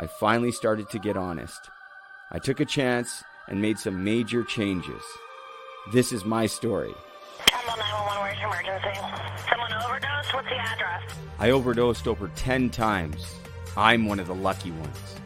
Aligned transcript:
I 0.00 0.06
finally 0.06 0.52
started 0.52 0.88
to 0.90 1.00
get 1.00 1.16
honest. 1.16 1.70
I 2.30 2.38
took 2.38 2.60
a 2.60 2.64
chance 2.64 3.24
and 3.48 3.60
made 3.60 3.80
some 3.80 4.04
major 4.04 4.44
changes. 4.44 5.02
This 5.92 6.12
is 6.12 6.24
my 6.24 6.46
story. 6.46 6.94
Temple 7.46 7.74
911, 7.76 8.22
where's 8.22 8.38
your 8.38 8.48
emergency? 8.48 9.00
Someone 9.50 9.72
overdosed? 9.72 10.34
What's 10.34 10.48
the 10.48 10.54
address? 10.54 11.02
I 11.40 11.50
overdosed 11.50 12.06
over 12.06 12.28
10 12.36 12.70
times. 12.70 13.34
I'm 13.76 14.06
one 14.06 14.20
of 14.20 14.28
the 14.28 14.36
lucky 14.36 14.70
ones. 14.70 15.16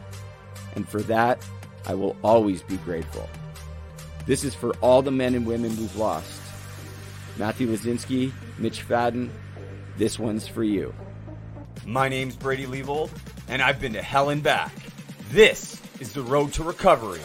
And 0.75 0.89
for 0.89 1.03
that, 1.03 1.47
I 1.85 1.93
will 1.93 2.17
always 2.23 2.63
be 2.63 2.77
grateful. 2.77 3.29
This 4.25 4.43
is 4.43 4.55
for 4.55 4.73
all 4.81 5.03
the 5.03 5.11
men 5.11 5.35
and 5.35 5.45
women 5.45 5.69
we've 5.77 5.95
lost. 5.97 6.41
Matthew 7.37 7.67
Lazinski, 7.67 8.31
Mitch 8.57 8.81
Fadden, 8.81 9.29
this 9.97 10.17
one's 10.17 10.47
for 10.47 10.63
you. 10.63 10.95
My 11.85 12.09
name's 12.09 12.35
Brady 12.35 12.65
Leavold, 12.65 13.11
and 13.47 13.61
I've 13.61 13.79
been 13.79 13.93
to 13.93 14.01
hell 14.01 14.29
and 14.29 14.41
back. 14.41 14.73
This 15.29 15.81
is 15.99 16.13
the 16.13 16.21
road 16.21 16.53
to 16.53 16.63
recovery. 16.63 17.21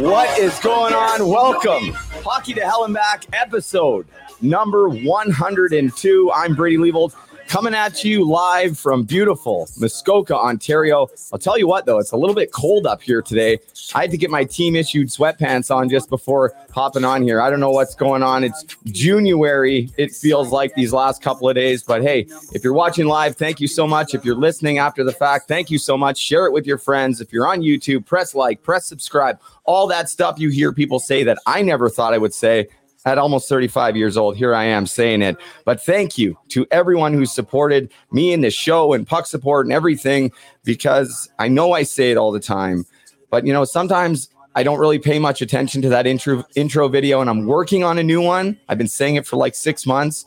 What 0.00 0.38
is 0.38 0.58
going 0.60 0.94
on? 0.94 1.28
Welcome. 1.28 1.92
Hockey 2.24 2.54
to 2.54 2.62
Hell 2.62 2.84
and 2.84 2.94
Back 2.94 3.24
episode 3.32 4.06
number 4.40 4.88
102. 4.88 6.32
I'm 6.34 6.54
Brady 6.54 6.76
Leavold 6.76 7.14
coming 7.46 7.74
at 7.74 8.04
you 8.04 8.28
live 8.28 8.78
from 8.78 9.04
beautiful 9.04 9.68
Muskoka, 9.78 10.36
Ontario. 10.36 11.08
I'll 11.32 11.38
tell 11.38 11.58
you 11.58 11.66
what, 11.66 11.86
though, 11.86 11.98
it's 11.98 12.12
a 12.12 12.16
little 12.16 12.34
bit 12.34 12.52
cold 12.52 12.86
up 12.86 13.02
here 13.02 13.22
today. 13.22 13.58
I 13.94 14.02
had 14.02 14.10
to 14.10 14.16
get 14.16 14.30
my 14.30 14.44
team 14.44 14.76
issued 14.76 15.08
sweatpants 15.08 15.74
on 15.74 15.88
just 15.88 16.08
before 16.08 16.54
hopping 16.72 17.04
on 17.04 17.22
here. 17.22 17.40
I 17.40 17.50
don't 17.50 17.60
know 17.60 17.70
what's 17.70 17.94
going 17.94 18.22
on. 18.22 18.44
It's 18.44 18.64
January, 18.84 19.90
it 19.96 20.12
feels 20.12 20.50
like 20.50 20.74
these 20.74 20.92
last 20.92 21.22
couple 21.22 21.48
of 21.48 21.54
days. 21.54 21.82
But 21.82 22.02
hey, 22.02 22.26
if 22.52 22.64
you're 22.64 22.72
watching 22.72 23.06
live, 23.06 23.36
thank 23.36 23.60
you 23.60 23.68
so 23.68 23.86
much. 23.86 24.14
If 24.14 24.24
you're 24.24 24.34
listening 24.34 24.78
after 24.78 25.04
the 25.04 25.12
fact, 25.12 25.48
thank 25.48 25.70
you 25.70 25.78
so 25.78 25.96
much. 25.96 26.18
Share 26.18 26.46
it 26.46 26.52
with 26.52 26.66
your 26.66 26.78
friends. 26.78 27.20
If 27.20 27.32
you're 27.32 27.46
on 27.46 27.60
YouTube, 27.60 28.06
press 28.06 28.34
like, 28.34 28.62
press 28.62 28.86
subscribe, 28.86 29.40
all 29.64 29.86
that 29.88 30.08
stuff 30.08 30.38
you 30.38 30.50
hear 30.50 30.72
people 30.72 30.98
say 30.98 31.24
that 31.24 31.38
I 31.46 31.62
never 31.62 31.88
thought 31.88 32.14
I 32.14 32.18
would 32.18 32.34
say 32.34 32.68
at 33.04 33.18
almost 33.18 33.48
35 33.48 33.96
years 33.96 34.16
old, 34.16 34.36
here 34.36 34.54
I 34.54 34.64
am 34.64 34.86
saying 34.86 35.22
it. 35.22 35.36
But 35.64 35.80
thank 35.80 36.16
you 36.16 36.38
to 36.48 36.66
everyone 36.70 37.12
who 37.12 37.26
supported 37.26 37.92
me 38.12 38.32
in 38.32 38.40
the 38.40 38.50
show 38.50 38.92
and 38.92 39.06
puck 39.06 39.26
support 39.26 39.66
and 39.66 39.72
everything, 39.72 40.32
because 40.64 41.28
I 41.38 41.48
know 41.48 41.72
I 41.72 41.82
say 41.82 42.10
it 42.10 42.16
all 42.16 42.32
the 42.32 42.40
time. 42.40 42.84
But 43.30 43.46
you 43.46 43.52
know, 43.52 43.64
sometimes 43.64 44.28
I 44.54 44.62
don't 44.62 44.78
really 44.78 44.98
pay 44.98 45.18
much 45.18 45.42
attention 45.42 45.82
to 45.82 45.88
that 45.90 46.06
intro 46.06 46.44
intro 46.54 46.88
video, 46.88 47.20
and 47.20 47.28
I'm 47.28 47.46
working 47.46 47.84
on 47.84 47.98
a 47.98 48.02
new 48.02 48.22
one. 48.22 48.58
I've 48.68 48.78
been 48.78 48.88
saying 48.88 49.16
it 49.16 49.26
for 49.26 49.36
like 49.36 49.54
six 49.54 49.86
months, 49.86 50.24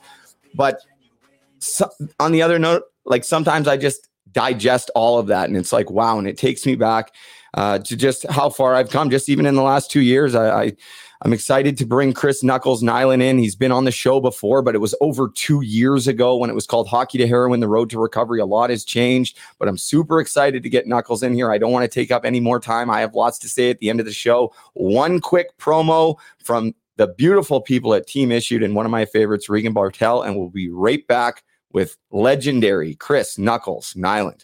but 0.53 0.79
so, 1.59 1.89
on 2.19 2.31
the 2.31 2.41
other 2.41 2.59
note, 2.59 2.83
like 3.05 3.23
sometimes 3.23 3.67
I 3.67 3.77
just 3.77 4.07
digest 4.33 4.91
all 4.93 5.17
of 5.17 5.27
that, 5.27 5.47
and 5.47 5.57
it's 5.57 5.71
like 5.71 5.89
wow, 5.89 6.19
and 6.19 6.27
it 6.27 6.37
takes 6.37 6.65
me 6.65 6.75
back 6.75 7.13
uh, 7.53 7.79
to 7.79 7.95
just 7.95 8.25
how 8.29 8.49
far 8.49 8.75
I've 8.75 8.89
come. 8.89 9.09
Just 9.09 9.29
even 9.29 9.45
in 9.45 9.55
the 9.55 9.63
last 9.63 9.89
two 9.89 10.01
years, 10.01 10.35
I, 10.35 10.63
I 10.63 10.73
I'm 11.23 11.33
excited 11.33 11.77
to 11.77 11.85
bring 11.85 12.13
Chris 12.13 12.43
Knuckles 12.43 12.83
Nilan 12.83 13.21
in. 13.21 13.39
He's 13.39 13.55
been 13.55 13.71
on 13.71 13.85
the 13.85 13.91
show 13.91 14.19
before, 14.19 14.61
but 14.61 14.75
it 14.75 14.79
was 14.79 14.93
over 15.01 15.29
two 15.29 15.61
years 15.61 16.07
ago 16.07 16.37
when 16.37 16.49
it 16.49 16.53
was 16.53 16.67
called 16.67 16.87
Hockey 16.87 17.17
to 17.17 17.27
Heroin, 17.27 17.59
The 17.59 17.67
Road 17.67 17.89
to 17.89 17.99
Recovery. 17.99 18.39
A 18.39 18.45
lot 18.45 18.69
has 18.69 18.85
changed, 18.85 19.37
but 19.57 19.67
I'm 19.67 19.77
super 19.77 20.19
excited 20.19 20.61
to 20.61 20.69
get 20.69 20.85
Knuckles 20.85 21.23
in 21.23 21.33
here. 21.33 21.51
I 21.51 21.57
don't 21.57 21.71
want 21.71 21.83
to 21.83 21.99
take 21.99 22.11
up 22.11 22.23
any 22.23 22.39
more 22.39 22.59
time. 22.59 22.89
I 22.89 22.99
have 22.99 23.15
lots 23.15 23.39
to 23.39 23.49
say 23.49 23.69
at 23.71 23.79
the 23.79 23.89
end 23.89 23.99
of 23.99 24.05
the 24.05 24.13
show. 24.13 24.53
One 24.73 25.19
quick 25.19 25.57
promo 25.57 26.17
from 26.43 26.75
the 26.97 27.07
beautiful 27.07 27.61
people 27.61 27.93
at 27.93 28.07
Team 28.07 28.31
Issued 28.31 28.63
and 28.63 28.75
one 28.75 28.85
of 28.85 28.91
my 28.91 29.05
favorites, 29.05 29.49
Regan 29.49 29.73
Bartel, 29.73 30.21
and 30.21 30.35
we'll 30.35 30.49
be 30.49 30.69
right 30.69 31.05
back 31.07 31.43
with 31.71 31.97
legendary 32.11 32.95
Chris 32.95 33.37
Knuckles 33.37 33.93
Nilan. 33.95 34.43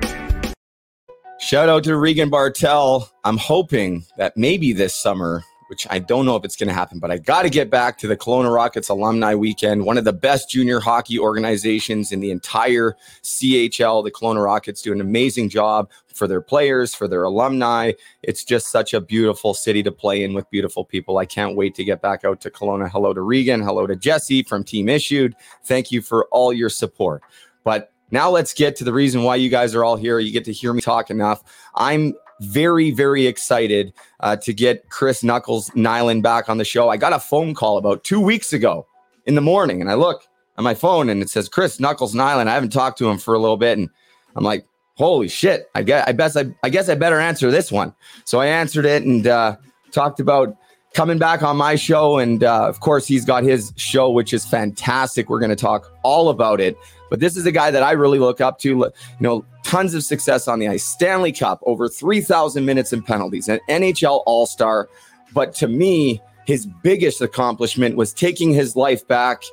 Shout 1.41 1.69
out 1.69 1.83
to 1.85 1.97
Regan 1.97 2.29
Bartel. 2.29 3.09
I'm 3.23 3.35
hoping 3.35 4.05
that 4.15 4.37
maybe 4.37 4.73
this 4.73 4.93
summer, 4.93 5.43
which 5.69 5.87
I 5.89 5.97
don't 5.97 6.27
know 6.27 6.35
if 6.35 6.45
it's 6.45 6.55
going 6.55 6.67
to 6.67 6.73
happen, 6.73 6.99
but 6.99 7.09
I 7.09 7.17
got 7.17 7.41
to 7.41 7.49
get 7.49 7.71
back 7.71 7.97
to 7.97 8.07
the 8.07 8.15
Kelowna 8.15 8.53
Rockets 8.53 8.89
Alumni 8.89 9.33
Weekend, 9.33 9.83
one 9.83 9.97
of 9.97 10.05
the 10.05 10.13
best 10.13 10.51
junior 10.51 10.79
hockey 10.79 11.17
organizations 11.17 12.11
in 12.11 12.19
the 12.19 12.29
entire 12.29 12.95
CHL. 13.23 14.03
The 14.03 14.11
Kelowna 14.11 14.45
Rockets 14.45 14.83
do 14.83 14.93
an 14.93 15.01
amazing 15.01 15.49
job 15.49 15.89
for 16.13 16.27
their 16.27 16.41
players, 16.41 16.93
for 16.93 17.07
their 17.07 17.23
alumni. 17.23 17.93
It's 18.21 18.43
just 18.43 18.67
such 18.67 18.93
a 18.93 19.01
beautiful 19.01 19.55
city 19.55 19.81
to 19.81 19.91
play 19.91 20.23
in 20.23 20.33
with 20.33 20.49
beautiful 20.51 20.85
people. 20.85 21.17
I 21.17 21.25
can't 21.25 21.55
wait 21.55 21.73
to 21.75 21.83
get 21.83 22.03
back 22.03 22.23
out 22.23 22.39
to 22.41 22.51
Kelowna. 22.51 22.87
Hello 22.87 23.15
to 23.15 23.21
Regan. 23.21 23.61
Hello 23.61 23.87
to 23.87 23.95
Jesse 23.95 24.43
from 24.43 24.63
Team 24.63 24.87
Issued. 24.87 25.35
Thank 25.63 25.91
you 25.91 26.03
for 26.03 26.27
all 26.31 26.53
your 26.53 26.69
support. 26.69 27.23
But 27.63 27.90
now 28.11 28.29
let's 28.29 28.53
get 28.53 28.75
to 28.77 28.83
the 28.83 28.93
reason 28.93 29.23
why 29.23 29.37
you 29.37 29.49
guys 29.49 29.73
are 29.73 29.83
all 29.83 29.95
here. 29.95 30.19
You 30.19 30.31
get 30.31 30.45
to 30.45 30.53
hear 30.53 30.73
me 30.73 30.81
talk 30.81 31.09
enough. 31.09 31.43
I'm 31.75 32.13
very, 32.41 32.91
very 32.91 33.27
excited 33.27 33.93
uh, 34.19 34.35
to 34.37 34.53
get 34.53 34.89
Chris 34.89 35.23
Knuckles 35.23 35.69
Nilan 35.71 36.21
back 36.21 36.49
on 36.49 36.57
the 36.57 36.65
show. 36.65 36.89
I 36.89 36.97
got 36.97 37.13
a 37.13 37.19
phone 37.19 37.53
call 37.53 37.77
about 37.77 38.03
two 38.03 38.19
weeks 38.19 38.51
ago 38.51 38.85
in 39.25 39.35
the 39.35 39.41
morning, 39.41 39.79
and 39.81 39.89
I 39.89 39.93
look 39.93 40.27
at 40.57 40.63
my 40.63 40.73
phone 40.73 41.09
and 41.09 41.21
it 41.21 41.29
says 41.29 41.47
Chris 41.47 41.79
Knuckles 41.79 42.13
Nilan. 42.13 42.47
I 42.47 42.53
haven't 42.53 42.71
talked 42.71 42.97
to 42.97 43.09
him 43.09 43.17
for 43.17 43.33
a 43.33 43.39
little 43.39 43.57
bit, 43.57 43.77
and 43.77 43.89
I'm 44.35 44.43
like, 44.43 44.65
holy 44.95 45.27
shit! 45.27 45.69
I 45.75 45.83
guess 45.83 46.03
I 46.07 46.11
best 46.11 46.35
I, 46.35 46.53
I 46.63 46.69
guess 46.69 46.89
I 46.89 46.95
better 46.95 47.19
answer 47.19 47.51
this 47.51 47.71
one. 47.71 47.93
So 48.25 48.39
I 48.39 48.47
answered 48.47 48.85
it 48.85 49.03
and 49.03 49.27
uh, 49.27 49.55
talked 49.91 50.19
about 50.19 50.57
coming 50.93 51.17
back 51.17 51.41
on 51.43 51.57
my 51.57 51.75
show, 51.75 52.17
and 52.17 52.43
uh, 52.43 52.67
of 52.67 52.79
course 52.79 53.07
he's 53.07 53.25
got 53.25 53.43
his 53.43 53.73
show, 53.75 54.09
which 54.09 54.33
is 54.33 54.45
fantastic. 54.45 55.29
We're 55.29 55.39
going 55.39 55.49
to 55.49 55.55
talk 55.55 55.91
all 56.03 56.29
about 56.29 56.59
it. 56.59 56.77
But 57.09 57.19
this 57.19 57.35
is 57.35 57.45
a 57.45 57.51
guy 57.51 57.71
that 57.71 57.83
I 57.83 57.91
really 57.91 58.19
look 58.19 58.41
up 58.41 58.59
to. 58.59 58.69
You 58.69 58.91
know, 59.19 59.45
tons 59.63 59.93
of 59.93 60.03
success 60.03 60.47
on 60.47 60.59
the 60.59 60.67
ice, 60.67 60.83
Stanley 60.83 61.31
Cup, 61.31 61.61
over 61.65 61.87
3,000 61.87 62.65
minutes 62.65 62.93
in 62.93 63.03
penalties, 63.03 63.49
an 63.49 63.59
NHL 63.69 64.23
All 64.25 64.45
Star. 64.45 64.89
But 65.33 65.53
to 65.55 65.67
me, 65.67 66.21
his 66.45 66.65
biggest 66.65 67.21
accomplishment 67.21 67.95
was 67.95 68.13
taking 68.13 68.53
his 68.53 68.75
life 68.75 69.07
back 69.07 69.43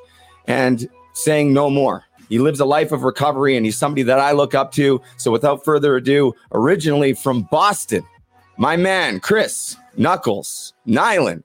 and 0.47 0.89
saying 1.13 1.53
no 1.53 1.69
more. 1.69 2.03
He 2.29 2.39
lives 2.39 2.59
a 2.59 2.65
life 2.65 2.91
of 2.91 3.03
recovery 3.03 3.57
and 3.57 3.65
he's 3.65 3.77
somebody 3.77 4.03
that 4.03 4.19
I 4.19 4.33
look 4.33 4.53
up 4.53 4.71
to. 4.73 5.01
So 5.17 5.31
without 5.31 5.65
further 5.65 5.95
ado, 5.95 6.33
originally 6.51 7.13
from 7.13 7.43
Boston, 7.51 8.03
my 8.57 8.75
man, 8.77 9.19
Chris 9.19 9.75
Knuckles 9.99 10.73
Nilan. 10.87 11.43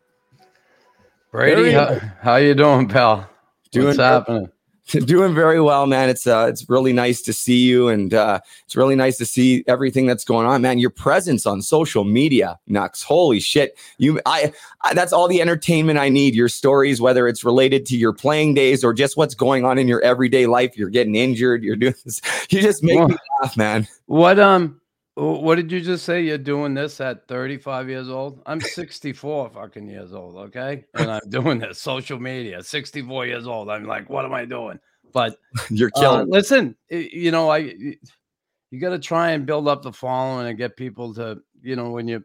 Brady, 1.32 1.72
how, 1.72 1.98
how 2.20 2.36
you 2.36 2.54
doing, 2.54 2.88
pal? 2.88 3.28
Doing 3.72 3.88
What's 3.88 3.98
happening? 3.98 4.48
Doing 5.06 5.34
very 5.34 5.62
well, 5.62 5.86
man. 5.86 6.10
It's 6.10 6.26
uh, 6.26 6.46
it's 6.50 6.68
really 6.68 6.92
nice 6.92 7.22
to 7.22 7.32
see 7.32 7.64
you, 7.64 7.88
and 7.88 8.12
uh, 8.12 8.40
it's 8.66 8.76
really 8.76 8.94
nice 8.94 9.16
to 9.16 9.24
see 9.24 9.64
everything 9.66 10.04
that's 10.04 10.24
going 10.24 10.46
on, 10.46 10.60
man. 10.60 10.78
Your 10.78 10.90
presence 10.90 11.46
on 11.46 11.62
social 11.62 12.04
media, 12.04 12.58
Nux. 12.66 12.90
Holy 13.02 13.40
shit! 13.40 13.78
You, 13.96 14.20
I, 14.26 14.52
I, 14.82 14.92
that's 14.92 15.14
all 15.14 15.26
the 15.26 15.40
entertainment 15.40 15.98
I 15.98 16.10
need. 16.10 16.34
Your 16.34 16.50
stories, 16.50 17.00
whether 17.00 17.26
it's 17.26 17.44
related 17.44 17.86
to 17.86 17.96
your 17.96 18.12
playing 18.12 18.52
days 18.52 18.84
or 18.84 18.92
just 18.92 19.16
what's 19.16 19.34
going 19.34 19.64
on 19.64 19.78
in 19.78 19.88
your 19.88 20.02
everyday 20.02 20.44
life. 20.46 20.76
You're 20.76 20.90
getting 20.90 21.14
injured. 21.14 21.64
You're 21.64 21.76
doing 21.76 21.94
this. 22.04 22.20
You 22.50 22.60
just 22.60 22.82
make 22.84 22.98
Well- 22.98 23.08
me 23.08 23.16
laugh, 23.40 23.56
man. 23.56 23.88
What 24.04 24.38
um 24.38 24.78
what 25.16 25.54
did 25.56 25.70
you 25.70 25.80
just 25.80 26.04
say? 26.04 26.22
You're 26.22 26.38
doing 26.38 26.74
this 26.74 27.00
at 27.00 27.28
35 27.28 27.88
years 27.88 28.08
old? 28.08 28.42
I'm 28.46 28.60
64 28.60 29.50
fucking 29.50 29.88
years 29.88 30.12
old, 30.12 30.36
okay? 30.36 30.84
And 30.94 31.10
I'm 31.10 31.20
doing 31.28 31.58
this 31.58 31.80
social 31.80 32.18
media, 32.18 32.62
64 32.62 33.26
years 33.26 33.46
old. 33.46 33.70
I'm 33.70 33.84
like, 33.84 34.10
what 34.10 34.24
am 34.24 34.34
I 34.34 34.44
doing? 34.44 34.78
But 35.12 35.38
You're 35.70 35.90
uh, 35.94 36.00
killing. 36.00 36.28
listen, 36.28 36.76
you 36.90 37.30
know, 37.30 37.50
I 37.50 37.58
you 37.58 38.80
got 38.80 38.90
to 38.90 38.98
try 38.98 39.30
and 39.30 39.46
build 39.46 39.68
up 39.68 39.82
the 39.82 39.92
following 39.92 40.48
and 40.48 40.58
get 40.58 40.76
people 40.76 41.14
to, 41.14 41.40
you 41.62 41.76
know, 41.76 41.90
when 41.90 42.08
you 42.08 42.24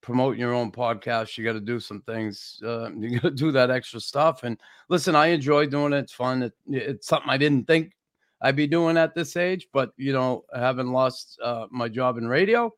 promote 0.00 0.36
your 0.36 0.54
own 0.54 0.70
podcast, 0.70 1.36
you 1.36 1.44
got 1.44 1.54
to 1.54 1.60
do 1.60 1.80
some 1.80 2.02
things. 2.02 2.60
Uh, 2.64 2.90
you 2.98 3.18
got 3.18 3.30
to 3.30 3.30
do 3.34 3.50
that 3.50 3.72
extra 3.72 3.98
stuff. 3.98 4.44
And 4.44 4.56
listen, 4.88 5.16
I 5.16 5.26
enjoy 5.26 5.66
doing 5.66 5.92
it. 5.92 5.98
It's 5.98 6.12
fun. 6.12 6.44
It, 6.44 6.52
it's 6.68 7.08
something 7.08 7.28
I 7.28 7.36
didn't 7.36 7.66
think 7.66 7.92
I'd 8.40 8.56
be 8.56 8.66
doing 8.66 8.96
at 8.96 9.14
this 9.14 9.36
age, 9.36 9.68
but 9.72 9.90
you 9.96 10.12
know, 10.12 10.44
I 10.54 10.60
haven't 10.60 10.92
lost 10.92 11.38
uh, 11.42 11.66
my 11.70 11.88
job 11.88 12.18
in 12.18 12.28
radio. 12.28 12.72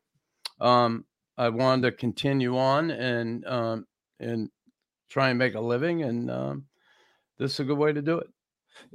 Um, 0.59 1.05
I 1.37 1.49
wanted 1.49 1.83
to 1.83 1.91
continue 1.91 2.57
on 2.57 2.91
and 2.91 3.45
um, 3.45 3.87
and 4.19 4.49
try 5.09 5.29
and 5.29 5.39
make 5.39 5.55
a 5.55 5.61
living, 5.61 6.03
and 6.03 6.31
um, 6.31 6.65
this 7.37 7.53
is 7.53 7.59
a 7.59 7.63
good 7.63 7.77
way 7.77 7.93
to 7.93 8.01
do 8.01 8.17
it. 8.17 8.27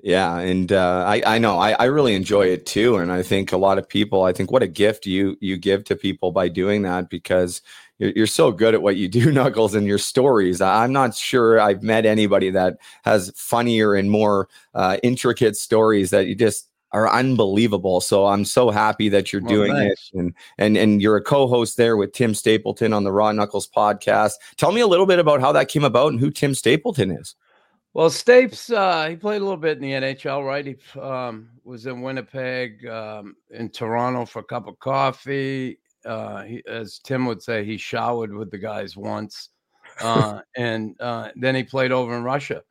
Yeah, 0.02 0.38
and 0.38 0.72
uh, 0.72 1.04
I 1.06 1.22
I 1.26 1.38
know 1.38 1.58
I, 1.58 1.72
I 1.72 1.84
really 1.84 2.14
enjoy 2.14 2.46
it 2.46 2.66
too, 2.66 2.96
and 2.96 3.12
I 3.12 3.22
think 3.22 3.52
a 3.52 3.56
lot 3.56 3.78
of 3.78 3.88
people. 3.88 4.24
I 4.24 4.32
think 4.32 4.50
what 4.50 4.62
a 4.62 4.68
gift 4.68 5.06
you 5.06 5.36
you 5.40 5.56
give 5.56 5.84
to 5.84 5.96
people 5.96 6.32
by 6.32 6.48
doing 6.48 6.82
that 6.82 7.10
because 7.10 7.62
you're, 7.98 8.12
you're 8.16 8.26
so 8.26 8.52
good 8.52 8.75
at 8.75 8.82
what 8.82 8.96
you 8.96 9.08
do, 9.08 9.32
Knuckles, 9.32 9.75
and 9.75 9.87
your 9.87 9.98
stories. 9.98 10.60
I'm 10.60 10.93
not 10.93 11.14
sure 11.14 11.60
I've 11.60 11.82
met 11.82 12.06
anybody 12.06 12.50
that 12.50 12.78
has 13.04 13.32
funnier 13.37 13.94
and 13.94 14.10
more 14.10 14.48
uh, 14.75 14.98
intricate 15.02 15.56
stories 15.56 16.10
that 16.10 16.26
you 16.26 16.34
just 16.34 16.69
are 16.93 17.12
unbelievable. 17.12 18.00
So 18.00 18.26
I'm 18.26 18.44
so 18.44 18.70
happy 18.70 19.08
that 19.10 19.32
you're 19.32 19.43
Well, 19.43 19.54
doing 19.54 19.72
thanks. 19.72 20.10
it, 20.14 20.19
and 20.19 20.34
and 20.58 20.76
and 20.76 21.02
you're 21.02 21.16
a 21.16 21.22
co-host 21.22 21.76
there 21.76 21.96
with 21.96 22.12
Tim 22.12 22.34
Stapleton 22.34 22.93
on 22.93 23.04
the 23.04 23.12
Raw 23.12 23.32
Knuckles 23.32 23.69
podcast. 23.69 24.32
Tell 24.56 24.72
me 24.72 24.81
a 24.81 24.87
little 24.87 25.06
bit 25.06 25.19
about 25.19 25.40
how 25.40 25.52
that 25.52 25.69
came 25.69 25.84
about 25.84 26.12
and 26.12 26.20
who 26.20 26.31
Tim 26.31 26.54
Stapleton 26.54 27.10
is. 27.10 27.34
Well, 27.92 28.10
Stapes, 28.10 28.70
uh, 28.70 29.08
he 29.08 29.16
played 29.16 29.40
a 29.40 29.44
little 29.44 29.56
bit 29.56 29.78
in 29.78 29.82
the 29.82 29.92
NHL, 29.92 30.46
right? 30.46 30.66
He 30.66 31.00
um, 31.00 31.49
was 31.64 31.87
in 31.87 32.02
Winnipeg, 32.02 32.87
um, 32.87 33.37
in 33.50 33.70
Toronto 33.70 34.26
for 34.26 34.40
a 34.40 34.44
cup 34.44 34.69
of 34.69 34.78
coffee. 34.78 35.78
Uh, 36.06 36.43
he, 36.44 36.62
as 36.67 36.99
Tim 37.00 37.26
would 37.26 37.43
say, 37.43 37.64
he 37.64 37.76
showered 37.76 38.32
with 38.32 38.50
the 38.50 38.58
guys 38.58 38.97
once, 38.97 39.50
uh, 40.00 40.41
and 40.56 40.94
uh, 41.00 41.31
then 41.37 41.55
he 41.55 41.64
played 41.64 41.93
over 41.93 42.17
in 42.17 42.23
Russia. 42.23 42.62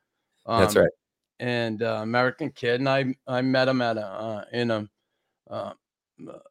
That's 0.47 0.75
Um, 0.75 0.83
right. 0.83 0.91
And 1.39 1.83
uh, 1.83 1.99
American 2.01 2.49
kid, 2.51 2.79
and 2.79 2.87
I 2.87 3.13
I 3.27 3.41
met 3.41 3.67
him 3.67 3.81
at 3.81 3.97
a 3.97 4.05
uh, 4.05 4.45
in 4.53 4.71
a 4.71 4.89
uh, 5.49 5.73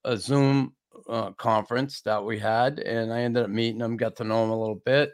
a 0.05 0.17
Zoom 0.17 0.75
uh, 1.09 1.31
conference 1.33 2.03
that 2.03 2.23
we 2.23 2.39
had, 2.39 2.81
and 2.81 3.13
I 3.13 3.23
ended 3.23 3.45
up 3.45 3.51
meeting 3.51 3.81
him, 3.81 3.97
got 3.97 4.15
to 4.17 4.25
know 4.25 4.45
him 4.45 4.51
a 4.51 4.61
little 4.61 4.83
bit, 4.85 5.13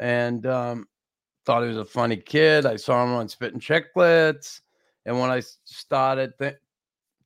and 0.00 0.44
um, 0.46 0.88
thought 1.44 1.62
he 1.62 1.68
was 1.68 1.78
a 1.78 1.84
funny 1.84 2.16
kid. 2.16 2.66
I 2.66 2.74
saw 2.76 3.04
him 3.04 3.12
on 3.12 3.28
Spitting 3.28 3.60
Chicklets, 3.60 4.60
and 5.04 5.20
when 5.20 5.30
I 5.30 5.40
started 5.64 6.32
th- 6.40 6.56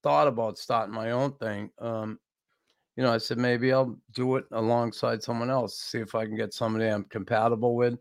thought 0.03 0.29
about 0.29 0.59
starting 0.59 0.95
my 0.95 1.13
own 1.13 1.33
thing, 1.35 1.71
um, 1.79 2.19
you 3.01 3.07
know, 3.07 3.15
I 3.15 3.17
said 3.17 3.39
maybe 3.39 3.73
I'll 3.73 3.97
do 4.13 4.37
it 4.37 4.45
alongside 4.53 5.23
someone 5.23 5.49
else, 5.49 5.79
see 5.79 6.01
if 6.01 6.15
I 6.15 6.27
can 6.27 6.37
get 6.37 6.53
somebody 6.53 6.85
I'm 6.85 7.05
compatible 7.05 7.75
with, 7.75 7.99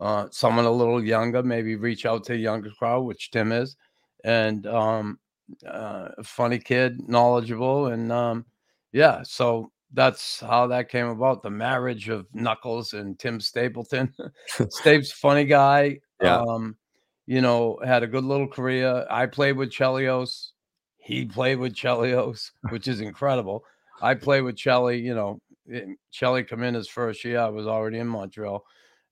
uh, 0.00 0.28
someone 0.30 0.64
a 0.64 0.70
little 0.70 1.04
younger, 1.04 1.42
maybe 1.42 1.76
reach 1.76 2.06
out 2.06 2.24
to 2.24 2.32
a 2.32 2.36
younger 2.36 2.70
crowd, 2.70 3.00
which 3.00 3.30
Tim 3.30 3.52
is, 3.52 3.76
and 4.24 4.66
um, 4.66 5.18
uh, 5.66 6.08
a 6.16 6.24
funny 6.24 6.58
kid, 6.58 7.06
knowledgeable, 7.06 7.88
and 7.88 8.10
um, 8.10 8.46
yeah, 8.90 9.20
so 9.22 9.70
that's 9.92 10.40
how 10.40 10.66
that 10.68 10.88
came 10.88 11.08
about. 11.08 11.42
The 11.42 11.50
marriage 11.50 12.08
of 12.08 12.26
Knuckles 12.32 12.94
and 12.94 13.18
Tim 13.18 13.40
Stapleton. 13.40 14.14
Stapes, 14.50 15.12
funny 15.12 15.44
guy. 15.44 15.98
Yeah. 16.22 16.38
Um, 16.38 16.78
you 17.26 17.42
know, 17.42 17.78
had 17.84 18.02
a 18.02 18.06
good 18.06 18.24
little 18.24 18.48
career. 18.48 19.04
I 19.10 19.26
played 19.26 19.58
with 19.58 19.68
Chelios. 19.68 20.52
He 20.96 21.26
played 21.26 21.58
with 21.58 21.74
Chelios, 21.74 22.50
which 22.70 22.88
is 22.88 23.02
incredible. 23.02 23.62
I 24.02 24.14
played 24.14 24.42
with 24.42 24.56
Chelly, 24.56 25.00
you 25.00 25.14
know, 25.14 25.40
eh, 25.72 25.86
Chelly 26.10 26.44
come 26.44 26.62
in 26.62 26.74
his 26.74 26.88
first 26.88 27.24
year. 27.24 27.38
I 27.40 27.48
was 27.48 27.66
already 27.66 27.98
in 27.98 28.08
Montreal. 28.08 28.64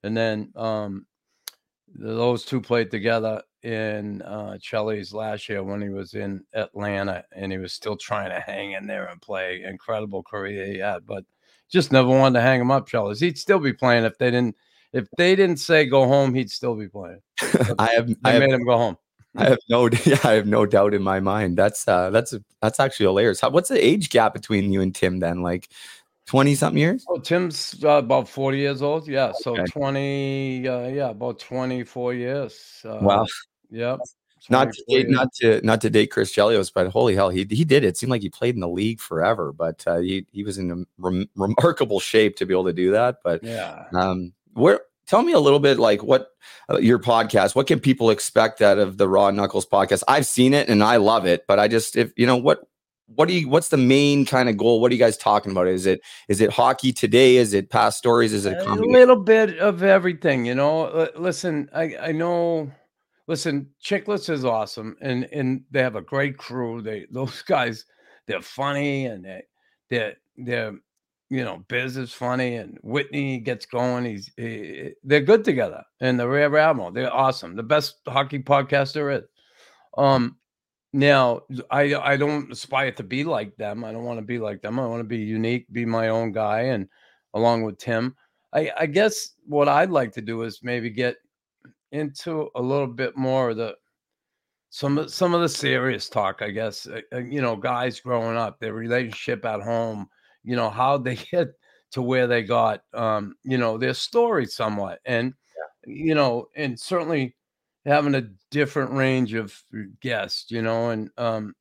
And 0.03 0.17
then 0.17 0.53
um 0.57 1.07
those 1.95 2.45
two 2.45 2.61
played 2.61 2.91
together 2.91 3.43
in 3.63 4.23
uh 4.23 4.59
Chelly's 4.61 5.13
last 5.13 5.49
year 5.49 5.63
when 5.63 5.81
he 5.83 5.89
was 5.89 6.15
in 6.15 6.45
Atlanta 6.55 7.25
and 7.33 7.51
he 7.51 7.59
was 7.59 7.73
still 7.73 7.97
trying 7.97 8.31
to 8.31 8.41
hang 8.41 8.73
in 8.73 8.87
there 8.87 9.07
and 9.07 9.21
play. 9.21 9.63
Incredible 9.63 10.23
career 10.23 10.67
he 10.67 10.79
had, 10.79 11.07
but 11.07 11.25
just 11.71 11.93
never 11.93 12.09
wanted 12.09 12.39
to 12.39 12.43
hang 12.43 12.61
him 12.61 12.71
up, 12.71 12.87
Chelly's. 12.87 13.21
He'd 13.21 13.39
still 13.39 13.59
be 13.59 13.73
playing 13.73 14.05
if 14.05 14.19
they 14.19 14.31
didn't 14.31 14.57
if 14.93 15.09
they 15.19 15.37
didn't 15.37 15.59
say 15.59 15.85
go 15.87 16.07
home, 16.07 16.35
he'd 16.35 16.51
still 16.51 16.75
be 16.75 16.89
playing. 16.89 17.21
I 17.79 17.91
have 17.95 18.11
I 18.25 18.31
I 18.31 18.33
have 18.33 18.41
made 18.41 18.51
him 18.51 18.65
go 18.65 18.79
home. 18.79 18.97
I 19.37 19.49
have 19.51 19.59
no, 19.69 19.89
yeah, 20.05 20.19
I 20.25 20.33
have 20.33 20.47
no 20.47 20.67
doubt 20.67 20.95
in 20.95 21.03
my 21.03 21.21
mind. 21.21 21.57
That's 21.57 21.87
uh, 21.89 22.11
that's 22.11 22.35
that's 22.61 22.81
actually 22.81 23.07
hilarious. 23.07 23.41
How, 23.41 23.51
what's 23.51 23.69
the 23.69 23.85
age 23.85 24.11
gap 24.11 24.35
between 24.35 24.73
you 24.73 24.81
and 24.81 24.95
Tim 24.95 25.21
then? 25.21 25.43
Like 25.43 25.69
twenty 26.27 26.55
something 26.55 26.79
years? 26.79 27.05
Oh, 27.09 27.19
Tim's 27.19 27.83
uh, 27.85 27.99
about 27.99 28.29
40 28.29 28.59
years 28.59 28.83
old. 28.83 29.07
Yeah. 29.09 29.33
So 29.33 29.53
Okay. 29.53 29.65
20, 29.67 30.69
uh, 30.69 30.89
yeah, 30.89 31.11
about 31.11 31.39
24 31.39 32.15
years. 32.15 32.83
Uh, 32.85 32.99
Wow. 33.03 33.27
Yep. 33.71 34.01
Not 34.49 34.73
to 34.73 34.85
date, 34.89 35.09
not 35.09 35.33
to 35.41 35.61
not 35.67 35.81
to 35.81 35.91
date 35.91 36.13
Chris 36.13 36.33
Chelios, 36.33 36.71
but 36.73 36.87
holy 36.89 37.17
hell, 37.17 37.31
he 37.31 37.45
he 37.51 37.65
did. 37.65 37.83
It 37.83 37.97
seemed 37.97 38.11
like 38.11 38.23
he 38.23 38.29
played 38.29 38.55
in 38.55 38.61
the 38.61 38.69
league 38.69 39.01
forever, 39.01 39.53
but 39.53 39.83
uh, 39.89 39.99
he 39.99 40.25
he 40.31 40.45
was 40.45 40.57
in 40.59 40.71
a 40.71 40.85
rem- 40.99 41.29
remarkable 41.35 41.99
shape 41.99 42.37
to 42.37 42.47
be 42.47 42.55
able 42.55 42.67
to 42.67 42.73
do 42.73 42.93
that. 42.93 43.17
But 43.25 43.43
Yeah. 43.43 43.87
um, 43.93 44.33
where 44.55 44.83
tell 45.07 45.23
me 45.23 45.33
a 45.33 45.41
little 45.41 45.61
bit 45.61 45.79
like 45.79 46.03
what 46.03 46.31
uh, 46.71 46.79
your 46.79 46.99
podcast 46.99 47.55
what 47.55 47.67
can 47.67 47.81
people 47.81 48.11
expect 48.11 48.61
out 48.61 48.79
of 48.79 48.99
the 48.99 49.09
raw 49.09 49.31
knuckles 49.31 49.67
podcast 49.67 50.03
i've 50.09 50.27
seen 50.27 50.53
it 50.53 50.69
and 50.69 50.83
i 50.83 50.97
love 50.97 51.27
it 51.27 51.45
but 51.47 51.59
i 51.59 51.69
just 51.69 51.97
if 51.97 52.13
you 52.17 52.27
know 52.27 52.37
what 52.37 52.67
what 53.07 53.29
do 53.29 53.35
you 53.35 53.49
what's 53.49 53.69
the 53.69 53.77
main 53.77 54.27
kind 54.27 54.49
of 54.49 54.57
goal? 54.57 54.81
What 54.81 54.91
are 54.91 54.95
you 54.95 55.01
guys 55.01 55.17
talking 55.17 55.53
about? 55.53 55.69
Is 55.69 55.87
it 55.87 56.01
is 56.29 56.41
it 56.41 56.51
hockey 56.51 56.93
today? 56.93 57.37
Is 57.37 57.55
it 57.55 57.71
past 57.71 57.99
stories? 57.99 58.33
Is 58.33 58.47
it 58.47 58.59
a 58.59 58.73
a 58.73 58.75
little 58.75 59.17
bit 59.17 59.59
of 59.59 59.83
everything, 59.83 60.45
you 60.45 60.55
know. 60.55 60.87
L- 60.89 61.09
Listen, 61.17 61.71
I 61.75 61.97
I 62.01 62.13
know. 62.13 62.71
Listen, 63.29 63.69
Chicklets 63.83 64.31
is 64.31 64.45
awesome, 64.45 64.97
and 65.01 65.25
and 65.33 65.65
they 65.71 65.83
have 65.83 65.97
a 65.97 66.03
great 66.03 66.37
crew. 66.37 66.83
They 66.83 67.07
those 67.11 67.43
guys, 67.47 67.85
they're 68.27 68.43
funny, 68.43 69.07
and 69.07 69.25
they 69.25 69.43
they're 69.89 70.17
they're 70.37 70.75
you 71.29 71.45
know, 71.45 71.65
Biz 71.69 71.97
is 71.97 72.13
funny, 72.13 72.57
and 72.57 72.79
Whitney 72.83 73.39
gets 73.39 73.67
going. 73.67 74.05
He's 74.05 74.31
he, 74.37 74.93
they're 75.03 75.21
good 75.21 75.45
together, 75.45 75.83
and 76.01 76.19
the 76.19 76.29
Rear 76.29 76.57
Admiral, 76.57 76.93
they're 76.93 77.13
awesome. 77.13 77.57
The 77.57 77.63
best 77.63 77.97
hockey 78.07 78.39
podcast 78.39 78.93
there 78.93 79.11
is. 79.11 79.23
Um, 79.97 80.37
now 80.93 81.43
I 81.71 81.95
I 81.95 82.17
don't 82.17 82.51
aspire 82.53 82.93
to 82.93 83.03
be 83.03 83.25
like 83.25 83.57
them. 83.57 83.85
I 83.85 83.93
don't 83.93 84.05
want 84.05 84.19
to 84.19 84.25
be 84.25 84.39
like 84.39 84.63
them. 84.63 84.79
I 84.79 84.87
want 84.87 85.01
to 85.01 85.05
be 85.05 85.19
unique, 85.19 85.67
be 85.73 85.85
my 85.85 86.09
own 86.09 86.33
guy, 86.33 86.61
and 86.61 86.89
along 87.35 87.63
with 87.63 87.79
Tim. 87.79 88.15
I, 88.53 88.71
I 88.79 88.87
guess 88.87 89.33
what 89.45 89.69
I'd 89.69 89.91
like 89.91 90.13
to 90.13 90.23
do 90.23 90.43
is 90.43 90.61
maybe 90.63 90.89
get 90.91 91.17
into 91.93 92.51
a 92.55 92.63
little 92.63 92.87
bit 92.87 93.17
more 93.17 93.51
of 93.51 93.57
the 93.57 93.77
some 94.71 94.99
of 94.99 95.13
some 95.13 95.35
of 95.35 95.41
the 95.41 95.49
serious 95.49 96.09
talk. 96.09 96.41
I 96.41 96.51
guess 96.51 96.87
uh, 96.87 97.01
uh, 97.13 97.19
you 97.19 97.41
know, 97.41 97.57
guys 97.57 98.01
growing 98.01 98.37
up, 98.37 98.59
their 98.59 98.73
relationship 98.73 99.45
at 99.45 99.61
home, 99.61 100.09
you 100.47 100.57
know, 100.57 100.71
how 100.71 100.97
they 100.97 101.17
get 101.17 101.49
to 101.91 102.03
where 102.03 102.27
they 102.27 102.43
got, 102.43 102.83
um, 102.95 103.35
you 103.45 103.59
know, 103.59 103.77
their 103.77 103.95
story 103.95 104.47
somewhat, 104.47 105.01
and 105.05 105.35
you 105.87 106.15
know, 106.15 106.49
and 106.57 106.79
certainly 106.81 107.37
having 107.85 108.15
a 108.15 108.29
different 108.51 108.91
range 108.93 109.35
of 109.35 109.55
guests, 110.01 110.51
you 110.51 110.63
know, 110.63 110.91
and 110.91 111.11
um, 111.19 111.55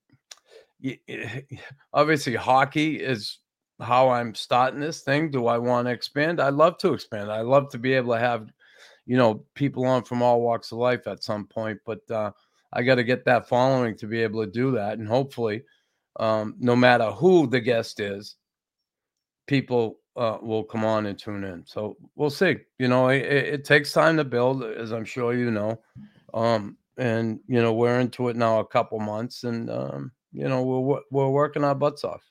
y- 0.83 0.99
y- 1.07 1.43
obviously 1.93 2.35
hockey 2.35 2.95
is 2.95 3.39
how 3.79 4.09
I'm 4.09 4.33
starting 4.33 4.79
this 4.79 5.01
thing. 5.01 5.29
Do 5.29 5.47
I 5.47 5.57
want 5.57 5.87
to 5.87 5.91
expand? 5.93 6.39
I 6.39 6.49
love 6.49 6.77
to 6.79 6.93
expand. 6.93 7.31
I 7.31 7.41
love 7.41 7.69
to 7.71 7.77
be 7.77 7.93
able 7.93 8.13
to 8.13 8.19
have, 8.19 8.49
you 9.05 9.17
know, 9.17 9.45
people 9.53 9.85
on 9.85 10.03
from 10.03 10.21
all 10.21 10.41
walks 10.41 10.71
of 10.71 10.79
life 10.79 11.07
at 11.07 11.23
some 11.23 11.45
point. 11.45 11.79
But 11.85 12.09
uh, 12.09 12.31
I 12.73 12.83
got 12.83 12.95
to 12.95 13.03
get 13.03 13.25
that 13.25 13.47
following 13.47 13.95
to 13.97 14.07
be 14.07 14.21
able 14.21 14.43
to 14.43 14.51
do 14.51 14.71
that, 14.71 14.97
and 14.97 15.07
hopefully, 15.07 15.63
um, 16.19 16.55
no 16.59 16.75
matter 16.75 17.11
who 17.11 17.47
the 17.47 17.59
guest 17.59 17.99
is, 17.99 18.35
people 19.47 19.99
uh, 20.15 20.37
will 20.41 20.63
come 20.63 20.85
on 20.85 21.05
and 21.05 21.17
tune 21.17 21.43
in. 21.43 21.63
So 21.65 21.97
we'll 22.15 22.29
see. 22.29 22.57
You 22.79 22.87
know, 22.87 23.09
it, 23.09 23.23
it 23.23 23.65
takes 23.65 23.91
time 23.91 24.17
to 24.17 24.23
build, 24.23 24.63
as 24.63 24.91
I'm 24.91 25.05
sure 25.05 25.33
you 25.33 25.51
know. 25.51 25.79
Um, 26.33 26.77
and 26.97 27.39
you 27.47 27.61
know, 27.61 27.73
we're 27.73 27.99
into 27.99 28.29
it 28.29 28.35
now 28.35 28.59
a 28.59 28.65
couple 28.65 28.99
months, 28.99 29.43
and 29.43 29.69
um, 29.69 30.11
you 30.31 30.47
know, 30.47 30.63
we're 30.63 31.01
we're 31.11 31.29
working 31.29 31.63
our 31.63 31.75
butts 31.75 32.03
off. 32.03 32.21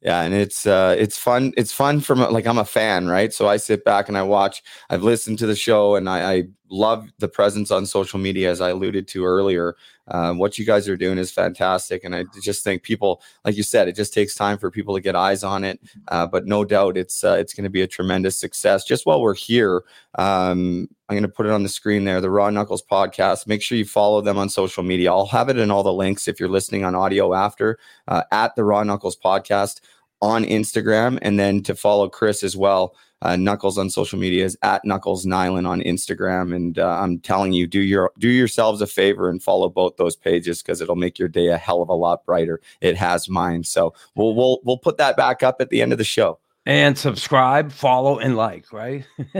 Yeah, 0.00 0.22
and 0.22 0.32
it's 0.32 0.66
uh 0.66 0.94
it's 0.98 1.18
fun. 1.18 1.52
It's 1.56 1.72
fun 1.72 2.00
from 2.00 2.20
like 2.20 2.46
I'm 2.46 2.58
a 2.58 2.64
fan, 2.64 3.08
right? 3.08 3.32
So 3.32 3.48
I 3.48 3.56
sit 3.56 3.84
back 3.84 4.08
and 4.08 4.16
I 4.16 4.22
watch. 4.22 4.62
I've 4.90 5.02
listened 5.02 5.38
to 5.40 5.46
the 5.46 5.56
show, 5.56 5.96
and 5.96 6.08
I, 6.08 6.32
I 6.32 6.42
love 6.70 7.08
the 7.18 7.28
presence 7.28 7.70
on 7.70 7.86
social 7.86 8.18
media, 8.18 8.50
as 8.50 8.60
I 8.60 8.70
alluded 8.70 9.08
to 9.08 9.24
earlier. 9.24 9.76
Um, 10.08 10.38
what 10.38 10.58
you 10.58 10.64
guys 10.64 10.88
are 10.88 10.96
doing 10.96 11.18
is 11.18 11.30
fantastic, 11.30 12.02
and 12.04 12.14
I 12.14 12.24
just 12.42 12.64
think 12.64 12.82
people, 12.82 13.22
like 13.44 13.56
you 13.56 13.62
said, 13.62 13.88
it 13.88 13.96
just 13.96 14.14
takes 14.14 14.34
time 14.34 14.56
for 14.58 14.70
people 14.70 14.94
to 14.94 15.00
get 15.00 15.14
eyes 15.14 15.44
on 15.44 15.64
it. 15.64 15.80
Uh, 16.08 16.26
but 16.26 16.46
no 16.46 16.64
doubt, 16.64 16.96
it's 16.96 17.22
uh, 17.24 17.36
it's 17.38 17.52
going 17.52 17.64
to 17.64 17.70
be 17.70 17.82
a 17.82 17.86
tremendous 17.86 18.36
success. 18.36 18.84
Just 18.84 19.04
while 19.04 19.20
we're 19.20 19.34
here, 19.34 19.82
um, 20.16 20.88
I'm 21.08 21.14
going 21.14 21.22
to 21.22 21.28
put 21.28 21.46
it 21.46 21.52
on 21.52 21.62
the 21.62 21.68
screen 21.68 22.04
there. 22.04 22.20
The 22.20 22.30
Raw 22.30 22.50
Knuckles 22.50 22.82
podcast. 22.82 23.46
Make 23.46 23.62
sure 23.62 23.76
you 23.76 23.84
follow 23.84 24.20
them 24.20 24.38
on 24.38 24.48
social 24.48 24.82
media. 24.82 25.12
I'll 25.12 25.26
have 25.26 25.48
it 25.48 25.58
in 25.58 25.70
all 25.70 25.82
the 25.82 25.92
links 25.92 26.28
if 26.28 26.40
you're 26.40 26.48
listening 26.48 26.84
on 26.84 26.94
audio 26.94 27.34
after 27.34 27.78
uh, 28.06 28.22
at 28.32 28.54
the 28.56 28.64
Raw 28.64 28.82
Knuckles 28.82 29.16
podcast 29.16 29.80
on 30.20 30.44
Instagram, 30.44 31.18
and 31.22 31.38
then 31.38 31.62
to 31.62 31.74
follow 31.74 32.08
Chris 32.08 32.42
as 32.42 32.56
well. 32.56 32.96
Uh, 33.20 33.36
Knuckles 33.36 33.78
on 33.78 33.90
social 33.90 34.18
media 34.18 34.44
is 34.44 34.56
at 34.62 34.84
Knuckles 34.84 35.26
Nilan 35.26 35.66
on 35.66 35.80
Instagram, 35.80 36.54
and 36.54 36.78
uh, 36.78 37.00
I'm 37.00 37.18
telling 37.18 37.52
you, 37.52 37.66
do 37.66 37.80
your 37.80 38.12
do 38.18 38.28
yourselves 38.28 38.80
a 38.80 38.86
favor 38.86 39.28
and 39.28 39.42
follow 39.42 39.68
both 39.68 39.96
those 39.96 40.14
pages 40.14 40.62
because 40.62 40.80
it'll 40.80 40.96
make 40.96 41.18
your 41.18 41.28
day 41.28 41.48
a 41.48 41.58
hell 41.58 41.82
of 41.82 41.88
a 41.88 41.94
lot 41.94 42.24
brighter. 42.24 42.60
It 42.80 42.96
has 42.96 43.28
mine, 43.28 43.64
so 43.64 43.92
we'll 44.14 44.34
we'll 44.34 44.60
we'll 44.64 44.78
put 44.78 44.98
that 44.98 45.16
back 45.16 45.42
up 45.42 45.60
at 45.60 45.70
the 45.70 45.82
end 45.82 45.92
of 45.92 45.98
the 45.98 46.04
show. 46.04 46.38
And 46.64 46.96
subscribe, 46.96 47.72
follow, 47.72 48.18
and 48.18 48.36
like. 48.36 48.72
Right. 48.72 49.04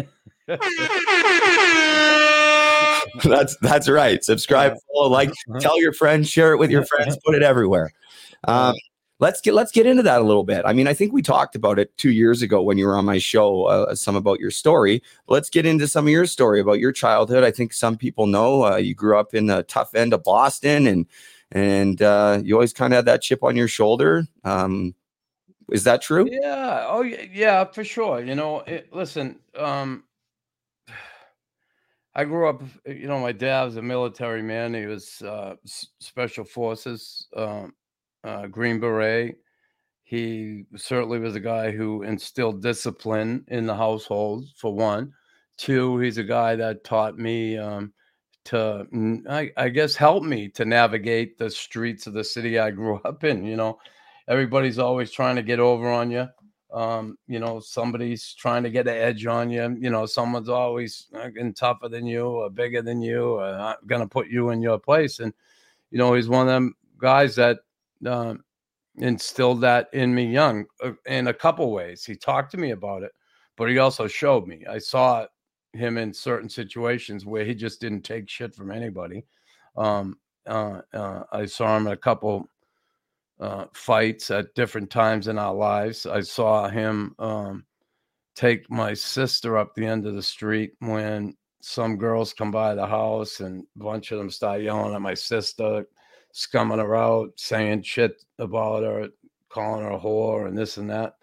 that's 3.22 3.56
that's 3.60 3.88
right. 3.88 4.24
Subscribe, 4.24 4.74
follow, 4.92 5.08
like, 5.08 5.30
tell 5.60 5.80
your 5.80 5.92
friends, 5.92 6.28
share 6.28 6.52
it 6.52 6.58
with 6.58 6.70
your 6.70 6.84
friends, 6.84 7.16
put 7.24 7.34
it 7.34 7.42
everywhere. 7.42 7.92
Um, 8.44 8.76
let's 9.18 9.40
get 9.40 9.54
let's 9.54 9.72
get 9.72 9.86
into 9.86 10.02
that 10.02 10.20
a 10.20 10.24
little 10.24 10.44
bit. 10.44 10.62
I 10.64 10.72
mean, 10.72 10.86
I 10.86 10.94
think 10.94 11.12
we 11.12 11.22
talked 11.22 11.56
about 11.56 11.78
it 11.78 11.96
two 11.96 12.12
years 12.12 12.42
ago 12.42 12.62
when 12.62 12.78
you 12.78 12.86
were 12.86 12.96
on 12.96 13.04
my 13.04 13.18
show, 13.18 13.64
uh, 13.64 13.94
some 13.94 14.16
about 14.16 14.40
your 14.40 14.50
story. 14.50 15.02
Let's 15.26 15.50
get 15.50 15.66
into 15.66 15.88
some 15.88 16.06
of 16.06 16.10
your 16.12 16.26
story 16.26 16.60
about 16.60 16.78
your 16.78 16.92
childhood. 16.92 17.44
I 17.44 17.50
think 17.50 17.72
some 17.72 17.96
people 17.96 18.26
know 18.26 18.64
uh, 18.64 18.76
you 18.76 18.94
grew 18.94 19.18
up 19.18 19.34
in 19.34 19.46
the 19.46 19.62
tough 19.64 19.94
end 19.94 20.12
of 20.12 20.24
Boston, 20.24 20.86
and 20.86 21.06
and 21.52 22.02
uh, 22.02 22.40
you 22.42 22.54
always 22.54 22.72
kind 22.72 22.92
of 22.92 22.96
had 22.96 23.06
that 23.06 23.22
chip 23.22 23.42
on 23.42 23.56
your 23.56 23.68
shoulder. 23.68 24.26
Um, 24.44 24.94
is 25.70 25.84
that 25.84 26.02
true? 26.02 26.28
Yeah. 26.30 26.86
Oh, 26.88 27.02
yeah, 27.02 27.64
for 27.64 27.84
sure. 27.84 28.20
You 28.20 28.34
know, 28.34 28.60
it, 28.60 28.92
listen, 28.92 29.38
um, 29.56 30.04
I 32.14 32.24
grew 32.24 32.48
up, 32.48 32.62
you 32.86 33.06
know, 33.06 33.20
my 33.20 33.32
dad 33.32 33.64
was 33.64 33.76
a 33.76 33.82
military 33.82 34.42
man. 34.42 34.74
He 34.74 34.86
was 34.86 35.22
uh, 35.22 35.56
special 35.64 36.44
forces, 36.44 37.28
um, 37.36 37.74
uh, 38.24 38.46
Green 38.46 38.80
Beret. 38.80 39.36
He 40.04 40.64
certainly 40.76 41.18
was 41.18 41.36
a 41.36 41.40
guy 41.40 41.70
who 41.70 42.02
instilled 42.02 42.62
discipline 42.62 43.44
in 43.48 43.66
the 43.66 43.76
household, 43.76 44.46
for 44.56 44.74
one. 44.74 45.12
Two, 45.58 45.98
he's 45.98 46.18
a 46.18 46.24
guy 46.24 46.56
that 46.56 46.84
taught 46.84 47.18
me 47.18 47.58
um, 47.58 47.92
to, 48.46 48.86
I 49.58 49.68
guess, 49.68 49.94
help 49.94 50.22
me 50.22 50.48
to 50.50 50.64
navigate 50.64 51.36
the 51.36 51.50
streets 51.50 52.06
of 52.06 52.14
the 52.14 52.24
city 52.24 52.58
I 52.58 52.70
grew 52.70 52.96
up 53.04 53.24
in. 53.24 53.44
You 53.44 53.56
know, 53.56 53.78
everybody's 54.28 54.78
always 54.78 55.10
trying 55.10 55.36
to 55.36 55.42
get 55.42 55.60
over 55.60 55.90
on 55.90 56.10
you. 56.10 56.28
Um, 56.72 57.18
you 57.26 57.38
know, 57.38 57.60
somebody's 57.60 58.34
trying 58.34 58.62
to 58.62 58.70
get 58.70 58.88
an 58.88 58.94
edge 58.94 59.26
on 59.26 59.50
you. 59.50 59.76
You 59.80 59.90
know, 59.90 60.06
someone's 60.06 60.48
always 60.48 61.06
uh, 61.14 61.28
tougher 61.54 61.88
than 61.88 62.06
you 62.06 62.26
or 62.26 62.50
bigger 62.50 62.82
than 62.82 63.02
you 63.02 63.38
or 63.38 63.52
not 63.52 63.86
going 63.86 64.02
to 64.02 64.08
put 64.08 64.28
you 64.28 64.50
in 64.50 64.62
your 64.62 64.78
place. 64.78 65.18
And, 65.18 65.34
you 65.90 65.98
know, 65.98 66.14
he's 66.14 66.28
one 66.28 66.46
of 66.46 66.52
them 66.52 66.74
guys 66.98 67.36
that 67.36 67.58
um, 68.06 68.44
instilled 68.96 69.60
that 69.62 69.88
in 69.92 70.14
me 70.14 70.26
young 70.26 70.64
uh, 70.82 70.92
in 71.06 71.28
a 71.28 71.34
couple 71.34 71.72
ways. 71.72 72.04
He 72.04 72.16
talked 72.16 72.50
to 72.52 72.58
me 72.58 72.70
about 72.72 73.02
it, 73.02 73.12
but 73.56 73.68
he 73.68 73.78
also 73.78 74.06
showed 74.06 74.46
me. 74.46 74.64
I 74.68 74.78
saw 74.78 75.26
him 75.72 75.98
in 75.98 76.12
certain 76.12 76.48
situations 76.48 77.26
where 77.26 77.44
he 77.44 77.54
just 77.54 77.80
didn't 77.80 78.02
take 78.02 78.28
shit 78.28 78.54
from 78.54 78.70
anybody. 78.70 79.24
Um, 79.76 80.18
uh, 80.46 80.80
uh, 80.94 81.24
I 81.30 81.46
saw 81.46 81.76
him 81.76 81.86
in 81.86 81.92
a 81.92 81.96
couple 81.96 82.48
uh, 83.40 83.66
fights 83.72 84.30
at 84.30 84.54
different 84.54 84.90
times 84.90 85.28
in 85.28 85.38
our 85.38 85.54
lives. 85.54 86.06
I 86.06 86.20
saw 86.20 86.68
him 86.68 87.14
um, 87.18 87.64
take 88.34 88.70
my 88.70 88.94
sister 88.94 89.58
up 89.58 89.74
the 89.74 89.86
end 89.86 90.06
of 90.06 90.14
the 90.14 90.22
street 90.22 90.72
when 90.80 91.34
some 91.60 91.96
girls 91.96 92.32
come 92.32 92.50
by 92.50 92.74
the 92.74 92.86
house 92.86 93.40
and 93.40 93.64
a 93.76 93.84
bunch 93.84 94.12
of 94.12 94.18
them 94.18 94.30
start 94.30 94.62
yelling 94.62 94.94
at 94.94 95.02
my 95.02 95.14
sister, 95.14 95.84
scumming 96.34 96.78
her 96.78 96.96
out, 96.96 97.30
saying 97.36 97.82
shit 97.82 98.24
about 98.38 98.82
her, 98.82 99.08
calling 99.48 99.84
her 99.84 99.92
a 99.92 99.98
whore 99.98 100.46
and 100.46 100.56
this 100.56 100.76
and 100.76 100.90
that. 100.90 101.14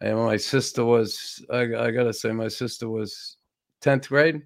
And 0.00 0.18
my 0.18 0.36
sister 0.36 0.84
was, 0.84 1.44
I, 1.50 1.62
I 1.62 1.90
gotta 1.90 2.12
say, 2.12 2.32
my 2.32 2.48
sister 2.48 2.88
was 2.88 3.36
10th 3.82 4.08
grade. 4.08 4.42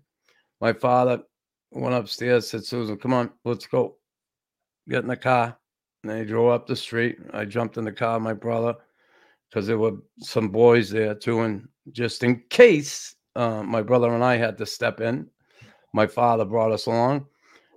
My 0.61 0.73
father 0.73 1.23
went 1.73 1.95
upstairs, 1.95 2.49
said, 2.49 2.64
Susan, 2.64 2.97
come 2.97 3.12
on, 3.12 3.30
let's 3.45 3.66
go. 3.66 3.97
Get 4.88 5.02
in 5.02 5.09
the 5.09 5.16
car. 5.16 5.57
And 6.02 6.12
they 6.12 6.25
drove 6.25 6.50
up 6.50 6.66
the 6.66 6.76
street. 6.76 7.19
I 7.33 7.45
jumped 7.45 7.76
in 7.76 7.85
the 7.85 7.92
car, 7.92 8.14
with 8.14 8.23
my 8.23 8.33
brother, 8.33 8.75
because 9.49 9.66
there 9.66 9.78
were 9.78 9.99
some 10.21 10.49
boys 10.49 10.90
there 10.90 11.14
too. 11.14 11.40
And 11.40 11.69
just 11.92 12.23
in 12.23 12.42
case, 12.49 13.14
uh, 13.37 13.62
my 13.62 13.83
brother 13.83 14.12
and 14.14 14.25
I 14.25 14.37
had 14.37 14.57
to 14.59 14.66
step 14.66 15.00
in. 15.00 15.28
My 15.92 16.07
father 16.07 16.45
brought 16.45 16.73
us 16.73 16.87
along, 16.87 17.26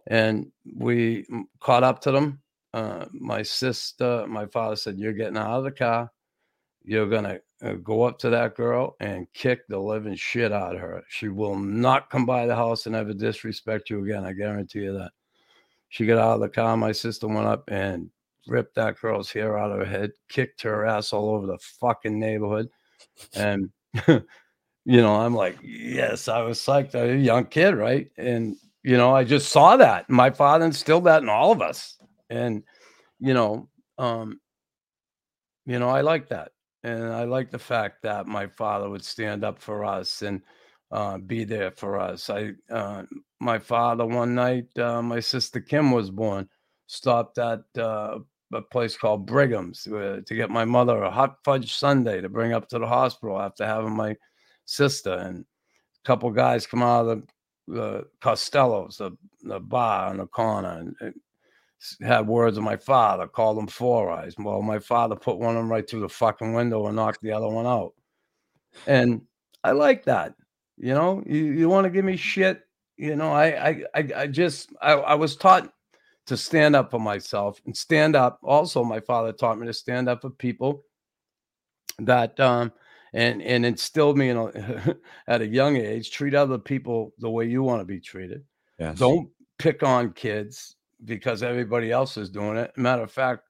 and 0.07 0.51
we 0.75 1.25
caught 1.60 1.83
up 1.83 2.01
to 2.01 2.12
them. 2.12 2.41
Uh, 2.74 3.05
my 3.13 3.41
sister, 3.43 4.25
my 4.27 4.45
father 4.48 4.75
said, 4.75 4.98
"You're 4.98 5.13
getting 5.13 5.38
out 5.38 5.60
of 5.60 5.63
the 5.63 5.72
car. 5.72 6.12
You're 6.83 7.10
gonna 7.10 7.39
uh, 7.63 7.74
go 7.74 8.03
up 8.03 8.19
to 8.19 8.29
that 8.31 8.55
girl 8.55 8.95
and 9.00 9.31
kick 9.33 9.67
the 9.67 9.79
living 9.79 10.15
shit 10.15 10.51
out 10.51 10.75
of 10.75 10.81
her. 10.81 11.03
She 11.10 11.29
will 11.29 11.55
not 11.55 12.10
come 12.10 12.25
by 12.25 12.45
the 12.45 12.55
house 12.55 12.86
and 12.86 12.95
ever 12.95 13.13
disrespect 13.13 13.89
you 13.89 14.03
again. 14.03 14.25
I 14.25 14.33
guarantee 14.33 14.79
you 14.79 14.93
that." 14.93 15.12
She 15.93 16.07
got 16.07 16.17
out 16.17 16.33
of 16.33 16.41
the 16.41 16.50
car. 16.50 16.75
My 16.75 16.91
sister 16.91 17.27
went 17.27 17.45
up 17.45 17.65
and 17.67 18.10
ripped 18.48 18.74
that 18.74 19.00
girl's 19.00 19.31
hair 19.31 19.60
out 19.60 19.72
of 19.72 19.77
her 19.77 19.86
head, 19.86 20.12
kicked 20.27 20.63
her 20.63 20.88
ass 20.88 21.13
all 21.13 21.29
over 21.29 21.45
the 21.45 21.60
fucking 21.60 22.19
neighborhood. 22.19 22.67
And, 23.36 23.69
you 24.07 24.22
know, 24.86 25.15
I'm 25.15 25.36
like, 25.36 25.60
yes, 25.62 26.27
I 26.27 26.41
was 26.41 26.57
psyched. 26.57 26.95
I 26.95 27.03
was 27.03 27.12
a 27.12 27.17
young 27.17 27.45
kid, 27.45 27.75
right? 27.75 28.10
And, 28.17 28.55
you 28.84 28.98
know, 28.98 29.16
I 29.16 29.24
just 29.24 29.50
saw 29.50 29.78
that. 29.78 30.10
My 30.10 30.30
father 30.30 30.66
instilled 30.66 31.06
that 31.06 31.24
in 31.24 31.30
all 31.30 31.52
of 31.52 31.62
us. 31.62 31.98
And, 32.30 32.63
you 33.20 33.34
know, 33.34 33.70
um, 33.98 34.40
you 35.66 35.80
know, 35.80 35.90
I 35.90 36.02
like 36.02 36.28
that. 36.30 36.52
And 36.84 37.06
I 37.06 37.24
like 37.24 37.50
the 37.50 37.60
fact 37.60 38.02
that 38.04 38.28
my 38.28 38.48
father 38.48 38.90
would 38.90 39.06
stand 39.06 39.46
up 39.46 39.62
for 39.62 39.86
us 39.86 40.22
and 40.22 40.42
uh, 40.92 41.18
be 41.18 41.46
there 41.46 41.72
for 41.72 41.98
us. 41.98 42.30
I, 42.30 42.52
uh, 42.70 43.04
my 43.40 43.58
father, 43.58 44.06
one 44.06 44.36
night, 44.36 44.78
uh, 44.78 45.02
my 45.02 45.22
sister 45.22 45.62
Kim 45.62 45.92
was 45.92 46.12
born, 46.12 46.50
stopped 46.88 47.38
at 47.38 47.62
uh, 47.78 48.20
a 48.54 48.62
place 48.62 48.98
called 48.98 49.25
Brigham's 49.25 49.88
uh, 49.88 50.20
to 50.25 50.36
get 50.36 50.50
my 50.50 50.66
mother 50.66 51.04
a 51.04 51.10
hot 51.10 51.38
fudge 51.46 51.74
sundae 51.74 52.22
to 52.22 52.30
bring 52.30 52.52
up 52.52 52.68
to 52.70 52.80
the 52.80 52.88
hospital 52.88 53.40
after 53.40 53.66
having 53.66 53.96
my 53.96 54.18
sister. 54.66 55.13
And 55.13 55.40
a 55.40 56.08
couple 56.08 56.30
guys 56.32 56.68
come 56.68 56.84
out 56.84 57.08
of 57.08 57.22
the, 57.22 57.28
the 57.67 58.05
Costello's, 58.20 58.98
the, 58.98 59.12
the 59.41 59.60
bar 59.60 60.10
on 60.10 60.17
the 60.17 60.27
corner, 60.27 60.79
and, 60.79 60.96
and 61.01 61.13
had 62.01 62.27
words 62.27 62.58
with 62.58 62.65
my 62.65 62.77
father, 62.77 63.27
called 63.27 63.58
them 63.58 63.67
four 63.67 64.10
eyes. 64.10 64.36
Well, 64.38 64.62
my 64.62 64.79
father 64.79 65.15
put 65.15 65.38
one 65.38 65.55
of 65.55 65.62
them 65.62 65.72
right 65.72 65.88
through 65.88 66.01
the 66.01 66.10
fucking 66.10 66.53
window 66.53 66.88
and 66.88 66.96
knocked 66.96 67.22
the 67.22 67.32
other 67.32 67.48
one 67.48 67.65
out. 67.65 67.93
And 68.88 69.22
I 69.63 69.72
like 69.72 70.05
that. 70.05 70.36
You 70.77 70.93
know, 70.93 71.24
you, 71.25 71.43
you 71.43 71.70
want 71.70 71.86
to 71.86 71.89
give 71.89 72.05
me 72.05 72.17
shit. 72.17 72.62
You 72.98 73.15
know, 73.15 73.32
I 73.32 73.70
I 73.70 73.84
I, 73.96 74.10
I 74.15 74.27
just 74.27 74.72
I, 74.82 74.93
I 74.93 75.13
was 75.15 75.36
taught 75.36 75.72
to 76.25 76.38
stand 76.38 76.75
up 76.75 76.89
for 76.89 77.00
myself 77.00 77.62
and 77.65 77.75
stand 77.75 78.15
up. 78.15 78.39
Also, 78.43 78.84
my 78.84 79.00
father 79.00 79.32
taught 79.32 79.60
me 79.60 79.67
to 79.67 79.74
stand 79.74 80.10
up 80.10 80.22
for 80.22 80.29
people 80.29 80.84
that 82.00 82.39
um 82.39 82.72
and 83.13 83.41
and 83.41 83.65
instilled 83.65 84.17
me 84.17 84.29
in 84.29 84.38
a, 84.38 84.96
at 85.27 85.41
a 85.41 85.48
young 85.48 85.77
age 85.77 86.12
treat 86.12 86.34
other 86.34 86.58
people 86.58 87.13
the 87.20 87.29
way 87.29 87.46
you 87.46 87.63
want 87.63 87.82
to 87.82 87.86
be 87.86 88.00
treated. 88.00 88.43
Yes. 88.79 88.98
Don't 88.98 89.29
pick 89.60 89.84
on 89.84 90.13
kids 90.13 90.75
because 91.05 91.43
everybody 91.43 91.91
else 91.91 92.17
is 92.17 92.29
doing 92.29 92.58
it. 92.58 92.72
Matter 92.77 93.03
of 93.03 93.12
fact, 93.12 93.43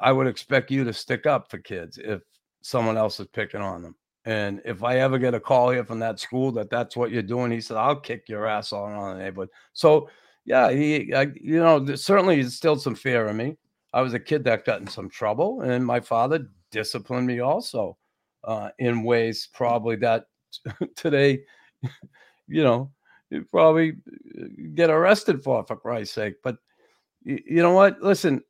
I 0.00 0.12
would 0.12 0.26
expect 0.26 0.70
you 0.70 0.84
to 0.84 0.92
stick 0.92 1.26
up 1.26 1.50
for 1.50 1.58
kids 1.58 1.98
if 2.02 2.22
someone 2.62 2.96
else 2.96 3.20
is 3.20 3.26
picking 3.28 3.60
on 3.60 3.82
them. 3.82 3.96
And 4.26 4.62
if 4.64 4.82
I 4.82 4.98
ever 4.98 5.18
get 5.18 5.34
a 5.34 5.40
call 5.40 5.70
here 5.70 5.84
from 5.84 5.98
that 5.98 6.18
school 6.18 6.50
that 6.52 6.70
that's 6.70 6.96
what 6.96 7.10
you're 7.10 7.22
doing, 7.22 7.50
he 7.50 7.60
said, 7.60 7.76
I'll 7.76 8.00
kick 8.00 8.28
your 8.28 8.46
ass 8.46 8.72
all 8.72 8.86
around 8.86 9.18
the 9.18 9.22
neighborhood. 9.22 9.50
So, 9.74 10.08
yeah, 10.46 10.70
he, 10.70 11.12
I, 11.14 11.26
you 11.34 11.58
know, 11.58 11.94
certainly 11.94 12.40
instilled 12.40 12.80
some 12.80 12.94
fear 12.94 13.26
in 13.26 13.36
me. 13.36 13.56
I 13.92 14.00
was 14.00 14.14
a 14.14 14.18
kid 14.18 14.44
that 14.44 14.64
got 14.64 14.80
in 14.80 14.86
some 14.86 15.08
trouble, 15.08 15.60
and 15.60 15.84
my 15.84 16.00
father 16.00 16.48
disciplined 16.70 17.26
me 17.26 17.40
also 17.40 17.96
uh, 18.46 18.70
in 18.78 19.02
ways 19.02 19.48
probably 19.52 19.96
that 19.96 20.26
today, 20.96 21.42
you 22.46 22.62
know, 22.62 22.90
you 23.30 23.44
probably 23.50 23.94
uh, 24.40 24.44
get 24.74 24.90
arrested 24.90 25.42
for, 25.42 25.64
for 25.64 25.76
Christ's 25.76 26.14
sake. 26.14 26.34
But 26.42 26.56
you, 27.22 27.40
you 27.46 27.62
know 27.62 27.72
what? 27.72 28.00
Listen, 28.02 28.42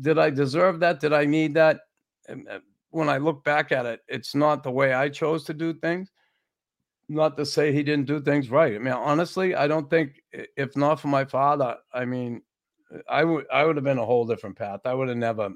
did 0.00 0.18
I 0.18 0.30
deserve 0.30 0.80
that? 0.80 1.00
Did 1.00 1.12
I 1.12 1.24
need 1.24 1.54
that? 1.54 1.80
When 2.90 3.08
I 3.08 3.18
look 3.18 3.44
back 3.44 3.72
at 3.72 3.86
it, 3.86 4.00
it's 4.08 4.34
not 4.34 4.62
the 4.62 4.70
way 4.70 4.92
I 4.92 5.08
chose 5.08 5.44
to 5.44 5.54
do 5.54 5.72
things. 5.72 6.10
Not 7.08 7.36
to 7.38 7.46
say 7.46 7.72
he 7.72 7.82
didn't 7.82 8.06
do 8.06 8.20
things 8.20 8.50
right. 8.50 8.74
I 8.74 8.78
mean, 8.78 8.92
honestly, 8.92 9.54
I 9.54 9.66
don't 9.66 9.90
think 9.90 10.20
if 10.32 10.76
not 10.76 11.00
for 11.00 11.08
my 11.08 11.24
father, 11.24 11.76
I 11.92 12.04
mean, 12.04 12.42
I 13.08 13.24
would 13.24 13.46
I 13.52 13.64
would 13.64 13.76
have 13.76 13.84
been 13.84 13.98
a 13.98 14.04
whole 14.04 14.26
different 14.26 14.56
path. 14.56 14.80
I 14.84 14.94
would 14.94 15.08
have 15.08 15.16
never 15.16 15.50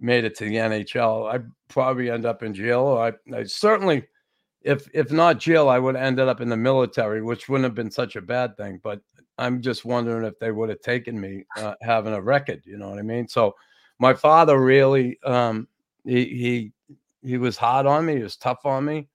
made 0.00 0.24
it 0.24 0.36
to 0.36 0.44
the 0.44 0.56
NHL. 0.56 1.32
I 1.32 1.44
probably 1.68 2.10
end 2.10 2.26
up 2.26 2.42
in 2.42 2.54
jail. 2.54 2.98
I, 2.98 3.12
I 3.34 3.44
certainly, 3.44 4.04
if 4.62 4.88
if 4.94 5.12
not 5.12 5.38
jail, 5.38 5.68
I 5.68 5.78
would 5.78 5.94
have 5.94 6.04
ended 6.04 6.28
up 6.28 6.40
in 6.40 6.48
the 6.48 6.56
military, 6.56 7.22
which 7.22 7.48
wouldn't 7.48 7.64
have 7.64 7.74
been 7.74 7.90
such 7.90 8.16
a 8.16 8.22
bad 8.22 8.56
thing. 8.56 8.80
But 8.82 9.00
I'm 9.38 9.60
just 9.60 9.84
wondering 9.84 10.24
if 10.24 10.38
they 10.38 10.50
would 10.50 10.70
have 10.70 10.80
taken 10.80 11.20
me 11.20 11.44
uh, 11.56 11.74
having 11.82 12.14
a 12.14 12.20
record. 12.20 12.62
You 12.64 12.78
know 12.78 12.88
what 12.88 12.98
I 12.98 13.02
mean? 13.02 13.28
So 13.28 13.54
my 13.98 14.14
father 14.14 14.60
really, 14.60 15.18
um, 15.24 15.68
he 16.04 16.24
he 16.24 16.72
he 17.22 17.38
was 17.38 17.56
hard 17.56 17.86
on 17.86 18.06
me. 18.06 18.16
He 18.16 18.22
was 18.22 18.36
tough 18.36 18.64
on 18.64 18.84
me, 18.84 19.08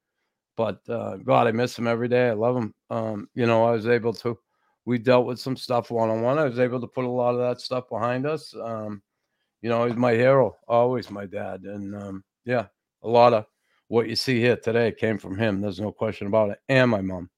but 0.56 0.82
uh, 0.90 1.18
God, 1.18 1.48
I 1.48 1.52
miss 1.52 1.78
him 1.78 1.88
every 1.88 2.08
day. 2.08 2.30
I 2.30 2.34
love 2.34 2.56
him. 2.56 2.74
Um, 2.90 3.30
you 3.34 3.46
know, 3.46 3.66
I 3.66 3.72
was 3.72 3.88
able 3.88 4.14
to. 4.16 4.38
We 4.86 4.98
dealt 4.98 5.28
with 5.28 5.40
some 5.40 5.56
stuff 5.56 5.92
one 5.92 6.10
on 6.10 6.22
one. 6.22 6.40
I 6.40 6.44
was 6.44 6.60
able 6.60 6.82
to 6.82 6.88
put 6.88 7.06
a 7.06 7.10
lot 7.10 7.36
of 7.36 7.40
that 7.40 7.62
stuff 7.62 7.88
behind 7.88 8.26
us. 8.26 8.54
Um, 8.60 9.02
you 9.62 9.70
know, 9.70 9.86
he's 9.86 9.96
my 9.96 10.14
hero, 10.14 10.58
always 10.68 11.10
my 11.12 11.26
dad, 11.26 11.62
and 11.62 11.96
um, 11.96 12.24
yeah, 12.46 12.68
a 13.04 13.08
lot 13.08 13.34
of 13.34 13.46
what 13.88 14.08
you 14.08 14.16
see 14.16 14.40
here 14.40 14.58
today 14.58 14.92
came 14.92 15.18
from 15.18 15.38
him. 15.38 15.62
There's 15.62 15.80
no 15.80 15.92
question 15.92 16.28
about 16.28 16.52
it, 16.52 16.60
and 16.70 16.90
my 16.90 17.02
mom. 17.02 17.30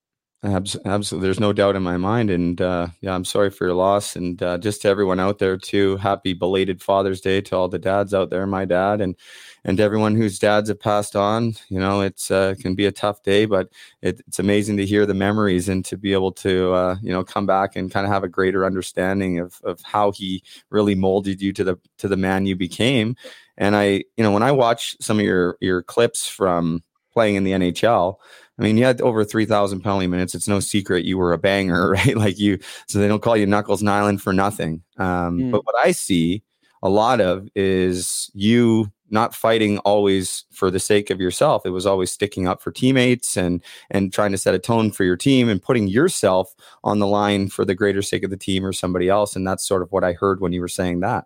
Absolutely. 0.45 1.19
There's 1.25 1.39
no 1.39 1.53
doubt 1.53 1.77
in 1.77 1.83
my 1.83 1.95
mind. 1.95 2.29
And 2.29 2.59
uh, 2.59 2.87
yeah, 2.99 3.15
I'm 3.15 3.23
sorry 3.23 3.49
for 3.49 3.65
your 3.65 3.75
loss. 3.75 4.17
And 4.17 4.41
uh, 4.43 4.57
just 4.57 4.81
to 4.81 4.89
everyone 4.89 5.17
out 5.17 5.39
there, 5.39 5.55
too, 5.55 5.95
happy 5.97 6.33
belated 6.33 6.81
Father's 6.81 7.21
Day 7.21 7.39
to 7.41 7.55
all 7.55 7.69
the 7.69 7.79
dads 7.79 8.13
out 8.13 8.29
there, 8.29 8.45
my 8.45 8.65
dad, 8.65 8.99
and 8.99 9.15
and 9.63 9.79
everyone 9.79 10.15
whose 10.15 10.39
dads 10.39 10.67
have 10.67 10.81
passed 10.81 11.15
on. 11.15 11.53
You 11.69 11.79
know, 11.79 12.01
it's 12.01 12.29
uh, 12.29 12.55
can 12.59 12.75
be 12.75 12.85
a 12.85 12.91
tough 12.91 13.23
day, 13.23 13.45
but 13.45 13.69
it, 14.01 14.19
it's 14.27 14.39
amazing 14.39 14.75
to 14.77 14.85
hear 14.85 15.05
the 15.05 15.13
memories 15.13 15.69
and 15.69 15.85
to 15.85 15.95
be 15.97 16.11
able 16.11 16.33
to, 16.33 16.73
uh, 16.73 16.95
you 17.01 17.13
know, 17.13 17.23
come 17.23 17.45
back 17.45 17.77
and 17.77 17.89
kind 17.89 18.05
of 18.05 18.11
have 18.11 18.25
a 18.25 18.27
greater 18.29 18.65
understanding 18.65 19.39
of, 19.39 19.61
of 19.63 19.79
how 19.81 20.11
he 20.11 20.43
really 20.69 20.95
molded 20.95 21.41
you 21.41 21.53
to 21.53 21.63
the 21.63 21.77
to 21.99 22.09
the 22.09 22.17
man 22.17 22.45
you 22.45 22.57
became. 22.57 23.15
And 23.57 23.77
I, 23.77 23.85
you 24.17 24.23
know, 24.23 24.31
when 24.31 24.43
I 24.43 24.51
watch 24.51 24.97
some 24.99 25.19
of 25.19 25.25
your 25.25 25.57
your 25.61 25.83
clips 25.83 26.27
from 26.27 26.83
playing 27.13 27.35
in 27.35 27.43
the 27.43 27.53
NHL, 27.53 28.17
I 28.59 28.61
mean, 28.61 28.77
you 28.77 28.85
had 28.85 29.01
over 29.01 29.25
3,000 29.25 29.81
penalty 29.81 30.07
minutes. 30.07 30.35
It's 30.35 30.47
no 30.47 30.59
secret 30.59 31.05
you 31.05 31.17
were 31.17 31.33
a 31.33 31.37
banger, 31.37 31.89
right? 31.91 32.15
Like 32.15 32.37
you, 32.39 32.59
so 32.87 32.99
they 32.99 33.07
don't 33.07 33.21
call 33.21 33.37
you 33.37 33.45
Knuckles 33.45 33.81
Nilan 33.81 34.19
for 34.19 34.33
nothing. 34.33 34.83
Um, 34.97 35.39
mm. 35.39 35.51
But 35.51 35.65
what 35.65 35.75
I 35.83 35.91
see 35.91 36.43
a 36.81 36.89
lot 36.89 37.21
of 37.21 37.47
is 37.55 38.29
you 38.33 38.91
not 39.09 39.35
fighting 39.35 39.77
always 39.79 40.43
for 40.51 40.71
the 40.71 40.79
sake 40.79 41.09
of 41.09 41.21
yourself. 41.21 41.65
It 41.65 41.69
was 41.69 41.85
always 41.85 42.11
sticking 42.11 42.47
up 42.47 42.61
for 42.61 42.71
teammates 42.71 43.37
and 43.37 43.63
and 43.91 44.11
trying 44.11 44.31
to 44.31 44.37
set 44.37 44.55
a 44.55 44.59
tone 44.59 44.91
for 44.91 45.03
your 45.03 45.15
team 45.15 45.47
and 45.47 45.61
putting 45.61 45.87
yourself 45.87 46.53
on 46.83 46.99
the 46.99 47.07
line 47.07 47.47
for 47.47 47.63
the 47.63 47.75
greater 47.75 48.01
sake 48.01 48.23
of 48.23 48.31
the 48.31 48.37
team 48.37 48.65
or 48.65 48.73
somebody 48.73 49.07
else. 49.07 49.35
And 49.35 49.47
that's 49.47 49.65
sort 49.65 49.83
of 49.83 49.91
what 49.91 50.03
I 50.03 50.13
heard 50.13 50.41
when 50.41 50.51
you 50.51 50.61
were 50.61 50.67
saying 50.67 51.01
that. 51.01 51.25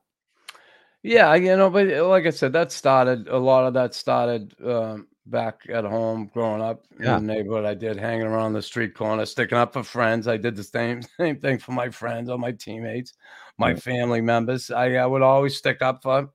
Yeah, 1.01 1.33
you 1.35 1.55
know, 1.55 1.69
but 1.69 1.87
like 1.87 2.25
I 2.25 2.31
said, 2.31 2.53
that 2.53 2.71
started 2.71 3.27
a 3.29 3.37
lot 3.37 3.65
of 3.65 3.73
that 3.75 3.95
started 3.95 4.53
um, 4.63 5.07
back 5.29 5.61
at 5.69 5.85
home 5.85 6.29
growing 6.33 6.61
up 6.61 6.85
yeah. 6.99 7.17
in 7.17 7.27
the 7.27 7.33
neighborhood. 7.33 7.65
I 7.65 7.73
did 7.73 7.97
hanging 7.97 8.27
around 8.27 8.53
the 8.53 8.61
street 8.61 8.95
corner, 8.95 9.25
sticking 9.25 9.57
up 9.57 9.73
for 9.73 9.83
friends. 9.83 10.27
I 10.27 10.37
did 10.37 10.55
the 10.55 10.63
same 10.63 11.01
same 11.19 11.39
thing 11.39 11.59
for 11.59 11.71
my 11.71 11.89
friends 11.89 12.29
or 12.29 12.37
my 12.37 12.51
teammates, 12.51 13.13
my 13.57 13.75
family 13.75 14.21
members. 14.21 14.71
I, 14.71 14.95
I 14.95 15.05
would 15.05 15.21
always 15.21 15.57
stick 15.57 15.81
up 15.81 16.01
for 16.03 16.29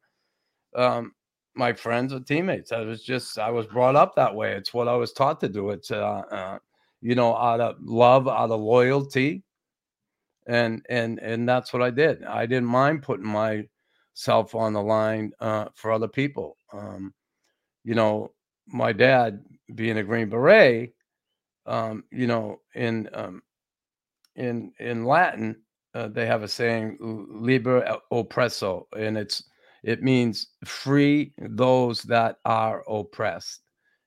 um, 0.77 1.13
my 1.55 1.73
friends 1.73 2.13
or 2.13 2.21
teammates. 2.21 2.73
I 2.73 2.81
was 2.81 3.03
just 3.03 3.39
I 3.39 3.51
was 3.51 3.67
brought 3.67 3.97
up 3.97 4.15
that 4.17 4.35
way. 4.35 4.53
It's 4.53 4.75
what 4.75 4.89
I 4.89 4.95
was 4.95 5.13
taught 5.13 5.41
to 5.41 5.49
do. 5.49 5.71
It's 5.71 5.91
uh, 5.91 6.23
uh, 6.31 6.59
you 7.01 7.15
know 7.15 7.37
out 7.37 7.61
of 7.61 7.77
love, 7.81 8.29
out 8.29 8.51
of 8.51 8.61
loyalty, 8.61 9.43
and 10.47 10.85
and 10.89 11.19
and 11.19 11.49
that's 11.49 11.73
what 11.73 11.83
I 11.83 11.91
did. 11.91 12.25
I 12.25 12.47
didn't 12.47 12.69
mind 12.69 13.03
putting 13.03 13.27
myself 13.27 14.55
on 14.55 14.73
the 14.73 14.83
line 14.83 15.33
uh, 15.41 15.67
for 15.75 15.93
other 15.93 16.09
people. 16.09 16.57
Um, 16.73 17.13
you 17.85 17.95
know, 17.95 18.33
my 18.67 18.93
dad 18.93 19.45
being 19.75 19.99
a 19.99 20.03
Green 20.03 20.29
Beret, 20.29 20.95
um, 21.67 22.05
you 22.11 22.27
know, 22.27 22.61
in 22.75 23.09
um, 23.13 23.43
in 24.37 24.73
in 24.79 25.05
Latin, 25.05 25.57
uh, 25.95 26.09
they 26.09 26.27
have 26.27 26.43
a 26.43 26.49
saying 26.49 26.99
"liber 27.01 27.99
oppresso," 28.13 28.85
and 28.97 29.17
it's 29.17 29.45
it 29.83 30.03
means 30.03 30.49
free 30.65 31.33
those 31.39 32.03
that 32.03 32.37
are 32.45 32.85
oppressed, 32.89 33.63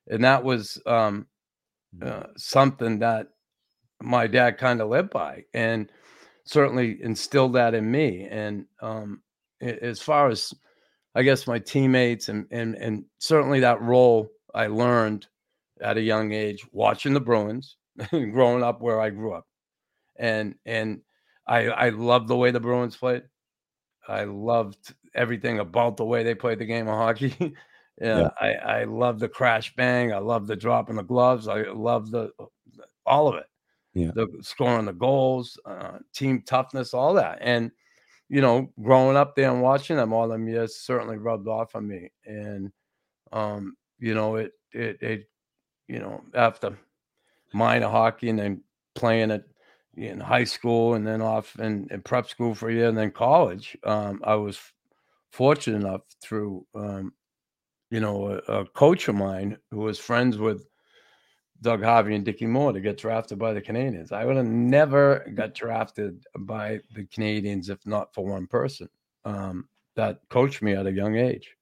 and 0.10 0.24
that 0.24 0.44
was 0.44 0.82
um, 0.86 1.28
uh, 2.02 2.06
mm. 2.06 2.28
something 2.38 3.00
that 3.00 3.28
my 4.02 4.28
dad 4.28 4.58
kind 4.58 4.82
of 4.82 4.90
lived 4.90 5.12
by, 5.12 5.44
and 5.54 5.92
certainly 6.46 7.02
instilled 7.02 7.54
that 7.54 7.74
in 7.74 7.90
me. 7.90 8.28
And 8.30 8.66
um, 8.82 9.22
as 9.62 10.02
far 10.02 10.30
as 10.30 10.54
I 11.16 11.24
guess 11.24 11.48
my 11.48 11.60
teammates 11.60 12.30
and 12.30 12.46
and 12.52 12.76
and 12.76 13.06
certainly 13.20 13.62
that 13.62 13.82
role 13.82 14.30
I 14.56 14.68
learned 14.68 15.28
at 15.82 15.98
a 15.98 16.02
young 16.02 16.32
age 16.32 16.66
watching 16.72 17.14
the 17.14 17.20
Bruins, 17.20 17.78
growing 18.10 18.64
up 18.64 18.82
where 18.82 19.00
I 19.00 19.10
grew 19.10 19.34
up, 19.34 19.46
and 20.16 20.56
and 20.66 21.02
I 21.48 21.68
I 21.68 21.90
loved 21.90 22.28
the 22.28 22.38
way 22.38 22.52
the 22.52 22.60
Bruins 22.60 22.96
played. 22.96 23.24
I 24.08 24.24
loved 24.24 24.96
everything 25.14 25.60
about 25.60 25.98
the 25.98 26.06
way 26.06 26.24
they 26.24 26.36
played 26.36 26.60
the 26.60 26.66
game 26.66 26.88
of 26.88 26.96
hockey. 26.96 27.36
yeah, 28.02 28.20
yeah, 28.20 28.30
I 28.40 28.54
I 28.54 28.84
love 28.86 29.20
the 29.20 29.30
crash 29.30 29.76
bang. 29.76 30.14
I 30.14 30.20
love 30.20 30.48
the 30.48 30.56
drop 30.56 30.90
in 30.90 30.96
the 30.96 31.04
gloves. 31.04 31.48
I 31.48 31.64
love 31.64 32.10
the 32.10 32.32
all 33.06 33.28
of 33.28 33.36
it. 33.36 33.48
Yeah, 33.94 34.12
the 34.16 34.28
scoring 34.42 34.86
the 34.86 34.94
goals, 34.94 35.60
uh, 35.66 36.00
team 36.14 36.44
toughness, 36.46 36.94
all 36.94 37.14
that, 37.16 37.40
and 37.42 37.72
you 38.30 38.42
know, 38.42 38.72
growing 38.82 39.18
up 39.18 39.36
there 39.36 39.52
and 39.52 39.62
watching 39.62 39.98
them 39.98 40.14
all 40.14 40.28
them 40.28 40.48
years 40.48 40.78
certainly 40.78 41.18
rubbed 41.18 41.48
off 41.48 41.76
on 41.76 41.88
me. 41.88 42.12
And 42.26 42.72
um, 43.32 43.76
you 44.00 44.14
know, 44.14 44.36
it 44.36 44.54
it 44.72 45.02
it 45.02 45.30
you 45.88 46.00
know 46.00 46.24
after 46.34 46.78
minor 47.54 47.90
hockey 47.90 48.30
and 48.30 48.40
then 48.40 48.62
playing 48.96 49.32
it 49.32 49.46
in 49.96 50.20
high 50.20 50.44
school 50.44 50.96
and 50.96 51.08
then 51.08 51.22
off 51.22 51.58
in, 51.60 51.88
in 51.92 52.02
prep 52.02 52.28
school 52.28 52.54
for 52.54 52.70
a 52.70 52.74
year 52.74 52.90
and 52.90 52.98
then 52.98 53.12
college, 53.12 53.78
um, 53.84 54.22
I 54.24 54.36
was 54.36 54.60
fortunate 55.32 55.78
enough 55.78 56.02
through, 56.22 56.66
um, 56.76 57.14
you 57.90 58.00
know, 58.00 58.42
a, 58.48 58.60
a 58.62 58.66
coach 58.66 59.08
of 59.08 59.16
mine 59.16 59.58
who 59.72 59.80
was 59.80 60.00
friends 60.00 60.38
with 60.38 60.68
Doug 61.62 61.84
Harvey 61.84 62.16
and 62.16 62.26
Dickie 62.26 62.46
Moore 62.46 62.74
to 62.74 62.82
get 62.82 62.98
drafted 62.98 63.40
by 63.40 63.54
the 63.54 63.62
Canadiens. 63.62 64.12
I 64.12 64.26
would 64.26 64.36
have 64.36 64.46
never 64.46 65.26
got 65.34 65.54
drafted 65.54 66.26
by 66.40 66.82
the 66.94 67.04
Canadiens 67.06 67.70
if 67.70 67.86
not 67.86 68.14
for 68.14 68.26
one 68.26 68.48
person 68.48 68.90
um, 69.24 69.68
that 69.96 70.20
coached 70.30 70.62
me 70.62 70.74
at 70.74 70.88
a 70.88 70.92
young 70.92 71.16
age. 71.16 71.55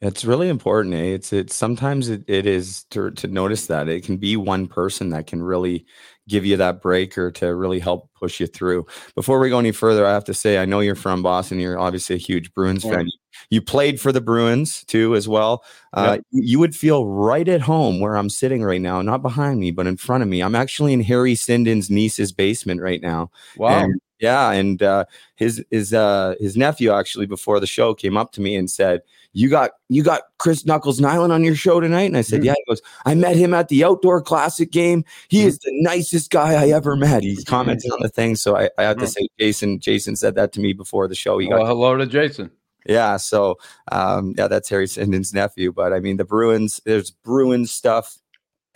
It's 0.00 0.24
really 0.24 0.48
important. 0.48 0.94
Eh? 0.94 1.14
It's 1.14 1.32
it's 1.32 1.54
sometimes 1.56 2.08
it, 2.08 2.22
it 2.28 2.46
is 2.46 2.84
to 2.90 3.10
to 3.12 3.26
notice 3.26 3.66
that 3.66 3.88
it 3.88 4.04
can 4.04 4.16
be 4.16 4.36
one 4.36 4.68
person 4.68 5.08
that 5.10 5.26
can 5.26 5.42
really 5.42 5.86
give 6.28 6.44
you 6.46 6.56
that 6.58 6.80
break 6.80 7.18
or 7.18 7.32
to 7.32 7.52
really 7.54 7.80
help 7.80 8.08
push 8.14 8.38
you 8.38 8.46
through. 8.46 8.86
Before 9.16 9.40
we 9.40 9.48
go 9.48 9.58
any 9.58 9.72
further, 9.72 10.06
I 10.06 10.12
have 10.12 10.24
to 10.24 10.34
say 10.34 10.58
I 10.58 10.66
know 10.66 10.78
you're 10.80 10.94
from 10.94 11.22
Boston. 11.22 11.58
You're 11.58 11.78
obviously 11.78 12.14
a 12.14 12.18
huge 12.18 12.54
Bruins 12.54 12.84
Yeah. 12.84 12.96
fan. 12.96 13.08
You 13.50 13.60
played 13.60 14.00
for 14.00 14.12
the 14.12 14.20
Bruins 14.20 14.84
too, 14.84 15.16
as 15.16 15.26
well. 15.26 15.64
Uh, 15.92 16.12
Yep. 16.18 16.24
you- 16.30 16.42
You 16.44 16.58
would 16.60 16.76
feel 16.76 17.06
right 17.06 17.48
at 17.48 17.62
home 17.62 17.98
where 17.98 18.16
I'm 18.16 18.30
sitting 18.30 18.62
right 18.62 18.80
now, 18.80 19.02
not 19.02 19.22
behind 19.22 19.58
me, 19.58 19.72
but 19.72 19.86
in 19.88 19.96
front 19.96 20.22
of 20.22 20.28
me. 20.28 20.42
I'm 20.42 20.54
actually 20.54 20.92
in 20.92 21.00
Harry 21.00 21.34
Sinden's 21.34 21.90
niece's 21.90 22.30
basement 22.32 22.80
right 22.82 23.00
now. 23.02 23.30
Wow. 23.56 23.80
And, 23.84 24.00
yeah, 24.20 24.52
and 24.52 24.82
uh, 24.82 25.04
his 25.36 25.64
his 25.70 25.92
uh, 25.94 26.34
his 26.40 26.56
nephew 26.56 26.90
actually 26.92 27.26
before 27.26 27.60
the 27.60 27.66
show 27.66 27.94
came 27.94 28.16
up 28.16 28.32
to 28.32 28.40
me 28.40 28.56
and 28.56 28.70
said, 28.70 29.02
"You 29.32 29.48
got 29.48 29.72
you 29.88 30.02
got 30.02 30.22
Chris 30.38 30.64
Knuckles 30.66 31.00
Nilan 31.00 31.30
on 31.30 31.44
your 31.44 31.54
show 31.54 31.80
tonight?" 31.80 32.04
And 32.04 32.16
I 32.16 32.22
said, 32.22 32.40
Mhm. 32.40 32.44
"Yeah." 32.46 32.54
He 32.56 32.64
goes, 32.72 32.82
"I 33.06 33.14
met 33.14 33.36
him 33.36 33.54
at 33.54 33.68
the 33.68 33.84
outdoor 33.84 34.20
classic 34.22 34.70
game. 34.72 35.04
He 35.28 35.42
is 35.42 35.58
the 35.58 35.70
nicest 35.82 36.30
guy 36.30 36.54
I 36.54 36.68
ever 36.70 36.96
met." 36.96 37.22
He's 37.22 37.44
commenting 37.44 37.90
on 37.92 38.00
the 38.02 38.08
thing, 38.08 38.36
so 38.36 38.56
I, 38.56 38.70
I 38.78 38.82
have 38.84 38.98
to 38.98 39.04
Mhm. 39.04 39.08
say, 39.12 39.28
Jason 39.38 39.78
Jason 39.80 40.16
said 40.16 40.34
that 40.34 40.52
to 40.54 40.60
me 40.60 40.72
before 40.72 41.08
the 41.08 41.14
show. 41.14 41.38
He 41.38 41.48
got 41.48 41.66
hello 41.66 41.96
to 41.96 42.06
Jason. 42.06 42.50
yeah, 42.86 43.16
so 43.18 43.58
um, 43.92 44.34
yeah, 44.38 44.48
that's 44.48 44.68
Harry 44.70 44.86
Sinden's 44.86 45.32
nephew. 45.34 45.72
But 45.72 45.92
I 45.92 46.00
mean, 46.00 46.16
the 46.16 46.24
Bruins, 46.24 46.80
there's 46.84 47.10
Bruins 47.10 47.70
stuff 47.70 48.16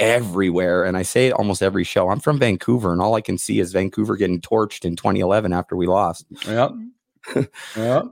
everywhere. 0.03 0.85
And 0.85 0.97
I 0.97 1.03
say 1.03 1.29
it 1.29 1.33
almost 1.33 1.63
every 1.63 1.85
show. 1.85 2.09
I'm 2.11 2.21
from 2.21 2.39
Vancouver, 2.39 2.93
and 2.93 3.01
all 3.01 3.15
I 3.15 3.21
can 3.21 3.39
see 3.39 3.61
is 3.61 3.73
Vancouver 3.73 4.17
getting 4.17 4.41
torched 4.41 4.85
in 4.85 4.97
2011 4.97 5.53
after 5.53 5.77
we 5.77 5.87
lost. 5.87 6.27
Yep. 6.47 6.73
yeah. 7.77 8.03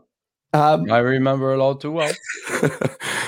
Um, 0.53 0.91
I 0.91 0.99
remember 0.99 1.53
it 1.53 1.61
all 1.61 1.75
too 1.77 1.93
well. 1.93 2.13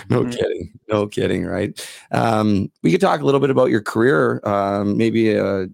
no 0.09 0.23
Mhm. 0.25 0.33
kidding. 0.37 0.73
No 0.89 1.07
kidding, 1.07 1.45
right? 1.45 1.89
Um, 2.11 2.71
we 2.83 2.91
could 2.91 3.01
talk 3.01 3.21
a 3.21 3.25
little 3.25 3.41
bit 3.41 3.51
about 3.51 3.71
your 3.71 3.81
career, 3.83 4.41
um, 4.45 4.97
maybe 4.97 5.39
uh, 5.39 5.67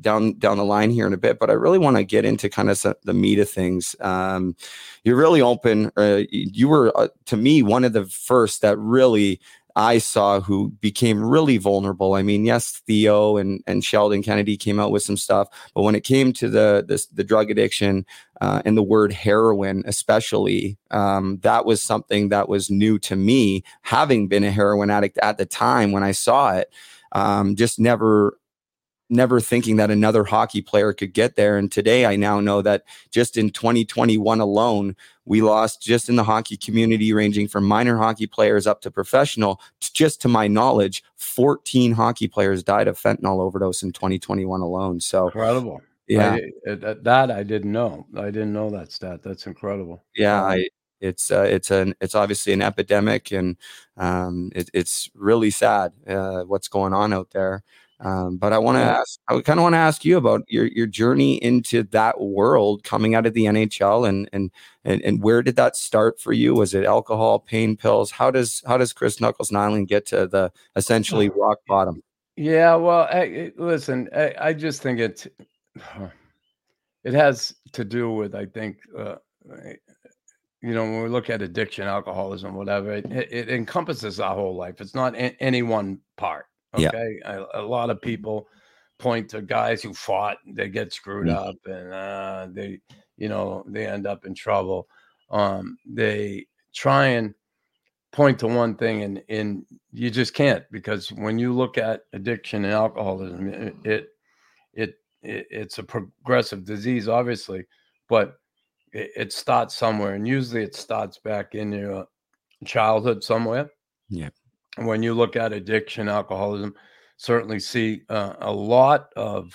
down 0.00 0.34
down 0.38 0.58
the 0.58 0.64
line 0.64 0.90
here 0.90 1.06
in 1.06 1.12
a 1.14 1.18
bit, 1.18 1.38
but 1.38 1.48
I 1.50 1.54
really 1.54 1.78
want 1.78 1.96
to 1.96 2.04
get 2.04 2.24
into 2.24 2.48
kind 2.50 2.68
of 2.68 2.76
some, 2.76 2.94
the 3.04 3.14
meat 3.14 3.38
of 3.38 3.48
things. 3.48 3.96
Um, 4.00 4.56
you're 5.04 5.16
really 5.16 5.40
open. 5.40 5.90
Uh, 5.96 6.22
you 6.30 6.68
were, 6.68 6.92
uh, 6.98 7.08
to 7.26 7.36
me, 7.36 7.62
one 7.62 7.84
of 7.84 7.92
the 7.94 8.04
first 8.06 8.60
that 8.62 8.76
really 8.78 9.40
I 9.78 9.98
saw 9.98 10.40
who 10.40 10.70
became 10.80 11.22
really 11.24 11.56
vulnerable. 11.56 12.14
I 12.14 12.22
mean, 12.22 12.44
yes, 12.44 12.82
Theo 12.84 13.36
and 13.36 13.62
and 13.68 13.84
Sheldon 13.84 14.24
Kennedy 14.24 14.56
came 14.56 14.80
out 14.80 14.90
with 14.90 15.04
some 15.04 15.16
stuff, 15.16 15.48
but 15.72 15.82
when 15.82 15.94
it 15.94 16.02
came 16.02 16.32
to 16.34 16.48
the 16.48 16.84
the, 16.86 17.02
the 17.14 17.22
drug 17.22 17.48
addiction 17.48 18.04
uh, 18.40 18.60
and 18.64 18.76
the 18.76 18.82
word 18.82 19.12
heroin, 19.12 19.84
especially, 19.86 20.76
um, 20.90 21.38
that 21.42 21.64
was 21.64 21.80
something 21.80 22.28
that 22.30 22.48
was 22.48 22.70
new 22.70 22.98
to 22.98 23.14
me, 23.14 23.62
having 23.82 24.26
been 24.26 24.42
a 24.42 24.50
heroin 24.50 24.90
addict 24.90 25.16
at 25.18 25.38
the 25.38 25.46
time 25.46 25.92
when 25.92 26.02
I 26.02 26.10
saw 26.10 26.56
it. 26.56 26.72
Um, 27.12 27.54
just 27.54 27.78
never 27.78 28.36
never 29.10 29.40
thinking 29.40 29.76
that 29.76 29.90
another 29.90 30.24
hockey 30.24 30.60
player 30.60 30.92
could 30.92 31.12
get 31.12 31.36
there. 31.36 31.56
And 31.56 31.70
today 31.70 32.06
I 32.06 32.16
now 32.16 32.40
know 32.40 32.62
that 32.62 32.84
just 33.10 33.36
in 33.36 33.50
2021 33.50 34.40
alone, 34.40 34.96
we 35.24 35.42
lost 35.42 35.82
just 35.82 36.08
in 36.08 36.16
the 36.16 36.24
hockey 36.24 36.56
community, 36.56 37.12
ranging 37.12 37.48
from 37.48 37.64
minor 37.64 37.96
hockey 37.96 38.26
players 38.26 38.66
up 38.66 38.80
to 38.82 38.90
professional. 38.90 39.60
Just 39.80 40.20
to 40.22 40.28
my 40.28 40.48
knowledge, 40.48 41.02
14 41.16 41.92
hockey 41.92 42.28
players 42.28 42.62
died 42.62 42.88
of 42.88 42.98
fentanyl 42.98 43.40
overdose 43.40 43.82
in 43.82 43.92
2021 43.92 44.60
alone. 44.60 45.00
So, 45.00 45.26
Incredible. 45.26 45.82
yeah, 46.06 46.32
I, 46.32 46.70
uh, 46.70 46.74
that, 46.76 47.04
that 47.04 47.30
I 47.30 47.42
didn't 47.42 47.72
know. 47.72 48.06
I 48.16 48.26
didn't 48.26 48.52
know 48.52 48.70
that 48.70 48.92
stat. 48.92 49.22
That's 49.22 49.46
incredible. 49.46 50.04
yeah, 50.16 50.42
I, 50.42 50.68
it's 51.00 51.30
uh, 51.30 51.42
it's 51.42 51.70
an 51.70 51.94
it's 52.00 52.14
obviously 52.14 52.52
an 52.52 52.62
epidemic, 52.62 53.30
and 53.30 53.56
um, 53.96 54.50
it, 54.54 54.70
it's 54.74 55.10
really 55.14 55.50
sad 55.50 55.92
uh, 56.08 56.42
what's 56.42 56.68
going 56.68 56.92
on 56.92 57.12
out 57.12 57.30
there. 57.30 57.62
Um, 58.00 58.36
but 58.36 58.52
I 58.52 58.58
want 58.58 58.76
to 58.76 58.82
ask, 58.82 59.18
I 59.26 59.40
kind 59.40 59.58
of 59.58 59.64
want 59.64 59.72
to 59.72 59.78
ask 59.78 60.04
you 60.04 60.16
about 60.16 60.42
your 60.46 60.66
your 60.66 60.86
journey 60.86 61.42
into 61.42 61.82
that 61.84 62.20
world, 62.20 62.84
coming 62.84 63.16
out 63.16 63.26
of 63.26 63.34
the 63.34 63.46
NHL, 63.46 64.08
and 64.08 64.28
and 64.32 64.52
and 64.84 65.02
and 65.02 65.22
where 65.22 65.42
did 65.42 65.56
that 65.56 65.74
start 65.74 66.20
for 66.20 66.32
you? 66.32 66.54
Was 66.54 66.74
it 66.74 66.84
alcohol, 66.84 67.40
pain 67.40 67.76
pills? 67.76 68.12
How 68.12 68.30
does 68.30 68.62
how 68.66 68.78
does 68.78 68.92
Chris 68.92 69.20
Knuckles 69.20 69.50
Nilan 69.50 69.88
get 69.88 70.06
to 70.06 70.28
the 70.28 70.52
essentially 70.76 71.28
rock 71.36 71.58
bottom? 71.66 72.02
Yeah, 72.36 72.76
well, 72.76 73.08
I, 73.10 73.50
listen, 73.56 74.08
I, 74.14 74.32
I 74.38 74.52
just 74.52 74.80
think 74.80 75.00
it 75.00 75.26
it 77.04 77.14
has 77.14 77.52
to 77.72 77.84
do 77.84 78.12
with 78.12 78.36
I 78.36 78.46
think 78.46 78.78
uh, 78.96 79.16
you 80.62 80.72
know 80.72 80.84
when 80.84 81.02
we 81.02 81.08
look 81.08 81.30
at 81.30 81.42
addiction, 81.42 81.88
alcoholism, 81.88 82.54
whatever, 82.54 82.92
it, 82.92 83.06
it 83.10 83.48
encompasses 83.48 84.20
our 84.20 84.36
whole 84.36 84.54
life. 84.54 84.80
It's 84.80 84.94
not 84.94 85.14
any 85.16 85.62
one 85.62 85.98
part. 86.16 86.46
Yeah. 86.76 86.88
Okay, 86.88 87.20
a, 87.24 87.46
a 87.54 87.62
lot 87.62 87.90
of 87.90 88.00
people 88.00 88.48
point 88.98 89.30
to 89.30 89.40
guys 89.40 89.82
who 89.82 89.94
fought, 89.94 90.38
they 90.46 90.68
get 90.68 90.92
screwed 90.92 91.26
Mm. 91.28 91.36
up, 91.36 91.56
and 91.66 91.92
uh, 91.92 92.48
they 92.50 92.80
you 93.16 93.28
know 93.28 93.64
they 93.66 93.86
end 93.86 94.06
up 94.06 94.24
in 94.26 94.34
trouble. 94.34 94.88
Um, 95.30 95.78
they 95.86 96.46
try 96.74 97.06
and 97.06 97.34
point 98.10 98.38
to 98.38 98.46
one 98.46 98.74
thing 98.74 99.02
and 99.02 99.22
and 99.28 99.66
you 99.92 100.10
just 100.10 100.32
can't 100.32 100.64
because 100.70 101.12
when 101.12 101.38
you 101.38 101.52
look 101.52 101.76
at 101.76 102.02
addiction 102.14 102.64
and 102.64 102.72
alcoholism 102.72 103.48
it 103.48 103.74
it, 103.84 104.08
it, 104.72 104.94
it 105.22 105.46
it's 105.50 105.78
a 105.78 105.82
progressive 105.82 106.64
disease 106.64 107.06
obviously 107.06 107.66
but 108.08 108.40
it, 108.92 109.10
it 109.14 109.32
starts 109.32 109.74
somewhere 109.76 110.14
and 110.14 110.26
usually 110.26 110.62
it 110.62 110.74
starts 110.74 111.18
back 111.18 111.54
in 111.54 111.70
your 111.70 112.06
childhood 112.64 113.22
somewhere 113.22 113.68
Yeah. 114.08 114.30
When 114.86 115.02
you 115.02 115.14
look 115.14 115.36
at 115.36 115.52
addiction 115.52 116.08
alcoholism 116.08 116.74
certainly 117.16 117.58
see 117.58 118.02
uh, 118.08 118.34
a 118.40 118.52
lot 118.52 119.08
of 119.16 119.52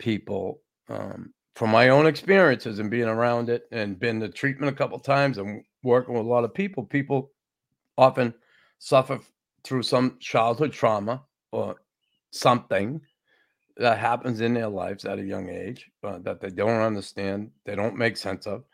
people 0.00 0.60
um, 0.88 1.32
from 1.54 1.70
my 1.70 1.90
own 1.90 2.06
experiences 2.06 2.80
and 2.80 2.90
being 2.90 3.08
around 3.08 3.48
it 3.48 3.64
and 3.70 3.98
been 3.98 4.20
to 4.20 4.28
treatment 4.28 4.72
a 4.72 4.76
couple 4.76 4.98
times 4.98 5.38
and 5.38 5.62
working 5.84 6.14
with 6.14 6.24
a 6.24 6.28
lot 6.28 6.44
of 6.44 6.52
people 6.52 6.84
people 6.84 7.30
often 7.96 8.34
suffer 8.78 9.20
through 9.62 9.82
some 9.82 10.16
childhood 10.20 10.72
trauma 10.72 11.22
or 11.52 11.76
something 12.32 13.00
that 13.76 13.98
happens 13.98 14.40
in 14.40 14.54
their 14.54 14.68
lives 14.68 15.04
at 15.04 15.18
a 15.18 15.24
young 15.24 15.48
age 15.48 15.90
uh, 16.02 16.18
that 16.18 16.40
they 16.40 16.50
don't 16.50 16.80
understand, 16.80 17.50
they 17.64 17.74
don't 17.74 17.96
make 17.96 18.16
sense 18.16 18.46
of. 18.46 18.64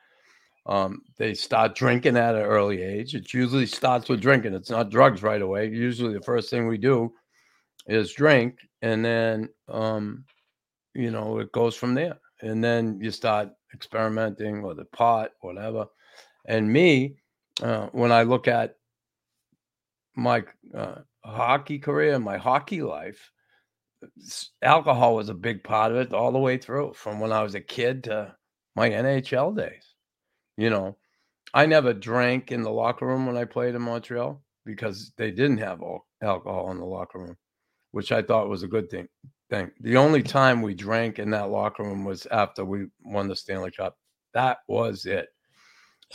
Um, 0.67 1.03
they 1.17 1.35
start 1.35 1.75
drinking 1.75 2.17
at 2.17 2.35
an 2.35 2.43
early 2.43 2.83
age. 2.83 3.15
It 3.15 3.33
usually 3.33 3.67
starts 3.67 4.09
with 4.09 4.21
drinking. 4.21 4.55
It's 4.55 4.71
not 4.71 4.91
drugs 4.91 5.23
right 5.23 5.41
away. 5.41 5.69
Usually, 5.69 6.13
the 6.13 6.23
first 6.23 6.51
thing 6.51 6.67
we 6.67 6.79
do 6.79 7.13
is 7.87 8.13
drink, 8.13 8.59
and 8.83 9.05
then 9.05 9.49
um, 9.69 10.25
you 10.95 11.11
know 11.11 11.39
it 11.39 11.53
goes 11.53 11.75
from 11.75 11.95
there. 11.95 12.19
And 12.43 12.63
then 12.63 12.99
you 13.03 13.11
start 13.11 13.51
experimenting 13.75 14.63
with 14.63 14.79
the 14.79 14.87
pot, 14.87 15.31
whatever. 15.41 15.87
And 16.47 16.73
me, 16.73 17.17
uh, 17.63 17.89
when 17.93 18.13
I 18.13 18.23
look 18.23 18.49
at 18.49 18.77
my 20.17 20.45
uh, 20.75 20.97
hockey 21.25 21.79
career 21.79 22.19
my 22.19 22.37
hockey 22.37 22.83
life, 22.83 23.31
alcohol 24.63 25.17
was 25.17 25.29
a 25.29 25.35
big 25.35 25.63
part 25.63 25.93
of 25.93 25.99
it 25.99 26.13
all 26.13 26.33
the 26.33 26.39
way 26.39 26.57
through 26.59 26.93
from 26.95 27.21
when 27.21 27.33
I 27.33 27.43
was 27.43 27.55
a 27.55 27.61
kid 27.61 28.05
to 28.05 28.35
my 28.75 28.89
NHL 28.91 29.57
days. 29.57 29.90
You 30.61 30.69
know, 30.69 30.97
I 31.55 31.65
never 31.65 31.95
drank 31.95 32.53
in 32.53 32.61
the 32.61 32.71
locker 32.71 33.07
room 33.07 33.25
when 33.25 33.39
I 33.39 33.47
played 33.47 33.75
in 33.75 33.81
Montreal 33.81 34.43
because 34.67 35.11
they 35.17 35.31
didn't 35.31 35.57
have 35.57 35.81
al- 35.81 36.07
alcohol 36.23 36.71
in 36.71 36.79
the 36.79 36.85
locker 36.85 37.19
room, 37.19 37.37
which 37.93 38.13
I 38.13 38.21
thought 38.21 38.51
was 38.51 38.63
a 38.63 38.69
good 38.69 38.91
thing. 38.91 39.09
Thing. 39.49 39.71
The 39.81 39.97
only 39.97 40.23
time 40.23 40.61
we 40.61 40.75
drank 40.75 41.19
in 41.19 41.31
that 41.31 41.49
locker 41.49 41.83
room 41.83 42.05
was 42.05 42.27
after 42.31 42.63
we 42.65 42.89
won 43.03 43.27
the 43.27 43.35
Stanley 43.35 43.71
Cup. 43.71 43.97
That 44.35 44.59
was 44.69 45.07
it 45.07 45.29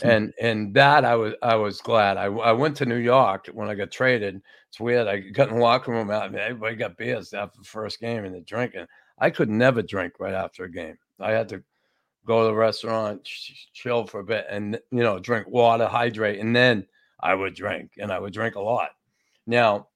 hmm. 0.00 0.08
and 0.08 0.34
and 0.40 0.74
that 0.74 1.04
I 1.04 1.16
was 1.16 1.34
I 1.42 1.56
was 1.56 1.80
glad. 1.80 2.16
I, 2.16 2.26
I 2.26 2.52
went 2.52 2.76
to 2.76 2.86
New 2.86 2.96
York 2.96 3.48
when 3.52 3.68
I 3.68 3.74
got 3.74 3.90
traded. 3.90 4.40
It's 4.68 4.78
weird. 4.78 5.08
I 5.08 5.18
got 5.18 5.48
in 5.48 5.56
the 5.56 5.60
locker 5.60 5.90
room 5.90 6.10
out, 6.10 6.26
and 6.26 6.36
everybody 6.36 6.76
got 6.76 6.96
beers 6.96 7.34
after 7.34 7.58
the 7.58 7.64
first 7.64 7.98
game 7.98 8.24
and 8.24 8.32
they're 8.32 8.42
drinking. 8.42 8.86
I 9.18 9.30
could 9.30 9.50
never 9.50 9.82
drink 9.82 10.14
right 10.20 10.34
after 10.34 10.64
a 10.64 10.70
game. 10.70 10.96
I 11.20 11.32
had 11.32 11.48
to 11.48 11.64
go 12.26 12.40
to 12.40 12.46
the 12.46 12.54
restaurant, 12.54 13.24
ch- 13.24 13.70
chill 13.72 14.06
for 14.06 14.20
a 14.20 14.24
bit, 14.24 14.46
and 14.50 14.74
you 14.90 15.02
know, 15.02 15.18
drink 15.18 15.46
water, 15.48 15.86
hydrate, 15.86 16.40
and 16.40 16.54
then 16.54 16.86
I 17.20 17.34
would 17.34 17.54
drink, 17.54 17.92
and 17.98 18.12
I 18.12 18.18
would 18.18 18.32
drink 18.32 18.56
a 18.56 18.60
lot. 18.60 18.90
Now, 19.46 19.88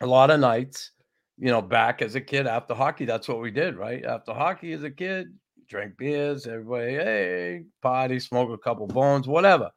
a 0.00 0.06
lot 0.06 0.30
of 0.30 0.38
nights, 0.40 0.92
you 1.38 1.50
know, 1.50 1.62
back 1.62 2.02
as 2.02 2.14
a 2.14 2.20
kid 2.20 2.46
after 2.46 2.74
hockey, 2.74 3.06
that's 3.06 3.26
what 3.26 3.40
we 3.40 3.50
did, 3.50 3.76
right? 3.76 4.04
After 4.04 4.32
hockey 4.32 4.72
as 4.72 4.82
a 4.82 4.90
kid, 4.90 5.34
drink 5.68 5.96
beers, 5.96 6.46
everybody, 6.46 6.92
hey, 6.92 7.64
party, 7.80 8.20
smoke 8.20 8.50
a 8.50 8.58
couple 8.58 8.86
bones, 8.86 9.26
whatever. 9.26 9.70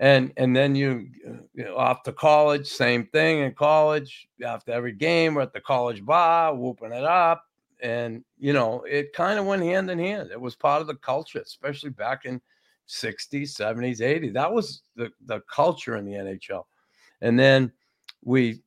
and 0.00 0.32
and 0.36 0.54
then 0.54 0.74
you, 0.74 1.08
you 1.54 1.64
know, 1.64 1.76
off 1.76 2.02
to 2.04 2.12
college, 2.12 2.66
same 2.66 3.06
thing 3.06 3.40
in 3.40 3.54
college. 3.54 4.28
After 4.44 4.72
every 4.72 4.92
game, 4.92 5.34
we're 5.34 5.42
at 5.42 5.52
the 5.52 5.60
college 5.60 6.04
bar, 6.04 6.54
whooping 6.54 6.92
it 6.92 7.04
up, 7.04 7.42
and 7.80 8.24
you 8.38 8.52
know, 8.52 8.82
it 8.88 9.12
kind 9.12 9.38
of 9.38 9.46
went 9.46 9.62
hand 9.62 9.90
in 9.90 9.98
hand. 9.98 10.30
It 10.30 10.40
was 10.40 10.56
part 10.56 10.80
of 10.80 10.86
the 10.86 10.96
culture, 10.96 11.40
especially 11.40 11.90
back 11.90 12.24
in 12.24 12.40
60s, 12.88 13.54
70s, 13.54 14.00
80s. 14.00 14.32
That 14.32 14.52
was 14.52 14.82
the 14.96 15.10
the 15.26 15.40
culture 15.52 15.96
in 15.96 16.04
the 16.04 16.12
NHL. 16.12 16.64
And 17.20 17.38
then 17.38 17.72
we, 18.24 18.62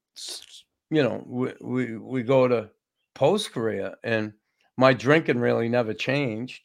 you 0.90 1.04
know, 1.04 1.24
we 1.26 1.54
we, 1.62 1.98
we 1.98 2.24
go 2.24 2.48
to 2.48 2.70
post 3.14 3.52
career, 3.52 3.96
and 4.04 4.34
my 4.78 4.94
drinking 4.94 5.40
really 5.40 5.70
never 5.70 5.94
changed 5.94 6.62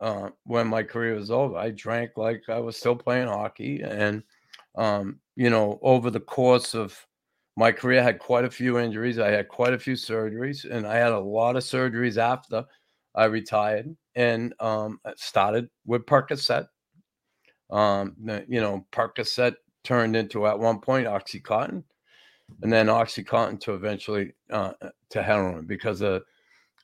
uh, 0.00 0.30
when 0.44 0.66
my 0.66 0.82
career 0.82 1.14
was 1.14 1.30
over. 1.30 1.56
I 1.56 1.70
drank 1.70 2.12
like 2.16 2.42
I 2.48 2.58
was 2.60 2.76
still 2.76 2.96
playing 2.96 3.28
hockey, 3.28 3.82
and 3.82 4.22
um, 4.76 5.20
you 5.36 5.50
know, 5.50 5.78
over 5.82 6.10
the 6.10 6.20
course 6.20 6.74
of 6.74 7.06
my 7.60 7.70
career, 7.70 8.02
had 8.02 8.18
quite 8.18 8.46
a 8.46 8.50
few 8.50 8.78
injuries. 8.78 9.18
I 9.18 9.28
had 9.28 9.48
quite 9.48 9.74
a 9.74 9.78
few 9.78 9.92
surgeries, 9.92 10.64
and 10.64 10.86
I 10.86 10.96
had 10.96 11.12
a 11.12 11.20
lot 11.20 11.56
of 11.56 11.62
surgeries 11.62 12.16
after 12.16 12.64
I 13.14 13.26
retired, 13.26 13.94
and 14.14 14.54
um, 14.60 14.98
started 15.16 15.68
with 15.84 16.06
Percocet. 16.06 16.66
Um, 17.68 18.16
you 18.48 18.62
know, 18.62 18.86
Percocet 18.92 19.56
turned 19.84 20.16
into 20.16 20.46
at 20.46 20.58
one 20.58 20.80
point 20.80 21.06
OxyContin, 21.06 21.84
and 22.62 22.72
then 22.72 22.86
OxyContin 22.86 23.60
to 23.60 23.74
eventually 23.74 24.32
uh, 24.50 24.72
to 25.10 25.22
heroin 25.22 25.66
because 25.66 26.00
of 26.00 26.22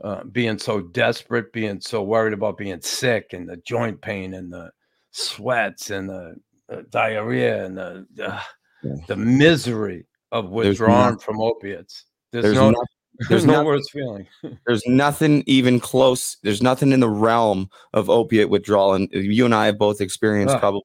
uh, 0.05 0.25
being 0.25 0.59
so 0.59 0.83
desperate, 0.83 1.55
being 1.55 1.81
so 1.81 2.03
worried 2.03 2.35
about 2.35 2.59
being 2.59 2.83
sick, 2.83 3.33
and 3.33 3.49
the 3.49 3.57
joint 3.67 3.99
pain, 4.03 4.35
and 4.35 4.53
the 4.53 4.71
sweats, 5.11 5.89
and 5.89 6.11
the, 6.11 6.37
uh, 6.71 6.83
diarrhea, 6.91 7.65
and 7.65 7.79
the 7.79 8.07
uh, 8.23 8.43
the 9.07 9.17
misery 9.17 10.05
of 10.44 10.51
not- 10.81 11.22
from 11.22 11.40
opiates. 11.40 12.05
There's, 12.33 12.44
there's 12.44 12.55
no, 12.57 12.70
not- 12.70 12.87
there's 13.29 13.46
no 13.46 13.64
worse 13.64 13.88
feeling. 13.90 14.27
There's 14.66 14.83
nothing 14.87 15.42
even 15.46 15.81
close. 15.81 16.37
There's 16.42 16.62
nothing 16.62 16.92
in 16.92 17.01
the 17.01 17.09
realm 17.09 17.70
of 17.94 18.11
opiate 18.11 18.51
withdrawal, 18.51 18.92
and 18.92 19.09
you 19.11 19.46
and 19.46 19.55
I 19.55 19.66
have 19.66 19.79
both 19.79 20.03
experienced 20.03 20.55
Ah. 20.57 20.59
probably 20.59 20.83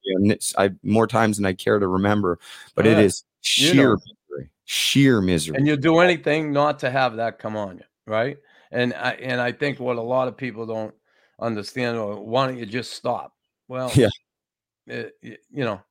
I, 0.56 0.70
more 0.82 1.06
times 1.06 1.36
than 1.36 1.44
I 1.44 1.52
care 1.52 1.78
to 1.78 1.86
remember. 1.86 2.38
But 2.74 2.86
it 2.86 2.96
Ah, 2.96 3.00
is 3.00 3.24
you 3.42 3.68
sheer 3.68 3.74
know. 3.74 3.98
misery, 4.30 4.50
sheer 4.64 5.20
misery. 5.20 5.56
and 5.58 5.66
you'll 5.66 5.76
do 5.76 5.98
anything 5.98 6.52
not 6.52 6.78
to 6.78 6.90
have 6.90 7.16
that 7.16 7.38
come 7.38 7.54
on 7.54 7.76
you, 7.78 7.84
right? 8.06 8.38
And 8.70 8.94
I 8.94 9.10
and 9.20 9.38
I 9.38 9.52
think 9.52 9.78
what 9.78 9.96
a 9.98 10.02
lot 10.02 10.26
of 10.28 10.34
people 10.36 10.64
don't 10.64 10.94
understand, 11.38 11.98
or 11.98 12.18
why 12.24 12.46
don't 12.46 12.56
you 12.56 12.64
just 12.64 12.94
stop? 12.94 13.34
Well, 13.68 13.90
Yeah. 13.94 14.08
it, 14.86 15.14
you 15.22 15.64
know, 15.64 15.82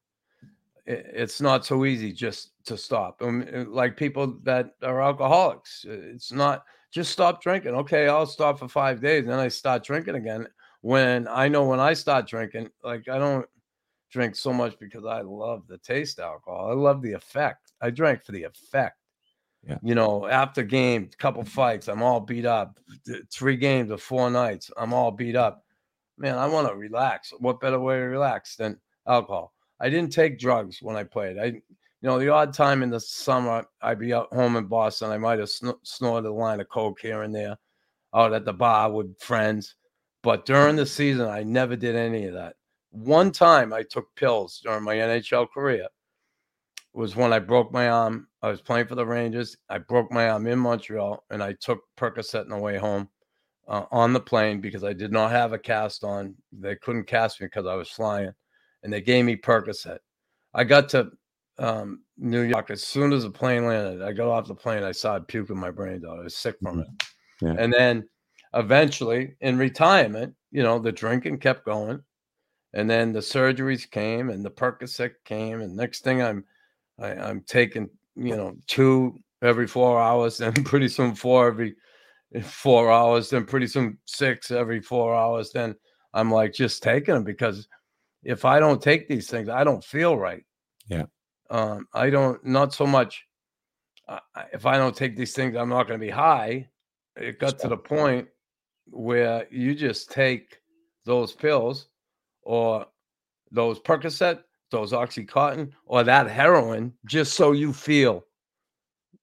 it, 0.88 1.06
it's 1.14 1.40
not 1.40 1.66
so 1.68 1.86
easy 1.86 2.12
just 2.14 2.51
to 2.66 2.78
stop. 2.78 3.22
Um, 3.22 3.46
uh, 3.54 3.66
like 3.68 3.98
people 3.98 4.38
that 4.44 4.72
are 4.84 5.02
alcoholics, 5.02 5.86
uh, 5.88 5.94
it's 6.14 6.32
not 6.32 6.64
just 6.92 7.12
stop 7.12 7.42
drinking. 7.42 7.76
Okay, 7.76 8.08
I'll 8.08 8.26
stop 8.26 8.60
for 8.60 8.68
five 8.68 9.02
days, 9.02 9.26
then 9.26 9.40
I 9.40 9.48
start 9.48 9.84
drinking 9.84 10.16
again. 10.16 10.48
When 10.82 11.28
I 11.28 11.48
know 11.48 11.66
when 11.66 11.80
I 11.80 11.94
start 11.94 12.28
drinking, 12.28 12.70
like 12.84 13.08
I 13.08 13.18
don't 13.18 13.46
drink 14.12 14.36
so 14.36 14.52
much 14.52 14.78
because 14.80 15.06
I 15.06 15.22
love 15.22 15.64
the 15.68 15.78
taste 15.78 16.20
of 16.20 16.26
alcohol. 16.26 16.70
I 16.70 16.74
love 16.74 17.02
the 17.02 17.14
effect. 17.14 17.72
I 17.82 17.90
drank 17.90 18.24
for 18.24 18.32
the 18.34 18.44
effect. 18.44 18.98
Yeah. 19.68 19.78
You 19.84 19.96
know, 19.96 20.28
after 20.28 20.64
game, 20.64 21.10
couple 21.18 21.44
fights, 21.44 21.88
I'm 21.88 22.02
all 22.02 22.20
beat 22.20 22.46
up. 22.46 22.80
Three 23.32 23.58
games 23.58 23.92
or 23.92 23.98
four 23.98 24.30
nights, 24.32 24.72
I'm 24.76 24.94
all 24.94 25.12
beat 25.12 25.36
up. 25.36 25.64
Man, 26.18 26.38
I 26.38 26.48
want 26.48 26.68
to 26.68 26.76
relax. 26.76 27.32
What 27.40 27.60
better 27.60 27.80
way 27.80 27.96
to 27.98 28.04
relax 28.04 28.56
than 28.56 28.80
alcohol? 29.08 29.54
I 29.80 29.90
didn't 29.90 30.14
take 30.14 30.40
drugs 30.40 30.82
when 30.82 30.96
I 30.96 31.04
played. 31.04 31.38
I, 31.38 31.62
you 32.02 32.10
know, 32.10 32.18
the 32.18 32.30
odd 32.30 32.54
time 32.54 32.82
in 32.82 32.90
the 32.90 33.00
summer, 33.00 33.66
I'd 33.82 34.00
be 34.00 34.14
out 34.14 34.34
home 34.34 34.56
in 34.56 34.66
Boston. 34.66 35.12
I 35.12 35.18
might 35.18 35.40
have 35.40 35.50
sn- 35.50 35.74
snorted 35.84 36.28
a 36.28 36.34
line 36.34 36.60
of 36.60 36.70
coke 36.70 37.00
here 37.00 37.22
and 37.22 37.34
there, 37.34 37.58
out 38.16 38.34
at 38.34 38.44
the 38.44 38.54
bar 38.54 38.92
with 38.92 39.20
friends. 39.20 39.76
But 40.24 40.46
during 40.46 40.76
the 40.76 40.86
season, 40.86 41.28
I 41.28 41.44
never 41.44 41.76
did 41.76 41.96
any 41.96 42.26
of 42.26 42.34
that. 42.34 42.56
One 42.90 43.32
time 43.32 43.72
I 43.72 43.84
took 43.84 44.14
pills 44.16 44.62
during 44.64 44.84
my 44.84 44.96
NHL 44.96 45.50
career 45.52 45.88
it 46.94 46.98
was 46.98 47.16
when 47.16 47.32
I 47.32 47.40
broke 47.40 47.72
my 47.72 47.90
arm. 47.90 48.28
I 48.42 48.50
was 48.50 48.62
playing 48.62 48.88
for 48.88 48.96
the 48.96 49.06
Rangers. 49.06 49.56
I 49.70 49.78
broke 49.78 50.12
my 50.12 50.30
arm 50.30 50.48
in 50.48 50.60
Montreal, 50.60 51.24
and 51.30 51.42
I 51.42 51.54
took 51.54 51.82
Percocet 51.98 52.42
on 52.42 52.50
the 52.50 52.58
way 52.58 52.78
home 52.78 53.08
uh, 53.68 53.86
on 53.92 54.12
the 54.12 54.20
plane 54.20 54.60
because 54.60 54.84
I 54.84 54.94
did 54.94 55.12
not 55.12 55.32
have 55.32 55.54
a 55.54 55.60
cast 55.60 56.04
on. 56.04 56.36
They 56.52 56.76
couldn't 56.76 57.06
cast 57.06 57.40
me 57.40 57.48
because 57.48 57.68
I 57.68 57.76
was 57.76 57.90
flying, 57.90 58.32
and 58.84 58.92
they 58.92 59.02
gave 59.02 59.24
me 59.24 59.36
Percocet. 59.36 60.00
I 60.54 60.64
got 60.64 60.90
to 60.90 61.12
um, 61.62 62.02
New 62.18 62.42
York 62.42 62.72
as 62.72 62.84
soon 62.84 63.14
as 63.14 63.24
the 63.24 63.30
plane 63.30 63.66
landed. 63.66 64.02
I 64.02 64.12
got 64.14 64.28
off 64.28 64.48
the 64.48 64.56
plane. 64.56 64.84
I 64.84 64.92
started 64.92 65.28
puking 65.28 65.60
my 65.60 65.70
brains 65.70 66.04
out. 66.04 66.20
I 66.20 66.24
was 66.24 66.36
sick 66.36 66.56
from 66.62 66.80
it. 66.80 66.88
Yeah. 67.40 67.56
And 67.58 67.72
then 67.72 68.10
eventually, 68.56 69.36
in 69.42 69.58
retirement, 69.58 70.34
you 70.52 70.64
know, 70.64 70.80
the 70.80 70.92
drinking 70.92 71.38
kept 71.38 71.66
going, 71.66 72.02
and 72.74 72.90
then 72.90 73.14
the 73.14 73.20
surgeries 73.20 73.90
came, 73.90 74.32
and 74.32 74.44
the 74.44 74.50
Percocet 74.50 75.12
came, 75.24 75.62
and 75.62 75.76
next 75.76 76.04
thing 76.04 76.22
I'm, 76.22 76.44
I, 77.00 77.14
I'm 77.14 77.42
taking, 77.42 77.90
you 78.16 78.36
know, 78.36 78.56
two 78.68 79.20
every 79.44 79.68
four 79.68 80.02
hours, 80.02 80.42
and 80.42 80.66
pretty 80.66 80.88
soon 80.88 81.14
four 81.14 81.48
every 81.48 81.76
four 82.42 82.92
hours, 82.92 83.30
then 83.30 83.46
pretty 83.46 83.68
soon 83.68 84.00
six 84.06 84.50
every 84.50 84.82
four 84.82 85.16
hours. 85.16 85.52
Then 85.52 85.76
I'm 86.14 86.32
like 86.32 86.54
just 86.54 86.82
taking 86.82 87.14
them 87.14 87.24
because 87.24 87.68
if 88.24 88.46
I 88.46 88.60
don't 88.60 88.82
take 88.82 89.08
these 89.08 89.30
things, 89.30 89.48
I 89.48 89.64
don't 89.64 89.84
feel 89.84 90.18
right. 90.18 90.44
Yeah. 90.88 91.06
Um, 91.52 91.88
I 91.94 92.10
don't 92.10 92.44
not 92.46 92.74
so 92.74 92.88
much. 92.88 93.26
Uh, 94.08 94.20
if 94.54 94.66
I 94.66 94.78
don't 94.78 94.96
take 94.96 95.16
these 95.16 95.34
things, 95.34 95.56
I'm 95.56 95.70
not 95.70 95.88
going 95.88 96.00
to 96.00 96.06
be 96.06 96.10
high. 96.10 96.70
It 97.18 97.40
got 97.40 97.60
to 97.60 97.68
the 97.68 97.78
point 97.78 98.28
where 98.90 99.46
you 99.52 99.76
just 99.76 100.12
take 100.12 100.60
those 101.06 101.34
pills 101.34 101.88
or 102.42 102.86
those 103.52 103.80
Percocet, 103.80 104.40
those 104.72 104.94
OxyContin, 104.94 105.72
or 105.86 106.04
that 106.04 106.30
heroin 106.30 106.94
just 107.06 107.34
so 107.34 107.52
you 107.52 107.74
feel 107.74 108.26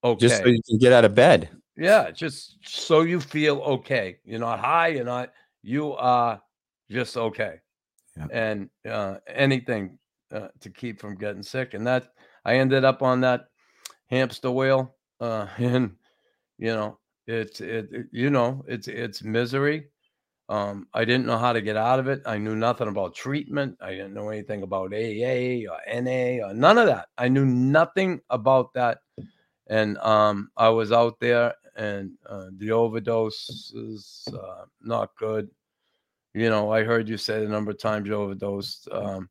okay. 0.05 0.29
Just 0.29 0.43
so 0.43 0.49
you 0.49 0.61
can 0.69 0.79
get 0.79 0.93
out 0.93 1.07
of 1.07 1.14
bed. 1.14 1.49
Yeah, 1.79 2.11
just 2.11 2.59
so 2.67 3.03
you 3.03 3.21
feel 3.21 3.59
okay. 3.61 4.19
You're 4.25 4.41
not 4.41 4.61
high. 4.61 4.88
You're 4.88 5.05
not. 5.05 5.33
You 5.62 5.95
are 5.95 6.43
just 6.91 7.17
okay. 7.17 7.61
Yeah. 8.17 8.27
And 8.31 8.71
uh, 8.87 9.17
anything 9.27 9.99
uh, 10.33 10.49
to 10.61 10.71
keep 10.71 11.01
from 11.01 11.17
getting 11.17 11.43
sick. 11.43 11.75
And 11.75 11.87
that 11.87 12.12
I 12.44 12.57
ended 12.57 12.85
up 12.85 13.03
on 13.03 13.20
that 13.22 13.46
hamster 14.09 14.51
wheel, 14.51 14.94
uh, 15.20 15.46
and 15.59 15.96
you 16.59 16.68
know, 16.74 16.98
it's 17.27 17.61
it, 17.61 17.88
it- 17.92 18.07
You 18.12 18.31
know, 18.31 18.64
it's 18.68 18.88
it's 18.88 19.22
misery. 19.24 19.88
Um, 20.51 20.88
I 20.94 21.05
didn't 21.05 21.27
know 21.27 21.38
how 21.38 21.53
to 21.53 21.61
get 21.62 21.77
out 21.77 21.98
of 22.01 22.09
it. 22.09 22.22
I 22.27 22.38
knew 22.38 22.57
nothing 22.57 22.88
about 22.88 23.14
treatment. 23.14 23.77
I 23.83 23.90
didn't 23.90 24.14
know 24.14 24.31
anything 24.31 24.62
about 24.62 24.94
AA 24.94 25.66
or 25.70 25.79
NA 25.87 26.40
or 26.46 26.55
none 26.55 26.79
of 26.79 26.87
that. 26.87 27.09
I 27.18 27.29
knew 27.29 27.46
nothing 27.46 28.20
about 28.31 28.72
that 28.74 28.98
and 29.68 29.98
um, 29.98 30.51
I 30.57 30.68
was 30.70 30.92
out 30.92 31.20
there, 31.20 31.55
and 31.77 32.12
uh, 32.29 32.46
the 32.57 32.70
overdose 32.72 33.72
is 33.74 34.27
uh, 34.33 34.64
not 34.81 35.11
good. 35.18 35.48
You 36.35 36.51
know, 36.51 36.70
I 36.72 36.85
heard 36.85 37.09
you 37.09 37.16
say 37.16 37.40
the 37.44 37.51
number 37.51 37.72
of 37.72 37.79
times 37.81 38.07
you 38.09 38.14
overdosed. 38.14 38.88
Um, 38.92 39.29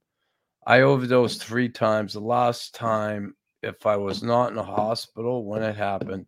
I 0.68 0.82
overdosed 0.82 1.42
three 1.42 1.70
times. 1.70 2.14
The 2.14 2.20
last 2.20 2.76
time, 2.76 3.36
if 3.64 3.86
I 3.86 3.96
was 3.96 4.22
not 4.22 4.50
in 4.50 4.56
the 4.56 4.64
hospital 4.64 5.46
when 5.46 5.64
it 5.64 5.76
happened, 5.76 6.28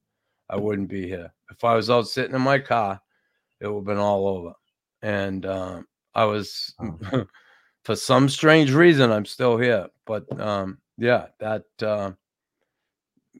I 0.49 0.56
wouldn't 0.56 0.88
be 0.88 1.08
here. 1.08 1.32
If 1.52 1.63
I 1.63 1.75
was 1.75 1.89
out 1.89 2.08
sitting 2.08 2.36
in 2.36 2.41
my 2.41 2.58
car, 2.58 2.99
it 3.60 3.67
would 3.67 3.82
have 3.82 3.86
been 3.86 3.97
all 3.97 4.28
over. 4.28 4.54
And 5.02 5.45
um, 5.45 5.88
I 6.15 6.23
was, 6.23 6.73
for 7.84 7.95
some 7.95 8.30
strange 8.30 8.71
reason, 8.73 9.12
I'm 9.12 9.25
still 9.25 9.58
here. 9.58 9.88
But 10.06 10.39
um, 10.39 10.80
yeah, 10.97 11.28
that. 11.39 11.65
Uh, 11.82 12.12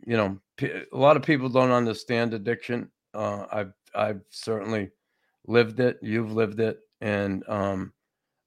you 0.06 0.18
know, 0.18 0.40
a 0.62 0.98
lot 0.98 1.18
of 1.18 1.24
people 1.24 1.50
don't 1.50 1.72
understand 1.72 2.34
addiction. 2.34 2.90
Uh, 3.14 3.46
I've 3.52 3.74
I've 3.96 4.22
certainly 4.30 4.92
lived 5.48 5.80
it. 5.80 6.00
You've 6.02 6.32
lived 6.32 6.60
it, 6.60 6.80
and 7.02 7.48
um, 7.48 7.94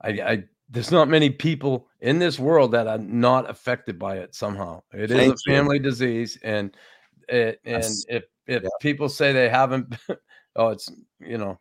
I, 0.00 0.08
I 0.08 0.44
there's 0.72 0.90
not 0.90 1.08
many 1.08 1.28
people 1.28 1.86
in 2.00 2.18
this 2.18 2.38
world 2.38 2.72
that 2.72 2.86
are 2.86 2.98
not 2.98 3.48
affected 3.48 3.98
by 3.98 4.16
it 4.16 4.34
somehow. 4.34 4.82
It 4.92 5.10
is 5.10 5.16
Thank 5.18 5.34
a 5.34 5.38
you. 5.46 5.54
family 5.54 5.78
disease, 5.78 6.38
and 6.42 6.74
it, 7.28 7.60
and 7.64 7.82
Yes. 7.84 8.04
if 8.08 8.24
if 8.46 8.64
people 8.80 9.08
say 9.08 9.32
they 9.32 9.48
haven't, 9.48 9.94
oh, 10.56 10.68
it's 10.68 10.90
you 11.20 11.36
know, 11.38 11.60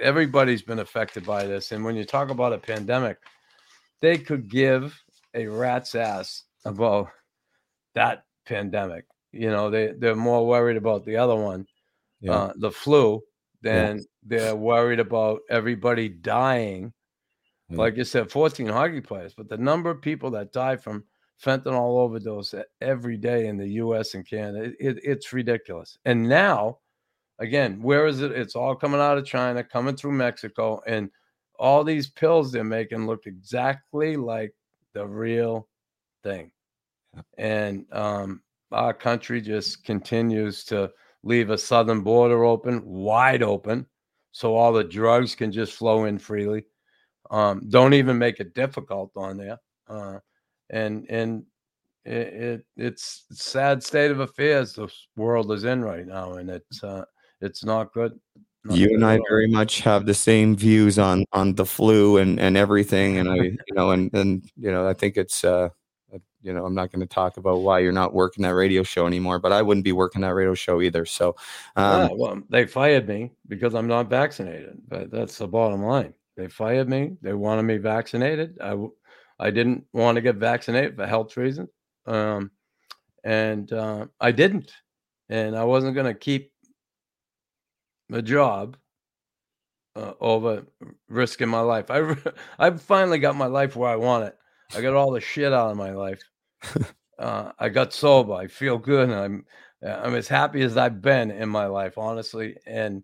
everybody's 0.00 0.62
been 0.62 0.80
affected 0.80 1.24
by 1.24 1.46
this. 1.46 1.72
And 1.72 1.84
when 1.84 1.94
you 1.96 2.04
talk 2.04 2.30
about 2.30 2.52
a 2.52 2.58
pandemic, 2.58 3.18
they 4.00 4.18
could 4.18 4.48
give 4.48 5.00
a 5.34 5.46
rat's 5.46 5.94
ass 5.94 6.42
about 6.64 7.08
that 7.94 8.24
pandemic. 8.46 9.04
You 9.32 9.50
know, 9.50 9.70
they 9.70 9.92
they're 9.96 10.16
more 10.16 10.44
worried 10.46 10.76
about 10.76 11.04
the 11.04 11.16
other 11.16 11.36
one, 11.36 11.66
Yeah. 12.20 12.32
uh, 12.32 12.52
the 12.56 12.72
flu, 12.72 13.22
than 13.62 14.04
they're 14.24 14.56
worried 14.56 15.00
about 15.00 15.40
everybody 15.48 16.08
dying 16.08 16.92
Like 17.70 17.96
you 17.96 18.04
said, 18.04 18.30
14 18.30 18.68
hockey 18.68 19.00
players, 19.00 19.34
but 19.34 19.48
the 19.48 19.56
number 19.56 19.90
of 19.90 20.02
people 20.02 20.30
that 20.32 20.52
die 20.52 20.76
from 20.76 21.04
fentanyl 21.42 21.98
overdose 21.98 22.54
every 22.80 23.16
day 23.16 23.46
in 23.48 23.56
the 23.56 23.68
U.S. 23.68 24.14
and 24.14 24.26
Canada, 24.28 24.64
it, 24.64 24.76
it- 24.78 25.00
it's 25.04 25.32
ridiculous. 25.32 25.98
And 26.04 26.28
now, 26.28 26.78
again, 27.38 27.82
where 27.82 28.06
is 28.06 28.20
it? 28.20 28.32
It's 28.32 28.54
all 28.56 28.74
coming 28.76 29.00
out 29.00 29.18
of 29.18 29.26
China, 29.26 29.64
coming 29.64 29.96
through 29.96 30.12
Mexico, 30.12 30.80
and 30.86 31.10
all 31.58 31.84
these 31.84 32.10
pills 32.10 32.52
they're 32.52 32.64
making 32.64 33.06
look 33.06 33.26
exactly 33.26 34.16
like 34.16 34.54
the 34.92 35.06
real 35.06 35.68
thing. 36.22 36.50
And 37.38 37.86
um, 37.92 38.42
our 38.72 38.94
country 38.94 39.40
just 39.40 39.84
continues 39.84 40.64
to 40.64 40.90
leave 41.22 41.50
a 41.50 41.58
southern 41.58 42.02
border 42.02 42.44
open, 42.44 42.84
wide 42.84 43.42
open, 43.42 43.86
so 44.32 44.54
all 44.54 44.72
the 44.72 44.84
drugs 44.84 45.34
can 45.34 45.52
just 45.52 45.72
flow 45.74 46.04
in 46.04 46.18
freely. 46.18 46.64
Um, 47.30 47.68
don't 47.68 47.94
even 47.94 48.18
make 48.18 48.40
it 48.40 48.54
difficult 48.54 49.12
on 49.16 49.36
there. 49.36 49.58
Uh, 49.88 50.18
and 50.70 51.06
and 51.08 51.44
it, 52.04 52.12
it 52.12 52.66
it's 52.76 53.24
sad 53.32 53.82
state 53.82 54.10
of 54.10 54.20
affairs 54.20 54.74
the 54.74 54.88
world 55.16 55.52
is 55.52 55.64
in 55.64 55.82
right 55.82 56.06
now, 56.06 56.34
and 56.34 56.50
it's 56.50 56.82
uh, 56.84 57.04
it's 57.40 57.64
not 57.64 57.92
good. 57.92 58.18
Not 58.64 58.76
you 58.76 58.88
good 58.88 58.94
and 58.96 59.04
I 59.04 59.20
very 59.28 59.46
much 59.46 59.80
have 59.80 60.06
the 60.06 60.14
same 60.14 60.56
views 60.56 60.98
on 60.98 61.24
on 61.32 61.54
the 61.54 61.66
flu 61.66 62.18
and 62.18 62.38
and 62.38 62.56
everything, 62.56 63.18
and 63.18 63.28
I 63.30 63.34
you 63.66 63.74
know 63.74 63.90
and 63.90 64.12
and 64.14 64.44
you 64.56 64.70
know 64.70 64.86
I 64.86 64.92
think 64.92 65.16
it's 65.16 65.44
uh 65.44 65.70
uh, 66.14 66.18
you 66.42 66.52
know 66.52 66.64
I'm 66.66 66.74
not 66.74 66.90
going 66.92 67.00
to 67.00 67.06
talk 67.06 67.36
about 67.36 67.58
why 67.58 67.78
you're 67.78 67.92
not 67.92 68.14
working 68.14 68.42
that 68.42 68.54
radio 68.54 68.82
show 68.82 69.06
anymore, 69.06 69.38
but 69.38 69.52
I 69.52 69.62
wouldn't 69.62 69.84
be 69.84 69.92
working 69.92 70.20
that 70.22 70.34
radio 70.34 70.54
show 70.54 70.82
either. 70.82 71.06
So, 71.06 71.36
um, 71.76 72.02
Yeah, 72.02 72.08
well, 72.14 72.42
they 72.50 72.66
fired 72.66 73.08
me 73.08 73.32
because 73.48 73.74
I'm 73.74 73.86
not 73.86 74.08
vaccinated. 74.08 74.82
But 74.88 75.10
that's 75.10 75.38
the 75.38 75.48
bottom 75.48 75.82
line. 75.82 76.14
They 76.36 76.48
fired 76.48 76.88
me. 76.88 77.16
They 77.22 77.32
wanted 77.32 77.62
me 77.62 77.76
vaccinated. 77.78 78.58
I, 78.60 78.76
I 79.38 79.50
didn't 79.50 79.84
want 79.92 80.16
to 80.16 80.22
get 80.22 80.36
vaccinated 80.36 80.96
for 80.96 81.06
health 81.06 81.36
reasons, 81.36 81.68
um, 82.06 82.50
and 83.24 83.72
uh, 83.72 84.06
I 84.20 84.32
didn't. 84.32 84.72
And 85.28 85.56
I 85.56 85.64
wasn't 85.64 85.94
going 85.94 86.12
to 86.12 86.18
keep 86.18 86.52
a 88.12 88.20
job 88.20 88.76
uh, 89.96 90.12
over 90.20 90.64
risking 91.08 91.48
my 91.48 91.60
life. 91.60 91.90
I 91.90 92.16
I 92.58 92.70
finally 92.70 93.18
got 93.18 93.36
my 93.36 93.46
life 93.46 93.76
where 93.76 93.90
I 93.90 93.96
want 93.96 94.24
it. 94.24 94.36
I 94.74 94.80
got 94.80 94.94
all 94.94 95.12
the 95.12 95.20
shit 95.20 95.52
out 95.52 95.70
of 95.70 95.76
my 95.76 95.92
life. 95.92 96.22
uh, 97.18 97.52
I 97.58 97.68
got 97.68 97.92
sober. 97.92 98.34
I 98.34 98.46
feel 98.48 98.78
good. 98.78 99.08
And 99.10 99.18
I'm 99.18 99.44
I'm 99.84 100.14
as 100.14 100.28
happy 100.28 100.62
as 100.62 100.76
I've 100.76 101.00
been 101.02 101.30
in 101.30 101.48
my 101.48 101.66
life, 101.66 101.98
honestly. 101.98 102.56
And 102.66 103.02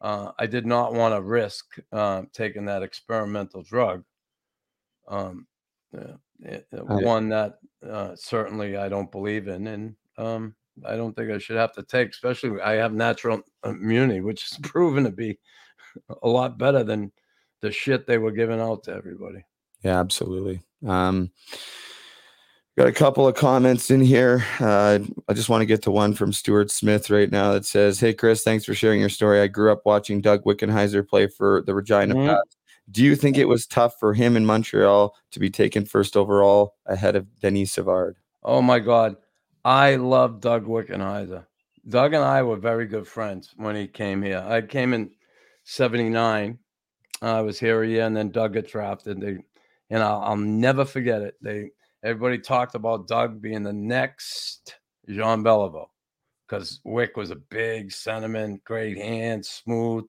uh, 0.00 0.32
I 0.38 0.46
did 0.46 0.66
not 0.66 0.94
want 0.94 1.14
to 1.14 1.22
risk 1.22 1.76
uh, 1.92 2.22
taking 2.32 2.64
that 2.66 2.82
experimental 2.82 3.62
drug. 3.62 4.04
Um, 5.08 5.46
uh, 5.96 6.14
it- 6.40 6.66
uh, 6.72 6.84
one 7.02 7.28
that 7.28 7.58
uh, 7.86 8.14
certainly 8.16 8.76
I 8.76 8.88
don't 8.88 9.10
believe 9.12 9.48
in, 9.48 9.66
and 9.66 9.96
um, 10.16 10.54
I 10.86 10.96
don't 10.96 11.14
think 11.14 11.30
I 11.30 11.38
should 11.38 11.56
have 11.56 11.72
to 11.74 11.82
take. 11.82 12.10
Especially, 12.10 12.60
I 12.60 12.74
have 12.74 12.92
natural 12.94 13.42
immunity, 13.64 14.20
which 14.20 14.50
is 14.50 14.58
proven 14.62 15.04
to 15.04 15.10
be 15.10 15.38
a 16.22 16.28
lot 16.28 16.56
better 16.58 16.84
than 16.84 17.12
the 17.60 17.70
shit 17.72 18.06
they 18.06 18.18
were 18.18 18.30
giving 18.30 18.60
out 18.60 18.84
to 18.84 18.92
everybody. 18.94 19.44
Yeah, 19.82 19.98
absolutely. 19.98 20.62
Um, 20.86 21.30
got 22.78 22.86
a 22.88 22.92
couple 22.92 23.26
of 23.26 23.34
comments 23.34 23.90
in 23.90 24.00
here. 24.00 24.44
Uh, 24.58 25.00
I 25.28 25.34
just 25.34 25.48
want 25.48 25.60
to 25.62 25.66
get 25.66 25.82
to 25.82 25.90
one 25.90 26.14
from 26.14 26.32
Stuart 26.32 26.70
Smith 26.70 27.10
right 27.10 27.30
now 27.30 27.52
that 27.52 27.66
says, 27.66 28.00
"Hey 28.00 28.14
Chris, 28.14 28.42
thanks 28.42 28.64
for 28.64 28.74
sharing 28.74 29.00
your 29.00 29.08
story. 29.08 29.40
I 29.40 29.46
grew 29.48 29.72
up 29.72 29.82
watching 29.84 30.20
Doug 30.20 30.44
Wickenheiser 30.44 31.06
play 31.06 31.26
for 31.26 31.62
the 31.62 31.74
Regina 31.74 32.14
Mhm. 32.14 32.28
Pats. 32.28 32.56
Do 32.90 33.04
you 33.04 33.14
think 33.16 33.36
it 33.38 33.48
was 33.48 33.66
tough 33.66 33.94
for 34.00 34.14
him 34.14 34.36
in 34.36 34.44
Montreal 34.46 35.14
to 35.32 35.38
be 35.38 35.50
taken 35.50 35.84
first 35.84 36.16
overall 36.16 36.74
ahead 36.86 37.16
of 37.16 37.26
Denis 37.40 37.72
Savard?" 37.72 38.16
Oh 38.42 38.62
my 38.62 38.78
God. 38.78 39.16
I 39.64 39.96
love 39.96 40.40
Doug 40.40 40.66
Wickenheiser. 40.66 41.44
Doug 41.88 42.14
and 42.14 42.24
I 42.24 42.42
were 42.42 42.56
very 42.56 42.86
good 42.86 43.06
friends 43.06 43.52
when 43.56 43.76
he 43.76 43.86
came 43.86 44.22
here. 44.22 44.42
I 44.46 44.62
came 44.62 44.94
in 44.94 45.10
79. 45.64 46.58
I 47.22 47.40
was 47.42 47.60
here 47.60 47.82
a 47.82 47.86
year 47.86 48.04
and 48.06 48.16
then 48.16 48.30
Doug 48.30 48.54
got 48.54 48.66
drafted. 48.66 49.20
They, 49.20 49.38
and 49.90 50.02
I'll, 50.02 50.20
I'll 50.20 50.36
never 50.36 50.84
forget 50.86 51.20
it. 51.20 51.34
They, 51.42 51.70
everybody 52.02 52.38
talked 52.38 52.74
about 52.74 53.08
Doug 53.08 53.40
being 53.40 53.62
the 53.62 53.72
next 53.72 54.76
Jean 55.08 55.42
Beliveau 55.42 55.86
because 56.46 56.80
Wick 56.84 57.16
was 57.16 57.30
a 57.30 57.36
big 57.36 57.92
sentiment, 57.92 58.64
great 58.64 58.96
hands, 58.96 59.48
smooth. 59.48 60.04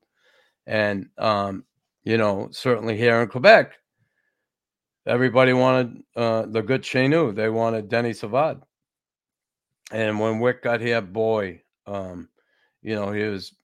And, 0.66 1.08
um, 1.18 1.64
you 2.04 2.16
know, 2.16 2.48
certainly 2.50 2.96
here 2.96 3.20
in 3.20 3.28
Quebec, 3.28 3.72
everybody 5.06 5.52
wanted 5.52 6.02
uh, 6.16 6.46
the 6.46 6.62
good 6.62 6.82
Chenu. 6.82 7.34
They 7.34 7.48
wanted 7.48 7.88
Denny 7.88 8.12
Savard. 8.12 8.60
And 9.92 10.18
when 10.18 10.40
Wick 10.40 10.62
got 10.62 10.80
here, 10.80 11.00
boy, 11.00 11.62
um, 11.86 12.28
you 12.82 12.94
know, 12.94 13.12
he 13.12 13.22
was 13.24 13.54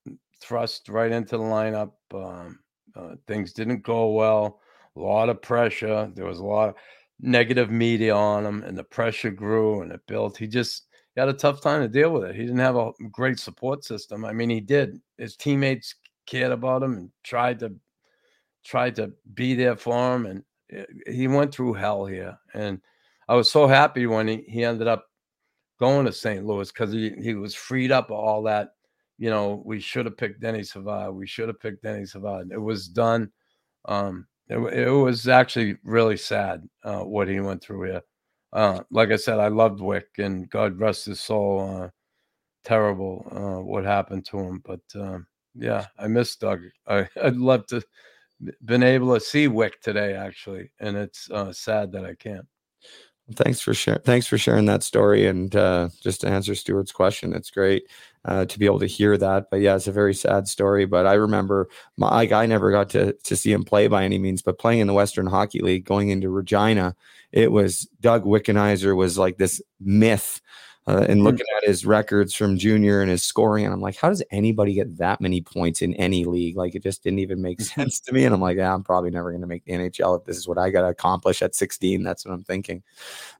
thrust 0.40 0.88
right 0.88 1.10
into 1.10 1.36
the 1.36 1.42
lineup. 1.42 1.92
Um, 2.12 2.60
uh, 2.94 3.14
things 3.26 3.52
didn't 3.52 3.82
go 3.82 4.10
well. 4.10 4.60
A 4.96 5.00
lot 5.00 5.28
of 5.28 5.42
pressure. 5.42 6.10
There 6.14 6.26
was 6.26 6.38
a 6.38 6.44
lot 6.44 6.70
of 6.70 6.74
negative 7.20 7.70
media 7.70 8.14
on 8.14 8.46
him, 8.46 8.62
and 8.62 8.76
the 8.76 8.84
pressure 8.84 9.30
grew 9.30 9.82
and 9.82 9.92
it 9.92 10.00
built. 10.06 10.36
He 10.36 10.46
just 10.46 10.86
he 11.14 11.20
had 11.20 11.28
a 11.28 11.34
tough 11.34 11.60
time 11.60 11.82
to 11.82 11.88
deal 11.88 12.12
with 12.12 12.24
it. 12.24 12.36
He 12.36 12.42
didn't 12.42 12.58
have 12.58 12.76
a 12.76 12.92
great 13.10 13.38
support 13.38 13.84
system. 13.84 14.24
I 14.24 14.32
mean, 14.32 14.50
he 14.50 14.60
did. 14.60 15.00
His 15.16 15.36
teammates 15.36 15.94
cared 16.26 16.52
about 16.52 16.82
him 16.82 16.92
and 16.94 17.10
tried 17.24 17.58
to 17.60 17.74
tried 18.64 18.96
to 18.96 19.12
be 19.34 19.54
there 19.54 19.76
for 19.76 20.14
him, 20.14 20.26
and 20.26 20.42
uh, 20.76 20.84
he 21.10 21.26
went 21.26 21.52
through 21.54 21.74
hell 21.74 22.04
here. 22.04 22.38
And 22.54 22.80
I 23.28 23.34
was 23.34 23.50
so 23.50 23.66
happy 23.66 24.06
when 24.06 24.28
he, 24.28 24.44
he 24.48 24.64
ended 24.64 24.86
up 24.86 25.06
going 25.78 26.06
to 26.06 26.12
St. 26.12 26.44
Louis 26.44 26.70
because 26.70 26.92
he, 26.92 27.12
he 27.20 27.34
was 27.34 27.54
freed 27.54 27.92
up 27.92 28.10
of 28.10 28.18
all 28.18 28.42
that. 28.44 28.70
You 29.16 29.30
know, 29.30 29.62
we 29.64 29.80
should 29.80 30.06
have 30.06 30.16
picked 30.16 30.40
Denny 30.40 30.62
Savard. 30.62 31.14
We 31.14 31.26
should 31.26 31.48
have 31.48 31.60
picked 31.60 31.82
Denny 31.82 32.04
Savard. 32.04 32.50
It 32.52 32.60
was 32.60 32.88
done. 32.88 33.30
Um, 33.86 34.26
it, 34.48 34.58
it 34.58 34.90
was 34.90 35.28
actually 35.28 35.76
really 35.84 36.16
sad 36.16 36.68
uh, 36.84 37.00
what 37.00 37.28
he 37.28 37.40
went 37.40 37.62
through 37.62 37.90
here. 37.90 38.02
Uh, 38.52 38.80
like 38.90 39.10
I 39.10 39.16
said, 39.16 39.38
I 39.38 39.48
loved 39.48 39.80
Wick, 39.80 40.08
and 40.18 40.48
God 40.48 40.78
rest 40.78 41.06
his 41.06 41.20
soul. 41.20 41.82
Uh, 41.82 41.88
terrible 42.68 43.26
uh, 43.32 43.62
what 43.62 43.84
happened 43.84 44.26
to 44.26 44.38
him, 44.38 44.62
but 44.64 44.80
um, 44.94 45.26
yeah, 45.54 45.86
I 45.98 46.06
miss 46.06 46.36
Doug. 46.36 46.60
I, 46.86 47.08
I'd 47.22 47.36
love 47.36 47.66
to 47.68 47.82
been 48.64 48.82
able 48.84 49.14
to 49.14 49.20
see 49.20 49.48
Wick 49.48 49.80
today, 49.80 50.14
actually, 50.14 50.70
and 50.78 50.96
it's 50.96 51.30
uh, 51.30 51.52
sad 51.52 51.90
that 51.92 52.04
I 52.04 52.14
can't. 52.14 52.46
Thanks 53.34 53.60
for 53.60 53.74
sharing. 53.74 54.00
Thanks 54.02 54.26
for 54.26 54.38
sharing 54.38 54.66
that 54.66 54.82
story, 54.82 55.26
and 55.26 55.54
uh, 55.56 55.88
just 56.02 56.20
to 56.22 56.28
answer 56.28 56.54
Stuart's 56.54 56.92
question, 56.92 57.34
it's 57.34 57.50
great 57.50 57.84
uh, 58.28 58.44
to 58.44 58.58
be 58.58 58.66
able 58.66 58.78
to 58.78 58.86
hear 58.86 59.16
that. 59.16 59.46
But 59.50 59.60
yeah, 59.60 59.74
it's 59.74 59.86
a 59.86 59.92
very 59.92 60.14
sad 60.14 60.46
story. 60.48 60.84
But 60.84 61.06
I 61.06 61.14
remember, 61.14 61.68
my, 61.96 62.08
like, 62.08 62.32
I 62.32 62.46
never 62.46 62.70
got 62.70 62.90
to 62.90 63.14
to 63.14 63.36
see 63.36 63.52
him 63.52 63.64
play 63.64 63.88
by 63.88 64.04
any 64.04 64.18
means, 64.18 64.42
but 64.42 64.58
playing 64.58 64.80
in 64.80 64.86
the 64.86 64.92
Western 64.92 65.26
Hockey 65.26 65.60
League, 65.60 65.86
going 65.86 66.10
into 66.10 66.28
Regina, 66.28 66.94
it 67.32 67.50
was 67.50 67.88
Doug 68.00 68.24
Wickenheiser 68.24 68.94
was 68.94 69.16
like 69.18 69.38
this 69.38 69.62
myth. 69.80 70.40
Uh, 70.88 71.04
and 71.06 71.22
looking 71.22 71.44
at 71.58 71.68
his 71.68 71.84
records 71.84 72.32
from 72.32 72.56
junior 72.56 73.02
and 73.02 73.10
his 73.10 73.22
scoring, 73.22 73.66
and 73.66 73.74
I'm 73.74 73.80
like, 73.82 73.96
how 73.96 74.08
does 74.08 74.22
anybody 74.30 74.72
get 74.72 74.96
that 74.96 75.20
many 75.20 75.42
points 75.42 75.82
in 75.82 75.92
any 75.94 76.24
league? 76.24 76.56
Like, 76.56 76.74
it 76.74 76.82
just 76.82 77.04
didn't 77.04 77.18
even 77.18 77.42
make 77.42 77.60
sense 77.60 78.00
to 78.00 78.12
me. 78.14 78.24
And 78.24 78.34
I'm 78.34 78.40
like, 78.40 78.56
yeah, 78.56 78.72
I'm 78.72 78.82
probably 78.82 79.10
never 79.10 79.30
going 79.30 79.42
to 79.42 79.46
make 79.46 79.66
the 79.66 79.72
NHL 79.72 80.18
if 80.18 80.24
this 80.24 80.38
is 80.38 80.48
what 80.48 80.56
I 80.56 80.70
got 80.70 80.80
to 80.80 80.88
accomplish 80.88 81.42
at 81.42 81.54
16. 81.54 82.02
That's 82.02 82.24
what 82.24 82.32
I'm 82.32 82.42
thinking. 82.42 82.82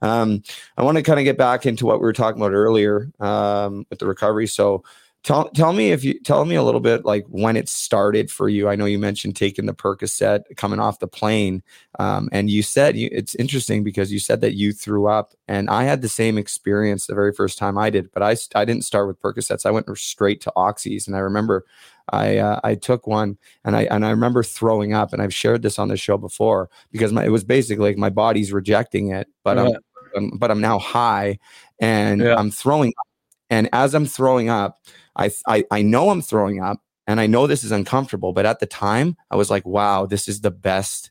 Um, 0.02 0.42
I 0.76 0.82
want 0.82 0.98
to 0.98 1.02
kind 1.02 1.18
of 1.18 1.24
get 1.24 1.38
back 1.38 1.64
into 1.64 1.86
what 1.86 2.00
we 2.00 2.04
were 2.04 2.12
talking 2.12 2.38
about 2.38 2.52
earlier 2.52 3.10
um, 3.18 3.86
with 3.88 3.98
the 3.98 4.06
recovery. 4.06 4.46
So, 4.46 4.84
tell 5.28 5.50
tell 5.50 5.74
me 5.74 5.92
if 5.92 6.02
you 6.02 6.18
tell 6.20 6.46
me 6.46 6.54
a 6.54 6.62
little 6.62 6.80
bit 6.80 7.04
like 7.04 7.26
when 7.28 7.54
it 7.54 7.68
started 7.68 8.30
for 8.30 8.48
you. 8.48 8.66
I 8.66 8.76
know 8.76 8.86
you 8.86 8.98
mentioned 8.98 9.36
taking 9.36 9.66
the 9.66 9.74
Percocet 9.74 10.44
coming 10.56 10.80
off 10.80 11.00
the 11.00 11.06
plane, 11.06 11.62
um, 11.98 12.30
and 12.32 12.48
you 12.48 12.62
said 12.62 12.96
you, 12.96 13.10
it's 13.12 13.34
interesting 13.34 13.84
because 13.84 14.10
you 14.10 14.20
said 14.20 14.40
that 14.40 14.54
you 14.54 14.72
threw 14.72 15.06
up, 15.06 15.34
and 15.46 15.68
I 15.68 15.84
had 15.84 16.00
the 16.00 16.08
same 16.08 16.38
experience 16.38 17.06
the 17.06 17.14
very 17.14 17.34
first 17.34 17.58
time 17.58 17.76
I 17.76 17.90
did, 17.90 18.10
but 18.12 18.22
I 18.22 18.36
I 18.54 18.64
didn't 18.64 18.84
start 18.84 19.06
with 19.06 19.20
Percocets. 19.20 19.66
I 19.66 19.70
went 19.70 19.86
straight 19.98 20.40
to 20.42 20.52
oxys, 20.56 21.06
and 21.06 21.14
I 21.14 21.20
remember. 21.20 21.66
I 22.10 22.38
uh, 22.38 22.58
I 22.64 22.74
took 22.74 23.06
one 23.06 23.36
and 23.66 23.76
I 23.76 23.82
and 23.82 24.06
I 24.06 24.08
remember 24.08 24.42
throwing 24.42 24.94
up 24.94 25.12
and 25.12 25.20
I've 25.20 25.34
shared 25.34 25.60
this 25.60 25.78
on 25.78 25.88
the 25.88 25.96
show 25.98 26.16
before 26.16 26.70
because 26.90 27.12
my, 27.12 27.22
it 27.22 27.28
was 27.28 27.44
basically 27.44 27.90
like 27.90 27.98
my 27.98 28.08
body's 28.08 28.50
rejecting 28.50 29.10
it 29.10 29.28
but 29.44 29.58
I'm 29.58 29.66
Yeah. 29.68 29.76
um, 30.16 30.30
but 30.38 30.50
I'm 30.50 30.62
now 30.62 30.78
high 30.78 31.38
and 31.80 32.22
Yeah. 32.22 32.36
I'm 32.38 32.50
throwing 32.50 32.94
up. 32.98 33.06
And 33.50 33.68
as 33.74 33.94
I'm 33.94 34.06
throwing 34.06 34.48
up, 34.48 34.78
I, 35.18 35.30
I 35.46 35.64
I 35.70 35.82
know 35.82 36.10
I'm 36.10 36.22
throwing 36.22 36.62
up 36.62 36.80
and 37.06 37.20
I 37.20 37.26
know 37.26 37.46
this 37.46 37.64
is 37.64 37.72
uncomfortable, 37.72 38.32
but 38.32 38.46
at 38.46 38.60
the 38.60 38.66
time 38.66 39.16
I 39.30 39.36
was 39.36 39.50
like, 39.50 39.66
wow, 39.66 40.06
this 40.06 40.28
is 40.28 40.40
the 40.40 40.50
best 40.50 41.10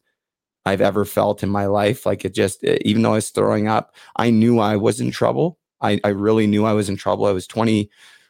I've 0.65 0.81
ever 0.81 1.05
felt 1.05 1.43
in 1.43 1.49
my 1.49 1.65
life. 1.65 2.05
Like 2.05 2.25
it 2.25 2.33
just 2.33 2.63
even 2.63 3.01
though 3.01 3.13
I 3.13 3.15
was 3.15 3.29
throwing 3.29 3.67
up, 3.67 3.95
I 4.15 4.29
knew 4.29 4.59
I 4.59 4.75
was 4.75 4.99
in 5.01 5.11
trouble. 5.11 5.59
I, 5.81 5.99
I 6.03 6.09
really 6.09 6.47
knew 6.47 6.65
I 6.65 6.73
was 6.73 6.89
in 6.89 6.97
trouble. 6.97 7.25
I 7.25 7.31
was 7.31 7.47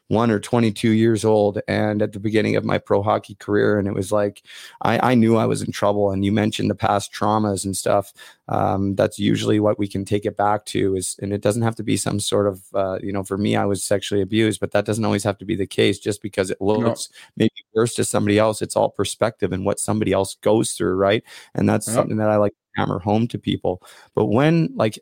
21 0.09 0.31
or 0.31 0.39
22 0.39 0.91
years 0.91 1.25
old 1.25 1.59
and 1.67 2.01
at 2.01 2.13
the 2.13 2.19
beginning 2.19 2.55
of 2.55 2.63
my 2.63 2.77
pro 2.77 3.01
hockey 3.01 3.35
career. 3.35 3.77
And 3.77 3.87
it 3.87 3.93
was 3.93 4.11
like, 4.11 4.43
I, 4.81 5.11
I 5.11 5.15
knew 5.15 5.35
I 5.35 5.45
was 5.45 5.61
in 5.61 5.71
trouble. 5.71 6.11
And 6.11 6.23
you 6.23 6.31
mentioned 6.31 6.69
the 6.69 6.75
past 6.75 7.13
traumas 7.13 7.65
and 7.65 7.75
stuff. 7.75 8.13
Um, 8.47 8.95
that's 8.95 9.19
usually 9.19 9.59
what 9.59 9.77
we 9.77 9.87
can 9.87 10.05
take 10.05 10.25
it 10.25 10.37
back 10.37 10.65
to 10.67 10.95
is, 10.95 11.17
and 11.21 11.33
it 11.33 11.41
doesn't 11.41 11.61
have 11.61 11.75
to 11.75 11.83
be 11.83 11.97
some 11.97 12.19
sort 12.19 12.47
of, 12.47 12.63
uh, 12.73 12.99
you 13.01 13.11
know, 13.11 13.23
for 13.23 13.37
me, 13.37 13.55
I 13.55 13.65
was 13.65 13.83
sexually 13.83 14.21
abused, 14.21 14.61
but 14.61 14.71
that 14.71 14.85
doesn't 14.85 15.03
always 15.03 15.23
have 15.23 15.37
to 15.39 15.45
be 15.45 15.55
the 15.55 15.67
case 15.67 15.99
just 15.99 16.21
because 16.21 16.49
it 16.49 16.61
looks 16.61 17.09
no. 17.11 17.15
maybe 17.35 17.51
worse 17.73 17.93
to 17.95 18.05
somebody 18.05 18.39
else. 18.39 18.61
It's 18.61 18.75
all 18.75 18.89
perspective 18.89 19.51
and 19.51 19.65
what 19.65 19.79
somebody 19.79 20.13
else 20.13 20.35
goes 20.35 20.71
through. 20.73 20.95
Right. 20.95 21.23
And 21.53 21.67
that's 21.67 21.91
something 21.91 22.17
that 22.17 22.29
I 22.29 22.37
like 22.37 22.53
hammer 22.75 22.99
home 22.99 23.27
to 23.27 23.37
people. 23.37 23.81
But 24.15 24.25
when 24.27 24.69
like 24.75 24.99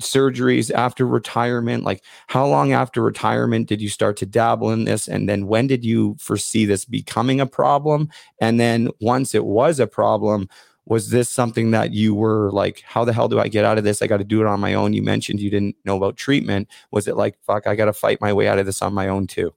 surgeries 0.00 0.72
after 0.72 1.06
retirement? 1.06 1.84
Like, 1.84 2.02
how 2.26 2.46
long 2.46 2.72
after 2.72 3.02
retirement 3.02 3.68
did 3.68 3.80
you 3.80 3.88
start 3.88 4.16
to 4.18 4.26
dabble 4.26 4.70
in 4.70 4.84
this? 4.84 5.08
And 5.08 5.28
then 5.28 5.46
when 5.46 5.66
did 5.66 5.84
you 5.84 6.16
foresee 6.18 6.64
this 6.64 6.84
becoming 6.84 7.40
a 7.40 7.46
problem? 7.46 8.08
And 8.40 8.60
then 8.60 8.90
once 9.00 9.34
it 9.34 9.44
was 9.44 9.80
a 9.80 9.86
problem, 9.86 10.48
was 10.86 11.10
this 11.10 11.28
something 11.28 11.72
that 11.72 11.92
you 11.92 12.14
were 12.14 12.50
like, 12.52 12.82
how 12.86 13.04
the 13.04 13.12
hell 13.12 13.28
do 13.28 13.40
I 13.40 13.48
get 13.48 13.64
out 13.64 13.76
of 13.76 13.84
this? 13.84 14.00
I 14.00 14.06
got 14.06 14.18
to 14.18 14.24
do 14.24 14.40
it 14.40 14.46
on 14.46 14.60
my 14.60 14.74
own. 14.74 14.92
You 14.92 15.02
mentioned 15.02 15.40
you 15.40 15.50
didn't 15.50 15.76
know 15.84 15.96
about 15.96 16.16
treatment. 16.16 16.68
Was 16.92 17.08
it 17.08 17.16
like, 17.16 17.38
fuck, 17.42 17.66
I 17.66 17.74
got 17.74 17.86
to 17.86 17.92
fight 17.92 18.20
my 18.20 18.32
way 18.32 18.46
out 18.46 18.58
of 18.58 18.66
this 18.66 18.82
on 18.82 18.94
my 18.94 19.08
own 19.08 19.26
too? 19.26 19.52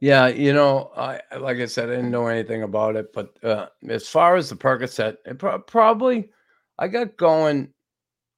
Yeah, 0.00 0.28
you 0.28 0.54
know, 0.54 0.90
I 0.96 1.20
like 1.38 1.58
I 1.58 1.66
said, 1.66 1.90
I 1.90 1.96
didn't 1.96 2.10
know 2.10 2.26
anything 2.26 2.62
about 2.62 2.96
it, 2.96 3.12
but 3.12 3.36
uh, 3.44 3.66
as 3.86 4.08
far 4.08 4.36
as 4.36 4.48
the 4.48 4.56
Percocet, 4.56 5.18
it 5.26 5.38
pro- 5.38 5.58
probably 5.58 6.30
I 6.78 6.88
got 6.88 7.18
going 7.18 7.68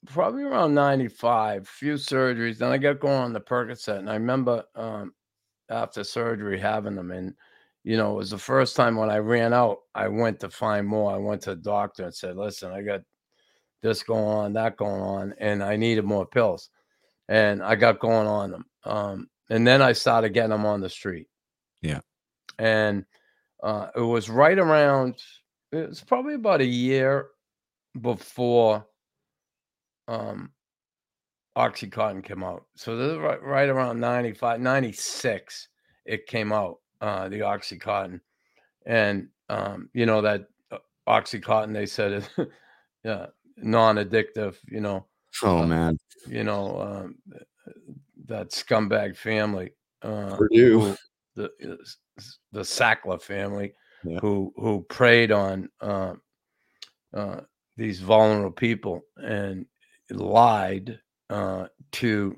probably 0.06 0.42
around 0.42 0.74
95, 0.74 1.68
few 1.68 1.94
surgeries. 1.94 2.58
Then 2.58 2.72
I 2.72 2.78
got 2.78 3.00
going 3.00 3.14
on 3.14 3.32
the 3.32 3.40
Percocet. 3.40 3.98
And 3.98 4.10
I 4.10 4.14
remember 4.14 4.64
um, 4.74 5.12
after 5.70 6.04
surgery 6.04 6.58
having 6.58 6.96
them. 6.96 7.10
And, 7.10 7.34
you 7.84 7.96
know, 7.96 8.12
it 8.12 8.16
was 8.16 8.30
the 8.30 8.38
first 8.38 8.76
time 8.76 8.96
when 8.96 9.10
I 9.10 9.18
ran 9.18 9.52
out, 9.52 9.78
I 9.94 10.08
went 10.08 10.40
to 10.40 10.50
find 10.50 10.86
more. 10.86 11.12
I 11.12 11.18
went 11.18 11.42
to 11.42 11.50
the 11.50 11.62
doctor 11.62 12.04
and 12.04 12.14
said, 12.14 12.36
listen, 12.36 12.72
I 12.72 12.82
got 12.82 13.02
this 13.82 14.02
going 14.02 14.24
on, 14.24 14.52
that 14.54 14.76
going 14.76 15.02
on, 15.02 15.34
and 15.38 15.62
I 15.62 15.76
needed 15.76 16.04
more 16.04 16.26
pills. 16.26 16.70
And 17.28 17.62
I 17.62 17.76
got 17.76 18.00
going 18.00 18.26
on 18.26 18.50
them. 18.50 18.64
Um, 18.84 19.28
and 19.50 19.66
then 19.66 19.82
I 19.82 19.92
started 19.92 20.30
getting 20.30 20.50
them 20.50 20.66
on 20.66 20.80
the 20.80 20.88
street. 20.88 21.28
Yeah. 21.80 22.00
And 22.58 23.04
uh, 23.62 23.88
it 23.96 24.00
was 24.00 24.28
right 24.28 24.58
around, 24.58 25.16
it 25.70 25.88
was 25.88 26.00
probably 26.00 26.34
about 26.34 26.60
a 26.60 26.66
year 26.66 27.28
before 28.00 28.86
um 30.12 30.50
Oxycontin 31.56 32.24
came 32.24 32.42
out. 32.42 32.64
So 32.76 32.96
this 32.96 33.12
is 33.12 33.18
right, 33.18 33.42
right 33.42 33.68
around 33.68 34.00
95, 34.00 34.60
96, 34.60 35.68
it 36.06 36.26
came 36.26 36.52
out, 36.52 36.78
uh, 37.00 37.28
the 37.28 37.40
Oxycontin. 37.40 38.20
And, 38.86 39.28
um, 39.48 39.90
you 39.92 40.06
know, 40.06 40.22
that 40.22 40.46
uh, 40.70 40.78
Oxycontin, 41.06 41.74
they 41.74 41.86
said 41.86 42.12
is 42.12 42.28
yeah, 43.04 43.26
non 43.56 43.96
addictive, 43.96 44.56
you 44.66 44.80
know. 44.80 45.06
Oh, 45.42 45.58
uh, 45.58 45.66
man. 45.66 45.98
You 46.26 46.44
know, 46.44 46.80
um, 46.80 47.16
that 48.26 48.50
scumbag 48.50 49.16
family. 49.16 49.72
Uh, 50.00 50.36
Purdue. 50.36 50.80
Who, 50.80 50.96
the, 51.34 51.78
the 52.52 52.60
Sackler 52.60 53.20
family 53.20 53.72
yeah. 54.04 54.18
who, 54.20 54.52
who 54.56 54.84
preyed 54.88 55.32
on 55.32 55.68
uh, 55.80 56.14
uh, 57.14 57.40
these 57.76 58.00
vulnerable 58.00 58.50
people. 58.50 59.02
And 59.16 59.66
lied 60.12 60.98
uh, 61.30 61.66
to 61.92 62.36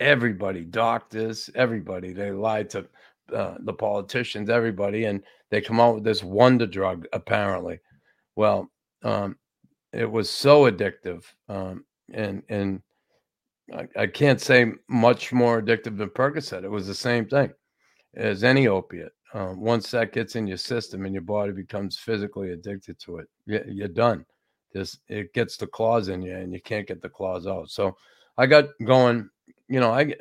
everybody, 0.00 0.64
doctors, 0.64 1.50
everybody. 1.54 2.12
They 2.12 2.30
lied 2.30 2.70
to 2.70 2.86
uh, 3.34 3.54
the 3.60 3.72
politicians, 3.72 4.50
everybody, 4.50 5.04
and 5.04 5.22
they 5.50 5.60
come 5.60 5.80
out 5.80 5.96
with 5.96 6.04
this 6.04 6.22
wonder 6.22 6.66
drug. 6.66 7.06
Apparently, 7.12 7.80
well, 8.36 8.70
um, 9.02 9.36
it 9.92 10.10
was 10.10 10.30
so 10.30 10.70
addictive, 10.70 11.24
um, 11.48 11.84
and 12.12 12.42
and 12.48 12.82
I, 13.72 13.86
I, 13.96 14.06
can't 14.06 14.40
say 14.40 14.72
much 14.88 15.32
more 15.32 15.60
addictive 15.60 15.96
than 15.96 16.10
Percocet. 16.10 16.64
It 16.64 16.70
was 16.70 16.86
the 16.86 16.94
same 16.94 17.26
thing 17.26 17.52
as 18.16 18.44
any 18.44 18.68
opiate. 18.68 19.12
Um, 19.34 19.60
once 19.60 19.90
that 19.90 20.12
gets 20.12 20.36
in 20.36 20.46
your 20.46 20.56
system 20.56 21.04
and 21.04 21.12
your 21.12 21.22
body 21.22 21.52
becomes 21.52 21.98
physically 21.98 22.52
addicted 22.52 22.98
to 23.00 23.18
it, 23.18 23.28
you're 23.46 23.88
done 23.88 24.24
this 24.76 24.98
it 25.08 25.32
gets 25.32 25.56
the 25.56 25.66
claws 25.66 26.08
in 26.08 26.22
you 26.22 26.36
and 26.36 26.52
you 26.52 26.60
can't 26.60 26.86
get 26.86 27.02
the 27.02 27.08
claws 27.08 27.46
out. 27.46 27.70
So 27.70 27.96
I 28.36 28.46
got 28.46 28.66
going, 28.84 29.28
you 29.68 29.80
know, 29.80 29.90
I 29.92 30.14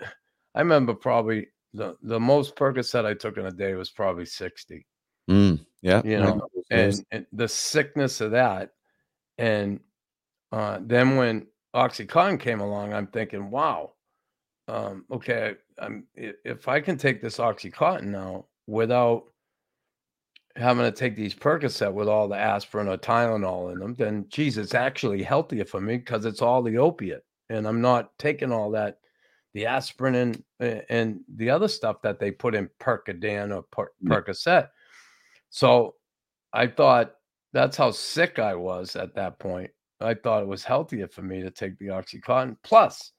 I 0.53 0.59
remember 0.59 0.93
probably 0.93 1.47
the 1.73 1.95
the 2.01 2.19
most 2.19 2.55
Percocet 2.55 3.05
I 3.05 3.13
took 3.13 3.37
in 3.37 3.45
a 3.45 3.51
day 3.51 3.73
was 3.75 3.89
probably 3.89 4.25
60. 4.25 4.85
Mm, 5.29 5.65
yeah. 5.81 6.01
You 6.05 6.19
know, 6.19 6.47
and, 6.69 7.05
and, 7.11 7.25
the 7.33 7.47
sickness 7.47 8.21
of 8.21 8.31
that. 8.31 8.71
And 9.37 9.79
uh, 10.51 10.79
then 10.81 11.17
when 11.17 11.47
Oxycontin 11.75 12.39
came 12.39 12.61
along, 12.61 12.93
I'm 12.93 13.07
thinking, 13.07 13.49
wow, 13.49 13.93
um, 14.67 15.05
okay, 15.11 15.55
I'm, 15.79 16.05
if 16.15 16.67
I 16.67 16.79
can 16.79 16.97
take 16.97 17.21
this 17.21 17.37
Oxycontin 17.37 18.05
now 18.05 18.45
without 18.67 19.25
having 20.55 20.85
to 20.85 20.91
take 20.91 21.15
these 21.15 21.35
Percocet 21.35 21.93
with 21.93 22.07
all 22.07 22.27
the 22.27 22.37
aspirin 22.37 22.87
or 22.87 22.97
Tylenol 22.97 23.73
in 23.73 23.79
them, 23.79 23.93
then 23.93 24.25
geez, 24.29 24.57
it's 24.57 24.73
actually 24.73 25.21
healthier 25.21 25.65
for 25.65 25.81
me 25.81 25.97
because 25.97 26.25
it's 26.25 26.41
all 26.41 26.61
the 26.61 26.77
opiate, 26.77 27.25
and 27.49 27.67
I'm 27.67 27.81
not 27.81 28.17
taking 28.17 28.51
all 28.51 28.71
that, 28.71 28.99
the 29.53 29.65
aspirin 29.65 30.15
and 30.59 30.83
and 30.89 31.19
the 31.35 31.49
other 31.49 31.67
stuff 31.67 32.01
that 32.03 32.19
they 32.19 32.31
put 32.31 32.55
in 32.55 32.69
Percodan 32.79 33.55
or 33.55 33.63
per- 33.63 33.91
Percocet. 34.05 34.69
So 35.49 35.95
I 36.53 36.67
thought 36.67 37.13
that's 37.53 37.77
how 37.77 37.91
sick 37.91 38.39
I 38.39 38.55
was 38.55 38.95
at 38.95 39.15
that 39.15 39.39
point. 39.39 39.71
I 40.01 40.13
thought 40.13 40.43
it 40.43 40.47
was 40.47 40.63
healthier 40.63 41.07
for 41.07 41.21
me 41.21 41.41
to 41.41 41.51
take 41.51 41.77
the 41.79 41.87
OxyContin. 41.87 42.57
Plus, 42.63 43.11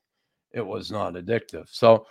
it 0.53 0.66
was 0.66 0.91
not 0.91 1.14
addictive. 1.14 1.66
So 1.70 2.07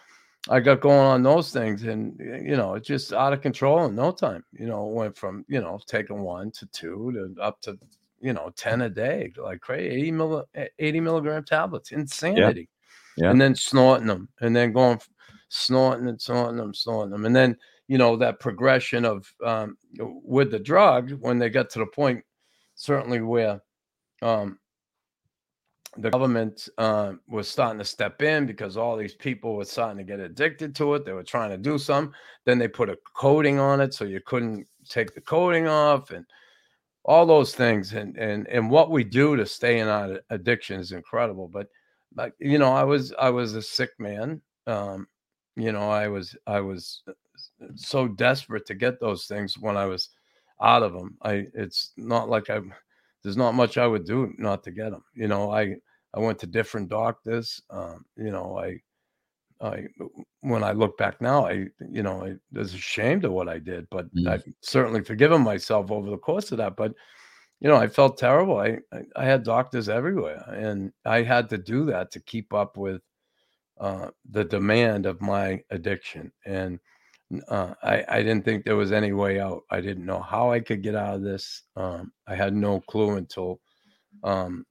I 0.50 0.60
got 0.60 0.82
going 0.82 1.00
on 1.00 1.24
those 1.24 1.52
things, 1.52 1.84
and 1.84 2.20
you 2.20 2.56
know, 2.56 2.76
it's 2.76 2.88
just 2.88 3.14
out 3.14 3.34
of 3.34 3.42
control 3.42 3.86
in 3.86 3.96
no 3.96 4.12
time. 4.12 4.44
You 4.52 4.68
know, 4.68 4.86
went 4.86 5.18
from 5.18 5.44
you 5.48 5.60
know 5.60 5.80
taking 5.88 6.22
one 6.22 6.52
to 6.52 6.66
two 6.68 7.12
to 7.14 7.42
up 7.42 7.62
to 7.62 7.78
you 8.20 8.34
know 8.34 8.52
ten 8.56 8.82
a 8.82 8.90
day, 8.90 9.34
like 9.38 9.62
crazy, 9.62 9.96
80, 9.96 10.12
milli, 10.12 10.44
80 10.78 11.00
milligram 11.00 11.44
tablets, 11.44 11.92
insanity. 11.92 12.70
Yeah. 13.18 13.26
yeah. 13.26 13.32
And 13.32 13.42
then 13.42 13.56
snorting 13.56 14.08
them, 14.08 14.30
and 14.42 14.56
then 14.56 14.72
going 14.72 15.00
snorting 15.50 16.08
and 16.08 16.22
snorting 16.22 16.58
them, 16.58 16.74
snorting 16.74 17.12
them, 17.12 17.26
and 17.26 17.36
then 17.36 17.58
you 17.88 17.98
know 17.98 18.16
that 18.18 18.40
progression 18.40 19.04
of 19.04 19.32
um, 19.44 19.78
with 19.98 20.52
the 20.52 20.60
drug 20.60 21.12
when 21.22 21.40
they 21.40 21.50
got 21.50 21.72
to 21.72 21.80
the 21.80 21.88
point, 21.88 22.24
certainly 22.76 23.22
where 23.22 23.62
um, 24.22 24.60
the 25.98 26.10
government 26.12 26.68
uh, 26.78 27.14
was 27.28 27.48
starting 27.48 27.80
to 27.80 27.86
step 27.86 28.22
in 28.22 28.46
because 28.46 28.78
all 28.78 28.98
these 28.98 29.14
people 29.14 29.56
were 29.56 29.66
starting 29.66 29.98
to 29.98 30.04
get 30.04 30.20
addicted 30.20 30.76
to 30.76 30.96
it. 30.96 31.06
They 31.06 31.14
were 31.14 31.24
trying 31.24 31.52
to 31.52 31.58
do 31.58 31.78
some. 31.78 32.14
Then 32.46 32.58
they 32.58 32.68
put 32.68 32.90
a 32.90 32.98
coating 33.16 33.60
on 33.60 33.82
it 33.82 33.94
so 33.94 34.04
you 34.06 34.20
couldn't 34.26 34.68
take 34.88 35.14
the 35.14 35.22
coating 35.22 35.68
off 35.68 36.12
and 36.12 36.26
all 37.04 37.26
those 37.26 37.56
things. 37.56 37.94
And 37.94 38.18
and 38.18 38.48
and 38.48 38.70
what 38.70 38.92
we 38.92 39.04
do 39.04 39.36
to 39.36 39.46
stay 39.46 39.80
in 39.80 39.88
our 39.88 40.20
addiction 40.30 40.80
is 40.80 40.92
incredible. 40.92 41.48
But 41.48 41.68
like 42.16 42.34
you 42.40 42.58
know, 42.58 42.74
I 42.74 42.84
was 42.84 43.14
I 43.20 43.30
was 43.30 43.56
a 43.56 43.62
sick 43.62 43.92
man. 44.00 44.42
Um, 44.68 45.08
you 45.56 45.72
know, 45.72 45.90
I 45.90 46.08
was 46.08 46.36
I 46.46 46.60
was 46.60 47.04
uh, 47.08 47.14
so 47.76 48.08
desperate 48.08 48.66
to 48.68 48.76
get 48.76 49.00
those 49.00 49.28
things 49.28 49.58
when 49.58 49.78
I 49.78 49.86
was 49.86 50.10
out 50.62 50.84
of 50.84 50.94
them. 50.94 51.18
I 51.22 51.48
it's 51.54 51.92
not 51.96 52.30
like 52.30 52.50
I 52.50 52.60
there's 53.24 53.38
not 53.38 53.56
much 53.56 53.78
I 53.78 53.88
would 53.88 54.06
do 54.06 54.34
not 54.38 54.64
to 54.64 54.72
get 54.72 54.92
them. 54.92 55.04
You 55.16 55.28
know, 55.28 55.52
I 55.52 55.78
I 56.16 56.20
went 56.20 56.40
to 56.40 56.48
different 56.48 56.90
doctors. 56.90 57.62
Um, 57.70 58.06
you 58.16 58.32
know, 58.32 58.58
I 58.58 58.80
I 59.62 59.88
when 60.42 60.64
I 60.64 60.72
look 60.72 60.98
back 60.98 61.22
now, 61.22 61.46
I 61.46 61.68
you 61.80 62.04
know 62.04 62.24
I 62.24 62.36
was 62.58 62.74
ashamed 62.74 63.26
of 63.26 63.34
what 63.34 63.50
I 63.50 63.60
did, 63.60 63.88
but 63.90 64.14
mm. 64.16 64.28
I've 64.28 64.44
certainly 64.62 65.04
forgiven 65.04 65.42
myself 65.42 65.92
over 65.92 66.10
the 66.10 66.18
course 66.18 66.52
of 66.52 66.58
that. 66.60 66.76
But 66.76 66.94
you 67.60 67.70
know, 67.70 67.78
I 67.78 67.88
felt 67.88 68.18
terrible. 68.18 68.58
I, 68.58 68.80
I, 68.92 69.02
I 69.16 69.26
had 69.26 69.44
doctors 69.44 69.90
everywhere, 69.90 70.44
and 70.50 70.92
I 71.06 71.22
had 71.22 71.50
to 71.50 71.58
do 71.58 71.86
that 71.86 72.12
to 72.12 72.20
keep 72.20 72.54
up 72.54 72.78
with 72.78 73.02
uh, 73.80 74.10
the 74.32 74.44
demand 74.44 75.06
of 75.06 75.22
my 75.22 75.62
addiction. 75.70 76.32
And 76.46 76.80
uh, 77.50 77.74
I, 77.84 78.04
I 78.08 78.24
didn't 78.24 78.46
think 78.46 78.64
there 78.64 78.76
was 78.76 78.92
any 78.92 79.14
way 79.14 79.40
out. 79.40 79.64
I 79.72 79.82
didn't 79.82 80.06
know 80.06 80.22
how 80.22 80.52
I 80.52 80.60
could 80.60 80.84
get 80.84 80.96
out 80.96 81.16
of 81.16 81.22
this. 81.24 81.64
Um, 81.76 82.12
I 82.28 82.36
had 82.36 82.56
no 82.56 82.82
clue 82.82 83.18
until 83.18 83.60
um, 84.24 84.66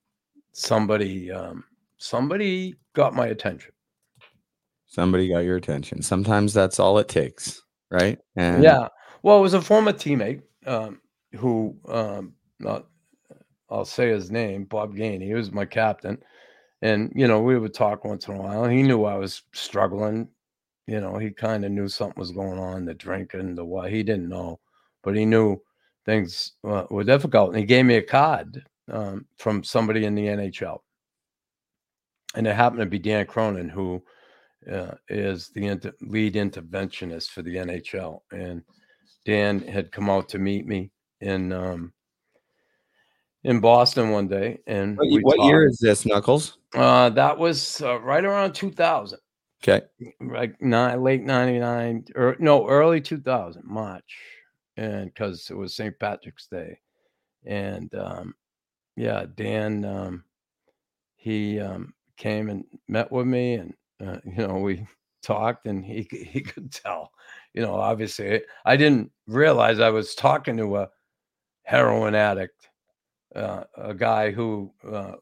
somebody 0.54 1.30
um, 1.30 1.64
somebody 1.98 2.74
got 2.94 3.14
my 3.14 3.26
attention. 3.26 3.72
Somebody 4.86 5.28
got 5.28 5.40
your 5.40 5.56
attention. 5.56 6.02
Sometimes 6.02 6.54
that's 6.54 6.78
all 6.78 6.98
it 6.98 7.08
takes, 7.08 7.62
right? 7.90 8.18
And 8.36 8.62
yeah. 8.62 8.88
Well, 9.22 9.38
it 9.38 9.42
was 9.42 9.54
a 9.54 9.62
former 9.62 9.92
teammate 9.92 10.42
um, 10.66 11.00
who 11.36 11.76
um, 11.88 12.34
not 12.60 12.86
I'll 13.70 13.84
say 13.84 14.10
his 14.10 14.30
name, 14.30 14.64
Bob 14.64 14.94
Gainey. 14.94 15.26
He 15.26 15.34
was 15.34 15.50
my 15.50 15.64
captain. 15.64 16.18
And, 16.82 17.10
you 17.16 17.26
know, 17.26 17.40
we 17.40 17.58
would 17.58 17.72
talk 17.72 18.04
once 18.04 18.28
in 18.28 18.34
a 18.34 18.38
while. 18.38 18.66
He 18.66 18.82
knew 18.82 19.04
I 19.04 19.16
was 19.16 19.42
struggling 19.54 20.28
you 20.86 21.00
know, 21.00 21.16
he 21.16 21.30
kind 21.30 21.64
of 21.64 21.72
knew 21.72 21.88
something 21.88 22.18
was 22.18 22.30
going 22.30 22.58
on, 22.58 22.84
the 22.84 22.94
drinking, 22.94 23.54
the 23.54 23.64
what. 23.64 23.90
He 23.90 24.02
didn't 24.02 24.28
know, 24.28 24.60
but 25.02 25.16
he 25.16 25.24
knew 25.24 25.60
things 26.04 26.52
uh, 26.64 26.84
were 26.90 27.04
difficult. 27.04 27.50
And 27.50 27.58
he 27.58 27.64
gave 27.64 27.86
me 27.86 27.96
a 27.96 28.02
card 28.02 28.62
um, 28.90 29.26
from 29.36 29.64
somebody 29.64 30.04
in 30.04 30.14
the 30.14 30.26
NHL. 30.26 30.78
And 32.34 32.46
it 32.46 32.54
happened 32.54 32.80
to 32.80 32.86
be 32.86 32.98
Dan 32.98 33.26
Cronin, 33.26 33.68
who 33.68 34.02
uh, 34.70 34.94
is 35.08 35.50
the 35.50 35.66
inter- 35.66 35.94
lead 36.00 36.34
interventionist 36.34 37.30
for 37.30 37.42
the 37.42 37.56
NHL. 37.56 38.20
And 38.32 38.62
Dan 39.24 39.60
had 39.60 39.92
come 39.92 40.10
out 40.10 40.28
to 40.30 40.38
meet 40.38 40.66
me 40.66 40.90
in 41.20 41.52
um, 41.52 41.92
in 43.44 43.60
Boston 43.60 44.10
one 44.10 44.26
day. 44.26 44.58
And 44.66 44.96
What, 44.96 45.22
what 45.22 45.44
year 45.44 45.66
is 45.66 45.78
this, 45.78 46.04
Knuckles? 46.06 46.58
Uh, 46.74 47.10
that 47.10 47.38
was 47.38 47.80
uh, 47.82 48.00
right 48.00 48.24
around 48.24 48.52
2000 48.54 49.18
Okay. 49.62 49.86
like 50.20 50.60
nine, 50.60 51.02
late 51.02 51.22
99 51.22 52.06
or 52.16 52.36
no 52.38 52.68
early 52.68 53.00
2000 53.00 53.62
march 53.64 54.18
and 54.76 55.06
because 55.06 55.48
it 55.50 55.54
was 55.56 55.74
st 55.74 55.98
patrick's 55.98 56.48
day 56.48 56.78
and 57.46 57.94
um 57.94 58.34
yeah 58.96 59.26
dan 59.34 59.84
um 59.84 60.24
he 61.16 61.60
um 61.60 61.92
came 62.16 62.48
and 62.50 62.64
met 62.88 63.10
with 63.10 63.26
me 63.26 63.54
and 63.54 63.74
uh, 64.04 64.18
you 64.24 64.46
know 64.46 64.58
we 64.58 64.86
talked 65.22 65.66
and 65.66 65.84
he 65.84 66.06
he 66.10 66.40
could 66.40 66.70
tell 66.70 67.10
you 67.54 67.62
know 67.62 67.74
obviously 67.74 68.42
i 68.66 68.76
didn't 68.76 69.10
realize 69.26 69.80
i 69.80 69.88
was 69.88 70.14
talking 70.14 70.56
to 70.56 70.76
a 70.76 70.88
heroin 71.62 72.14
addict 72.14 72.68
uh, 73.34 73.64
a 73.78 73.94
guy 73.94 74.30
who 74.30 74.70
uh, 74.92 75.12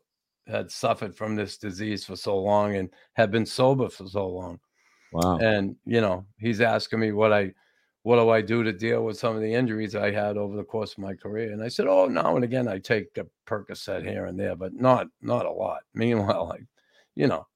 had 0.48 0.70
suffered 0.70 1.16
from 1.16 1.36
this 1.36 1.56
disease 1.56 2.04
for 2.04 2.16
so 2.16 2.36
long 2.38 2.74
and 2.76 2.90
had 3.14 3.30
been 3.30 3.46
sober 3.46 3.88
for 3.88 4.06
so 4.06 4.26
long 4.28 4.58
Wow. 5.12 5.38
and 5.38 5.76
you 5.84 6.00
know 6.00 6.26
he's 6.38 6.60
asking 6.60 6.98
me 6.98 7.12
what 7.12 7.32
i 7.32 7.52
what 8.04 8.16
do 8.16 8.30
i 8.30 8.40
do 8.40 8.62
to 8.64 8.72
deal 8.72 9.04
with 9.04 9.18
some 9.18 9.36
of 9.36 9.42
the 9.42 9.54
injuries 9.54 9.94
i 9.94 10.10
had 10.10 10.36
over 10.36 10.56
the 10.56 10.64
course 10.64 10.92
of 10.92 10.98
my 10.98 11.14
career? 11.14 11.52
And 11.52 11.62
i 11.62 11.68
said 11.68 11.86
oh 11.86 12.06
now 12.06 12.34
and 12.36 12.44
again 12.44 12.68
i 12.68 12.78
take 12.78 13.16
a 13.18 13.26
percocet 13.46 14.02
here 14.04 14.26
and 14.26 14.38
there 14.38 14.56
but 14.56 14.74
not 14.74 15.06
not 15.20 15.46
a 15.46 15.50
lot. 15.52 15.82
Meanwhile 15.94 16.48
like 16.48 16.64
you 17.14 17.26
know 17.26 17.46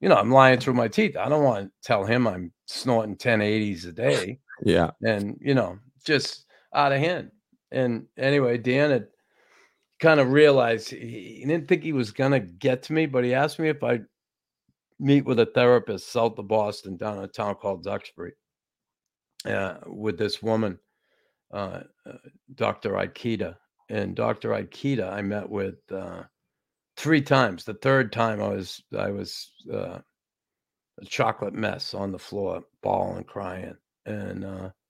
you 0.00 0.08
know 0.08 0.16
i'm 0.16 0.30
lying 0.30 0.58
through 0.60 0.74
my 0.74 0.88
teeth. 0.88 1.16
I 1.16 1.28
don't 1.28 1.44
want 1.44 1.66
to 1.66 1.72
tell 1.82 2.04
him 2.04 2.26
i'm 2.26 2.52
snorting 2.66 3.16
1080s 3.16 3.86
a 3.88 3.92
day 3.92 4.38
Yeah. 4.64 4.90
and 5.02 5.38
you 5.40 5.54
know 5.54 5.78
just 6.04 6.44
out 6.74 6.92
of 6.92 7.00
hand. 7.00 7.30
And 7.72 8.06
anyway 8.18 8.58
dan 8.58 8.90
had 8.90 9.06
kind 10.00 10.20
of 10.20 10.32
realized 10.32 10.90
he, 10.90 11.38
he 11.40 11.44
didn't 11.46 11.68
think 11.68 11.82
he 11.82 11.92
was 11.92 12.10
gonna 12.10 12.40
get 12.40 12.82
to 12.84 12.92
me 12.92 13.06
but 13.06 13.24
he 13.24 13.32
asked 13.32 13.58
me 13.58 13.68
if 13.68 13.82
i'd 13.84 14.04
meet 15.00 15.24
with 15.24 15.38
a 15.38 15.46
therapist 15.46 16.12
south 16.12 16.36
of 16.38 16.46
boston 16.48 16.96
down 16.96 17.18
in 17.18 17.24
a 17.24 17.28
town 17.28 17.54
called 17.54 17.82
duxbury 17.84 18.32
uh, 19.46 19.76
with 19.86 20.18
this 20.18 20.42
woman 20.42 20.78
uh, 21.52 21.80
uh, 22.06 22.12
dr 22.54 22.88
ikeda 22.90 23.56
and 23.90 24.14
dr 24.16 24.48
ikeda 24.48 25.12
i 25.12 25.22
met 25.22 25.48
with 25.48 25.76
uh, 25.92 26.22
three 26.96 27.20
times. 27.20 27.64
The 27.64 27.74
third 27.74 28.12
time 28.12 28.40
i 28.40 28.48
was 28.48 28.82
i 28.96 29.10
was 29.10 29.52
a 29.70 30.02
chocolate 31.06 31.54
mess 31.54 31.92
on 31.94 32.12
the 32.12 32.18
floor 32.18 32.62
bawling 32.82 33.24
crying 33.24 33.76
and 34.06 34.46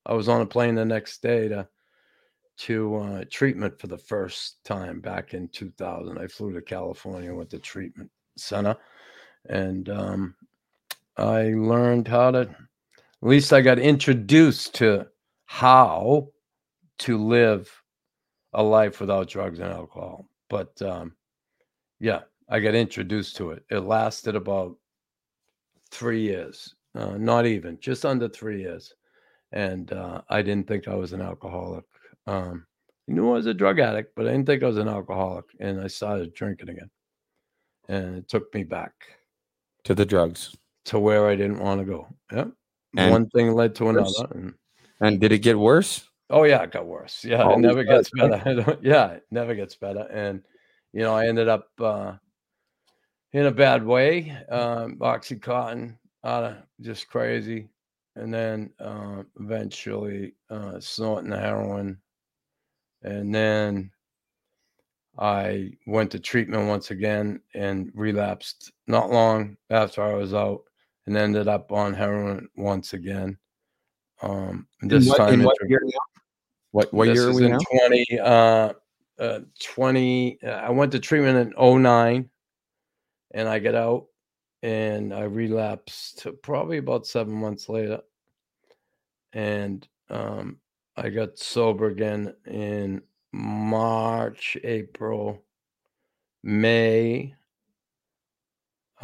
i 0.06 0.12
was 0.12 0.28
on 0.28 0.42
a 0.42 0.46
plane 0.46 0.74
the 0.74 0.84
next 0.84 1.22
day 1.22 1.48
to 1.48 1.66
to 2.56 2.96
uh, 2.96 3.24
treatment 3.30 3.80
for 3.80 3.88
the 3.88 3.98
first 3.98 4.62
time 4.64 5.00
back 5.00 5.34
in 5.34 5.48
2000 5.48 6.18
i 6.18 6.26
flew 6.26 6.52
to 6.52 6.60
california 6.60 7.34
with 7.34 7.50
the 7.50 7.58
treatment 7.58 8.10
center 8.36 8.76
and 9.48 9.88
um, 9.88 10.34
i 11.16 11.48
learned 11.54 12.06
how 12.06 12.30
to 12.30 12.54
at 13.24 13.28
least 13.30 13.52
i 13.52 13.60
got 13.60 13.78
introduced 13.78 14.74
to 14.74 15.06
how 15.46 16.28
to 16.98 17.18
live 17.18 17.70
a 18.52 18.62
life 18.62 19.00
without 19.00 19.28
drugs 19.28 19.58
and 19.58 19.72
alcohol 19.72 20.28
but 20.48 20.80
um, 20.82 21.12
yeah 22.00 22.20
i 22.48 22.60
got 22.60 22.74
introduced 22.74 23.36
to 23.36 23.50
it 23.50 23.64
it 23.70 23.80
lasted 23.80 24.36
about 24.36 24.76
three 25.90 26.20
years 26.20 26.74
uh, 26.94 27.16
not 27.16 27.46
even 27.46 27.78
just 27.80 28.04
under 28.04 28.28
three 28.28 28.60
years 28.60 28.94
and 29.52 29.92
uh, 29.92 30.20
i 30.28 30.40
didn't 30.42 30.68
think 30.68 30.86
i 30.86 30.94
was 30.94 31.12
an 31.12 31.22
alcoholic 31.22 31.84
um, 32.26 32.66
I 33.08 33.12
knew 33.12 33.28
I 33.30 33.34
was 33.34 33.46
a 33.46 33.54
drug 33.54 33.80
addict, 33.80 34.14
but 34.16 34.26
I 34.26 34.30
didn't 34.32 34.46
think 34.46 34.62
I 34.62 34.66
was 34.66 34.78
an 34.78 34.88
alcoholic. 34.88 35.44
And 35.60 35.80
I 35.80 35.88
started 35.88 36.32
drinking 36.34 36.70
again. 36.70 36.90
And 37.88 38.16
it 38.16 38.28
took 38.28 38.52
me 38.54 38.64
back 38.64 38.92
To 39.84 39.94
the 39.94 40.06
drugs. 40.06 40.56
to 40.86 40.98
where 40.98 41.28
I 41.28 41.36
didn't 41.36 41.58
want 41.58 41.80
to 41.80 41.84
go. 41.84 42.06
Yep. 42.32 42.52
And- 42.96 43.10
One 43.10 43.28
thing 43.30 43.52
led 43.52 43.74
to 43.76 43.88
another. 43.88 44.26
And, 44.32 44.54
And 45.00 45.20
did 45.20 45.32
it 45.32 45.38
get 45.38 45.58
worse? 45.58 46.08
oh, 46.30 46.44
yeah, 46.44 46.62
it 46.62 46.72
got 46.72 46.86
worse. 46.86 47.24
Yeah, 47.24 47.40
it 47.40 47.44
Always 47.44 47.62
never 47.62 47.84
does, 47.84 48.10
gets 48.10 48.28
better. 48.44 48.78
Yeah, 48.82 49.06
it 49.12 49.24
never 49.30 49.54
gets 49.54 49.76
better. 49.76 50.06
And, 50.10 50.42
you 50.92 51.00
know, 51.02 51.14
I 51.14 51.26
ended 51.28 51.48
up 51.48 51.68
uh, 51.80 52.14
in 53.32 53.46
a 53.46 53.50
bad 53.52 53.84
way. 53.84 54.36
Um, 54.48 54.96
Oxycontin, 55.00 55.96
out 56.24 56.44
of 56.44 56.56
just 56.80 57.08
crazy. 57.08 57.68
And 58.16 58.32
then 58.32 58.70
uh, 58.80 59.22
eventually 59.38 60.34
uh, 60.50 60.80
snorting 60.80 61.30
the 61.30 61.38
heroin. 61.38 61.98
And 63.02 63.34
then 63.34 63.90
I 65.18 65.72
went 65.86 66.10
to 66.12 66.18
treatment 66.18 66.66
once 66.68 66.90
again 66.90 67.40
and 67.54 67.92
relapsed 67.94 68.72
not 68.86 69.10
long 69.10 69.56
after 69.70 70.02
I 70.02 70.14
was 70.14 70.32
out 70.34 70.62
and 71.06 71.16
ended 71.16 71.48
up 71.48 71.72
on 71.72 71.94
heroin 71.94 72.48
once 72.56 72.92
again. 72.92 73.38
Um, 74.22 74.66
this 74.80 75.08
what, 75.08 75.16
time 75.16 75.42
what 75.42 75.56
year? 75.68 75.80
now? 75.82 75.98
What 76.70 76.92
what 76.92 77.06
this 77.06 77.16
year 77.16 77.26
are 77.26 77.30
is 77.30 77.36
we 77.36 77.44
in 77.44 77.52
now? 77.52 77.58
20 77.78 78.20
uh, 78.20 78.72
uh 79.18 79.40
20 79.62 80.38
uh, 80.42 80.48
I 80.48 80.70
went 80.70 80.92
to 80.92 80.98
treatment 80.98 81.54
in 81.56 81.82
09 81.82 82.28
and 83.32 83.48
I 83.48 83.58
get 83.58 83.74
out 83.74 84.06
and 84.62 85.12
I 85.12 85.24
relapsed 85.24 86.26
probably 86.42 86.78
about 86.78 87.06
7 87.06 87.32
months 87.32 87.68
later 87.68 88.00
and 89.32 89.86
um 90.10 90.58
I 90.96 91.10
got 91.10 91.38
sober 91.38 91.86
again 91.86 92.34
in 92.46 93.02
March, 93.32 94.56
April, 94.62 95.42
May 96.44 97.34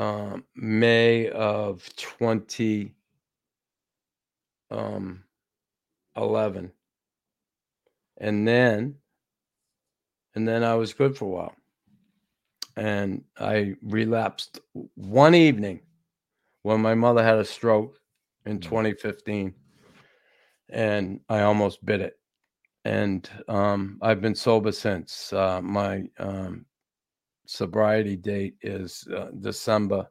um 0.01 0.45
May 0.55 1.29
of 1.29 1.89
20 1.97 2.95
um 4.71 5.25
11 6.17 6.73
and 8.19 8.49
then 8.49 8.97
and 10.35 10.47
then 10.47 10.63
I 10.63 10.75
was 10.75 10.93
good 10.93 11.17
for 11.17 11.25
a 11.25 11.29
while. 11.29 11.55
And 12.77 13.25
I 13.39 13.75
relapsed 13.83 14.61
one 14.95 15.35
evening 15.35 15.81
when 16.63 16.81
my 16.81 16.95
mother 16.95 17.23
had 17.23 17.39
a 17.39 17.45
stroke 17.45 17.99
in 18.47 18.61
2015 18.61 19.55
and 20.71 21.21
I 21.29 21.41
almost 21.41 21.85
bit 21.85 22.01
it. 22.01 22.19
And 22.85 23.29
um, 23.49 23.99
I've 24.01 24.21
been 24.21 24.35
sober 24.35 24.73
since. 24.73 25.33
Uh, 25.33 25.61
my 25.61 26.05
um, 26.19 26.65
sobriety 27.51 28.15
date 28.17 28.55
is 28.63 29.07
uh, 29.15 29.27
December 29.41 30.07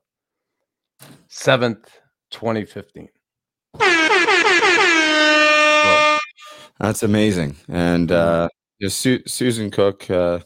7th, 1.30 1.86
2015. 2.32 3.08
That's 6.80 7.04
amazing. 7.04 7.56
And 7.70 8.12
uh, 8.12 8.50
there's 8.80 8.94
Su- 8.94 9.24
Susan 9.26 9.72
Cook 9.72 10.10
uh, 10.12 10.40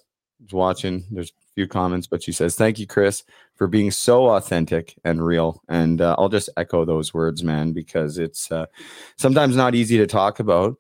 is 0.45 0.53
watching. 0.53 1.03
There's 1.09 1.29
a 1.29 1.53
few 1.55 1.67
comments, 1.67 2.05
but 2.05 2.21
she 2.21 2.31
says, 2.31 2.55
"Thank 2.55 2.77
you, 2.79 2.85
Chris, 2.87 3.23
for 3.55 3.67
being 3.67 3.91
so 3.91 4.29
authentic 4.29 4.95
and 5.03 5.25
real." 5.25 5.61
And 5.69 6.01
uh, 6.01 6.15
I'll 6.17 6.29
just 6.29 6.49
echo 6.57 6.85
those 6.85 7.13
words, 7.13 7.43
man, 7.43 7.71
because 7.71 8.17
it's 8.17 8.51
uh, 8.51 8.65
sometimes 9.17 9.55
not 9.55 9.75
easy 9.75 9.97
to 9.97 10.07
talk 10.07 10.39
about. 10.39 10.77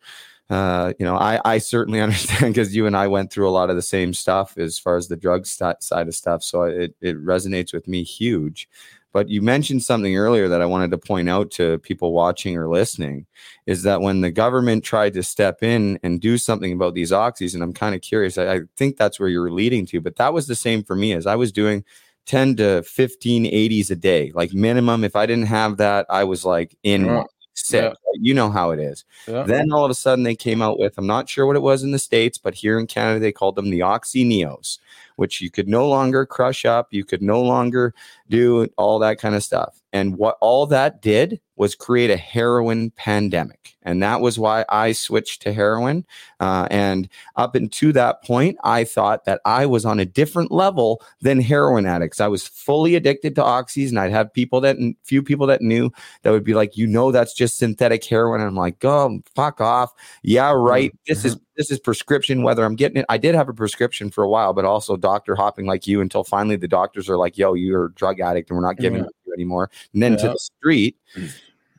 Uh, 0.49 0.93
you 0.99 1.05
know, 1.05 1.15
I, 1.15 1.39
I 1.45 1.57
certainly 1.57 2.01
understand 2.07 2.53
because 2.53 2.75
you 2.75 2.85
and 2.85 2.95
I 2.95 3.07
went 3.07 3.31
through 3.31 3.49
a 3.49 3.51
lot 3.51 3.69
of 3.69 3.75
the 3.75 3.81
same 3.81 4.13
stuff 4.13 4.57
as 4.57 4.77
far 4.77 4.97
as 4.97 5.07
the 5.07 5.15
drug 5.15 5.45
st- 5.45 5.83
side 5.83 6.07
of 6.07 6.15
stuff. 6.15 6.43
So 6.43 6.63
it, 6.63 6.95
it 7.01 7.23
resonates 7.23 7.73
with 7.73 7.87
me 7.87 8.03
huge. 8.03 8.67
But 9.13 9.29
you 9.29 9.43
mentioned 9.43 9.83
something 9.83 10.17
earlier 10.17 10.47
that 10.47 10.61
I 10.61 10.65
wanted 10.65 10.89
to 10.89 10.97
point 10.97 11.29
out 11.29 11.51
to 11.51 11.77
people 11.79 12.13
watching 12.13 12.57
or 12.57 12.67
listening 12.67 13.27
is 13.67 13.83
that 13.83 14.01
when 14.01 14.21
the 14.21 14.31
government 14.31 14.83
tried 14.83 15.13
to 15.13 15.21
step 15.21 15.61
in 15.61 15.99
and 16.01 16.19
do 16.19 16.39
something 16.39 16.73
about 16.73 16.95
these 16.95 17.11
oxys, 17.11 17.53
and 17.53 17.61
I'm 17.61 17.73
kind 17.73 17.93
of 17.93 18.01
curious, 18.01 18.39
I, 18.39 18.53
I 18.55 18.59
think 18.75 18.97
that's 18.97 19.19
where 19.19 19.29
you're 19.29 19.51
leading 19.51 19.85
to, 19.87 20.01
but 20.01 20.15
that 20.15 20.33
was 20.33 20.47
the 20.47 20.55
same 20.55 20.83
for 20.83 20.95
me 20.95 21.13
as 21.13 21.27
I 21.27 21.35
was 21.35 21.51
doing 21.51 21.85
10 22.25 22.55
to 22.55 22.81
15 22.83 23.45
80s 23.45 23.91
a 23.91 23.95
day, 23.95 24.31
like 24.33 24.51
minimum. 24.53 25.03
If 25.03 25.15
I 25.15 25.27
didn't 25.27 25.45
have 25.45 25.77
that, 25.77 26.07
I 26.09 26.23
was 26.23 26.43
like 26.43 26.75
in 26.81 27.05
Yeah. 27.05 27.23
Sick. 27.63 27.93
Yeah. 27.93 28.19
You 28.19 28.33
know 28.33 28.49
how 28.49 28.71
it 28.71 28.79
is. 28.79 29.05
Yeah. 29.27 29.43
Then 29.43 29.71
all 29.71 29.85
of 29.85 29.91
a 29.91 29.95
sudden 29.95 30.23
they 30.23 30.35
came 30.35 30.61
out 30.61 30.79
with, 30.79 30.97
I'm 30.97 31.07
not 31.07 31.29
sure 31.29 31.45
what 31.45 31.55
it 31.55 31.61
was 31.61 31.83
in 31.83 31.91
the 31.91 31.99
States, 31.99 32.37
but 32.37 32.53
here 32.53 32.77
in 32.79 32.87
Canada, 32.87 33.19
they 33.19 33.31
called 33.31 33.55
them 33.55 33.69
the 33.69 33.81
Oxy 33.81 34.23
Neos, 34.23 34.79
which 35.15 35.41
you 35.41 35.49
could 35.49 35.67
no 35.67 35.87
longer 35.87 36.25
crush 36.25 36.65
up, 36.65 36.87
you 36.91 37.03
could 37.03 37.21
no 37.21 37.41
longer 37.41 37.93
do 38.29 38.67
all 38.77 38.99
that 38.99 39.19
kind 39.19 39.35
of 39.35 39.43
stuff. 39.43 39.82
And 39.93 40.17
what 40.17 40.37
all 40.41 40.65
that 40.67 41.01
did 41.01 41.39
was 41.55 41.75
create 41.75 42.09
a 42.09 42.17
heroin 42.17 42.89
pandemic. 42.91 43.75
And 43.83 44.01
that 44.01 44.21
was 44.21 44.39
why 44.39 44.65
I 44.69 44.91
switched 44.91 45.41
to 45.43 45.53
heroin. 45.53 46.05
Uh, 46.39 46.67
and 46.71 47.07
up 47.35 47.53
until 47.53 47.91
that 47.93 48.23
point, 48.23 48.57
I 48.63 48.85
thought 48.85 49.25
that 49.25 49.41
I 49.45 49.65
was 49.65 49.85
on 49.85 49.99
a 49.99 50.05
different 50.05 50.51
level 50.51 51.01
than 51.21 51.39
heroin 51.41 51.85
addicts. 51.85 52.19
I 52.19 52.27
was 52.27 52.47
fully 52.47 52.95
addicted 52.95 53.35
to 53.35 53.41
oxys, 53.41 53.89
and 53.89 53.99
I'd 53.99 54.11
have 54.11 54.33
people 54.33 54.61
that, 54.61 54.77
few 55.03 55.21
people 55.21 55.45
that 55.47 55.61
knew 55.61 55.91
that 56.23 56.31
would 56.31 56.43
be 56.43 56.53
like, 56.53 56.75
you 56.75 56.87
know, 56.87 57.11
that's 57.11 57.33
just 57.33 57.57
synthetic 57.57 58.03
heroin. 58.03 58.41
And 58.41 58.47
I'm 58.47 58.55
like, 58.55 58.83
oh, 58.83 59.19
fuck 59.35 59.61
off. 59.61 59.91
Yeah, 60.23 60.51
right. 60.51 60.91
Mm-hmm. 60.91 61.13
This 61.13 61.25
is 61.25 61.35
mm-hmm. 61.35 61.43
this 61.57 61.69
is 61.69 61.79
prescription 61.79 62.41
whether 62.41 62.65
i'm 62.65 62.75
getting 62.75 62.97
it 62.97 63.05
i 63.09 63.17
did 63.17 63.35
have 63.35 63.47
a 63.47 63.53
prescription 63.53 64.09
for 64.09 64.23
a 64.23 64.29
while 64.29 64.53
but 64.53 64.65
also 64.65 64.97
doctor 64.97 65.35
hopping 65.35 65.67
like 65.67 65.85
you 65.85 66.01
until 66.01 66.23
finally 66.23 66.55
the 66.55 66.67
doctors 66.67 67.07
are 67.07 67.17
like 67.17 67.37
yo 67.37 67.53
you're 67.53 67.85
a 67.85 67.93
drug 67.93 68.19
addict 68.19 68.49
and 68.49 68.57
we're 68.57 68.65
not 68.65 68.77
giving 68.77 69.01
mm-hmm. 69.01 69.09
Yeah. 69.22 69.22
It 69.33 69.37
to 69.37 69.41
you 69.41 69.43
anymore 69.43 69.69
and 69.93 70.01
then 70.03 70.17
to 70.17 70.27
the 70.29 70.37
street. 70.39 70.97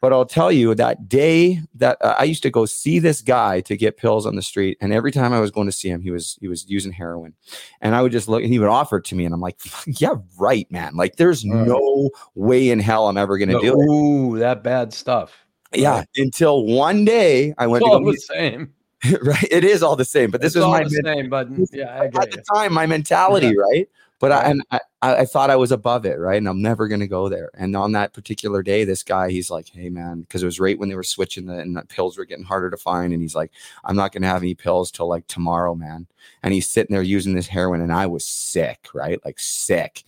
But 0.00 0.12
i'll 0.12 0.26
tell 0.26 0.52
you 0.52 0.74
that 0.74 1.08
day 1.08 1.62
that 1.76 1.96
uh, 2.02 2.14
i 2.18 2.24
used 2.24 2.42
to 2.42 2.50
go 2.50 2.66
see 2.66 2.98
this 2.98 3.22
guy 3.22 3.62
to 3.62 3.74
get 3.74 3.96
pills 3.96 4.26
on 4.26 4.36
the 4.36 4.42
street 4.42 4.76
and 4.82 4.92
every 4.92 5.10
time 5.10 5.32
i 5.32 5.40
was 5.40 5.50
going 5.50 5.66
to 5.66 5.72
see 5.72 5.88
him 5.88 6.02
he 6.02 6.10
was 6.10 6.36
he 6.42 6.48
was 6.48 6.68
using 6.68 6.92
heroin. 6.92 7.32
And 7.80 7.94
i 7.94 8.02
would 8.02 8.12
just 8.12 8.28
look 8.28 8.42
and 8.42 8.52
he 8.52 8.58
would 8.58 8.68
offer 8.68 8.98
it 8.98 9.04
to 9.06 9.14
me 9.14 9.24
and 9.24 9.32
i'm 9.34 9.40
like 9.40 9.58
yeah 9.86 10.16
right 10.38 10.70
man. 10.70 10.94
Like 10.94 11.16
there's 11.16 11.42
no 11.42 12.10
way 12.34 12.68
in 12.68 12.80
hell 12.80 13.08
i'm 13.08 13.16
ever 13.16 13.38
going 13.38 13.48
to 13.48 13.54
No, 13.54 13.60
do 13.62 13.72
it. 13.80 13.84
Ooh, 13.90 14.38
that 14.40 14.62
bad 14.62 14.92
stuff. 14.92 15.32
yeah 15.72 16.04
until 16.16 16.66
one 16.66 17.06
day 17.06 17.54
i 17.56 17.66
went 17.66 17.82
It's 17.82 17.88
to 17.90 17.96
all 17.96 18.04
go 18.04 18.12
the 18.12 18.18
same. 18.18 18.74
right 19.22 19.48
it 19.50 19.64
is 19.64 19.82
all 19.82 19.96
the 19.96 20.04
same 20.04 20.30
but 20.30 20.42
this 20.42 20.54
is 20.54 20.62
all 20.62 20.70
my 20.72 20.84
the 20.84 21.00
men- 21.02 21.14
same, 21.16 21.30
but 21.30 21.48
yeah, 21.72 21.98
I 21.98 22.04
at 22.04 22.30
the 22.30 22.44
time 22.54 22.74
my 22.74 22.84
mentality 22.84 23.56
right 23.56 23.88
but 24.24 24.32
I, 24.32 24.50
and 24.50 24.62
I, 24.70 24.80
I 25.02 25.24
thought 25.26 25.50
I 25.50 25.56
was 25.56 25.70
above 25.70 26.06
it, 26.06 26.18
right? 26.18 26.38
And 26.38 26.48
I'm 26.48 26.62
never 26.62 26.88
going 26.88 27.00
to 27.00 27.06
go 27.06 27.28
there. 27.28 27.50
And 27.54 27.76
on 27.76 27.92
that 27.92 28.14
particular 28.14 28.62
day, 28.62 28.84
this 28.84 29.02
guy, 29.02 29.30
he's 29.30 29.50
like, 29.50 29.68
"Hey, 29.68 29.90
man," 29.90 30.20
because 30.22 30.42
it 30.42 30.46
was 30.46 30.58
right 30.60 30.78
when 30.78 30.88
they 30.88 30.94
were 30.94 31.02
switching 31.02 31.46
the 31.46 31.58
and 31.58 31.76
the 31.76 31.84
pills 31.84 32.16
were 32.16 32.24
getting 32.24 32.44
harder 32.44 32.70
to 32.70 32.76
find. 32.78 33.12
And 33.12 33.20
he's 33.20 33.34
like, 33.34 33.52
"I'm 33.84 33.96
not 33.96 34.12
going 34.12 34.22
to 34.22 34.28
have 34.28 34.42
any 34.42 34.54
pills 34.54 34.90
till 34.90 35.08
like 35.08 35.26
tomorrow, 35.26 35.74
man." 35.74 36.06
And 36.42 36.54
he's 36.54 36.68
sitting 36.68 36.94
there 36.94 37.02
using 37.02 37.34
this 37.34 37.48
heroin, 37.48 37.82
and 37.82 37.92
I 37.92 38.06
was 38.06 38.24
sick, 38.24 38.88
right? 38.94 39.20
Like 39.24 39.38
sick. 39.38 40.04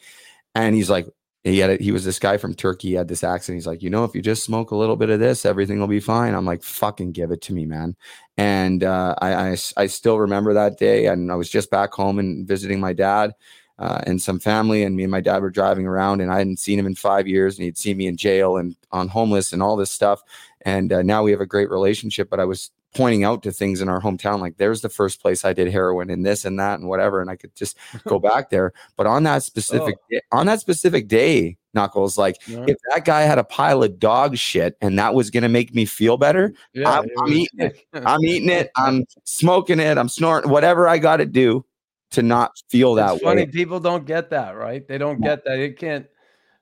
And 0.55 0.75
he's 0.75 0.91
like, 0.91 1.07
he 1.45 1.59
had 1.59 1.71
a, 1.71 1.77
he 1.83 1.93
was 1.93 2.05
this 2.05 2.19
guy 2.19 2.39
from 2.39 2.55
Turkey. 2.55 2.89
He 2.89 2.95
had 2.95 3.09
this 3.09 3.23
accent. 3.23 3.55
He's 3.57 3.67
like, 3.67 3.83
you 3.83 3.91
know, 3.91 4.05
if 4.05 4.15
you 4.15 4.23
just 4.23 4.45
smoke 4.45 4.73
a 4.73 4.77
little 4.77 4.97
bit 4.97 5.11
of 5.11 5.21
this, 5.21 5.47
everything 5.47 5.79
will 5.79 5.87
be 5.87 6.01
fine. 6.01 6.35
I'm 6.35 6.45
like, 6.45 6.63
fucking 6.63 7.13
give 7.13 7.31
it 7.31 7.41
to 7.43 7.53
me, 7.55 7.67
man. 7.67 7.95
And 8.37 8.83
uh, 8.83 9.15
I, 9.21 9.51
I 9.53 9.57
I 9.77 9.87
still 9.87 10.19
remember 10.19 10.55
that 10.55 10.79
day. 10.79 11.07
And 11.07 11.31
I 11.31 11.37
was 11.37 11.49
just 11.49 11.71
back 11.71 11.93
home 11.93 12.19
and 12.19 12.49
visiting 12.49 12.81
my 12.81 12.93
dad 12.93 13.33
uh, 13.79 14.01
and 14.07 14.21
some 14.21 14.39
family. 14.39 14.83
And 14.83 14.97
me 14.97 15.05
and 15.05 15.11
my 15.11 15.21
dad 15.21 15.43
were 15.43 15.51
driving 15.51 15.87
around, 15.87 16.21
and 16.21 16.33
I 16.33 16.39
hadn't 16.39 16.59
seen 16.59 16.79
him 16.79 16.87
in 16.87 16.95
five 16.95 17.27
years, 17.27 17.57
and 17.59 17.65
he'd 17.65 17.79
seen 17.79 17.97
me 17.97 18.07
in 18.07 18.17
jail 18.17 18.57
and 18.57 18.77
on 18.93 19.09
homeless 19.09 19.53
and 19.53 19.63
all 19.63 19.77
this 19.77 19.91
stuff. 19.91 20.23
And 20.63 20.93
uh, 20.93 21.03
now 21.03 21.23
we 21.23 21.31
have 21.31 21.41
a 21.41 21.47
great 21.47 21.71
relationship. 21.71 22.29
But 22.31 22.41
I 22.41 22.45
was 22.45 22.71
pointing 22.95 23.25
out 23.25 23.43
to 23.43 23.53
things 23.53 23.83
in 23.83 23.91
our 23.91 24.01
hometown, 24.01 24.41
like 24.41 24.57
there's 24.57 24.81
the 24.81 24.89
first 24.89 25.21
place 25.21 25.45
I 25.45 25.53
did 25.53 25.71
heroin 25.71 26.09
and 26.09 26.25
this 26.25 26.47
and 26.47 26.59
that 26.59 26.79
and 26.81 26.89
whatever, 26.89 27.21
and 27.21 27.29
I 27.29 27.37
could 27.37 27.55
just 27.55 27.77
go 28.09 28.19
back 28.19 28.49
there. 28.49 28.73
But 28.97 29.07
on 29.07 29.23
that 29.25 29.43
specific 29.43 29.97
Oh. 30.13 30.19
on 30.33 30.47
that 30.47 30.61
specific 30.61 31.07
day, 31.07 31.59
Knuckles, 31.75 32.17
like 32.17 32.37
if 32.49 32.79
that 32.95 33.05
guy 33.05 33.23
had 33.23 33.37
a 33.39 33.45
pile 33.45 33.83
of 33.83 33.99
dog 33.99 34.39
shit 34.39 34.79
and 34.81 34.99
that 34.99 35.13
was 35.15 35.29
gonna 35.29 35.49
make 35.51 35.75
me 35.75 35.85
feel 35.85 36.17
better, 36.17 36.55
Yeah, 36.73 36.89
I'm- 36.91 37.09
I'm 37.19 37.29
eating 37.35 37.61
it. 37.61 37.87
I'm 37.93 38.25
eating 38.25 38.49
it, 38.49 38.71
I'm 38.77 39.05
smoking 39.25 39.79
it, 39.79 39.99
I'm 39.99 40.09
snorting, 40.09 40.51
whatever 40.51 40.89
I 40.89 40.97
got 40.97 41.19
to 41.19 41.27
do 41.27 41.67
to 42.13 42.23
not 42.23 42.53
feel 42.71 42.95
that 42.95 43.15
it's 43.15 43.23
funny 43.23 43.43
way. 43.43 43.47
people 43.47 43.81
don't 43.81 44.07
get 44.07 44.31
that 44.31 44.57
right? 44.57 44.87
They 44.87 44.99
don't 44.99 45.21
get 45.21 45.45
that 45.45 45.59
It 45.59 45.79
can't 45.79 46.07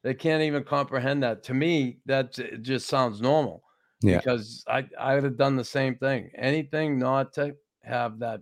they 0.03 0.15
can't 0.15 0.43
even 0.43 0.65
comprehend 0.65 1.23
that. 1.23 1.43
To 1.45 1.55
me 1.55 1.99
that 2.07 2.33
just 2.63 2.87
sounds 2.89 3.21
normal 3.21 3.63
Yeah. 4.03 4.19
because 4.19 4.65
i 4.69 4.87
i 4.99 5.15
would 5.15 5.25
have 5.25 5.37
done 5.37 5.57
the 5.57 5.65
same 5.65 5.97
thing. 5.97 6.31
Anything 6.37 6.99
not 6.99 7.33
to 7.35 7.55
have 7.83 8.19
that 8.21 8.41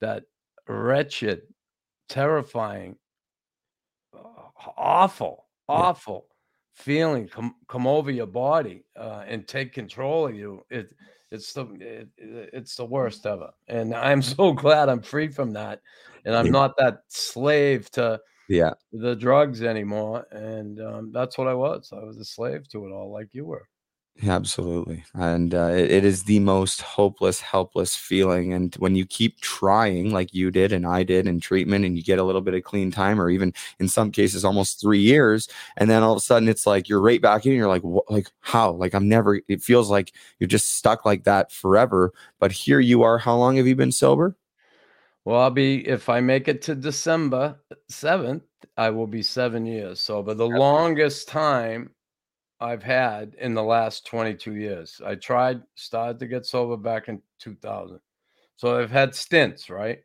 that 0.00 0.24
wretched 0.68 1.42
terrifying 2.08 2.96
uh, 4.14 4.70
awful 4.76 5.46
awful 5.68 6.26
feeling 6.74 7.26
come 7.28 7.54
come 7.68 7.86
over 7.86 8.10
your 8.10 8.26
body 8.26 8.84
uh, 8.96 9.24
and 9.26 9.46
take 9.48 9.72
control 9.72 10.26
of 10.28 10.34
you 10.34 10.64
it 10.70 10.92
it's 11.30 11.52
the 11.52 11.62
it, 11.80 12.08
it- 12.18 12.50
it's 12.52 12.76
the 12.76 12.84
worst 12.84 13.26
ever 13.26 13.50
and 13.68 13.94
i'm 13.94 14.22
so 14.36 14.52
glad 14.52 14.88
i'm 14.88 15.02
free 15.02 15.28
from 15.28 15.52
that 15.52 15.80
and 16.24 16.34
i'm 16.34 16.46
Yeah. 16.46 16.52
not 16.52 16.76
that 16.78 17.00
slave 17.08 17.90
to 17.92 18.20
Yeah. 18.48 18.74
the 18.92 19.16
drugs 19.16 19.62
anymore 19.62 20.26
and 20.30 20.80
um, 20.80 21.10
that's 21.12 21.36
what 21.38 21.48
i 21.48 21.54
was 21.54 21.90
i 21.92 22.02
was 22.04 22.18
a 22.18 22.24
slave 22.24 22.68
to 22.68 22.86
it 22.86 22.90
all 22.90 23.12
like 23.12 23.28
you 23.32 23.44
were 23.44 23.68
absolutely. 24.24 25.04
And 25.14 25.54
uh, 25.54 25.72
it, 25.72 25.90
it 25.90 26.04
is 26.04 26.24
the 26.24 26.38
most 26.40 26.80
hopeless, 26.80 27.40
helpless 27.40 27.96
feeling. 27.96 28.52
And 28.52 28.74
when 28.76 28.94
you 28.94 29.04
keep 29.04 29.40
trying, 29.40 30.10
like 30.10 30.32
you 30.32 30.50
did 30.50 30.72
and 30.72 30.86
I 30.86 31.02
did 31.02 31.26
in 31.26 31.40
treatment, 31.40 31.84
and 31.84 31.96
you 31.96 32.02
get 32.02 32.18
a 32.18 32.24
little 32.24 32.40
bit 32.40 32.54
of 32.54 32.62
clean 32.62 32.90
time, 32.90 33.20
or 33.20 33.30
even 33.30 33.52
in 33.78 33.88
some 33.88 34.10
cases, 34.10 34.44
almost 34.44 34.80
three 34.80 35.00
years, 35.00 35.48
and 35.76 35.90
then 35.90 36.02
all 36.02 36.12
of 36.12 36.18
a 36.18 36.20
sudden 36.20 36.48
it's 36.48 36.66
like 36.66 36.88
you're 36.88 37.00
right 37.00 37.20
back 37.20 37.46
in. 37.46 37.52
You're 37.52 37.68
like, 37.68 37.82
what? 37.82 38.10
Like 38.10 38.28
how? 38.40 38.72
Like 38.72 38.94
I'm 38.94 39.08
never. 39.08 39.40
It 39.48 39.62
feels 39.62 39.90
like 39.90 40.12
you're 40.38 40.48
just 40.48 40.74
stuck 40.74 41.04
like 41.04 41.24
that 41.24 41.52
forever. 41.52 42.12
But 42.38 42.52
here 42.52 42.80
you 42.80 43.02
are. 43.02 43.18
How 43.18 43.36
long 43.36 43.56
have 43.56 43.66
you 43.66 43.76
been 43.76 43.92
sober? 43.92 44.36
well 45.26 45.40
i'll 45.40 45.50
be 45.50 45.86
if 45.86 46.08
i 46.08 46.20
make 46.20 46.48
it 46.48 46.62
to 46.62 46.74
december 46.74 47.60
7th 47.90 48.42
i 48.78 48.88
will 48.88 49.06
be 49.06 49.22
seven 49.22 49.66
years 49.66 50.00
sober 50.00 50.32
the 50.32 50.46
longest 50.46 51.28
time 51.28 51.90
I've 52.60 52.82
had 52.82 53.34
in 53.38 53.54
the 53.54 53.62
last 53.62 54.06
22 54.06 54.54
years. 54.54 55.00
I 55.04 55.14
tried, 55.16 55.62
started 55.74 56.18
to 56.20 56.26
get 56.26 56.46
sober 56.46 56.76
back 56.76 57.08
in 57.08 57.20
2000. 57.38 58.00
So 58.56 58.78
I've 58.80 58.90
had 58.90 59.14
stints, 59.14 59.68
right? 59.68 60.00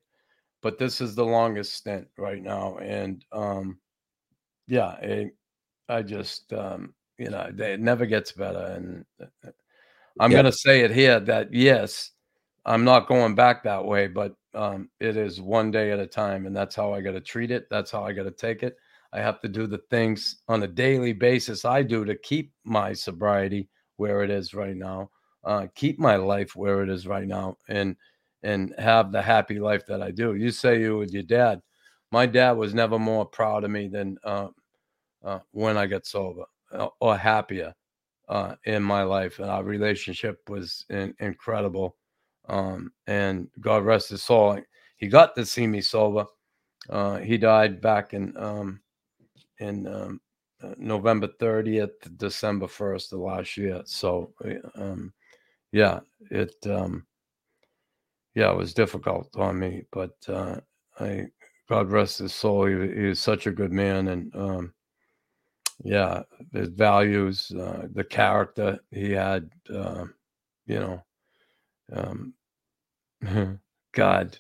But 0.62 0.78
this 0.78 1.02
is 1.02 1.16
the 1.16 1.26
longest 1.26 1.74
stint 1.76 2.08
right 2.18 2.42
now. 2.42 2.78
And 2.78 3.24
um, 3.32 3.80
yeah, 4.68 4.96
it, 4.98 5.36
I 5.90 6.02
just, 6.04 6.52
um, 6.54 6.94
you 7.18 7.30
know, 7.30 7.52
it 7.58 7.80
never 7.80 8.06
gets 8.06 8.32
better. 8.32 8.60
And 8.60 9.06
uh, 9.22 9.52
I'm 10.20 10.32
Yeah. 10.32 10.36
going 10.36 10.46
to 10.46 10.52
say 10.52 10.82
it 10.82 10.92
here 10.92 11.20
that 11.22 11.54
yes, 11.54 12.12
I'm 12.66 12.84
not 12.84 13.08
going 13.08 13.36
back 13.36 13.64
that 13.64 13.86
way, 13.86 14.08
but 14.08 14.36
um, 14.54 14.90
it 15.00 15.18
is 15.18 15.42
one 15.42 15.72
day 15.72 15.92
at 15.92 16.00
a 16.00 16.08
time. 16.08 16.46
And 16.46 16.56
that's 16.56 16.76
how 16.76 16.94
I 16.94 17.02
got 17.02 17.14
to 17.14 17.22
treat 17.22 17.52
it. 17.52 17.68
That's 17.70 17.92
how 17.92 18.04
I 18.04 18.14
got 18.14 18.24
to 18.24 18.32
take 18.32 18.64
it. 18.64 18.78
I 19.14 19.20
have 19.20 19.42
to 19.42 19.48
do 19.48 19.68
the 19.68 19.82
things 19.90 20.42
on 20.48 20.64
a 20.64 20.68
daily 20.68 21.14
basis 21.14 21.66
I 21.66 21.84
do 21.84 22.06
to 22.06 22.16
keep 22.16 22.54
my 22.64 22.94
sobriety 22.94 23.70
where 23.98 24.24
it 24.24 24.30
is 24.30 24.54
right 24.54 24.76
now, 24.76 25.10
uh, 25.44 25.68
keep 25.76 26.00
my 26.00 26.16
life 26.16 26.56
where 26.56 26.82
it 26.82 26.90
is 26.90 27.08
right 27.08 27.28
now, 27.28 27.58
and 27.68 27.96
and 28.44 28.74
have 28.80 29.12
the 29.12 29.22
happy 29.22 29.60
life 29.60 29.86
that 29.86 30.02
I 30.02 30.12
do. 30.12 30.36
You 30.36 30.50
say 30.52 30.80
you 30.80 30.98
with 30.98 31.14
your 31.14 31.24
dad. 31.24 31.62
My 32.12 32.26
dad 32.26 32.54
was 32.54 32.74
never 32.74 32.98
more 32.98 33.26
proud 33.26 33.64
of 33.64 33.72
me 33.72 33.88
than 33.88 34.18
uh, 34.24 34.48
uh, 35.24 35.40
when 35.52 35.78
I 35.78 35.86
got 35.86 36.06
sober 36.06 36.46
uh, 36.72 36.88
or 37.00 37.18
happier 37.18 37.74
uh, 38.30 38.56
in 38.66 38.82
my 38.82 39.04
life, 39.04 39.40
and 39.40 39.50
our 39.50 39.64
relationship 39.64 40.40
was 40.50 40.86
in, 40.90 41.14
incredible. 41.20 41.98
Um, 42.50 42.92
and 43.08 43.50
God 43.60 43.84
rest 43.84 44.10
his 44.10 44.24
soul. 44.24 44.60
He 44.98 45.08
got 45.08 45.36
to 45.36 45.46
see 45.46 45.68
me 45.68 45.82
sober. 45.82 46.26
Uh, 46.90 47.18
he 47.18 47.38
died 47.38 47.82
back 47.82 48.14
in 48.14 48.36
um, 48.38 48.82
in 49.62 49.88
um, 49.88 50.22
uh, 50.64 50.76
November 50.80 51.30
30th, 51.42 52.18
December 52.18 52.68
1st 52.68 53.14
of 53.14 53.22
last 53.22 53.58
year. 53.58 53.82
So, 53.86 54.34
uh, 54.46 54.82
um, 54.84 55.14
yeah, 55.74 56.02
it, 56.32 56.56
um, 56.68 57.06
yeah, 58.36 58.52
it 58.52 58.58
was 58.58 58.74
difficult 58.74 59.30
on 59.38 59.60
me, 59.60 59.84
but 59.92 60.16
uh, 60.30 60.58
I, 61.00 61.28
God 61.70 61.92
rest 61.92 62.20
his 62.20 62.34
soul. 62.36 62.68
He, 62.68 62.74
he 63.02 63.08
was 63.08 63.20
such 63.20 63.48
a 63.48 63.52
good 63.52 63.74
man, 63.74 64.10
and 64.10 64.36
um, 64.36 64.74
yeah, 65.84 66.24
his 66.54 66.70
values, 66.70 67.52
uh, 67.60 67.88
the 67.94 68.04
character 68.06 68.80
he 68.92 69.12
had, 69.12 69.50
uh, 69.74 70.06
you 70.68 70.80
know, 70.80 71.04
um, 71.94 72.34
God, 73.94 74.38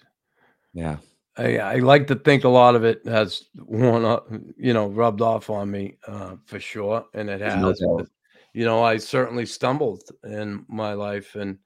Yeah. 0.74 0.98
I, 1.38 1.58
I 1.58 1.76
like 1.76 2.08
to 2.08 2.16
think 2.16 2.44
a 2.44 2.50
lot 2.50 2.76
of 2.76 2.84
it 2.84 3.06
has 3.06 3.46
worn 3.56 4.04
up, 4.04 4.28
you 4.58 4.74
know, 4.74 4.88
rubbed 4.88 5.22
off 5.22 5.50
on 5.50 5.72
me 5.72 5.98
uh, 6.08 6.36
for 6.46 6.60
sure, 6.60 7.06
and 7.14 7.30
it 7.30 7.40
There's 7.40 7.56
no 7.56 7.98
has. 7.98 8.08
you 8.54 8.66
know, 8.66 8.84
I 8.84 8.98
certainly 8.98 9.46
stumbled 9.46 10.04
in 10.26 10.66
my 10.68 10.94
life, 10.94 11.36
and 11.36 11.58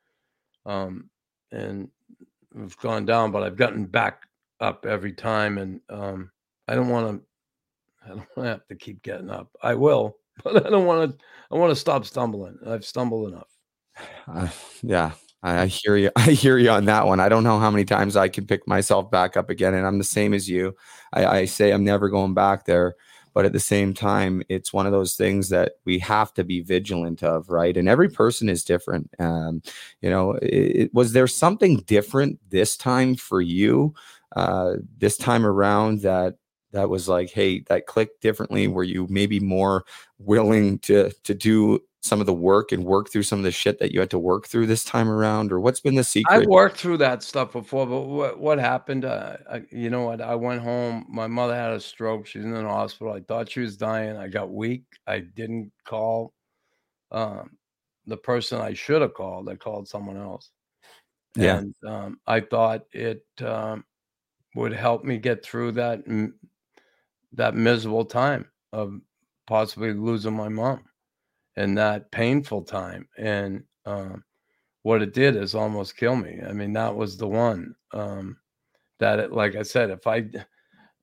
um, 0.65 1.09
and 1.51 1.89
I've 2.59 2.77
gone 2.77 3.05
down, 3.05 3.31
but 3.31 3.43
I've 3.43 3.57
gotten 3.57 3.85
back 3.85 4.23
up 4.59 4.85
every 4.85 5.13
time, 5.13 5.57
and 5.57 5.81
um, 5.89 6.31
I 6.67 6.75
don't 6.75 6.89
want 6.89 7.19
to. 7.19 7.25
I 8.05 8.09
don't 8.09 8.37
want 8.37 8.45
to 8.45 8.51
have 8.51 8.67
to 8.67 8.75
keep 8.75 9.01
getting 9.01 9.31
up. 9.31 9.49
I 9.63 9.73
will, 9.73 10.17
but 10.43 10.65
I 10.65 10.69
don't 10.69 10.85
want 10.85 11.11
to. 11.11 11.25
I 11.51 11.55
want 11.55 11.71
to 11.71 11.75
stop 11.75 12.05
stumbling. 12.05 12.59
I've 12.67 12.85
stumbled 12.85 13.29
enough. 13.29 13.49
Uh, 14.27 14.49
yeah, 14.83 15.11
I 15.45 15.67
hear 15.67 15.95
you. 15.95 16.11
I 16.15 16.31
hear 16.31 16.57
you 16.57 16.69
on 16.69 16.85
that 16.85 17.05
one. 17.05 17.19
I 17.19 17.29
don't 17.29 17.43
know 17.43 17.59
how 17.59 17.69
many 17.71 17.85
times 17.85 18.15
I 18.15 18.27
can 18.27 18.45
pick 18.45 18.67
myself 18.67 19.09
back 19.11 19.37
up 19.37 19.49
again, 19.49 19.73
and 19.73 19.85
I'm 19.85 19.97
the 19.97 20.03
same 20.03 20.33
as 20.33 20.49
you. 20.49 20.75
I, 21.13 21.25
I 21.25 21.45
say 21.45 21.71
I'm 21.71 21.83
never 21.83 22.09
going 22.09 22.33
back 22.33 22.65
there, 22.65 22.95
but 23.33 23.45
at 23.45 23.53
the 23.53 23.59
same 23.59 23.93
time, 23.93 24.41
it's 24.49 24.73
one 24.73 24.85
of 24.85 24.91
those 24.91 25.15
things 25.15 25.49
that 25.49 25.73
we 25.85 25.99
have 25.99 26.33
to 26.35 26.43
be 26.43 26.61
vigilant 26.61 27.21
of, 27.23 27.49
right? 27.49 27.75
And 27.77 27.87
every 27.87 28.09
person 28.09 28.49
is 28.49 28.63
different. 28.63 29.09
Um, 29.19 29.61
you 30.01 30.09
know, 30.09 30.31
it, 30.41 30.93
was 30.93 31.13
there 31.13 31.27
something 31.27 31.77
different 31.81 32.39
this 32.49 32.75
time 32.77 33.15
for 33.15 33.41
you? 33.41 33.93
Uh, 34.35 34.75
this 34.97 35.17
time 35.17 35.45
around 35.45 36.01
that 36.01 36.35
that 36.71 36.89
was 36.89 37.07
like, 37.07 37.29
hey, 37.31 37.61
that 37.67 37.85
clicked 37.87 38.21
differently. 38.21 38.67
Were 38.67 38.83
you 38.83 39.07
maybe 39.09 39.39
more 39.39 39.85
willing 40.17 40.79
to 40.79 41.11
to 41.23 41.33
do 41.33 41.79
some 42.05 42.19
of 42.19 42.25
the 42.25 42.33
work 42.33 42.71
and 42.71 42.85
work 42.85 43.09
through 43.09 43.23
some 43.23 43.39
of 43.39 43.43
the 43.43 43.51
shit 43.51 43.79
that 43.79 43.91
you 43.91 43.99
had 43.99 44.09
to 44.11 44.19
work 44.19 44.47
through 44.47 44.67
this 44.67 44.83
time 44.83 45.09
around, 45.09 45.51
or 45.51 45.59
what's 45.59 45.79
been 45.79 45.95
the 45.95 46.03
secret? 46.03 46.43
I 46.43 46.45
worked 46.45 46.77
through 46.77 46.97
that 46.97 47.23
stuff 47.23 47.53
before, 47.53 47.85
but 47.87 48.01
what 48.01 48.39
what 48.39 48.59
happened? 48.59 49.05
Uh, 49.05 49.37
I, 49.51 49.63
you 49.71 49.89
know 49.89 50.03
what? 50.03 50.21
I 50.21 50.35
went 50.35 50.61
home. 50.61 51.05
My 51.09 51.27
mother 51.27 51.55
had 51.55 51.71
a 51.71 51.79
stroke. 51.79 52.27
She's 52.27 52.43
in 52.43 52.53
the 52.53 52.61
hospital. 52.63 53.13
I 53.13 53.21
thought 53.21 53.51
she 53.51 53.61
was 53.61 53.75
dying. 53.75 54.15
I 54.15 54.27
got 54.27 54.51
weak. 54.51 54.83
I 55.07 55.19
didn't 55.19 55.71
call 55.83 56.33
um, 57.11 57.57
the 58.05 58.17
person 58.17 58.61
I 58.61 58.73
should 58.73 59.01
have 59.01 59.13
called. 59.13 59.49
I 59.49 59.55
called 59.55 59.87
someone 59.87 60.17
else. 60.17 60.51
Yeah. 61.35 61.57
And 61.57 61.75
um, 61.87 62.19
I 62.27 62.39
thought 62.39 62.85
it 62.91 63.25
um, 63.43 63.83
would 64.55 64.73
help 64.73 65.03
me 65.03 65.17
get 65.17 65.43
through 65.43 65.73
that 65.73 66.03
that 67.33 67.55
miserable 67.55 68.05
time 68.05 68.45
of 68.71 68.99
possibly 69.47 69.93
losing 69.93 70.33
my 70.33 70.49
mom 70.49 70.83
and 71.55 71.77
that 71.77 72.11
painful 72.11 72.63
time. 72.63 73.07
And 73.17 73.63
um, 73.85 74.23
what 74.83 75.01
it 75.01 75.13
did 75.13 75.35
is 75.35 75.55
almost 75.55 75.97
kill 75.97 76.15
me. 76.15 76.39
I 76.47 76.53
mean, 76.53 76.73
that 76.73 76.95
was 76.95 77.17
the 77.17 77.27
one 77.27 77.75
um, 77.91 78.37
that, 78.99 79.19
it, 79.19 79.31
like 79.31 79.55
I 79.55 79.63
said, 79.63 79.89
if 79.89 80.07
I 80.07 80.25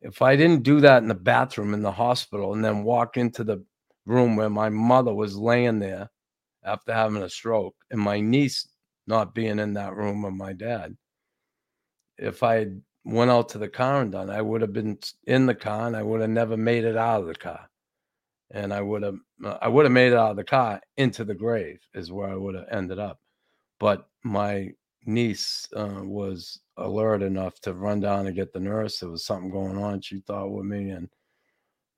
if 0.02 0.20
I 0.20 0.34
didn't 0.34 0.64
do 0.64 0.80
that 0.80 1.02
in 1.02 1.08
the 1.08 1.14
bathroom 1.14 1.74
in 1.74 1.82
the 1.82 1.92
hospital 1.92 2.54
and 2.54 2.64
then 2.64 2.82
walk 2.82 3.16
into 3.16 3.44
the 3.44 3.64
room 4.04 4.34
where 4.34 4.50
my 4.50 4.68
mother 4.68 5.14
was 5.14 5.36
laying 5.36 5.78
there 5.78 6.10
after 6.64 6.92
having 6.92 7.22
a 7.22 7.28
stroke 7.28 7.76
and 7.90 8.00
my 8.00 8.20
niece 8.20 8.68
not 9.06 9.34
being 9.34 9.60
in 9.60 9.72
that 9.74 9.94
room 9.94 10.22
with 10.22 10.34
my 10.34 10.52
dad, 10.52 10.96
if 12.18 12.42
I 12.42 12.66
went 13.04 13.30
out 13.30 13.48
to 13.50 13.58
the 13.58 13.68
car 13.68 14.02
and 14.02 14.12
done, 14.12 14.28
I 14.28 14.42
would 14.42 14.60
have 14.60 14.72
been 14.72 14.98
in 15.26 15.46
the 15.46 15.54
car 15.54 15.86
and 15.86 15.96
I 15.96 16.02
would 16.02 16.20
have 16.20 16.30
never 16.30 16.56
made 16.56 16.84
it 16.84 16.96
out 16.96 17.20
of 17.20 17.26
the 17.28 17.34
car 17.34 17.68
and 18.52 18.72
I 18.72 18.80
would 18.80 19.02
have 19.02 19.16
uh, 19.44 19.58
I 19.60 19.68
would 19.68 19.84
have 19.84 19.92
made 19.92 20.12
it 20.12 20.18
out 20.18 20.30
of 20.30 20.36
the 20.36 20.44
car 20.44 20.80
into 20.96 21.24
the 21.24 21.34
grave 21.34 21.80
is 21.94 22.12
where 22.12 22.28
I 22.28 22.36
would 22.36 22.54
have 22.54 22.66
ended 22.70 22.98
up. 22.98 23.18
But 23.80 24.06
my 24.24 24.70
niece 25.04 25.66
uh, 25.74 26.00
was 26.02 26.60
alert 26.76 27.22
enough 27.22 27.60
to 27.62 27.74
run 27.74 28.00
down 28.00 28.26
and 28.26 28.36
get 28.36 28.52
the 28.52 28.60
nurse. 28.60 28.98
There 28.98 29.10
was 29.10 29.24
something 29.24 29.50
going 29.50 29.76
on. 29.78 30.00
She 30.00 30.20
thought 30.20 30.50
with 30.52 30.66
me, 30.66 30.90
and 30.90 31.08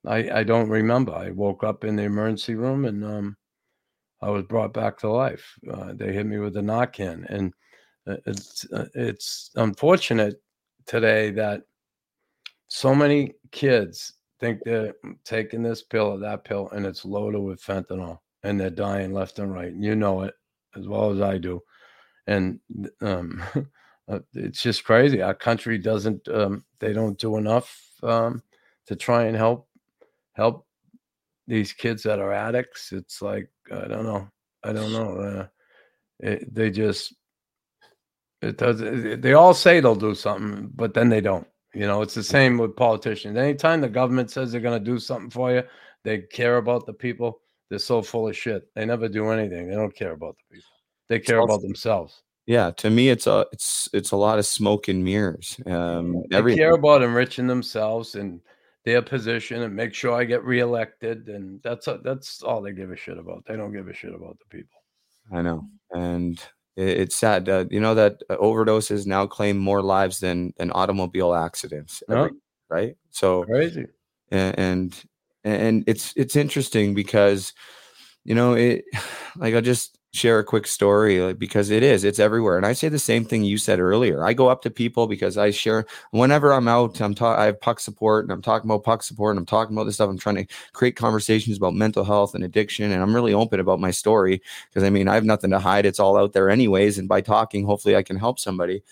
I 0.06 0.40
I 0.40 0.44
don't 0.44 0.68
remember. 0.68 1.12
I 1.12 1.30
woke 1.30 1.64
up 1.64 1.84
in 1.84 1.96
the 1.96 2.04
emergency 2.04 2.54
room 2.54 2.84
and 2.84 3.04
um, 3.04 3.36
I 4.22 4.30
was 4.30 4.44
brought 4.44 4.72
back 4.72 4.98
to 4.98 5.10
life. 5.10 5.44
Uh, 5.70 5.92
they 5.94 6.12
hit 6.12 6.26
me 6.26 6.38
with 6.38 6.56
a 6.56 6.60
Narcan, 6.60 7.26
and 7.28 7.52
uh, 8.06 8.16
it's 8.26 8.66
uh, 8.72 8.86
it's 8.94 9.50
unfortunate 9.56 10.36
today 10.86 11.30
that 11.32 11.62
so 12.68 12.94
many 12.94 13.34
kids 13.52 14.14
think 14.40 14.60
they're 14.64 14.94
taking 15.24 15.62
this 15.62 15.82
pill 15.82 16.08
or 16.08 16.18
that 16.18 16.44
pill 16.44 16.68
and 16.70 16.84
it's 16.86 17.04
loaded 17.04 17.40
with 17.40 17.62
fentanyl 17.62 18.18
and 18.42 18.60
they're 18.60 18.70
dying 18.70 19.12
left 19.12 19.38
and 19.38 19.52
right. 19.52 19.72
You 19.74 19.96
know 19.96 20.22
it 20.22 20.34
as 20.76 20.86
well 20.86 21.10
as 21.10 21.20
I 21.20 21.38
do. 21.38 21.62
And 22.26 22.60
um, 23.00 23.42
uh, 24.08 24.20
it's 24.34 24.62
just 24.62 24.84
crazy. 24.84 25.22
Our 25.22 25.34
country 25.34 25.78
doesn't, 25.78 26.28
um, 26.28 26.64
they 26.80 26.92
don't 26.92 27.18
do 27.18 27.36
enough 27.36 27.76
um, 28.02 28.42
to 28.86 28.96
try 28.96 29.24
and 29.24 29.36
help, 29.36 29.68
help 30.32 30.66
these 31.46 31.72
kids 31.72 32.02
that 32.02 32.18
are 32.18 32.32
addicts. 32.32 32.92
It's 32.92 33.22
like, 33.22 33.48
I 33.72 33.86
don't 33.86 34.04
know. 34.04 34.28
I 34.62 34.72
don't 34.72 34.92
know. 34.92 35.18
Uh, 35.18 35.46
it, 36.20 36.54
they 36.54 36.70
just, 36.70 37.14
it 38.42 38.58
does, 38.58 38.80
they 38.80 39.32
all 39.32 39.54
say 39.54 39.80
they'll 39.80 39.94
do 39.94 40.14
something, 40.14 40.70
but 40.74 40.92
then 40.92 41.08
they 41.08 41.20
don't. 41.20 41.46
You 41.74 41.86
know, 41.86 42.02
it's 42.02 42.14
the 42.14 42.22
same 42.22 42.56
with 42.56 42.76
politicians. 42.76 43.36
Anytime 43.36 43.80
the 43.80 43.88
government 43.88 44.30
says 44.30 44.52
they're 44.52 44.60
going 44.60 44.78
to 44.78 44.84
do 44.84 44.98
something 44.98 45.30
for 45.30 45.52
you, 45.52 45.62
they 46.04 46.18
care 46.18 46.58
about 46.58 46.86
the 46.86 46.92
people. 46.92 47.40
They're 47.68 47.78
so 47.78 48.02
full 48.02 48.28
of 48.28 48.36
shit. 48.36 48.68
They 48.74 48.84
never 48.84 49.08
do 49.08 49.28
anything. 49.30 49.68
They 49.68 49.74
don't 49.74 49.94
care 49.94 50.12
about 50.12 50.36
the 50.36 50.56
people. 50.56 50.70
They 51.08 51.18
care 51.18 51.40
about 51.40 51.62
themselves. 51.62 52.22
Yeah, 52.46 52.70
to 52.72 52.90
me, 52.90 53.08
it's 53.08 53.26
a 53.26 53.46
it's 53.52 53.88
it's 53.94 54.10
a 54.10 54.16
lot 54.16 54.38
of 54.38 54.44
smoke 54.44 54.88
and 54.88 55.02
mirrors. 55.02 55.58
Um, 55.66 56.24
they 56.30 56.36
every- 56.36 56.56
care 56.56 56.74
about 56.74 57.02
enriching 57.02 57.46
themselves 57.46 58.16
and 58.16 58.40
their 58.84 59.00
position 59.00 59.62
and 59.62 59.74
make 59.74 59.94
sure 59.94 60.12
I 60.12 60.24
get 60.24 60.44
reelected, 60.44 61.28
and 61.28 61.62
that's 61.62 61.88
a, 61.88 62.00
that's 62.04 62.42
all 62.42 62.60
they 62.60 62.72
give 62.72 62.90
a 62.90 62.96
shit 62.96 63.16
about. 63.16 63.44
They 63.46 63.56
don't 63.56 63.72
give 63.72 63.88
a 63.88 63.94
shit 63.94 64.14
about 64.14 64.38
the 64.38 64.56
people. 64.56 64.78
I 65.32 65.40
know, 65.40 65.66
and 65.92 66.38
it's 66.76 67.16
sad. 67.16 67.48
Uh, 67.48 67.64
you 67.70 67.80
know 67.80 67.94
that 67.94 68.22
uh, 68.30 68.36
overdoses 68.36 69.06
now 69.06 69.26
claim 69.26 69.56
more 69.58 69.82
lives 69.82 70.20
than 70.20 70.52
than 70.56 70.70
automobile 70.72 71.34
accidents. 71.34 72.02
Every, 72.08 72.30
Right. 72.68 72.96
So 73.10 73.44
crazy. 73.44 73.86
And, 74.30 74.58
and 74.58 75.04
and 75.44 75.84
it's 75.86 76.12
it's 76.16 76.36
interesting 76.36 76.94
because 76.94 77.52
you 78.24 78.34
know 78.34 78.54
it 78.54 78.84
like 79.36 79.54
i 79.54 79.60
just 79.60 79.98
share 80.14 80.38
a 80.38 80.44
quick 80.44 80.64
story 80.64 81.34
because 81.34 81.70
it 81.70 81.82
is 81.82 82.04
it's 82.04 82.20
everywhere. 82.20 82.56
And 82.56 82.64
i 82.64 82.72
say 82.72 82.88
the 82.88 83.00
same 83.00 83.24
thing 83.24 83.42
you 83.42 83.58
said 83.58 83.80
earlier. 83.80 84.24
I 84.24 84.32
go 84.32 84.48
up 84.48 84.62
to 84.62 84.70
people 84.70 85.08
because 85.08 85.36
i 85.36 85.50
share 85.50 85.86
whenever 86.12 86.52
i'm 86.52 86.68
out 86.68 87.00
i'm 87.00 87.14
talking 87.14 87.42
i 87.42 87.46
have 87.46 87.60
puck 87.60 87.80
support 87.80 88.24
and 88.24 88.32
i'm 88.32 88.40
talking 88.40 88.70
about 88.70 88.84
puck 88.84 89.02
support 89.02 89.32
and 89.32 89.40
i'm 89.40 89.46
talking 89.46 89.76
about 89.76 89.84
this 89.84 89.96
stuff. 89.96 90.08
I'm 90.08 90.18
trying 90.18 90.36
to 90.36 90.46
create 90.72 90.94
conversations 90.94 91.56
about 91.56 91.74
mental 91.74 92.04
health 92.04 92.36
and 92.36 92.44
addiction 92.44 92.92
and 92.92 93.02
i'm 93.02 93.14
really 93.14 93.34
open 93.34 93.58
about 93.58 93.80
my 93.80 93.90
story 93.90 94.40
because 94.68 94.84
i 94.84 94.90
mean 94.90 95.08
i 95.08 95.14
have 95.14 95.24
nothing 95.24 95.50
to 95.50 95.58
hide. 95.58 95.84
It's 95.84 96.00
all 96.00 96.16
out 96.16 96.32
there 96.32 96.48
anyways 96.48 96.96
and 96.98 97.08
by 97.08 97.20
talking 97.20 97.66
hopefully 97.66 97.96
i 97.96 98.02
can 98.02 98.16
help 98.16 98.38
somebody. 98.38 98.82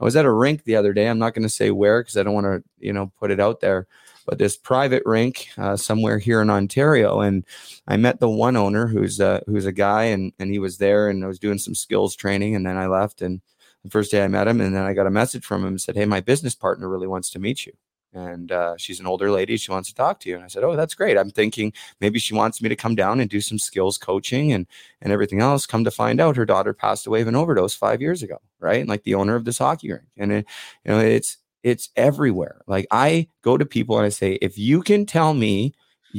I 0.00 0.04
was 0.04 0.16
at 0.16 0.24
a 0.24 0.32
rink 0.32 0.64
the 0.64 0.74
other 0.74 0.92
day. 0.92 1.06
I'm 1.08 1.20
not 1.20 1.34
going 1.34 1.44
to 1.44 1.48
say 1.48 1.70
where 1.70 2.02
because 2.02 2.16
i 2.16 2.24
don't 2.24 2.34
want 2.34 2.46
to 2.46 2.64
you 2.80 2.92
know 2.92 3.12
put 3.20 3.30
it 3.30 3.38
out 3.38 3.60
there 3.60 3.86
but 4.26 4.38
this 4.38 4.56
private 4.56 5.02
rink 5.06 5.48
uh, 5.58 5.76
somewhere 5.76 6.18
here 6.18 6.40
in 6.42 6.50
Ontario. 6.50 7.20
And 7.20 7.44
I 7.86 7.96
met 7.96 8.20
the 8.20 8.28
one 8.28 8.56
owner 8.56 8.86
who's 8.86 9.20
uh, 9.20 9.40
who's 9.46 9.66
a 9.66 9.72
guy, 9.72 10.04
and 10.04 10.32
and 10.38 10.50
he 10.50 10.58
was 10.58 10.78
there, 10.78 11.08
and 11.08 11.24
I 11.24 11.28
was 11.28 11.38
doing 11.38 11.58
some 11.58 11.74
skills 11.74 12.16
training, 12.16 12.54
and 12.54 12.66
then 12.66 12.76
I 12.76 12.86
left. 12.86 13.22
And 13.22 13.40
the 13.84 13.90
first 13.90 14.10
day 14.10 14.24
I 14.24 14.28
met 14.28 14.48
him, 14.48 14.60
and 14.60 14.74
then 14.74 14.84
I 14.84 14.94
got 14.94 15.06
a 15.06 15.10
message 15.10 15.44
from 15.44 15.62
him 15.62 15.68
and 15.68 15.80
said, 15.80 15.96
"Hey, 15.96 16.06
my 16.06 16.20
business 16.20 16.54
partner 16.54 16.88
really 16.88 17.06
wants 17.06 17.30
to 17.30 17.38
meet 17.38 17.66
you." 17.66 17.72
and 18.14 18.52
uh, 18.52 18.76
she's 18.78 19.00
an 19.00 19.06
older 19.06 19.30
lady. 19.30 19.56
She 19.56 19.72
wants 19.72 19.88
to 19.88 19.94
talk 19.94 20.20
to 20.20 20.28
you. 20.30 20.36
And 20.36 20.44
I 20.44 20.48
said, 20.48 20.64
"Oh, 20.64 20.76
that's 20.76 20.94
great." 20.94 21.18
I'm 21.18 21.30
thinking 21.30 21.72
maybe 22.00 22.18
she 22.18 22.34
wants 22.34 22.62
me 22.62 22.68
to 22.68 22.76
come 22.76 22.94
down 22.94 23.20
and 23.20 23.28
do 23.28 23.40
some 23.40 23.58
skills 23.58 23.98
coaching 23.98 24.52
and 24.52 24.66
and 25.02 25.12
everything 25.12 25.40
else. 25.40 25.66
Come 25.66 25.84
to 25.84 25.90
find 25.90 26.20
out, 26.20 26.36
her 26.36 26.46
daughter 26.46 26.72
passed 26.72 27.06
away 27.06 27.22
of 27.22 27.28
an 27.28 27.36
overdose 27.36 27.74
five 27.74 28.00
years 28.00 28.22
ago, 28.22 28.38
right? 28.60 28.80
And 28.80 28.88
like 28.88 29.02
the 29.02 29.16
owner 29.16 29.34
of 29.34 29.44
this 29.44 29.58
hockey 29.58 29.90
rink, 29.92 30.04
and 30.16 30.32
it, 30.32 30.46
you 30.84 30.92
know, 30.92 31.00
it's 31.00 31.38
it's 31.64 31.88
everywhere. 31.96 32.62
Like 32.68 32.86
I 32.92 33.26
go 33.42 33.56
to 33.56 33.66
people 33.66 33.96
and 33.96 34.06
I 34.06 34.10
say, 34.10 34.34
if 34.40 34.56
you 34.56 34.82
can 34.82 35.06
tell 35.06 35.34
me 35.34 35.74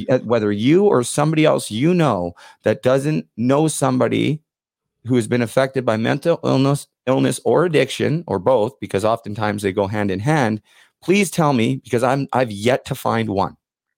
uh, 0.10 0.20
whether 0.20 0.52
you 0.52 0.86
or 0.86 1.04
somebody 1.04 1.46
else 1.46 1.72
you 1.72 1.94
know 1.94 2.34
that 2.64 2.84
doesn't 2.84 3.28
know 3.38 3.70
somebody 3.70 4.42
who 5.06 5.16
has 5.16 5.28
been 5.28 5.44
affected 5.44 5.86
by 5.86 5.96
mental 5.96 6.40
illness, 6.44 6.88
illness 7.06 7.40
or 7.46 7.64
addiction 7.64 8.24
or 8.28 8.40
both, 8.40 8.78
because 8.82 9.06
oftentimes 9.06 9.62
they 9.62 9.72
go 9.72 9.88
hand 9.88 10.12
in 10.12 10.20
hand, 10.20 10.62
please 11.02 11.30
tell 11.30 11.54
me 11.54 11.78
because 11.78 12.04
I'm 12.04 12.28
I've 12.34 12.52
yet 12.52 12.84
to 12.86 12.96
find 12.96 13.30
one. 13.30 13.56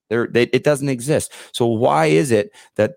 There, 0.09 0.27
they, 0.27 0.43
it 0.43 0.63
doesn't 0.63 0.89
exist. 0.89 1.33
So 1.53 1.65
why 1.65 2.07
is 2.07 2.31
it 2.31 2.51
that 2.75 2.95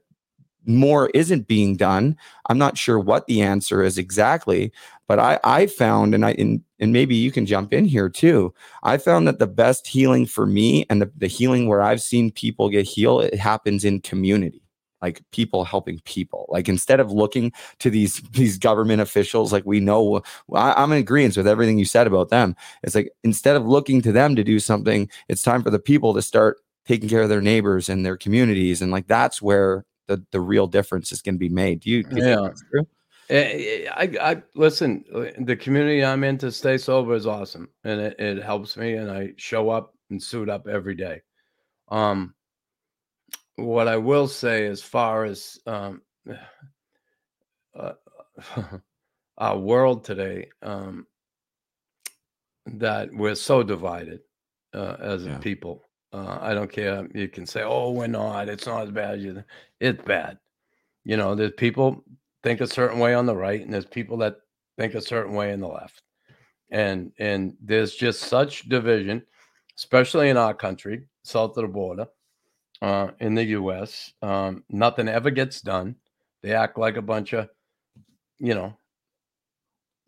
more 0.67 1.11
isn't 1.15 1.49
being 1.49 1.77
done. 1.77 2.17
I'm 2.49 2.59
not 2.59 2.77
sure 2.77 2.99
what 2.99 3.27
the 3.27 3.43
answer 3.43 3.83
is 3.83 3.99
exactly, 3.99 4.73
but 5.09 5.19
I, 5.19 5.39
I 5.45 5.67
found, 5.67 6.15
and 6.15 6.25
I 6.25 6.33
and, 6.33 6.63
and 6.81 6.93
maybe 6.93 7.15
you 7.15 7.31
can 7.31 7.47
jump 7.47 7.73
in 7.73 7.85
here 7.85 8.09
too. 8.09 8.53
I 8.83 8.97
found 8.97 9.29
that 9.29 9.39
the 9.39 9.47
best 9.47 9.87
healing 9.87 10.27
for 10.27 10.47
me 10.47 10.87
and 10.91 11.03
the, 11.03 11.13
the 11.17 11.27
healing 11.27 11.69
where 11.69 11.83
I've 11.83 12.03
seen 12.03 12.33
people 12.33 12.71
get 12.71 12.87
healed, 12.87 13.25
it 13.25 13.39
happens 13.39 13.85
in 13.85 14.01
community. 14.01 14.63
Like 15.03 15.23
people 15.33 15.65
helping 15.65 15.99
people. 16.01 16.45
Like 16.51 16.69
instead 16.69 17.01
of 17.01 17.11
looking 17.11 17.53
to 17.79 17.89
these 17.89 18.21
these 18.33 18.59
government 18.59 19.01
officials, 19.01 19.51
like 19.51 19.65
we 19.65 19.81
know, 19.81 20.21
I, 20.55 20.75
I'm 20.75 20.93
in 20.93 20.99
agreement 20.99 21.39
with 21.39 21.49
everything 21.49 21.79
you 21.79 21.87
said 21.87 22.07
about 22.07 22.29
them. 22.29 22.55
It's 22.83 22.95
like 22.95 23.11
instead 23.25 23.57
of 23.57 23.67
looking 23.67 24.03
to 24.03 24.13
them 24.13 24.37
to 24.37 24.45
do 24.45 24.61
something, 24.61 25.09
it's 25.29 25.43
time 25.43 25.63
for 25.63 25.71
the 25.71 25.79
people 25.79 26.13
to 26.13 26.21
start 26.21 26.59
taking 26.85 27.09
care 27.09 27.23
of 27.23 27.31
their 27.31 27.41
neighbors 27.41 27.89
and 27.89 28.05
their 28.05 28.19
communities, 28.19 28.83
and 28.83 28.93
like 28.93 29.07
that's 29.07 29.41
where 29.41 29.87
the 30.07 30.23
the 30.33 30.41
real 30.41 30.67
difference 30.67 31.13
is 31.13 31.23
going 31.23 31.37
to 31.37 31.39
be 31.39 31.49
made. 31.49 31.81
Do 31.81 31.89
you, 31.89 32.03
do 32.03 32.17
you 32.17 32.27
yeah. 32.27 32.49
Eh, 33.31 33.85
eh, 33.87 33.91
I, 33.95 34.33
I 34.33 34.43
listen. 34.57 35.05
Uh, 35.15 35.27
the 35.39 35.55
community 35.55 36.05
I'm 36.05 36.25
in 36.25 36.37
to 36.39 36.51
stay 36.51 36.77
sober 36.77 37.15
is 37.15 37.29
awesome, 37.29 37.69
and 37.85 38.01
it, 38.01 38.19
it 38.19 38.43
helps 38.43 38.77
me. 38.77 38.95
And 38.95 39.09
I 39.09 39.35
show 39.37 39.71
up 39.71 39.95
and 40.11 40.21
suit 40.21 40.49
up 40.49 40.67
every 40.67 40.97
day. 40.97 41.23
Um, 41.89 42.35
what 43.55 43.87
I 43.87 43.97
will 43.97 44.27
say, 44.27 44.67
as 44.67 44.83
far 44.83 45.25
as 45.25 45.61
um, 45.67 46.03
uh, 47.79 47.93
our 49.39 49.59
world 49.59 50.05
today 50.05 50.49
um, 50.63 51.07
that 52.67 53.15
we're 53.15 53.37
so 53.37 53.63
divided 53.63 54.21
uh, 54.75 54.97
as 54.99 55.25
a 55.27 55.39
people. 55.39 55.85
Uh, 56.13 56.39
I 56.41 56.53
don't 56.53 56.73
care. 56.73 57.07
You 57.15 57.29
can 57.29 57.47
say, 57.47 57.63
"Oh, 57.63 57.93
we're 57.93 58.09
not. 58.09 58.49
It's 58.49 58.67
not 58.67 58.83
as 58.83 58.91
bad 58.91 59.19
as 59.19 59.25
you." 59.25 59.45
It's 59.79 60.03
bad. 60.03 60.37
You 61.05 61.17
know, 61.17 61.37
there's 61.37 61.53
people 61.57 62.05
think 62.43 62.61
a 62.61 62.67
certain 62.67 62.99
way 62.99 63.15
on 63.15 63.27
the 63.27 63.37
right, 63.37 63.61
and 63.61 63.73
there's 63.73 63.87
people 63.87 64.19
that 64.19 64.37
think 64.79 64.95
a 64.95 65.01
certain 65.01 65.35
way 65.35 65.53
in 65.53 65.61
the 65.61 65.69
left, 65.69 66.03
and 66.71 67.13
and 67.19 67.57
there's 67.61 67.95
just 67.95 68.23
such 68.23 68.69
division, 68.69 69.23
especially 69.77 70.29
in 70.31 70.37
our 70.37 70.55
country, 70.55 71.07
south 71.25 71.57
of 71.57 71.63
the 71.63 71.69
border, 71.69 72.07
uh, 72.83 73.11
in 73.21 73.35
the 73.35 73.45
U.S. 73.45 74.13
Um, 74.23 74.65
nothing 74.69 75.09
ever 75.09 75.31
gets 75.31 75.61
done. 75.61 75.97
They 76.43 76.55
act 76.55 76.79
like 76.79 76.97
a 76.97 77.03
bunch 77.03 77.33
of, 77.35 77.49
you 78.39 78.55
know, 78.55 78.75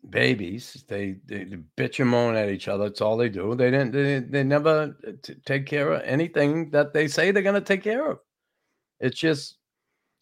babies. 0.09 0.83
They, 0.87 1.17
they 1.25 1.45
bitch 1.77 1.99
and 1.99 2.09
moan 2.09 2.35
at 2.35 2.49
each 2.49 2.67
other. 2.67 2.85
it's 2.85 3.01
all 3.01 3.17
they 3.17 3.29
do. 3.29 3.55
They 3.55 3.71
didn't. 3.71 3.91
They, 3.91 4.19
they 4.19 4.43
never 4.43 4.95
t- 5.21 5.35
take 5.45 5.65
care 5.65 5.93
of 5.93 6.01
anything 6.03 6.71
that 6.71 6.93
they 6.93 7.07
say 7.07 7.31
they're 7.31 7.43
going 7.43 7.55
to 7.55 7.61
take 7.61 7.83
care 7.83 8.09
of. 8.11 8.19
It's 8.99 9.19
just, 9.19 9.57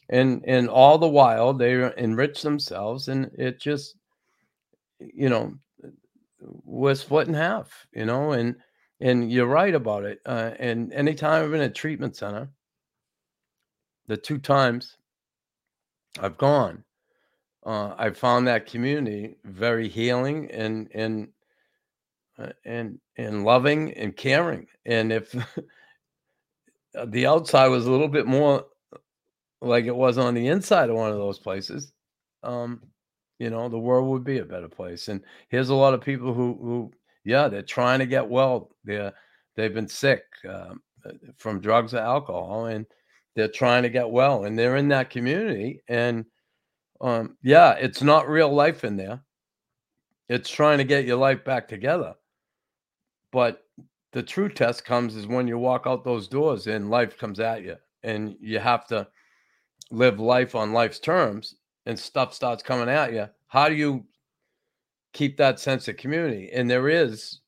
and 0.10 0.44
and 0.46 0.70
all 0.70 0.98
the 0.98 1.08
while 1.08 1.54
they 1.54 1.92
enrich 1.98 2.42
themselves, 2.42 3.08
and 3.08 3.32
it 3.38 3.60
just, 3.60 3.96
you 5.00 5.30
know, 5.30 5.54
we're 6.66 6.96
split 6.96 7.28
in 7.28 7.34
half. 7.34 7.88
You 7.94 8.06
know, 8.06 8.34
and 8.34 8.56
and 9.00 9.32
you're 9.32 9.48
right 9.48 9.74
about 9.74 10.06
it. 10.06 10.20
Uh, 10.26 10.52
and 10.60 10.94
anytime 10.94 11.44
I've 11.44 11.52
been 11.52 11.62
at 11.62 11.72
a 11.72 11.74
treatment 11.74 12.16
center, 12.16 12.50
the 14.08 14.18
two 14.18 14.38
times 14.38 14.98
I've 16.20 16.38
gone, 16.38 16.84
uh, 17.66 17.96
I 17.98 18.10
found 18.12 18.48
that 18.48 18.66
community 18.66 19.38
very 19.44 19.88
healing 19.88 20.50
and 20.52 20.90
and 20.94 21.30
uh, 22.38 22.50
and 22.66 23.00
and 23.18 23.44
loving 23.44 23.94
and 23.94 24.16
caring. 24.16 24.68
And 24.86 25.12
if 25.12 25.36
the 27.06 27.26
outside 27.26 27.68
was 27.68 27.86
a 27.86 27.92
little 27.92 28.08
bit 28.08 28.26
more 28.26 28.66
like 29.62 29.86
it 29.86 29.96
was 29.96 30.18
on 30.18 30.34
the 30.34 30.48
inside 30.48 30.90
of 30.90 30.96
one 30.96 31.12
of 31.12 31.18
those 31.18 31.40
places, 31.40 31.94
um, 32.44 32.82
you 33.40 33.50
know, 33.50 33.70
the 33.70 33.80
world 33.80 34.10
would 34.10 34.24
be 34.24 34.40
a 34.40 34.46
better 34.46 34.68
place. 34.68 35.08
And 35.08 35.22
here's 35.50 35.70
a 35.70 35.76
lot 35.76 35.94
of 35.94 36.02
people 36.02 36.34
who 36.34 36.58
who 36.62 36.92
yeah, 37.24 37.48
they're 37.48 37.62
trying 37.62 38.00
to 38.00 38.06
get 38.06 38.28
well. 38.28 38.72
They're 38.84 39.14
they've 39.56 39.74
been 39.74 39.88
sick 39.88 40.24
um, 40.48 40.82
uh, 41.06 41.12
from 41.38 41.62
drugs 41.62 41.94
or 41.94 42.00
alcohol, 42.00 42.66
and 42.66 42.86
they're 43.36 43.48
trying 43.48 43.84
to 43.84 43.90
get 43.90 44.10
well, 44.10 44.46
and 44.46 44.58
they're 44.58 44.78
in 44.78 44.90
that 44.90 45.10
community 45.10 45.82
and 45.88 46.26
um, 47.02 47.36
yeah, 47.42 47.74
it's 47.74 48.02
not 48.02 48.30
real 48.30 48.54
life 48.54 48.84
in 48.84 48.96
there. 48.96 49.22
It's 50.30 50.50
trying 50.50 50.78
to 50.78 50.84
get 50.84 51.06
your 51.06 51.18
life 51.18 51.44
back 51.44 51.68
together. 51.68 52.14
But 53.32 53.64
the 54.14 54.24
true 54.24 54.50
test 54.50 54.86
comes 54.86 55.16
is 55.16 55.26
when 55.26 55.48
you 55.48 55.58
walk 55.58 55.84
out 55.86 56.04
those 56.04 56.28
doors 56.28 56.68
and 56.68 56.90
life 56.90 57.18
comes 57.18 57.40
at 57.40 57.64
you, 57.64 57.76
and 58.04 58.36
you 58.40 58.60
have 58.60 58.86
to 58.88 59.08
live 59.92 60.20
life 60.20 60.56
on 60.56 60.74
life's 60.74 61.00
terms, 61.00 61.56
and 61.86 62.00
stuff 62.00 62.34
starts 62.34 62.64
coming 62.64 62.90
at 62.90 63.14
you. 63.14 63.28
How 63.48 63.70
do 63.70 63.76
you 63.76 64.06
keep 65.14 65.38
that 65.38 65.60
sense 65.60 65.88
of 65.88 65.98
community? 65.98 66.50
And 66.54 66.70
there 66.70 66.90
is 66.90 67.40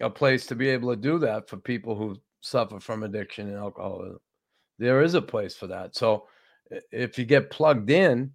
a 0.00 0.10
place 0.10 0.46
to 0.46 0.54
be 0.54 0.68
able 0.68 0.90
to 0.90 1.00
do 1.00 1.18
that 1.20 1.48
for 1.48 1.56
people 1.58 1.94
who 1.94 2.16
suffer 2.40 2.80
from 2.80 3.02
addiction 3.02 3.48
and 3.48 3.58
alcoholism. 3.58 4.18
There 4.78 5.02
is 5.02 5.14
a 5.14 5.22
place 5.22 5.54
for 5.54 5.66
that. 5.68 5.94
So 5.94 6.26
if 6.90 7.18
you 7.18 7.24
get 7.24 7.50
plugged 7.50 7.90
in, 7.90 8.32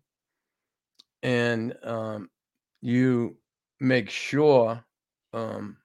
and 1.24 1.76
um, 1.84 2.30
you 2.82 3.36
make 3.80 4.10
sure 4.10 4.84
um, 5.34 5.78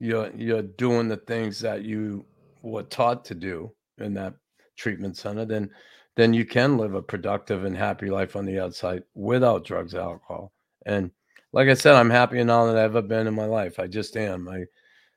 you're 0.00 0.30
you're 0.36 0.62
doing 0.62 1.08
the 1.08 1.16
things 1.16 1.60
that 1.60 1.84
you 1.84 2.26
were 2.62 2.82
taught 2.82 3.24
to 3.26 3.34
do 3.34 3.72
in 3.98 4.14
that 4.14 4.34
treatment 4.76 5.16
center, 5.16 5.44
then 5.44 5.70
then 6.16 6.32
you 6.32 6.44
can 6.44 6.76
live 6.76 6.94
a 6.94 7.02
productive 7.02 7.64
and 7.64 7.76
happy 7.76 8.10
life 8.10 8.36
on 8.36 8.44
the 8.44 8.60
outside 8.60 9.02
without 9.14 9.64
drugs, 9.64 9.94
alcohol. 9.94 10.52
And 10.86 11.10
like 11.52 11.68
I 11.68 11.74
said, 11.74 11.94
I'm 11.94 12.10
happier 12.10 12.44
now 12.44 12.66
than 12.66 12.76
I've 12.76 12.96
ever 12.96 13.02
been 13.02 13.26
in 13.26 13.34
my 13.34 13.46
life. 13.46 13.78
I 13.78 13.86
just 13.86 14.16
am. 14.16 14.48
I 14.48 14.64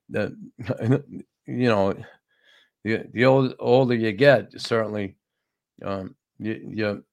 that 0.09 0.31
you 1.47 1.67
know, 1.69 1.93
the 2.83 3.05
the 3.13 3.25
old, 3.25 3.55
older 3.59 3.95
you 3.95 4.11
get, 4.11 4.59
certainly, 4.59 5.15
um, 5.83 6.15
you 6.39 6.61
you 6.73 7.03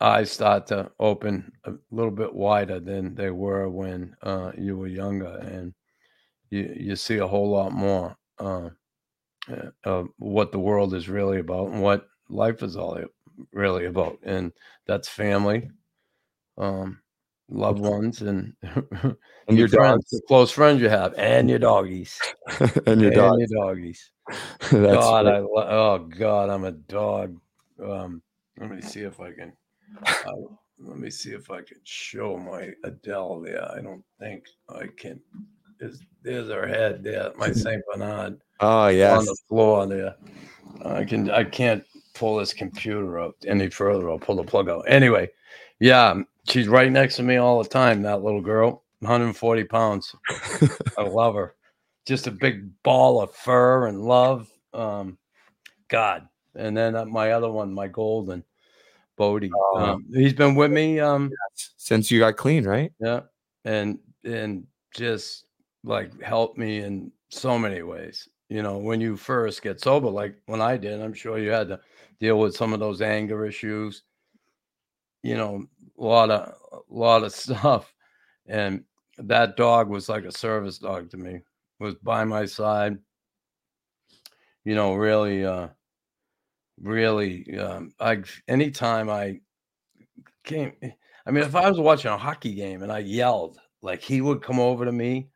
eyes 0.00 0.30
start 0.30 0.66
to 0.66 0.90
open 1.00 1.50
a 1.64 1.72
little 1.90 2.10
bit 2.10 2.34
wider 2.34 2.78
than 2.80 3.14
they 3.14 3.30
were 3.30 3.68
when 3.68 4.14
uh, 4.22 4.52
you 4.58 4.76
were 4.76 4.86
younger, 4.88 5.38
and 5.42 5.74
you 6.50 6.72
you 6.76 6.96
see 6.96 7.18
a 7.18 7.26
whole 7.26 7.50
lot 7.50 7.72
more 7.72 8.16
uh, 8.38 8.70
uh, 9.50 9.70
of 9.84 10.08
what 10.18 10.52
the 10.52 10.58
world 10.58 10.94
is 10.94 11.08
really 11.08 11.38
about 11.40 11.68
and 11.68 11.82
what 11.82 12.06
life 12.28 12.62
is 12.62 12.76
all 12.76 12.98
really 13.52 13.86
about, 13.86 14.18
and 14.22 14.52
that's 14.86 15.08
family, 15.08 15.70
um, 16.58 17.00
loved 17.48 17.80
ones, 17.80 18.22
and 18.22 18.54
And 19.48 19.56
your 19.56 19.68
friends, 19.68 20.04
dogs. 20.04 20.10
the 20.10 20.22
close 20.26 20.50
friends 20.50 20.80
you 20.80 20.88
have, 20.88 21.14
and 21.16 21.48
your 21.48 21.60
doggies, 21.60 22.18
and 22.86 23.00
your 23.00 23.12
dog. 23.12 23.38
your 23.38 23.48
doggies. 23.48 24.10
God. 24.70 25.26
I 25.26 25.38
lo- 25.38 25.50
oh 25.56 25.98
God, 25.98 26.50
I'm 26.50 26.64
a 26.64 26.72
dog. 26.72 27.38
Um, 27.82 28.22
let 28.58 28.70
me 28.70 28.82
see 28.82 29.02
if 29.02 29.20
I 29.20 29.32
can. 29.32 29.52
Uh, 30.04 30.32
let 30.80 30.98
me 30.98 31.10
see 31.10 31.30
if 31.30 31.50
I 31.50 31.58
can 31.58 31.78
show 31.84 32.36
my 32.36 32.72
Adele 32.82 33.40
there. 33.40 33.70
I 33.70 33.80
don't 33.80 34.02
think 34.18 34.44
I 34.68 34.88
can. 34.96 35.20
There's, 35.78 36.00
there's 36.22 36.48
her 36.48 36.66
head 36.66 37.04
there, 37.04 37.32
my 37.36 37.52
Saint 37.52 37.82
Bernard 37.92 38.40
oh 38.60 38.88
yes, 38.88 39.16
on 39.18 39.24
the 39.26 39.36
floor 39.48 39.86
there. 39.86 40.16
I 40.84 41.04
can. 41.04 41.30
I 41.30 41.44
can't 41.44 41.84
pull 42.16 42.36
this 42.36 42.52
computer 42.52 43.18
up 43.18 43.34
any 43.46 43.68
further. 43.68 44.10
I'll 44.10 44.18
pull 44.18 44.36
the 44.36 44.44
plug 44.44 44.68
out. 44.68 44.84
Anyway, 44.88 45.28
yeah, 45.80 46.22
she's 46.48 46.68
right 46.68 46.90
next 46.90 47.16
to 47.16 47.22
me 47.22 47.36
all 47.36 47.62
the 47.62 47.68
time. 47.68 48.02
That 48.02 48.22
little 48.22 48.40
girl, 48.40 48.82
140 49.00 49.64
pounds. 49.64 50.14
I 50.98 51.02
love 51.02 51.34
her. 51.34 51.54
Just 52.06 52.26
a 52.26 52.30
big 52.30 52.70
ball 52.82 53.20
of 53.20 53.34
fur 53.34 53.86
and 53.86 54.02
love. 54.02 54.48
Um, 54.72 55.18
God. 55.88 56.28
And 56.54 56.76
then 56.76 56.96
uh, 56.96 57.04
my 57.04 57.32
other 57.32 57.50
one, 57.50 57.74
my 57.74 57.88
golden 57.88 58.44
Bodie. 59.16 59.50
Oh. 59.54 59.78
Um, 59.78 60.06
he's 60.12 60.34
been 60.34 60.54
with 60.54 60.70
me. 60.70 61.00
Um, 61.00 61.30
Since 61.76 62.10
you 62.10 62.20
got 62.20 62.36
clean, 62.36 62.64
right? 62.64 62.92
yeah, 63.00 63.20
and 63.64 63.98
and 64.24 64.66
just 64.94 65.46
like 65.84 66.20
helped 66.22 66.58
me 66.58 66.80
in 66.80 67.10
so 67.30 67.58
many 67.58 67.82
ways. 67.82 68.28
You 68.48 68.62
know, 68.62 68.78
when 68.78 69.00
you 69.00 69.16
first 69.16 69.62
get 69.62 69.80
sober, 69.80 70.08
like 70.08 70.36
when 70.46 70.60
I 70.60 70.76
did, 70.76 71.00
I'm 71.00 71.14
sure 71.14 71.38
you 71.38 71.50
had 71.50 71.68
to 71.68 71.80
deal 72.20 72.38
with 72.38 72.56
some 72.56 72.72
of 72.72 72.80
those 72.80 73.02
anger 73.02 73.44
issues. 73.46 74.02
You 75.22 75.36
know, 75.36 75.64
a 75.98 76.04
lot 76.04 76.30
of 76.30 76.54
a 76.72 76.80
lot 76.88 77.24
of 77.24 77.32
stuff, 77.32 77.92
and 78.46 78.84
that 79.18 79.56
dog 79.56 79.88
was 79.88 80.08
like 80.08 80.24
a 80.24 80.32
service 80.32 80.78
dog 80.78 81.10
to 81.10 81.16
me. 81.16 81.40
Was 81.78 81.94
by 81.96 82.24
my 82.24 82.46
side. 82.46 82.98
You 84.64 84.74
know, 84.74 84.94
really, 84.94 85.44
uh, 85.44 85.68
really. 86.80 87.58
Um, 87.58 87.92
I 88.00 88.22
anytime 88.48 89.10
I 89.10 89.40
came. 90.44 90.72
I 91.26 91.30
mean, 91.30 91.44
if 91.44 91.54
I 91.54 91.68
was 91.68 91.80
watching 91.80 92.10
a 92.10 92.16
hockey 92.16 92.54
game 92.54 92.82
and 92.82 92.92
I 92.92 93.00
yelled, 93.00 93.58
like 93.82 94.00
he 94.00 94.20
would 94.20 94.42
come 94.42 94.60
over 94.60 94.84
to 94.84 94.92
me 94.92 95.28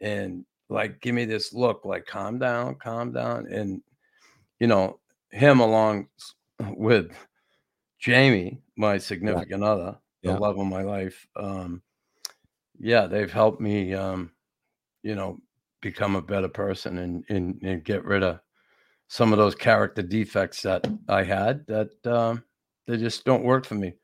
and 0.00 0.44
like 0.68 1.00
give 1.00 1.14
me 1.14 1.24
this 1.24 1.52
look, 1.52 1.84
like 1.84 2.06
calm 2.06 2.38
down, 2.38 2.76
calm 2.76 3.12
down, 3.12 3.46
and 3.46 3.82
you 4.60 4.66
know 4.66 5.00
him 5.32 5.60
along 5.60 6.08
with 6.60 7.10
Jamie, 7.98 8.62
my 8.76 8.98
significant 8.98 9.64
other, 9.64 9.98
Yeah. 10.22 10.32
the 10.34 10.40
love 10.40 10.58
of 10.58 10.66
my 10.66 10.82
life. 10.82 11.26
Um, 11.36 11.82
yeah, 12.78 13.06
they've 13.06 13.32
helped 13.32 13.60
me, 13.60 13.94
um, 13.94 14.32
you 15.02 15.14
know, 15.14 15.38
become 15.80 16.14
a 16.16 16.22
better 16.22 16.48
person 16.48 16.98
and, 16.98 17.24
and 17.28 17.60
and 17.62 17.84
get 17.84 18.04
rid 18.04 18.22
of 18.22 18.40
some 19.08 19.32
of 19.32 19.38
those 19.38 19.54
character 19.54 20.02
defects 20.02 20.62
that 20.62 20.86
I 21.08 21.24
had 21.24 21.66
that 21.66 22.06
um, 22.06 22.44
they 22.86 22.96
just 22.96 23.24
don't 23.24 23.44
work 23.44 23.66
for 23.66 23.74
me 23.74 23.94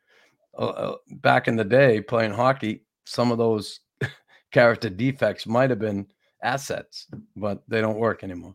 uh, 0.59 0.67
uh, 0.67 0.97
back 1.23 1.49
in 1.49 1.57
the 1.57 1.65
day 1.65 2.01
playing 2.01 2.33
hockey, 2.33 2.85
some 3.07 3.31
of 3.31 3.39
those 3.39 3.81
character 4.53 4.91
defects 4.91 5.47
might 5.47 5.71
have 5.71 5.79
been 5.79 6.07
assets, 6.43 7.07
but 7.37 7.63
they 7.69 7.81
don't 7.81 7.99
work 7.99 8.25
anymore. 8.25 8.55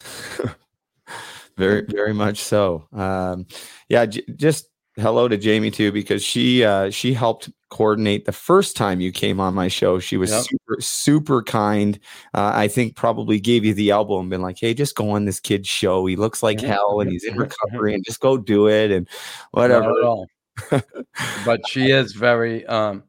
very 1.56 1.82
very 1.88 2.12
much 2.14 2.38
so. 2.38 2.86
Um 2.92 3.46
yeah 3.88 4.06
j- 4.06 4.24
just 4.36 4.68
hello 4.98 5.28
to 5.28 5.36
jamie 5.36 5.70
too 5.70 5.92
because 5.92 6.22
she 6.24 6.64
uh 6.64 6.88
she 6.90 7.12
helped 7.12 7.50
coordinate 7.68 8.24
the 8.24 8.32
first 8.32 8.76
time 8.76 9.00
you 9.00 9.12
came 9.12 9.40
on 9.40 9.52
my 9.54 9.68
show. 9.68 9.98
She 9.98 10.16
was 10.16 10.30
Yep. 10.30 10.44
super 10.44 10.80
super 10.80 11.42
kind. 11.42 11.98
Uh, 12.34 12.52
i 12.54 12.68
think 12.68 12.96
probably 12.96 13.38
gave 13.40 13.64
you 13.64 13.74
the 13.74 13.90
elbow 13.90 14.20
and 14.20 14.30
been 14.30 14.42
like 14.42 14.58
hey 14.58 14.72
just 14.74 14.94
go 14.96 15.10
on 15.10 15.24
this 15.24 15.40
kid's 15.40 15.68
show. 15.68 16.06
He 16.06 16.16
looks 16.16 16.42
like 16.42 16.58
Mhm, 16.58 16.68
hell 16.68 17.00
and 17.00 17.10
he's 17.10 17.24
in 17.24 17.36
recovery 17.38 17.94
and 17.94 18.04
just 18.04 18.20
go 18.20 18.36
do 18.38 18.68
it 18.68 18.90
and 18.90 19.08
whatever. 19.52 19.92
but 21.44 21.60
she 21.68 21.90
is 21.90 22.12
very 22.12 22.64
um 22.66 23.02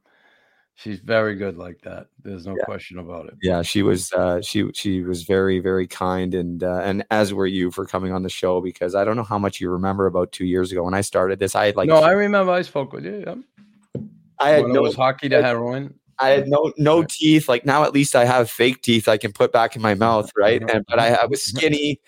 she's 0.77 0.99
very 0.99 1.35
good 1.35 1.57
like 1.57 1.81
that. 1.81 2.07
There's 2.23 2.45
no 2.47 2.55
Yeah. 2.57 2.63
question 2.63 2.99
about 2.99 3.25
it. 3.27 3.33
Yeah, 3.41 3.61
she 3.63 3.83
was 3.83 4.13
uh, 4.13 4.41
she 4.41 4.69
she 4.73 5.01
was 5.01 5.23
very 5.23 5.59
very 5.59 5.87
kind 5.87 6.33
and 6.33 6.63
uh, 6.63 6.81
and 6.83 7.03
as 7.11 7.33
were 7.33 7.47
you 7.47 7.71
for 7.71 7.85
coming 7.85 8.13
on 8.13 8.23
the 8.23 8.29
show 8.29 8.61
because 8.61 8.95
I 8.95 9.03
don't 9.03 9.17
know 9.17 9.23
how 9.23 9.39
much 9.39 9.59
you 9.59 9.69
remember 9.69 10.05
about 10.05 10.31
two 10.31 10.45
years 10.45 10.71
ago 10.71 10.83
when 10.83 10.93
I 10.93 11.01
started 11.01 11.39
this. 11.39 11.55
I 11.55 11.65
had 11.65 11.75
like 11.75 11.89
no, 11.89 11.97
I 11.97 12.11
remember 12.11 12.51
I 12.53 12.61
spoke 12.61 12.93
with 12.93 13.03
you. 13.05 13.23
Yeah. 13.27 14.01
I 14.39 14.49
had 14.51 14.63
when 14.63 14.73
no 14.73 14.79
it 14.79 14.83
was 14.83 14.95
hockey 14.95 15.29
to 15.29 15.39
I- 15.39 15.41
heroin. 15.41 15.95
I 16.19 16.29
had 16.29 16.47
no 16.47 16.73
no 16.77 17.03
teeth. 17.03 17.47
Like 17.47 17.63
now, 17.63 17.83
at 17.83 17.93
least 17.93 18.15
I 18.15 18.25
have 18.25 18.49
fake 18.49 18.81
teeth 18.81 19.07
I 19.07 19.17
can 19.17 19.31
put 19.33 19.51
back 19.51 19.75
in 19.75 19.83
my 19.83 19.93
mouth, 20.05 20.31
right? 20.35 20.61
And 20.71 20.83
but 20.87 20.99
I, 20.99 21.13
I 21.13 21.25
was 21.25 21.43
skinny. 21.51 21.99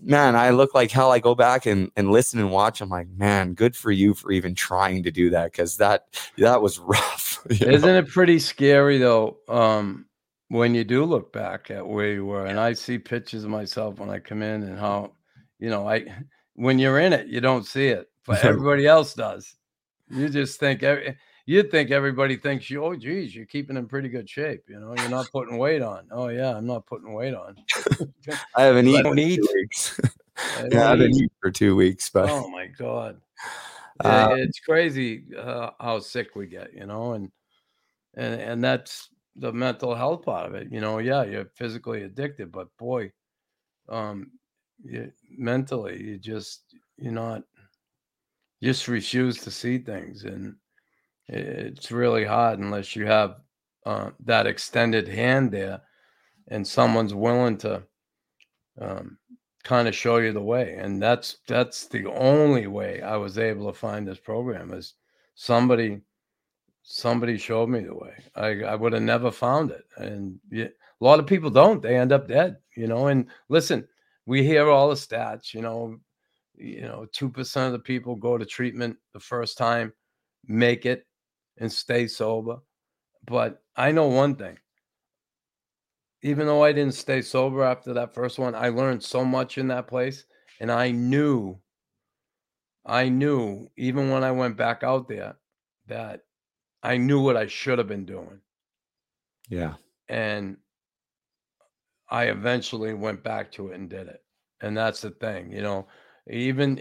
Man, 0.00 0.36
I 0.36 0.50
look 0.50 0.74
like 0.74 0.90
hell. 0.90 1.12
I 1.12 1.18
go 1.18 1.34
back 1.34 1.66
and, 1.66 1.90
and 1.96 2.10
listen 2.10 2.40
and 2.40 2.50
watch. 2.50 2.80
I'm 2.80 2.88
like, 2.88 3.08
man, 3.08 3.54
good 3.54 3.76
for 3.76 3.90
you 3.90 4.12
for 4.14 4.32
even 4.32 4.54
trying 4.54 5.02
to 5.04 5.10
do 5.10 5.30
that 5.30 5.52
because 5.52 5.76
that 5.78 6.06
that 6.38 6.60
was 6.60 6.78
rough. 6.80 7.40
Isn't 7.48 7.96
it 7.96 8.08
pretty 8.08 8.38
scary 8.38 8.98
though? 8.98 9.38
Um, 9.48 10.06
when 10.48 10.74
you 10.74 10.84
do 10.84 11.04
look 11.04 11.32
back 11.32 11.70
at 11.70 11.86
where 11.86 12.12
you 12.12 12.26
were, 12.26 12.46
and 12.46 12.60
I 12.60 12.74
see 12.74 12.98
pictures 12.98 13.44
of 13.44 13.50
myself 13.50 13.98
when 13.98 14.10
I 14.10 14.18
come 14.18 14.42
in, 14.42 14.62
and 14.62 14.78
how, 14.78 15.12
you 15.58 15.70
know, 15.70 15.88
I 15.88 16.06
when 16.54 16.78
you're 16.78 17.00
in 17.00 17.12
it, 17.12 17.28
you 17.28 17.40
don't 17.40 17.66
see 17.66 17.88
it, 17.88 18.08
but 18.26 18.44
everybody 18.44 18.86
else 18.86 19.14
does. 19.14 19.54
You 20.10 20.28
just 20.28 20.60
think 20.60 20.82
every, 20.82 21.16
you'd 21.46 21.70
think 21.70 21.90
everybody 21.90 22.36
thinks 22.36 22.70
you. 22.70 22.84
Oh, 22.84 22.94
geez, 22.96 23.34
you're 23.34 23.46
keeping 23.46 23.76
in 23.76 23.86
pretty 23.86 24.08
good 24.08 24.28
shape. 24.28 24.64
You 24.68 24.80
know, 24.80 24.94
you're 24.94 25.08
not 25.08 25.30
putting 25.32 25.58
weight 25.58 25.82
on. 25.82 26.08
Oh 26.10 26.28
yeah, 26.28 26.56
I'm 26.56 26.66
not 26.66 26.86
putting 26.86 27.12
weight 27.12 27.34
on. 27.34 27.56
I 28.56 28.62
haven't 28.64 28.86
I 28.86 28.90
eaten 28.90 29.02
don't 29.04 29.18
eat. 29.18 29.36
two 29.36 29.48
weeks. 29.54 30.00
I 30.56 30.66
yeah, 30.70 30.86
I 30.86 30.90
haven't 30.90 31.10
mean, 31.10 31.14
eaten 31.14 31.30
for 31.40 31.50
two 31.50 31.76
weeks, 31.76 32.10
but 32.10 32.30
oh 32.30 32.48
my 32.48 32.66
god 32.66 33.20
Uh, 34.00 34.08
Yeah, 34.30 34.34
it's 34.42 34.58
crazy 34.58 35.24
uh, 35.38 35.70
how 35.78 36.00
sick 36.00 36.34
we 36.34 36.46
get 36.48 36.74
you 36.74 36.84
know 36.84 37.12
and 37.12 37.30
and 38.14 38.40
and 38.40 38.64
that's 38.64 39.08
the 39.36 39.52
mental 39.52 39.94
health 39.94 40.24
part 40.24 40.46
of 40.46 40.54
it 40.54 40.66
you 40.72 40.80
know 40.80 40.98
yeah 40.98 41.22
you're 41.22 41.50
physically 41.54 42.02
addicted 42.02 42.50
but 42.50 42.66
boy 42.76 43.08
um 43.88 44.32
you, 44.82 45.12
mentally 45.38 46.02
you 46.02 46.18
just 46.18 46.74
you're 46.98 47.12
not 47.12 47.44
you 48.60 48.70
just 48.70 48.88
refuse 48.88 49.38
to 49.38 49.50
see 49.50 49.78
things 49.78 50.24
and 50.24 50.56
i- 50.56 50.63
it's 51.28 51.90
really 51.90 52.24
hard 52.24 52.58
unless 52.58 52.94
you 52.94 53.06
have 53.06 53.36
uh, 53.86 54.10
that 54.20 54.46
extended 54.46 55.08
hand 55.08 55.50
there 55.50 55.80
and 56.48 56.66
someone's 56.66 57.14
willing 57.14 57.56
to 57.58 57.82
um, 58.80 59.18
kind 59.62 59.88
of 59.88 59.94
show 59.94 60.18
you 60.18 60.32
the 60.32 60.40
way. 60.40 60.76
And 60.78 61.02
that's 61.02 61.38
that's 61.48 61.86
the 61.86 62.06
only 62.06 62.66
way 62.66 63.00
i 63.02 63.16
was 63.16 63.38
able 63.38 63.66
to 63.66 63.78
find 63.78 64.06
this 64.06 64.18
program 64.18 64.72
is 64.72 64.94
somebody 65.34 66.00
somebody 66.82 67.38
showed 67.38 67.70
me 67.70 67.80
the 67.80 67.94
way. 67.94 68.12
I, 68.36 68.62
I 68.62 68.74
would 68.74 68.92
have 68.92 69.02
never 69.02 69.30
found 69.30 69.70
it. 69.70 69.84
And 69.96 70.38
yeah, 70.50 70.66
a 70.66 71.04
lot 71.04 71.18
of 71.18 71.26
people 71.26 71.48
don't. 71.48 71.80
They 71.80 71.96
end 71.96 72.12
up 72.12 72.28
dead 72.28 72.58
you 72.76 72.86
know? 72.86 73.08
And 73.08 73.26
listen 73.48 73.86
we 74.26 74.42
hear 74.42 74.68
all 74.68 74.88
the 74.88 74.94
stats 74.94 75.54
you 75.54 75.62
know? 75.62 75.98
You 76.56 76.82
know 76.82 77.06
2% 77.12 77.66
of 77.66 77.72
the 77.72 77.78
people 77.78 78.14
go 78.14 78.38
to 78.38 78.44
treatment 78.44 78.96
the 79.12 79.20
first 79.20 79.58
time 79.58 79.92
make 80.46 80.86
it 80.86 81.06
and 81.58 81.72
stay 81.72 82.06
sober 82.06 82.60
but 83.24 83.64
i 83.76 83.92
know 83.92 84.08
one 84.08 84.36
thing 84.36 84.58
even 86.22 86.46
though 86.46 86.64
I 86.64 86.72
didn't 86.72 86.94
stay 86.94 87.22
sober 87.22 87.62
after 87.62 87.92
that 87.94 88.14
first 88.14 88.38
one, 88.38 88.54
I 88.54 88.68
learned 88.70 89.02
so 89.04 89.24
much 89.24 89.58
in 89.58 89.68
that 89.68 89.86
place. 89.86 90.24
And 90.58 90.72
I 90.72 90.90
knew, 90.90 91.60
I 92.86 93.10
knew, 93.10 93.70
even 93.76 94.08
when 94.08 94.24
I 94.24 94.30
went 94.30 94.56
back 94.56 94.82
out 94.82 95.06
there, 95.06 95.38
that 95.86 96.26
I 96.82 96.96
knew 96.98 97.22
what 97.22 97.36
I 97.36 97.46
should 97.46 97.78
have 97.78 97.88
been 97.88 98.06
doing. 98.06 98.42
yeah, 99.48 99.74
And 100.08 100.58
I 102.08 102.24
eventually 102.26 102.94
went 102.94 103.22
back 103.22 103.52
to 103.52 103.68
it 103.68 103.74
and 103.74 103.88
did 103.90 104.08
it. 104.08 104.24
And 104.60 104.76
that's 104.76 105.00
the 105.00 105.10
thing, 105.10 105.50
you 105.52 105.62
know, 105.62 105.88
even 106.28 106.78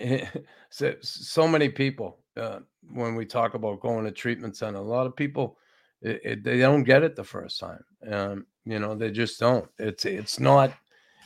so, 0.69 0.95
so 1.01 1.47
many 1.47 1.69
people, 1.69 2.26
uh, 2.38 2.61
when 2.91 3.15
we 3.15 3.25
talk 3.25 3.53
about 3.53 3.81
going 3.81 4.05
to 4.05 4.11
treatment 4.11 4.57
center, 4.57 4.79
a 4.79 4.81
lot 4.81 5.07
of 5.07 5.15
people, 5.15 5.57
it, 6.01 6.21
it, 6.23 6.43
they 6.43 6.59
don't 6.59 6.84
get 6.84 7.03
it 7.03 7.15
the 7.15 7.23
first 7.23 7.59
time. 7.59 7.84
Um, 8.09 8.45
you 8.65 8.79
know, 8.79 8.95
they 8.95 9.11
just 9.11 9.39
don't. 9.39 9.69
It's 9.79 10.05
it's 10.05 10.39
not 10.39 10.73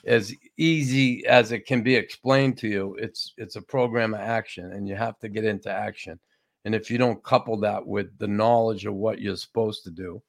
as 0.05 0.34
easy 0.58 1.26
as 1.26 1.51
it 1.51 1.66
can 1.66 1.84
be 1.84 1.95
explained 1.95 2.58
to 2.60 2.68
you. 2.68 2.95
It's 2.99 3.34
it's 3.38 3.55
a 3.55 3.62
program 3.62 4.14
of 4.14 4.22
action, 4.22 4.72
and 4.72 4.88
you 4.88 4.95
have 4.95 5.20
to 5.20 5.30
get 5.30 5.45
into 5.45 5.72
action. 5.72 6.20
And 6.66 6.76
if 6.76 6.91
you 6.91 6.97
don't 6.97 7.24
couple 7.24 7.58
that 7.62 7.86
with 7.86 8.18
the 8.18 8.28
knowledge 8.28 8.86
of 8.86 8.93
what 8.93 9.22
you're 9.22 9.38
supposed 9.38 9.84
to 9.84 9.91
do, 9.91 10.22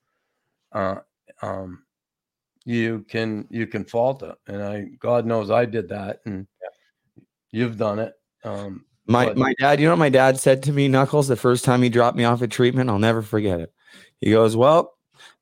uh, 0.72 0.96
um, 1.42 1.82
you 2.64 3.04
can 3.08 3.46
you 3.50 3.66
can 3.66 3.84
falter. 3.84 4.34
And 4.46 4.62
I, 4.62 4.82
God 5.00 5.26
knows, 5.26 5.50
I 5.50 5.64
did 5.64 5.88
that, 5.88 6.20
and 6.26 6.46
you've 7.50 7.76
done 7.76 7.98
it. 7.98 8.14
Um, 8.44 8.84
my 9.08 9.26
but- 9.26 9.36
my 9.36 9.54
dad. 9.58 9.80
You 9.80 9.86
know 9.86 9.92
what 9.92 9.98
my 9.98 10.08
dad 10.08 10.38
said 10.38 10.62
to 10.64 10.72
me, 10.72 10.88
Knuckles, 10.88 11.28
the 11.28 11.36
first 11.36 11.64
time 11.64 11.82
he 11.82 11.88
dropped 11.88 12.16
me 12.16 12.24
off 12.24 12.42
at 12.42 12.50
treatment. 12.50 12.90
I'll 12.90 12.98
never 12.98 13.22
forget 13.22 13.60
it. 13.60 13.72
He 14.20 14.30
goes, 14.30 14.56
"Well." 14.56 14.94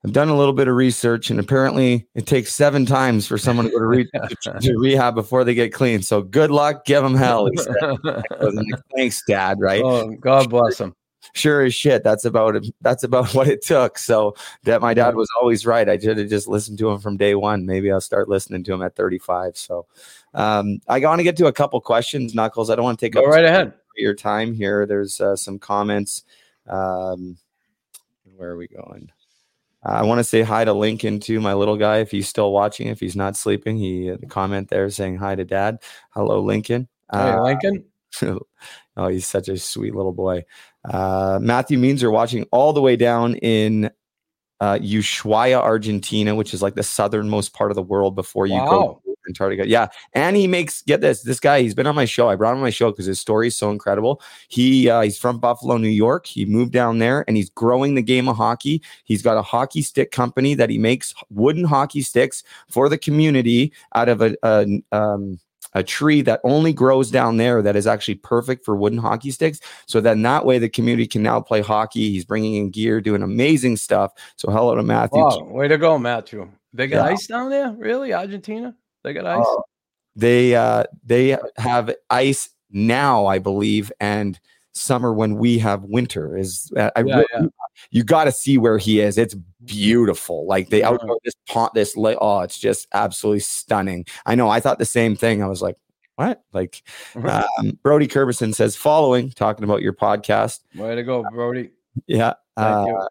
I've 0.05 0.13
done 0.13 0.29
a 0.29 0.37
little 0.37 0.53
bit 0.53 0.69
of 0.69 0.77
research, 0.77 1.31
and 1.31 1.41
apparently 1.41 2.07
it 2.15 2.27
takes 2.27 2.55
seven 2.55 2.87
times 2.87 3.27
for 3.27 3.37
someone 3.39 3.67
to 3.67 3.73
go 3.73 3.79
to, 3.81 3.87
re- 3.87 4.11
to 4.61 4.79
rehab 4.79 5.17
before 5.17 5.43
they 5.43 5.53
get 5.53 5.73
clean. 5.73 6.01
So 6.01 6.23
good 6.23 6.51
luck, 6.53 6.85
give 6.85 7.03
them 7.03 7.15
hell. 7.15 7.47
He 7.51 7.57
said. 7.57 7.75
I 7.83 8.23
was 8.41 8.55
like, 8.55 8.67
Thanks, 8.95 9.21
Dad. 9.27 9.59
Right? 9.59 9.83
oh, 9.83 10.11
God 10.21 10.49
bless 10.49 10.79
him. 10.79 10.95
Sure 11.33 11.63
as 11.63 11.75
shit 11.75 12.03
that's 12.03 12.25
about 12.25 12.57
it 12.57 12.67
that's 12.81 13.03
about 13.05 13.29
what 13.35 13.49
it 13.49 13.63
took 13.63 13.99
so 13.99 14.35
that 14.65 14.81
my 14.81 14.95
dad 14.95 15.15
was 15.15 15.29
always 15.41 15.67
right 15.67 15.89
i 15.89 15.99
should 15.99 16.19
have 16.19 16.29
just 16.29 16.49
listened 16.49 16.79
to 16.79 16.91
him 16.91 16.99
from 16.99 17.17
day 17.17 17.35
one 17.35 17.67
maybe 17.67 17.91
i'll 17.91 18.01
start 18.01 18.29
listening 18.29 18.63
to 18.65 18.73
him 18.73 18.83
at 18.83 18.95
35 18.97 19.57
so 19.57 19.87
um 20.35 20.79
i 20.89 20.99
want 21.01 21.19
to 21.19 21.25
get 21.25 21.37
to 21.37 21.47
a 21.47 21.53
couple 21.53 21.81
questions 21.81 22.35
knuckles 22.35 22.71
i 22.71 22.75
don't 22.75 22.85
want 22.85 22.99
to 22.99 23.07
take 23.07 23.15
Go 23.15 23.21
up 23.25 23.27
right 23.29 23.45
ahead. 23.45 23.73
your 23.97 24.15
time 24.15 24.55
here 24.55 24.87
there's 24.87 25.21
uh, 25.21 25.37
some 25.37 25.59
comments 25.59 26.25
um 26.69 27.37
where 28.37 28.51
are 28.51 28.57
we 28.57 28.69
going 28.69 29.11
I 29.89 30.03
want 30.03 30.19
to 30.19 30.25
say 30.25 30.43
hi 30.43 30.65
to 30.65 30.73
Lincoln 30.73 31.21
too, 31.21 31.41
my 31.41 31.55
little 31.55 31.77
guy. 31.77 31.99
If 31.99 32.11
he's 32.11 32.29
still 32.29 32.51
watching, 32.53 32.89
if 32.89 32.99
he's 32.99 33.15
not 33.15 33.37
sleeping, 33.37 33.77
he 33.77 34.11
uh, 34.11 34.17
comment 34.29 34.69
there 34.69 34.91
saying 34.91 35.17
hi 35.19 35.37
to 35.37 35.45
Dad. 35.45 35.79
Hello, 36.11 36.41
Lincoln. 36.41 36.89
Hey, 37.13 37.19
Uh, 37.19 37.41
Lincoln. 37.43 37.85
oh, 38.97 39.07
he's 39.09 39.27
such 39.29 39.49
a 39.49 39.57
sweet 39.57 39.95
little 39.95 40.13
boy. 40.13 40.45
Uh, 40.91 41.39
Matthew 41.41 41.79
Means 41.79 42.03
are 42.03 42.11
watching 42.11 42.45
all 42.53 42.73
the 42.73 42.81
way 42.81 42.97
down 42.97 43.35
in 43.37 43.91
uh, 44.61 44.79
Ushuaia, 44.79 45.61
Argentina, 45.61 46.35
which 46.35 46.55
is 46.55 46.63
like 46.63 46.75
the 46.75 46.83
southernmost 46.83 47.53
part 47.53 47.71
of 47.71 47.75
the 47.75 47.83
world 47.83 48.15
before 48.15 48.47
you 48.47 48.59
go 48.61 48.81
Wow. 48.81 49.01
to 49.05 49.17
Antarctica. 49.29 49.69
Yeah, 49.69 49.89
and 50.15 50.37
he 50.37 50.47
makes 50.47 50.83
get 50.83 51.01
this. 51.01 51.23
This 51.23 51.41
guy, 51.41 51.61
he's 51.61 51.75
been 51.75 51.87
on 51.87 51.95
my 51.97 52.05
show. 52.05 52.29
I 52.29 52.37
brought 52.37 52.53
him 52.53 52.59
on 52.59 52.63
my 52.63 52.71
show 52.71 52.91
because 52.91 53.07
his 53.07 53.21
story 53.21 53.49
is 53.49 53.57
so 53.57 53.71
incredible. 53.71 54.23
He 54.49 54.89
uh, 54.89 55.01
he's 55.03 55.19
from 55.19 55.39
Buffalo, 55.41 55.77
New 55.77 55.89
York. 55.89 56.27
He 56.27 56.47
moved 56.47 56.73
down 56.73 56.99
there 57.01 57.25
and 57.27 57.37
he's 57.37 57.51
growing 57.51 57.97
the 57.97 58.03
game 58.03 58.29
of 58.29 58.37
hockey. 58.37 58.83
He's 59.05 59.23
got 59.23 59.37
a 59.37 59.43
hockey 59.43 59.83
stick 59.83 60.11
company 60.13 60.55
that 60.55 60.71
he 60.71 60.79
makes 60.79 61.13
wooden 61.29 61.65
hockey 61.65 62.03
sticks 62.03 62.45
for 62.71 62.89
the 62.89 62.97
community 62.97 63.73
out 63.95 64.09
of 64.09 64.23
a, 64.23 64.37
a 64.43 64.81
um, 64.93 65.39
a 65.75 65.83
tree 65.83 66.23
that 66.23 66.41
only 66.45 66.73
grows 66.73 67.11
down 67.11 67.37
there 67.37 67.63
that 67.63 67.77
is 67.77 67.87
actually 67.87 68.15
perfect 68.17 68.65
for 68.65 68.77
wooden 68.77 68.99
hockey 68.99 69.31
sticks. 69.31 69.61
So 69.87 70.01
then 70.01 70.23
that 70.23 70.45
way 70.45 70.59
the 70.59 70.69
community 70.69 71.07
can 71.07 71.23
now 71.23 71.41
play 71.41 71.61
hockey. 71.61 72.11
He's 72.11 72.25
bringing 72.25 72.55
in 72.55 72.71
gear, 72.71 73.01
doing 73.01 73.23
amazing 73.23 73.77
stuff. 73.77 74.13
So 74.37 74.51
hello 74.51 74.75
to 74.75 74.83
Matthew. 74.83 75.23
Wow, 75.23 75.45
way 75.51 75.69
to 75.69 75.79
go, 75.79 75.99
Matthew. 75.99 76.51
They 76.73 76.87
got 76.87 77.05
Yeah. 77.05 77.13
ice 77.13 77.27
down 77.27 77.51
there? 77.51 77.73
Really? 77.73 78.13
Argentina? 78.13 78.75
They 79.05 79.13
got 79.13 79.27
ice? 79.27 79.45
Oh, 79.47 79.65
They 80.15 80.55
uh, 80.55 80.85
they 81.05 81.37
have 81.59 81.95
ice 82.09 82.49
now, 82.71 83.27
I 83.27 83.39
believe, 83.39 83.93
and 84.01 84.39
summer 84.77 85.13
when 85.13 85.37
we 85.37 85.59
have 85.59 85.83
winter. 85.85 86.37
Is 86.37 86.71
uh, 86.77 86.91
I 86.97 87.01
Yeah, 87.01 87.15
really- 87.17 87.27
yeah. 87.35 87.47
you 87.91 88.05
got 88.05 88.25
to 88.25 88.33
see 88.33 88.59
where 88.59 88.79
he 88.79 89.01
is. 89.01 89.19
It's 89.19 89.35
beautiful. 89.65 90.47
Like 90.47 90.69
they 90.71 90.81
Yeah. 90.81 90.89
outgrow 90.91 91.19
this 91.25 91.35
pond, 91.49 91.71
this 91.75 91.97
lake. 91.97 92.19
Oh, 92.21 92.41
it's 92.41 92.59
just 92.59 92.87
absolutely 92.93 93.41
stunning. 93.41 94.05
I 94.27 94.35
know. 94.35 94.49
I 94.49 94.61
thought 94.61 94.79
the 94.79 94.85
same 94.85 95.17
thing. 95.17 95.43
I 95.43 95.47
was 95.47 95.63
like, 95.63 95.77
what? 96.17 96.43
Like 96.53 96.83
um, 97.15 97.79
Brody 97.83 98.07
Curbison 98.09 98.55
says, 98.55 98.75
following 98.77 99.31
talking 99.31 99.65
about 99.65 99.83
your 99.83 99.93
podcast. 99.93 100.61
Way 100.75 100.95
to 100.95 101.03
go, 101.03 101.25
Brody. 101.33 101.71
Yeah. 102.07 102.35
Thank 102.57 102.89
uh, 102.97 103.07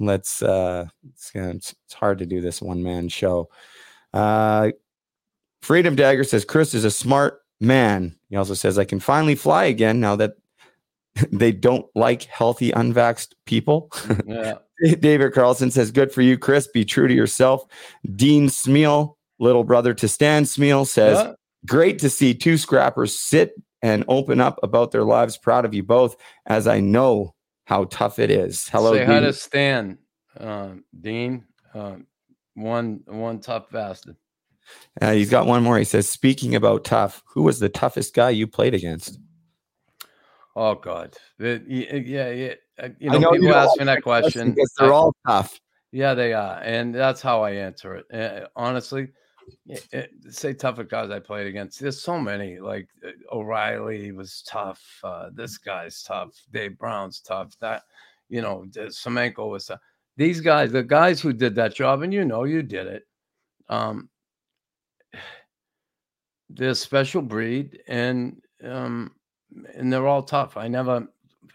let's 0.00 0.42
uh 0.42 0.86
it's, 1.10 1.30
gonna- 1.32 1.50
it's, 1.50 1.74
it's 1.84 1.94
hard 1.94 2.18
to 2.18 2.26
do 2.26 2.40
this 2.40 2.62
one 2.62 2.82
man 2.84 3.08
show 3.08 3.48
uh 4.14 4.70
freedom 5.60 5.96
dagger 5.96 6.22
says 6.22 6.44
chris 6.44 6.72
is 6.72 6.84
a 6.84 6.90
smart 6.90 7.40
man 7.60 8.14
he 8.30 8.36
also 8.36 8.54
says 8.54 8.78
i 8.78 8.84
can 8.84 9.00
finally 9.00 9.34
fly 9.34 9.64
again 9.64 9.98
now 9.98 10.14
that 10.14 10.34
they 11.32 11.52
don't 11.52 11.86
like 11.94 12.22
healthy 12.24 12.70
unvaxxed 12.72 13.34
people 13.46 13.90
Yeah. 14.26 14.54
david 15.00 15.32
carlson 15.32 15.70
says 15.70 15.90
good 15.90 16.12
for 16.12 16.22
you 16.22 16.38
chris 16.38 16.66
be 16.68 16.84
true 16.84 17.08
to 17.08 17.14
yourself 17.14 17.64
dean 18.14 18.48
smeal 18.48 19.14
little 19.38 19.64
brother 19.64 19.94
to 19.94 20.06
stan 20.08 20.44
smeal 20.44 20.86
says 20.86 21.18
Yeah. 21.18 21.32
great 21.66 21.98
to 22.00 22.10
see 22.10 22.34
two 22.34 22.56
scrappers 22.56 23.18
sit 23.18 23.52
and 23.82 24.04
open 24.08 24.40
up 24.40 24.58
about 24.62 24.90
their 24.92 25.04
lives 25.04 25.36
proud 25.38 25.64
of 25.64 25.74
you 25.74 25.82
both 25.82 26.16
as 26.46 26.66
i 26.66 26.80
know 26.80 27.34
how 27.66 27.84
tough 27.84 28.18
it 28.18 28.30
is 28.30 28.68
hello 28.68 28.94
Say 28.94 29.04
hi 29.04 29.20
to 29.20 29.32
Stan. 29.32 29.98
um, 30.40 30.84
Dean, 30.98 31.44
um, 31.74 32.06
one 32.54 33.00
one 33.06 33.40
tough 33.40 33.70
bastard. 33.70 34.16
Uh, 35.00 35.12
he's 35.12 35.30
got 35.30 35.46
one 35.46 35.62
more. 35.62 35.78
He 35.78 35.84
says, 35.84 36.08
speaking 36.08 36.54
about 36.54 36.84
tough, 36.84 37.22
who 37.26 37.42
was 37.42 37.58
the 37.58 37.68
toughest 37.68 38.14
guy 38.14 38.30
you 38.30 38.46
played 38.46 38.74
against? 38.74 39.18
Oh 40.60 40.74
God, 40.74 41.14
The- 41.38 41.62
yeah, 41.68 42.30
yeah. 42.30 42.54
uh, 42.82 42.88
You 42.98 43.10
I 43.10 43.12
know, 43.12 43.18
know 43.20 43.32
you 43.34 43.40
people 43.42 43.54
ask 43.54 43.78
me 43.78 43.84
that 43.84 44.02
question. 44.02 44.50
because 44.50 44.74
they're 44.76 44.92
all 44.92 45.14
tough. 45.24 45.60
Yeah, 45.92 46.14
they 46.14 46.32
are, 46.32 46.58
and 46.64 46.92
that's 46.92 47.22
how 47.22 47.42
I 47.42 47.52
answer 47.52 47.94
it. 47.94 48.06
Uh, 48.12 48.48
honestly, 48.56 49.06
y- 49.66 49.78
uh, 49.94 50.02
say 50.30 50.54
tougher 50.54 50.82
guys 50.82 51.10
I 51.10 51.20
played 51.20 51.46
against. 51.46 51.78
There's 51.78 52.02
so 52.02 52.18
many. 52.18 52.58
Like 52.58 52.88
uh, 53.06 53.10
O'Reilly 53.36 54.10
was 54.10 54.42
tough. 54.48 54.82
Uh, 55.04 55.30
this 55.32 55.58
guy's 55.58 56.02
tough. 56.02 56.34
Dave 56.52 56.76
Brown's 56.76 57.20
tough. 57.20 57.54
That 57.60 57.84
you 58.28 58.42
know, 58.42 58.64
Semenko 58.74 59.48
was 59.50 59.66
tough. 59.66 59.78
These 60.16 60.40
guys, 60.40 60.72
the 60.72 60.82
guys 60.82 61.20
who 61.20 61.32
did 61.32 61.54
that 61.54 61.72
job, 61.72 62.02
and 62.02 62.12
you 62.12 62.24
know, 62.24 62.42
you 62.42 62.64
did 62.64 62.88
it. 62.88 63.06
Um, 63.68 64.08
they're 66.50 66.70
a 66.70 66.74
special 66.74 67.22
breed, 67.22 67.80
and 67.86 68.42
um, 68.64 69.12
and 69.74 69.92
they're 69.92 70.06
all 70.06 70.22
tough. 70.22 70.56
I 70.56 70.68
never, 70.68 71.06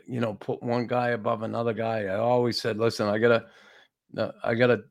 you 0.08 0.20
know, 0.20 0.34
put 0.36 0.62
one 0.64 0.88
guy 0.88 1.10
above 1.10 1.44
another 1.44 1.74
guy. 1.74 2.06
I 2.06 2.16
always 2.18 2.60
said, 2.62 2.78
listen, 2.78 3.08
I 3.08 3.18
gotta 3.18 3.46
I 4.44 4.54
gotta 4.56 4.84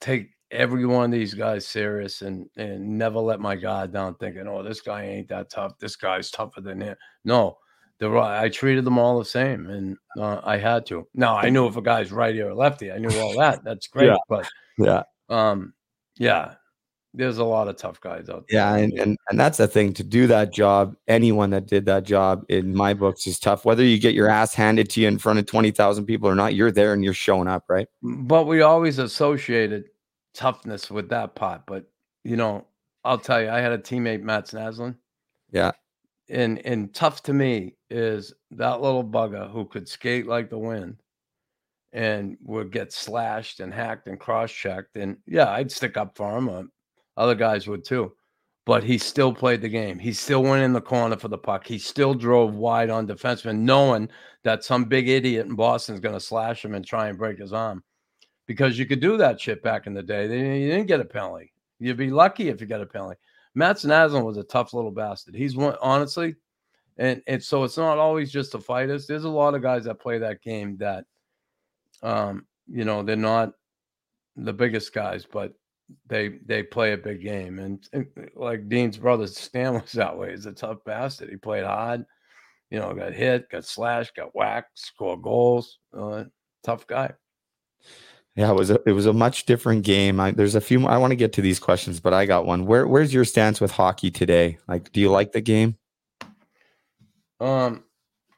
take 0.00 0.30
every 0.50 0.84
one 0.84 1.04
of 1.06 1.10
these 1.12 1.34
guys 1.34 1.66
serious 1.66 2.22
and 2.22 2.48
and 2.56 2.98
never 2.98 3.18
let 3.18 3.40
my 3.40 3.56
guard 3.56 3.92
down 3.92 4.14
thinking, 4.16 4.46
oh, 4.48 4.62
this 4.62 4.80
guy 4.80 5.04
ain't 5.04 5.28
that 5.28 5.50
tough. 5.50 5.78
This 5.78 5.96
guy's 5.96 6.30
tougher 6.30 6.60
than 6.60 6.80
him. 6.80 6.96
No, 7.24 7.58
they're 7.98 8.16
all- 8.16 8.24
I 8.28 8.48
treated 8.48 8.84
them 8.84 8.98
all 8.98 9.18
the 9.18 9.24
same, 9.24 9.66
and 9.68 9.96
uh, 10.18 10.40
I 10.44 10.56
had 10.56 10.86
to. 10.86 11.06
Now 11.14 11.36
I 11.36 11.50
knew 11.50 11.66
if 11.66 11.76
a 11.76 11.82
guy's 11.82 12.12
righty 12.12 12.40
or 12.40 12.54
lefty, 12.54 12.90
I 12.92 12.98
knew 12.98 13.16
all 13.20 13.36
that. 13.38 13.62
That's 13.64 13.86
great, 13.94 14.06
Yeah. 14.08 14.16
but 14.28 14.48
Yeah. 14.78 15.02
um, 15.28 15.72
yeah, 16.16 16.54
there's 17.12 17.38
a 17.38 17.44
lot 17.44 17.68
of 17.68 17.76
tough 17.76 18.00
guys 18.00 18.28
out 18.28 18.46
there. 18.48 18.60
Yeah, 18.60 18.76
and, 18.76 18.92
and 18.98 19.18
and 19.28 19.40
that's 19.40 19.58
the 19.58 19.66
thing 19.66 19.92
to 19.94 20.04
do 20.04 20.26
that 20.28 20.52
job. 20.52 20.94
Anyone 21.08 21.50
that 21.50 21.66
did 21.66 21.84
that 21.86 22.04
job 22.04 22.44
in 22.48 22.74
my 22.74 22.94
books 22.94 23.26
is 23.26 23.38
tough. 23.38 23.64
Whether 23.64 23.84
you 23.84 23.98
get 23.98 24.14
your 24.14 24.28
ass 24.28 24.54
handed 24.54 24.88
to 24.90 25.00
you 25.00 25.08
in 25.08 25.18
front 25.18 25.38
of 25.38 25.46
twenty 25.46 25.70
thousand 25.70 26.06
people 26.06 26.28
or 26.28 26.34
not, 26.34 26.54
you're 26.54 26.70
there 26.70 26.92
and 26.92 27.02
you're 27.04 27.14
showing 27.14 27.48
up, 27.48 27.64
right? 27.68 27.88
but 28.02 28.46
we 28.46 28.62
always 28.62 28.98
associated 28.98 29.84
toughness 30.34 30.90
with 30.90 31.08
that 31.08 31.34
part. 31.34 31.62
But 31.66 31.90
you 32.24 32.36
know, 32.36 32.66
I'll 33.04 33.18
tell 33.18 33.42
you, 33.42 33.50
I 33.50 33.60
had 33.60 33.72
a 33.72 33.78
teammate, 33.78 34.22
Mats 34.22 34.52
Naslund. 34.52 34.96
Yeah. 35.50 35.72
And 36.28 36.64
and 36.64 36.94
tough 36.94 37.22
to 37.24 37.32
me 37.32 37.74
is 37.90 38.32
that 38.52 38.80
little 38.80 39.04
bugger 39.04 39.50
who 39.50 39.64
could 39.64 39.88
skate 39.88 40.26
like 40.26 40.48
the 40.48 40.58
wind 40.58 41.02
and 41.92 42.36
would 42.44 42.70
get 42.70 42.92
slashed 42.92 43.58
and 43.58 43.74
hacked 43.74 44.06
and 44.06 44.20
cross 44.20 44.52
checked. 44.52 44.96
And 44.96 45.16
yeah, 45.26 45.50
I'd 45.50 45.72
stick 45.72 45.96
up 45.96 46.16
for 46.16 46.36
him. 46.36 46.48
Uh, 46.48 46.62
Other 47.16 47.34
guys 47.34 47.66
would 47.66 47.84
too. 47.84 48.12
But 48.66 48.84
he 48.84 48.98
still 48.98 49.32
played 49.34 49.62
the 49.62 49.68
game. 49.68 49.98
He 49.98 50.12
still 50.12 50.42
went 50.42 50.62
in 50.62 50.72
the 50.72 50.80
corner 50.80 51.16
for 51.16 51.28
the 51.28 51.38
puck. 51.38 51.66
He 51.66 51.78
still 51.78 52.14
drove 52.14 52.54
wide 52.54 52.90
on 52.90 53.06
defensemen, 53.06 53.60
knowing 53.60 54.08
that 54.44 54.64
some 54.64 54.84
big 54.84 55.08
idiot 55.08 55.46
in 55.46 55.54
Boston 55.54 55.94
is 55.94 56.00
going 56.00 56.14
to 56.14 56.20
slash 56.20 56.64
him 56.64 56.74
and 56.74 56.86
try 56.86 57.08
and 57.08 57.18
break 57.18 57.38
his 57.38 57.52
arm 57.52 57.82
because 58.46 58.78
you 58.78 58.86
could 58.86 59.00
do 59.00 59.16
that 59.16 59.40
shit 59.40 59.62
back 59.62 59.86
in 59.86 59.94
the 59.94 60.02
day. 60.02 60.24
You 60.24 60.68
didn't 60.68 60.86
get 60.86 61.00
a 61.00 61.04
penalty. 61.04 61.52
You'd 61.78 61.96
be 61.96 62.10
lucky 62.10 62.48
if 62.48 62.60
you 62.60 62.66
got 62.66 62.80
a 62.80 62.86
penalty. 62.86 63.16
Mats 63.54 63.84
Naslund 63.84 64.24
was 64.24 64.36
a 64.36 64.44
tough 64.44 64.74
little 64.74 64.90
bastard. 64.90 65.34
He's 65.34 65.56
one, 65.56 65.76
honestly, 65.80 66.36
and, 66.98 67.22
and 67.26 67.42
so 67.42 67.64
it's 67.64 67.76
not 67.76 67.98
always 67.98 68.30
just 68.30 68.52
the 68.52 68.60
fighters. 68.60 69.06
There's 69.06 69.24
a 69.24 69.28
lot 69.28 69.54
of 69.54 69.62
guys 69.62 69.84
that 69.84 70.00
play 70.00 70.18
that 70.18 70.42
game 70.42 70.76
that, 70.78 71.04
um, 72.02 72.46
you 72.68 72.84
know, 72.84 73.02
they're 73.02 73.16
not 73.16 73.52
the 74.36 74.52
biggest 74.52 74.92
guys, 74.92 75.26
but 75.30 75.54
they 76.06 76.38
they 76.46 76.62
play 76.62 76.92
a 76.92 76.96
big 76.98 77.22
game. 77.22 77.58
And, 77.58 77.86
and 77.92 78.06
like 78.34 78.68
Dean's 78.68 78.96
brother 78.98 79.26
Stan 79.26 79.74
was 79.82 79.92
that 79.92 80.16
way. 80.16 80.30
He's 80.30 80.46
a 80.46 80.52
tough 80.52 80.78
bastard. 80.84 81.30
He 81.30 81.36
played 81.36 81.64
hard, 81.64 82.04
you 82.70 82.78
know, 82.78 82.92
got 82.94 83.12
hit, 83.12 83.50
got 83.50 83.64
slashed, 83.64 84.16
got 84.16 84.34
whacked, 84.34 84.78
scored 84.78 85.22
goals. 85.22 85.78
Uh, 85.96 86.24
tough 86.64 86.86
guy. 86.86 87.12
Yeah, 88.36 88.50
it 88.50 88.56
was 88.56 88.70
a 88.70 88.80
it 88.86 88.92
was 88.92 89.06
a 89.06 89.12
much 89.12 89.44
different 89.44 89.82
game. 89.84 90.20
I, 90.20 90.30
there's 90.30 90.54
a 90.54 90.60
few. 90.60 90.80
more- 90.80 90.90
I 90.90 90.98
want 90.98 91.10
to 91.10 91.16
get 91.16 91.32
to 91.34 91.42
these 91.42 91.58
questions, 91.58 91.98
but 92.00 92.14
I 92.14 92.26
got 92.26 92.46
one. 92.46 92.64
Where 92.64 92.86
where's 92.86 93.12
your 93.12 93.24
stance 93.24 93.60
with 93.60 93.72
hockey 93.72 94.10
today? 94.10 94.58
Like, 94.68 94.92
do 94.92 95.00
you 95.00 95.10
like 95.10 95.32
the 95.32 95.40
game? 95.40 95.76
Um, 97.40 97.84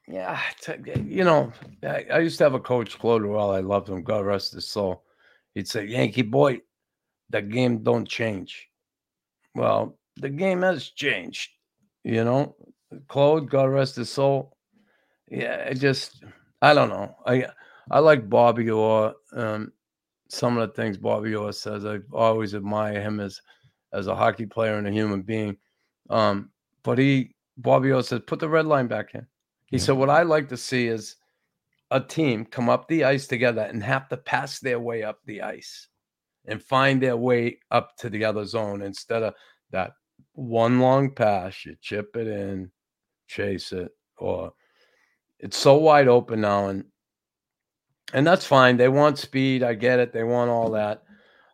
yeah, 0.09 0.41
t- 0.61 0.75
you 1.05 1.25
know, 1.25 1.53
I, 1.83 2.07
I 2.13 2.19
used 2.21 2.39
to 2.39 2.45
have 2.45 2.55
a 2.55 2.61
coach, 2.61 2.99
Claude 2.99 3.23
Ruel. 3.23 3.51
I 3.51 3.61
loved 3.61 3.89
him. 3.89 4.03
God 4.03 4.25
rest 4.25 4.55
his 4.55 4.67
soul. 4.67 5.05
He'd 5.55 5.69
say, 5.69 5.85
"Yankee 5.85 6.23
boy, 6.23 6.61
the 7.33 7.43
game 7.43 7.83
don't 7.83 8.09
change." 8.09 8.69
Well, 9.55 9.99
the 10.17 10.31
game 10.31 10.63
has 10.63 10.89
changed. 10.89 11.51
You 12.05 12.25
know, 12.25 12.57
Claude, 13.09 13.51
God 13.51 13.65
rest 13.65 13.97
his 13.97 14.11
soul. 14.11 14.57
Yeah, 15.29 15.57
it 15.57 15.75
just, 15.75 16.23
I 16.61 16.75
don't 16.75 16.89
know. 16.89 17.17
I 17.27 17.47
I 17.91 17.99
like 18.01 18.29
Bobby 18.29 18.71
Orr. 18.71 19.15
Um, 19.33 19.73
some 20.29 20.59
of 20.59 20.69
the 20.69 20.75
things 20.75 20.97
Bobby 20.97 21.35
Orr 21.35 21.53
says, 21.53 21.85
I 21.85 21.99
always 22.13 22.55
admire 22.55 23.01
him 23.01 23.21
as 23.21 23.41
as 23.93 24.07
a 24.07 24.17
hockey 24.17 24.47
player 24.47 24.77
and 24.77 24.87
a 24.87 24.93
human 24.93 25.23
being. 25.23 25.57
Um, 26.11 26.51
but 26.83 26.99
he 26.99 27.35
Bobby 27.59 27.93
O 27.93 28.01
says, 28.01 28.21
put 28.27 28.41
the 28.41 28.49
red 28.49 28.67
line 28.67 28.89
back 28.89 29.15
in. 29.15 29.27
He 29.67 29.79
said, 29.79 29.97
what 29.97 30.11
I 30.11 30.23
like 30.23 30.49
to 30.49 30.57
see 30.57 30.87
is 30.87 31.17
a 31.91 32.01
team 32.01 32.45
come 32.45 32.69
up 32.69 32.89
the 32.89 33.05
ice 33.05 33.27
together 33.27 33.63
and 33.63 33.83
have 33.83 34.09
to 34.09 34.17
pass 34.17 34.59
their 34.59 34.81
way 34.81 35.03
up 35.03 35.21
the 35.25 35.43
ice 35.43 35.89
and 36.47 36.63
find 36.63 37.03
their 37.03 37.17
way 37.17 37.59
up 37.71 37.97
to 37.99 38.11
the 38.11 38.25
other 38.25 38.45
zone 38.45 38.83
instead 38.83 39.23
of 39.23 39.35
that 39.71 39.93
one 40.35 40.81
long 40.81 41.11
pass, 41.15 41.65
you 41.65 41.77
chip 41.81 42.17
it 42.17 42.27
in, 42.27 42.71
chase 43.29 43.73
it, 43.73 43.91
or 44.19 44.53
it's 45.39 45.57
so 45.57 45.77
wide 45.77 46.09
open 46.09 46.41
now. 46.41 46.69
And 46.69 46.85
and 48.15 48.27
that's 48.27 48.45
fine. 48.45 48.77
They 48.77 48.89
want 48.89 49.19
speed. 49.19 49.63
I 49.63 49.75
get 49.75 49.99
it. 49.99 50.13
They 50.13 50.25
want 50.25 50.51
all 50.51 50.71
that. 50.73 51.03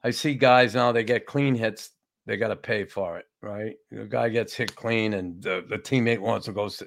I 0.02 0.10
see 0.10 0.34
guys 0.34 0.74
now, 0.74 0.92
they 0.92 1.04
get 1.04 1.26
clean 1.26 1.54
hits, 1.54 1.90
they 2.26 2.36
got 2.36 2.48
to 2.48 2.56
pay 2.56 2.84
for 2.84 3.18
it, 3.18 3.26
right? 3.42 3.74
The 3.90 4.04
guy 4.04 4.28
gets 4.28 4.54
hit 4.54 4.74
clean 4.74 5.14
and 5.14 5.42
the, 5.42 5.64
the 5.68 5.78
teammate 5.78 6.20
wants 6.20 6.46
to 6.46 6.52
go. 6.52 6.66
s- 6.66 6.82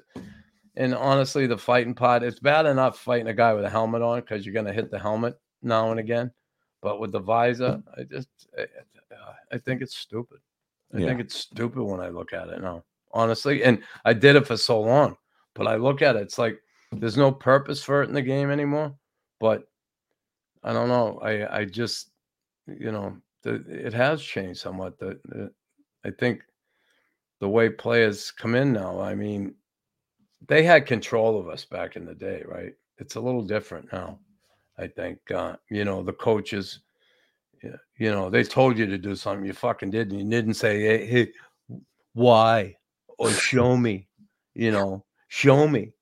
And 0.75 0.95
honestly, 0.95 1.45
the 1.47 1.57
fighting 1.57 1.93
part, 1.93 2.23
it's 2.23 2.39
bad 2.39 2.65
enough 2.65 2.99
fighting 2.99 3.27
a 3.27 3.33
guy 3.33 3.53
with 3.53 3.65
a 3.65 3.69
helmet 3.69 4.01
on 4.01 4.21
because 4.21 4.45
you're 4.45 4.53
going 4.53 4.65
to 4.65 4.73
hit 4.73 4.91
the 4.91 4.99
helmet 4.99 5.35
now 5.61 5.91
and 5.91 5.99
again. 5.99 6.31
But 6.81 6.99
with 6.99 7.11
the 7.11 7.19
visor, 7.19 7.81
I 7.97 8.03
just, 8.03 8.29
I, 8.57 8.65
I 9.51 9.57
think 9.57 9.81
it's 9.81 9.95
stupid. 9.95 10.39
I 10.93 10.99
Yeah. 10.99 11.07
think 11.07 11.21
it's 11.21 11.35
stupid 11.35 11.83
when 11.83 11.99
I 11.99 12.09
look 12.09 12.33
at 12.33 12.49
it 12.49 12.61
now, 12.61 12.83
honestly. 13.11 13.63
And 13.63 13.83
I 14.03 14.13
did 14.13 14.35
it 14.35 14.47
for 14.47 14.57
so 14.57 14.81
long, 14.81 15.15
but 15.53 15.67
I 15.67 15.75
look 15.75 16.01
at 16.01 16.15
it, 16.15 16.23
it's 16.23 16.37
like 16.37 16.61
there's 16.91 17.17
no 17.17 17.31
purpose 17.31 17.83
for 17.83 18.01
it 18.01 18.09
in 18.09 18.15
the 18.15 18.21
game 18.21 18.49
anymore. 18.49 18.95
But 19.39 19.67
I 20.63 20.73
don't 20.73 20.89
know. 20.89 21.19
I, 21.19 21.59
I 21.59 21.65
just, 21.65 22.11
you 22.67 22.91
know, 22.91 23.17
the, 23.43 23.63
it 23.67 23.93
has 23.93 24.21
changed 24.21 24.59
somewhat. 24.59 24.99
The, 24.99 25.19
the, 25.25 25.51
I 26.03 26.11
think 26.11 26.43
the 27.39 27.49
way 27.49 27.69
players 27.69 28.31
come 28.31 28.55
in 28.55 28.73
now, 28.73 28.99
I 28.99 29.15
mean, 29.15 29.55
they 30.47 30.63
had 30.63 30.85
control 30.85 31.39
of 31.39 31.47
us 31.47 31.65
back 31.65 31.95
in 31.95 32.05
the 32.05 32.15
day, 32.15 32.43
right? 32.45 32.73
It's 32.97 33.15
a 33.15 33.21
little 33.21 33.43
different 33.43 33.91
now. 33.91 34.19
I 34.81 34.87
think, 34.87 35.19
uh, 35.31 35.55
you 35.69 35.85
know, 35.85 36.01
the 36.01 36.13
coaches, 36.13 36.79
you 37.61 38.11
know, 38.11 38.29
they 38.29 38.43
told 38.43 38.77
you 38.77 38.87
to 38.87 38.97
do 38.97 39.15
something, 39.15 39.45
you 39.45 39.53
fucking 39.53 39.91
did, 39.91 40.11
and 40.11 40.19
you 40.19 40.29
didn't 40.29 40.55
say, 40.55 40.81
hey, 40.81 41.05
hey 41.05 41.31
why 42.13 42.75
or 43.19 43.29
show 43.29 43.77
me, 43.77 44.07
you 44.55 44.71
know, 44.71 45.05
show 45.27 45.67
me. 45.67 45.93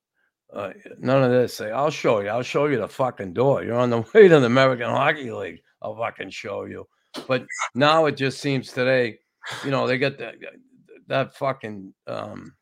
Uh, 0.52 0.72
none 0.98 1.24
of 1.24 1.32
this. 1.32 1.56
Say, 1.56 1.72
I'll 1.72 1.92
show 1.92 2.22
you. 2.22 2.30
I'll 2.30 2.42
show 2.42 2.66
you 2.66 2.78
the 2.80 2.88
fucking 2.88 3.34
door. 3.34 3.64
You're 3.64 3.78
on 3.78 3.90
the 3.90 4.00
way 4.14 4.28
to 4.28 4.40
the 4.40 4.46
American 4.46 4.90
Hockey 4.90 5.32
League. 5.32 5.62
I'll 5.82 5.98
fucking 5.98 6.32
show 6.32 6.66
you. 6.66 6.88
But 7.28 7.46
now 7.76 8.06
it 8.06 8.18
just 8.18 8.40
seems 8.40 8.72
today, 8.72 9.20
you 9.64 9.72
know, 9.72 9.86
they 9.86 9.98
get 9.98 10.18
that 10.20 10.36
that 11.08 11.36
fucking 11.36 11.94
um, 12.08 12.54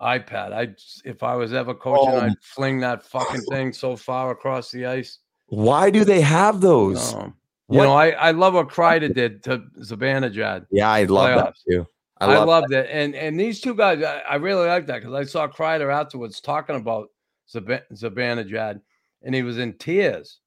iPad. 0.00 0.52
I 0.52 0.74
if 1.08 1.22
I 1.22 1.34
was 1.36 1.52
ever 1.52 1.74
coaching, 1.74 2.14
Oh. 2.14 2.20
I'd 2.20 2.32
fling 2.42 2.80
that 2.80 3.02
fucking 3.02 3.40
thing 3.50 3.72
so 3.72 3.96
far 3.96 4.30
across 4.30 4.70
the 4.70 4.86
ice. 4.86 5.18
Why 5.46 5.90
do 5.90 6.04
they 6.04 6.20
have 6.20 6.60
those? 6.60 7.14
Um, 7.14 7.34
you 7.68 7.78
What- 7.78 7.84
know, 7.84 7.94
I 7.94 8.10
I 8.10 8.30
love 8.32 8.54
what 8.54 8.68
Kreider 8.68 9.12
did 9.12 9.42
to 9.44 9.58
Zibanejad. 9.80 10.66
Yeah, 10.70 10.90
I 10.90 11.04
love 11.04 11.36
that 11.38 11.54
too. 11.68 11.86
I 12.20 12.26
I, 12.26 12.34
love 12.38 12.48
loved 12.48 12.72
it, 12.72 12.88
and 12.90 13.14
and 13.14 13.38
these 13.38 13.60
two 13.60 13.74
guys, 13.74 14.02
I, 14.02 14.18
I 14.20 14.34
really 14.36 14.66
like 14.66 14.86
that 14.86 15.00
because 15.02 15.14
I 15.14 15.24
saw 15.24 15.46
Kreider 15.46 15.92
afterwards 15.92 16.40
talking 16.40 16.74
about 16.76 17.08
Zab- 17.48 17.84
Zibanejad, 17.92 18.80
and 19.22 19.34
he 19.34 19.42
was 19.42 19.58
in 19.58 19.74
tears 19.78 20.40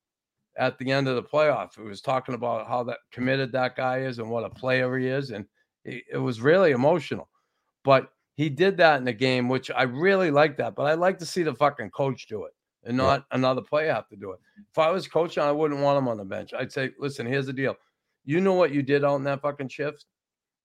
at 0.57 0.77
the 0.77 0.91
end 0.91 1.07
of 1.07 1.15
the 1.15 1.23
playoff. 1.23 1.75
He 1.75 1.81
was 1.83 2.01
talking 2.01 2.35
about 2.35 2.67
how 2.67 2.83
that 2.83 2.97
committed 3.11 3.53
that 3.53 3.77
guy 3.77 3.99
is 3.99 4.19
and 4.19 4.29
what 4.29 4.43
a 4.43 4.49
player 4.49 4.97
he 4.97 5.07
is, 5.07 5.31
and 5.31 5.45
it, 5.85 6.03
it 6.13 6.17
was 6.17 6.41
really 6.41 6.71
emotional. 6.71 7.29
But 7.85 8.09
he 8.35 8.49
did 8.49 8.77
that 8.77 8.97
in 8.97 9.05
the 9.05 9.13
game, 9.13 9.49
which 9.49 9.69
I 9.71 9.83
really 9.83 10.31
like 10.31 10.57
that. 10.57 10.75
But 10.75 10.83
I 10.83 10.93
like 10.93 11.19
to 11.19 11.25
see 11.25 11.43
the 11.43 11.53
fucking 11.53 11.91
coach 11.91 12.27
do 12.27 12.45
it. 12.45 12.53
and 12.83 12.97
not 12.97 13.25
another 13.31 13.61
player 13.61 13.93
have 13.93 14.07
to 14.09 14.15
do 14.15 14.31
it. 14.31 14.39
If 14.71 14.77
I 14.77 14.89
was 14.89 15.07
coaching, 15.07 15.43
I 15.43 15.51
wouldn't 15.51 15.81
want 15.81 15.97
him 15.97 16.07
on 16.07 16.17
the 16.17 16.25
bench. 16.25 16.51
I'd 16.57 16.71
say, 16.71 16.91
listen, 16.99 17.27
here's 17.27 17.45
the 17.45 17.53
deal. 17.53 17.75
You 18.25 18.41
know 18.41 18.53
what 18.53 18.71
you 18.71 18.81
did 18.81 19.03
out 19.03 19.17
in 19.17 19.23
that 19.25 19.41
fucking 19.41 19.69
shift? 19.69 20.05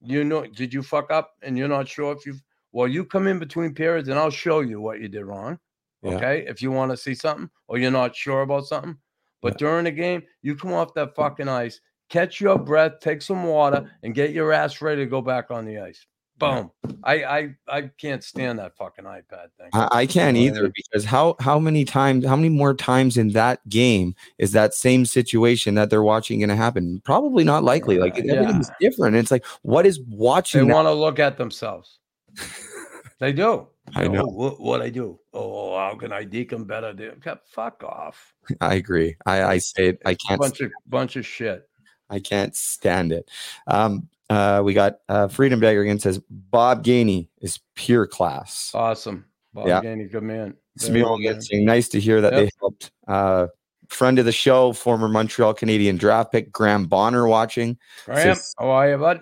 You 0.01 0.25
know, 0.25 0.47
did 0.47 0.73
you 0.73 0.83
fuck 0.83 1.11
up 1.11 1.35
and 1.43 1.57
you're 1.57 1.69
not 1.69 1.89
sure 1.89 2.13
if 2.13 2.25
you've 2.25 2.43
well, 2.73 2.89
you 2.89 3.07
come 3.07 3.27
in 3.27 3.39
between 3.39 3.73
periods 3.73 4.09
and 4.09 4.19
I'll 4.19 4.31
show 4.31 4.61
you 4.61 4.81
what 4.83 5.01
you 5.01 5.09
did 5.09 5.25
wrong. 5.25 5.59
Yeah. 6.03 6.17
Okay. 6.17 6.45
If 6.47 6.61
you 6.61 6.71
want 6.71 6.91
to 6.91 6.97
see 6.97 7.15
something 7.15 7.49
or 7.69 7.79
you're 7.79 7.91
not 7.91 8.15
sure 8.15 8.43
about 8.43 8.67
something. 8.67 8.99
But 9.41 9.57
during 9.59 9.85
the 9.85 9.93
game, 9.93 10.23
you 10.43 10.57
come 10.57 10.75
off 10.75 10.93
that 10.95 11.15
fucking 11.15 11.49
ice, 11.49 11.81
catch 12.11 12.41
your 12.41 12.59
breath, 12.59 13.01
take 13.01 13.23
some 13.23 13.45
water, 13.45 13.91
and 14.03 14.15
get 14.15 14.33
your 14.33 14.53
ass 14.53 14.83
ready 14.83 15.05
to 15.05 15.11
go 15.11 15.23
back 15.23 15.51
on 15.51 15.65
the 15.65 15.79
ice. 15.79 16.05
Boom. 16.39 16.71
I 17.03 17.25
I 17.25 17.55
I 17.67 17.83
can't 17.99 18.23
stand 18.23 18.59
that 18.59 18.77
fucking 18.77 19.05
iPad 19.07 19.49
thing. 19.59 19.71
I, 19.73 19.89
I 19.91 20.07
can't 20.07 20.37
either 20.37 20.71
because 20.75 21.05
how 21.05 21.37
how 21.41 21.59
many 21.59 21.85
times 21.85 22.27
how 22.27 22.37
many 22.37 22.51
more 22.51 22.75
times 22.75 23.17
in 23.17 23.29
that 23.29 23.67
game 23.69 24.15
is 24.39 24.53
that 24.53 24.75
same 24.75 25.07
situation 25.07 25.77
that 25.77 25.89
they're 25.89 26.03
watching 26.03 26.41
going 26.41 26.51
to 26.51 26.57
happen? 26.57 27.01
Probably 27.05 27.43
not 27.43 27.65
likely. 27.65 27.99
Like 27.99 28.19
Yeah. 28.19 28.35
everything's 28.35 28.71
different. 28.81 29.17
It's 29.17 29.31
like 29.31 29.47
what 29.63 29.87
is 29.87 30.01
watching? 30.09 30.67
They 30.67 30.75
want 30.75 30.87
to 30.87 30.93
look 30.93 31.19
at 31.19 31.39
themselves. 31.39 32.01
they 33.19 33.33
do. 33.33 33.69
I 33.95 34.09
know. 34.09 34.25
Oh, 34.27 34.33
what, 34.33 34.61
what 34.61 34.83
I 34.83 34.91
do? 34.91 35.19
Oh, 35.33 35.77
how 35.77 35.95
can 35.95 36.13
I 36.13 36.25
deke 36.25 36.51
them 36.51 36.65
better? 36.65 36.93
Dude? 36.93 37.23
Fuck 37.47 37.83
off. 37.83 38.35
I 38.61 38.75
agree. 38.75 39.17
I 39.25 39.43
I 39.45 39.59
say 39.59 39.89
it. 39.89 40.03
I 40.05 40.15
can't. 40.15 40.41
Bunch 40.41 40.61
of 40.61 40.71
bunch 40.87 41.17
of 41.17 41.25
shit. 41.25 41.69
I 42.11 42.21
can't 42.21 42.55
stand 42.55 43.11
it. 43.13 43.31
Um, 43.67 44.09
uh, 44.31 44.61
we 44.65 44.75
got 44.75 44.99
uh, 45.09 45.29
Freedom 45.29 45.61
Beggar 45.61 45.83
again 45.83 45.99
says 45.99 46.21
Bob 46.31 46.85
Gainey 46.85 47.29
is 47.41 47.61
pure 47.75 48.07
class. 48.07 48.71
Awesome. 48.75 49.25
Bob 49.55 49.69
Yeah. 49.69 49.81
Gainey, 49.83 50.11
good 50.11 50.23
man. 50.23 50.55
Very 50.79 51.01
Smeel 51.03 51.17
good 51.19 51.25
man. 51.25 51.33
Ginsing, 51.35 51.65
nice 51.65 51.89
to 51.91 52.01
hear 52.01 52.21
that 52.21 52.33
Yep. 52.33 52.43
they 52.43 52.51
helped. 52.61 52.91
Uh, 53.07 53.47
friend 53.89 54.19
of 54.19 54.25
the 54.25 54.33
show, 54.33 54.73
former 54.73 55.09
Montreal 55.09 55.55
Canadien 55.55 55.97
draft 55.97 56.33
pick 56.33 56.51
Graham 56.53 56.87
Bonner 56.87 57.27
watching. 57.29 57.79
Graham, 58.05 58.35
Says- 58.35 58.55
how 58.59 58.69
are 58.71 58.91
you, 58.91 58.99
bud? 58.99 59.21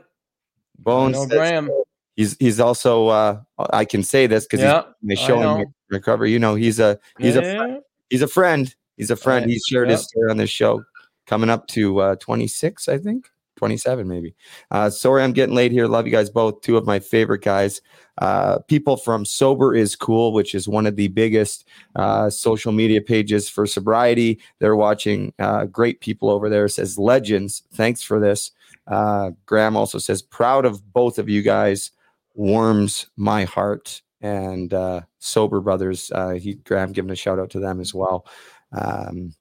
Bones 0.79 1.17
says- 1.19 1.29
Graham. 1.29 1.71
He's 2.17 2.37
he's 2.39 2.61
also 2.61 3.09
uh, 3.09 3.41
I 3.71 3.85
can 3.85 4.05
say 4.05 4.29
this 4.29 4.45
because 4.45 4.61
Yeah, 4.61 4.85
they 5.03 5.17
show 5.17 5.37
him 5.37 5.43
know. 5.61 5.65
recover. 5.91 6.27
You 6.27 6.39
know, 6.39 6.55
he's 6.55 6.79
a 6.79 6.99
he's 7.19 7.35
a 7.35 7.43
Yeah. 7.43 7.77
he's 8.09 8.23
a 8.23 8.29
friend. 8.29 8.73
He's 8.97 9.11
a 9.11 9.17
friend. 9.17 9.45
Right. 9.45 9.51
He's 9.51 9.65
shared 9.69 9.89
Yep. 9.89 9.99
his 9.99 10.07
story 10.07 10.31
on 10.31 10.37
this 10.37 10.51
show. 10.51 10.85
Coming 11.27 11.51
up 11.51 11.67
to 11.69 11.99
uh, 12.01 12.15
26, 12.17 12.87
I 12.89 12.99
think. 12.99 13.29
27, 13.57 14.07
maybe. 14.07 14.35
Uh, 14.71 14.91
sorry, 14.91 15.23
I'm 15.23 15.33
getting 15.33 15.55
late 15.55 15.73
here. 15.73 15.87
Love 15.87 16.07
you 16.07 16.13
guys 16.13 16.31
both. 16.31 16.61
Two 16.61 16.77
of 16.77 16.87
my 16.87 16.99
favorite 16.99 17.43
guys. 17.43 17.81
Uh, 18.19 18.59
people 18.69 18.97
from 18.97 19.25
Sober 19.25 19.75
is 19.75 19.97
Cool, 19.97 20.33
which 20.33 20.55
is 20.55 20.69
one 20.69 20.87
of 20.87 20.97
the 20.97 21.09
biggest 21.09 21.69
uh, 21.97 22.31
social 22.31 22.73
media 22.73 23.01
pages 23.01 23.49
for 23.49 23.67
sobriety. 23.67 24.41
They're 24.59 24.77
watching 24.77 25.33
uh, 25.39 25.67
great 25.67 26.01
people 26.01 26.31
over 26.31 26.49
there. 26.49 26.69
Says 26.69 26.99
legends. 26.99 27.63
Thanks 27.73 28.03
for 28.03 28.21
this. 28.21 28.53
Uh, 28.87 29.31
Graham 29.47 29.77
also 29.77 29.99
says 29.99 30.23
proud 30.23 30.65
of 30.65 30.93
both 30.93 31.19
of 31.19 31.29
you 31.29 31.43
guys. 31.43 31.91
Warms 32.35 33.07
my 33.17 33.45
heart. 33.45 34.03
And 34.21 34.73
uh, 34.73 35.03
Sober 35.19 35.61
Brothers. 35.61 36.11
He 36.39 36.55
Graham 36.55 36.93
giving 36.93 37.11
a 37.11 37.17
shout 37.17 37.39
out 37.39 37.51
to 37.51 37.61
them 37.61 37.81
as 37.81 37.93
well. 37.93 38.27
Um, 38.73 39.35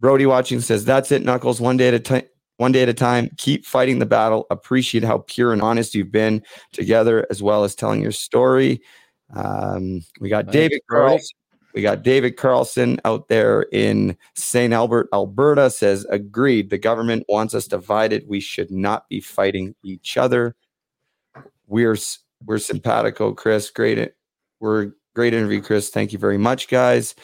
Brody 0.00 0.26
watching 0.26 0.60
says, 0.60 0.84
"That's 0.84 1.12
it, 1.12 1.22
Knuckles. 1.22 1.60
One 1.60 1.76
day 1.76 1.88
at 1.88 1.94
a 1.94 2.00
time. 2.00 2.24
One 2.56 2.72
day 2.72 2.82
at 2.82 2.88
a 2.88 2.94
time. 2.94 3.30
Keep 3.36 3.66
fighting 3.66 3.98
the 3.98 4.06
battle. 4.06 4.46
Appreciate 4.50 5.04
how 5.04 5.24
pure 5.26 5.52
and 5.52 5.60
honest 5.60 5.94
you've 5.94 6.12
been 6.12 6.42
together, 6.72 7.26
as 7.30 7.42
well 7.42 7.64
as 7.64 7.74
telling 7.74 8.00
your 8.00 8.12
story." 8.12 8.80
Um, 9.34 10.04
we 10.20 10.28
got 10.28 10.44
Thanks, 10.44 10.52
David 10.52 10.80
Carlson. 10.88 11.36
We 11.74 11.82
got 11.82 12.04
David 12.04 12.36
Carlson 12.36 13.00
out 13.04 13.26
there 13.28 13.66
in 13.72 14.16
St. 14.34 14.72
Albert, 14.72 15.08
Alberta. 15.12 15.70
Says, 15.70 16.06
"Agreed. 16.08 16.70
The 16.70 16.78
government 16.78 17.24
wants 17.28 17.54
us 17.54 17.66
divided. 17.66 18.24
We 18.28 18.38
should 18.38 18.70
not 18.70 19.08
be 19.08 19.20
fighting 19.20 19.74
each 19.82 20.16
other." 20.16 20.54
We're 21.66 21.96
we're 22.46 22.58
simpatico, 22.58 23.32
Chris. 23.32 23.70
Great. 23.70 24.12
We're 24.60 24.92
great 25.14 25.34
interview, 25.34 25.60
Chris. 25.60 25.90
Thank 25.90 26.12
you 26.12 26.18
very 26.18 26.38
much, 26.38 26.68
guys. 26.68 27.14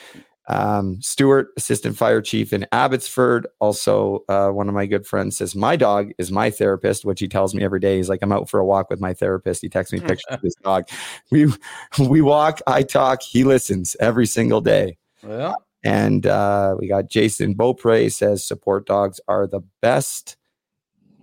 Um, 0.51 1.01
Stuart, 1.01 1.51
assistant 1.57 1.97
fire 1.97 2.21
chief 2.21 2.53
in 2.53 2.67
Abbotsford, 2.73 3.47
also 3.61 4.25
uh, 4.29 4.49
one 4.49 4.69
of 4.69 4.75
my 4.75 4.85
good 4.85 5.07
friends, 5.07 5.37
says 5.37 5.55
my 5.55 5.77
dog 5.77 6.11
is 6.19 6.33
my 6.33 6.51
therapist, 6.51 7.05
which 7.05 7.21
he 7.21 7.29
tells 7.29 7.55
me 7.55 7.63
every 7.63 7.79
day. 7.79 7.99
He's 7.99 8.09
like, 8.09 8.19
I'm 8.21 8.33
out 8.33 8.51
for 8.51 8.59
a 8.59 8.65
walk 8.65 8.91
with 8.91 9.01
my 9.01 9.15
therapist. 9.15 9.63
He 9.63 9.69
texts 9.69 9.93
me 9.93 10.01
pictures 10.01 10.25
of 10.29 10.41
his 10.43 10.57
dog. 10.65 10.89
We 11.31 11.53
we 11.99 12.21
walk, 12.21 12.61
I 12.67 12.83
talk, 12.83 13.23
he 13.23 13.45
listens 13.45 13.97
every 14.01 14.27
single 14.27 14.61
day. 14.61 14.99
Yeah. 15.23 15.55
And 15.85 16.27
uh, 16.27 16.75
we 16.79 16.89
got 16.89 17.09
Jason 17.09 17.55
Beaupre 17.55 18.11
says 18.11 18.45
support 18.45 18.87
dogs 18.87 19.21
are 19.29 19.47
the 19.47 19.61
best. 19.81 20.37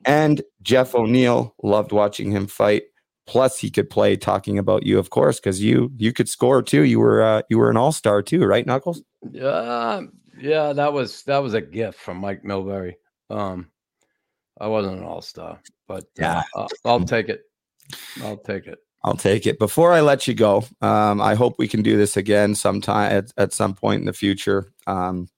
And 0.06 0.42
Jeff 0.62 0.96
O'Neill 0.96 1.54
loved 1.62 1.92
watching 1.92 2.32
him 2.32 2.48
fight. 2.48 2.84
Plus, 3.28 3.60
he 3.60 3.70
could 3.70 3.90
play 3.90 4.16
talking 4.16 4.58
about 4.58 4.86
you, 4.86 4.98
of 4.98 5.10
course, 5.10 5.40
because 5.40 5.62
you 5.62 5.92
you 5.98 6.14
could 6.14 6.30
score 6.30 6.64
too. 6.64 6.84
You 6.84 7.00
were 7.00 7.22
uh, 7.22 7.42
you 7.50 7.58
were 7.58 7.70
an 7.70 7.78
all 7.78 7.92
star 7.92 8.24
too, 8.24 8.46
right, 8.46 8.66
Knuckles? 8.66 9.04
Yeah, 9.32 10.02
yeah, 10.40 10.74
that 10.74 10.94
was 10.94 11.24
that 11.24 11.40
was 11.40 11.54
a 11.54 11.62
gift 11.62 12.00
from 12.00 12.18
Mike 12.18 12.44
Milbury. 12.44 12.94
Um, 13.30 13.70
I 14.60 14.68
wasn't 14.68 15.00
an 15.00 15.04
all 15.04 15.22
star, 15.22 15.62
but 15.88 16.06
Yeah. 16.18 16.44
uh, 16.56 16.68
I'll 16.86 17.04
take 17.04 17.30
it. 17.30 17.42
I'll 18.24 18.38
take 18.38 18.66
it. 18.68 18.80
I'll 19.04 19.18
take 19.18 19.46
it. 19.46 19.60
Before 19.60 19.94
I 19.94 20.02
let 20.02 20.28
you 20.28 20.34
go, 20.34 20.66
um, 20.82 21.22
I 21.22 21.36
hope 21.36 21.56
we 21.58 21.68
can 21.68 21.82
do 21.82 21.98
this 21.98 22.18
again 22.18 22.56
sometime 22.56 23.12
at, 23.12 23.32
at 23.38 23.54
some 23.54 23.74
point 23.74 24.00
in 24.00 24.06
the 24.06 24.14
future. 24.14 24.72
Um, 24.88 25.30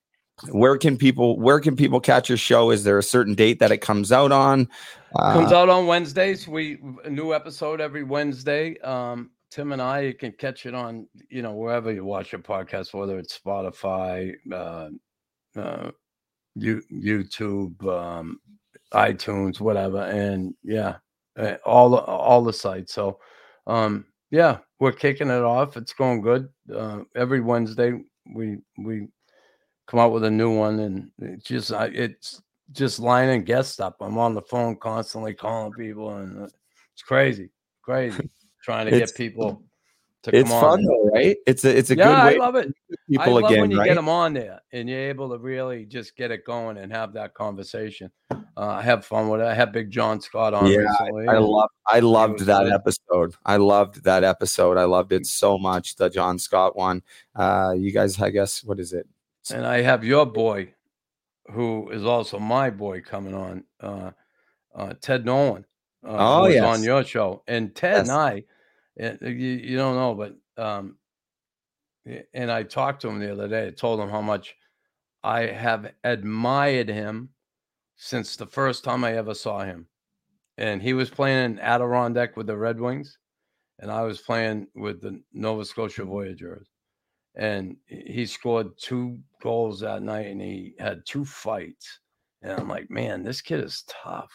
where 0.48 0.76
can 0.76 0.96
people 0.96 1.38
where 1.38 1.60
can 1.60 1.76
people 1.76 2.00
catch 2.00 2.28
your 2.28 2.38
show? 2.38 2.70
Is 2.70 2.84
there 2.84 2.98
a 2.98 3.02
certain 3.02 3.34
date 3.34 3.58
that 3.60 3.70
it 3.70 3.78
comes 3.78 4.12
out 4.12 4.32
on? 4.32 4.68
Uh, 5.16 5.34
Comes 5.34 5.52
out 5.52 5.68
on 5.68 5.86
Wednesdays. 5.86 6.46
We 6.46 6.78
a 7.04 7.10
new 7.10 7.34
episode 7.34 7.80
every 7.80 8.04
Wednesday. 8.04 8.78
Um, 8.80 9.30
Tim 9.50 9.72
and 9.72 9.82
I, 9.82 10.00
you 10.00 10.14
can 10.14 10.32
catch 10.32 10.66
it 10.66 10.74
on 10.74 11.08
you 11.28 11.42
know 11.42 11.52
wherever 11.52 11.92
you 11.92 12.04
watch 12.04 12.32
your 12.32 12.40
podcast, 12.40 12.94
whether 12.94 13.18
it's 13.18 13.38
Spotify, 13.38 14.34
uh, 14.52 14.90
uh, 15.56 15.90
you 16.54 16.82
YouTube, 16.92 17.84
um, 17.86 18.38
iTunes, 18.94 19.60
whatever, 19.60 20.02
and 20.02 20.54
yeah, 20.62 20.96
uh, 21.38 21.56
all 21.64 21.96
all 21.96 22.44
the 22.44 22.52
sites. 22.52 22.94
So, 22.94 23.18
um, 23.66 24.06
yeah, 24.30 24.58
we're 24.78 24.92
kicking 24.92 25.28
it 25.30 25.42
off. 25.42 25.76
It's 25.76 25.92
going 25.92 26.20
good. 26.20 26.48
Uh, 26.72 27.00
every 27.16 27.40
Wednesday 27.40 28.00
we 28.32 28.58
we 28.78 29.08
come 29.90 30.00
out 30.00 30.12
with 30.12 30.24
a 30.24 30.30
new 30.30 30.56
one, 30.56 30.78
and 30.80 31.10
it's 31.18 31.44
just 31.44 31.72
I, 31.72 31.86
it's 31.86 32.40
just 32.72 33.00
lining 33.00 33.42
guests 33.44 33.80
up. 33.80 33.96
I'm 34.00 34.16
on 34.18 34.34
the 34.34 34.42
phone 34.42 34.76
constantly 34.76 35.34
calling 35.34 35.72
people, 35.72 36.10
and 36.16 36.44
uh, 36.44 36.48
it's 36.94 37.02
crazy, 37.02 37.50
crazy 37.82 38.30
trying 38.62 38.86
to 38.86 38.92
get 38.96 39.14
people 39.16 39.62
to 40.22 40.36
it's 40.36 40.48
come 40.48 40.52
on. 40.58 40.64
It's 40.64 40.70
fun 40.70 40.78
and- 40.80 40.88
though, 40.88 41.10
right? 41.14 41.36
It's 41.46 41.64
a 41.64 41.76
it's 41.76 41.90
a 41.90 41.96
yeah, 41.96 42.04
good 42.04 42.24
way 42.28 42.34
I 42.36 42.38
love 42.46 42.54
it. 42.54 42.72
meet 43.08 43.20
I 43.20 43.24
people 43.24 43.40
love 43.40 43.50
again, 43.50 43.60
when 43.62 43.70
you 43.72 43.78
right? 43.78 43.86
get 43.86 43.94
them 43.96 44.08
on 44.08 44.34
there 44.34 44.60
and 44.72 44.88
you're 44.88 45.08
able 45.08 45.30
to 45.30 45.38
really 45.38 45.86
just 45.86 46.14
get 46.16 46.30
it 46.30 46.44
going 46.44 46.76
and 46.76 46.92
have 46.92 47.12
that 47.14 47.34
conversation. 47.34 48.10
Uh, 48.30 48.36
I 48.56 48.82
have 48.82 49.04
fun 49.06 49.28
with 49.28 49.40
it. 49.40 49.46
I 49.46 49.54
had 49.54 49.72
Big 49.72 49.90
John 49.90 50.20
Scott 50.20 50.52
on 50.54 50.70
Yeah, 50.70 50.78
recently. 50.78 51.26
I 51.28 51.36
and 51.36 51.44
love 51.46 51.70
I 51.86 52.00
loved 52.00 52.40
that 52.40 52.64
good. 52.64 52.72
episode. 52.72 53.34
I 53.44 53.56
loved 53.56 54.04
that 54.04 54.22
episode. 54.22 54.76
I 54.76 54.84
loved 54.84 55.12
it 55.12 55.26
so 55.26 55.58
much. 55.58 55.96
The 55.96 56.10
John 56.10 56.38
Scott 56.38 56.76
one. 56.76 57.02
Uh, 57.34 57.74
you 57.76 57.90
guys, 57.90 58.20
I 58.20 58.30
guess, 58.30 58.62
what 58.62 58.78
is 58.78 58.92
it? 58.92 59.08
And 59.52 59.66
I 59.66 59.82
have 59.82 60.04
your 60.04 60.26
boy, 60.26 60.74
who 61.52 61.90
is 61.90 62.04
also 62.04 62.38
my 62.38 62.70
boy, 62.70 63.00
coming 63.00 63.34
on. 63.34 63.64
Uh, 63.80 64.10
uh, 64.74 64.94
Ted 65.00 65.24
Nolan. 65.24 65.64
Uh, 66.04 66.16
Oh, 66.18 66.46
yes. 66.46 66.64
on 66.64 66.82
your 66.82 67.04
show, 67.04 67.42
and 67.46 67.74
Ted 67.74 67.96
Yes. 67.96 68.08
and 68.08 68.10
I, 68.16 68.44
and 68.96 69.18
you, 69.20 69.28
you 69.30 69.76
don't 69.76 69.96
know, 69.96 70.14
but 70.14 70.36
um, 70.62 70.96
and 72.32 72.50
I 72.50 72.62
talked 72.62 73.02
to 73.02 73.08
him 73.08 73.18
the 73.18 73.32
other 73.32 73.48
day. 73.48 73.66
I 73.66 73.70
told 73.70 74.00
him 74.00 74.08
how 74.08 74.22
much 74.22 74.54
I 75.22 75.42
have 75.42 75.92
admired 76.04 76.88
him 76.88 77.30
since 77.96 78.36
the 78.36 78.46
first 78.46 78.82
time 78.82 79.04
I 79.04 79.16
ever 79.16 79.34
saw 79.34 79.62
him. 79.62 79.86
And 80.56 80.80
he 80.80 80.94
was 80.94 81.10
playing 81.10 81.44
in 81.44 81.58
Adirondack 81.58 82.36
with 82.36 82.46
the 82.46 82.56
Red 82.56 82.80
Wings, 82.80 83.18
and 83.78 83.90
I 83.90 84.02
was 84.02 84.20
playing 84.20 84.68
with 84.74 85.02
the 85.02 85.22
Nova 85.34 85.64
Scotia 85.66 86.04
Voyageurs. 86.04 86.66
And 87.36 87.76
he 87.86 88.26
scored 88.26 88.76
two 88.76 89.18
goals 89.42 89.80
that 89.80 90.02
night, 90.02 90.26
and 90.26 90.40
he 90.40 90.74
had 90.78 91.06
two 91.06 91.24
fights. 91.24 92.00
And 92.42 92.52
I'm 92.52 92.68
like, 92.68 92.90
man, 92.90 93.22
this 93.22 93.40
kid 93.40 93.62
is 93.62 93.84
tough. 93.88 94.32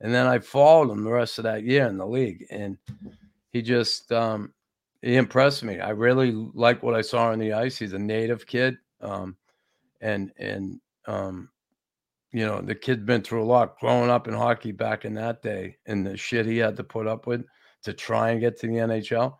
And 0.00 0.14
then 0.14 0.26
I 0.26 0.38
followed 0.38 0.90
him 0.90 1.04
the 1.04 1.10
rest 1.10 1.38
of 1.38 1.44
that 1.44 1.64
year 1.64 1.86
in 1.86 1.98
the 1.98 2.06
league, 2.06 2.46
and 2.50 2.78
he 3.52 3.60
just 3.60 4.10
um, 4.12 4.54
he 5.02 5.16
impressed 5.16 5.62
me. 5.62 5.78
I 5.78 5.90
really 5.90 6.32
like 6.32 6.82
what 6.82 6.94
I 6.94 7.02
saw 7.02 7.30
on 7.30 7.38
the 7.38 7.52
ice. 7.52 7.78
He's 7.78 7.92
a 7.92 7.98
native 7.98 8.46
kid, 8.46 8.76
um, 9.00 9.36
and 10.00 10.32
and 10.38 10.80
um, 11.06 11.50
you 12.32 12.46
know 12.46 12.62
the 12.62 12.74
kid's 12.74 13.04
been 13.04 13.22
through 13.22 13.42
a 13.42 13.44
lot 13.44 13.78
growing 13.78 14.10
up 14.10 14.26
in 14.26 14.34
hockey 14.34 14.72
back 14.72 15.04
in 15.04 15.14
that 15.14 15.42
day, 15.42 15.76
and 15.86 16.06
the 16.06 16.16
shit 16.16 16.46
he 16.46 16.58
had 16.58 16.76
to 16.76 16.84
put 16.84 17.06
up 17.06 17.26
with 17.26 17.44
to 17.82 17.92
try 17.92 18.30
and 18.30 18.40
get 18.40 18.58
to 18.60 18.66
the 18.66 18.74
NHL, 18.74 19.36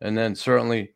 and 0.00 0.16
then 0.16 0.34
certainly 0.34 0.94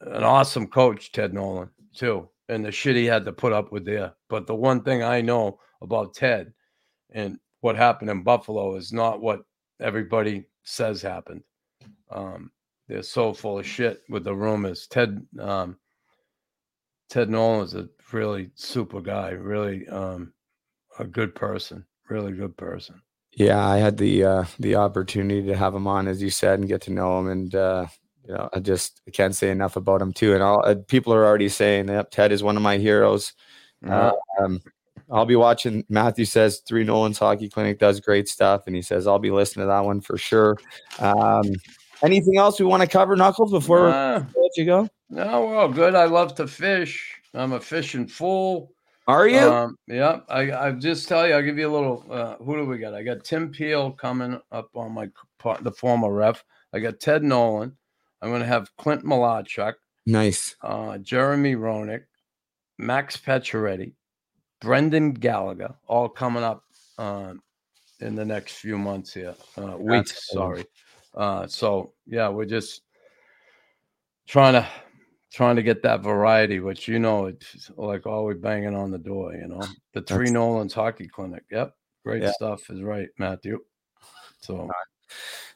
an 0.00 0.24
awesome 0.24 0.66
coach, 0.66 1.12
Ted 1.12 1.34
Nolan. 1.34 1.70
too, 1.94 2.28
and 2.48 2.64
the 2.64 2.72
shit 2.72 2.96
he 2.96 3.06
had 3.06 3.24
to 3.24 3.32
put 3.32 3.52
up 3.52 3.72
with 3.72 3.84
there. 3.84 4.14
But 4.28 4.46
the 4.46 4.54
one 4.54 4.82
thing 4.82 5.02
I 5.02 5.20
know 5.20 5.58
about 5.80 6.14
Ted 6.14 6.52
and 7.10 7.38
what 7.60 7.76
happened 7.76 8.10
in 8.10 8.22
Buffalo 8.22 8.76
is 8.76 8.92
not 8.92 9.20
what 9.20 9.42
everybody 9.80 10.44
says 10.64 11.02
happened. 11.02 11.42
Um, 12.10 12.50
they're 12.88 13.02
so 13.02 13.32
full 13.32 13.58
of 13.58 13.66
shit 13.66 14.02
with 14.08 14.24
the 14.24 14.34
rumors. 14.34 14.86
Ted 14.86 15.24
um, 15.38 15.76
Ted 17.08 17.30
Nolan 17.30 17.64
is 17.64 17.74
a 17.74 17.88
really 18.12 18.50
super 18.54 19.00
guy, 19.00 19.30
really 19.30 19.88
um, 19.88 20.32
a 20.98 21.04
good 21.04 21.34
person, 21.34 21.84
really 22.08 22.32
good 22.32 22.56
person. 22.56 23.00
Yeah, 23.34 23.66
I 23.66 23.78
had 23.78 23.96
the 23.96 24.24
uh, 24.24 24.44
the 24.58 24.76
opportunity 24.76 25.46
to 25.46 25.56
have 25.56 25.74
him 25.74 25.86
on, 25.86 26.06
as 26.08 26.22
you 26.22 26.30
said, 26.30 26.58
and 26.58 26.68
get 26.68 26.82
to 26.82 26.92
know 26.92 27.18
him, 27.18 27.28
and 27.28 27.54
uh, 27.54 27.86
you 28.26 28.34
know, 28.34 28.48
I 28.52 28.60
just 28.60 29.00
I 29.06 29.10
can't 29.10 29.34
say 29.34 29.50
enough 29.50 29.76
about 29.76 30.02
him 30.02 30.12
too. 30.12 30.34
And 30.34 30.42
all 30.42 30.64
uh, 30.64 30.76
people 30.88 31.12
are 31.12 31.24
already 31.26 31.48
saying, 31.48 31.88
"Yep, 31.88 32.10
Ted 32.10 32.32
is 32.32 32.42
one 32.42 32.56
of 32.56 32.62
my 32.62 32.78
heroes." 32.78 33.32
Uh, 33.86 34.12
um, 34.40 34.60
I'll 35.10 35.26
be 35.26 35.36
watching. 35.36 35.84
Matthew 35.88 36.24
says 36.24 36.62
Three 36.66 36.84
Nolan's 36.84 37.18
Hockey 37.18 37.48
Clinic 37.48 37.78
does 37.78 38.00
great 38.00 38.28
stuff, 38.28 38.62
and 38.66 38.76
he 38.76 38.82
says 38.82 39.06
I'll 39.06 39.18
be 39.18 39.30
listening 39.30 39.64
to 39.64 39.68
that 39.68 39.84
one 39.84 40.00
for 40.00 40.16
sure. 40.16 40.56
Um, 40.98 41.52
anything 42.04 42.38
else 42.38 42.60
we 42.60 42.66
want 42.66 42.82
to 42.82 42.88
cover, 42.88 43.16
Knuckles, 43.16 43.50
before 43.50 43.88
Uh, 43.88 44.24
we 44.36 44.42
let 44.42 44.56
you 44.56 44.64
go? 44.64 44.88
no, 45.10 45.46
we're 45.46 45.56
all 45.56 45.68
good. 45.68 45.94
I 45.94 46.04
love 46.04 46.34
to 46.36 46.46
fish. 46.46 47.20
I'm 47.34 47.52
a 47.52 47.60
fishing 47.60 48.06
fool. 48.06 48.72
Are 49.08 49.26
you? 49.26 49.50
Um, 49.50 49.76
yeah, 49.88 50.20
I 50.28 50.52
I 50.52 50.72
just 50.72 51.08
tell 51.08 51.26
you, 51.26 51.34
I'll 51.34 51.42
give 51.42 51.58
you 51.58 51.68
a 51.68 51.74
little. 51.74 52.06
Uh, 52.08 52.36
who 52.36 52.56
do 52.56 52.64
we 52.64 52.78
got? 52.78 52.94
I 52.94 53.02
got 53.02 53.24
Tim 53.24 53.50
Peel 53.50 53.90
coming 53.90 54.40
up 54.52 54.68
on 54.74 54.92
my 54.92 55.08
part, 55.38 55.64
the 55.64 55.72
former 55.72 56.12
ref. 56.12 56.44
I 56.72 56.78
got 56.78 57.00
Ted 57.00 57.24
Nolan. 57.24 57.76
I'm 58.22 58.30
going 58.30 58.40
to 58.40 58.46
have 58.46 58.74
Clint 58.76 59.04
Malarchuk, 59.04 59.74
nice. 60.06 60.54
uh, 60.62 60.96
Jeremy 60.98 61.56
Roenick, 61.56 62.04
Max 62.78 63.16
Pacioretty, 63.16 63.92
Brendan 64.60 65.12
Gallagher, 65.12 65.74
all 65.88 66.08
coming 66.08 66.44
up 66.44 66.62
uh, 66.98 67.34
in 68.00 68.14
the 68.14 68.24
next 68.24 68.54
few 68.58 68.78
months 68.78 69.12
here, 69.12 69.34
uh, 69.58 69.76
weeks. 69.76 70.28
cool. 70.32 70.40
Sorry. 70.40 70.64
Uh, 71.14 71.46
so 71.48 71.92
yeah, 72.06 72.28
we're 72.28 72.44
just 72.46 72.82
trying 74.26 74.54
to 74.54 74.66
trying 75.32 75.56
to 75.56 75.62
get 75.62 75.82
that 75.82 76.00
variety, 76.00 76.60
which 76.60 76.86
you 76.88 76.98
know, 76.98 77.26
it's 77.26 77.70
like 77.76 78.06
always 78.06 78.38
banging 78.38 78.74
on 78.76 78.90
the 78.90 78.98
door. 78.98 79.34
You 79.34 79.48
know, 79.48 79.60
the 79.94 80.00
Three 80.02 80.26
That's- 80.26 80.30
Nolans 80.32 80.74
Hockey 80.74 81.08
Clinic. 81.08 81.42
Yep, 81.50 81.74
great 82.04 82.22
Yeah. 82.22 82.32
stuff. 82.32 82.70
Is 82.70 82.82
right, 82.82 83.08
Matthew. 83.18 83.58
So 84.40 84.70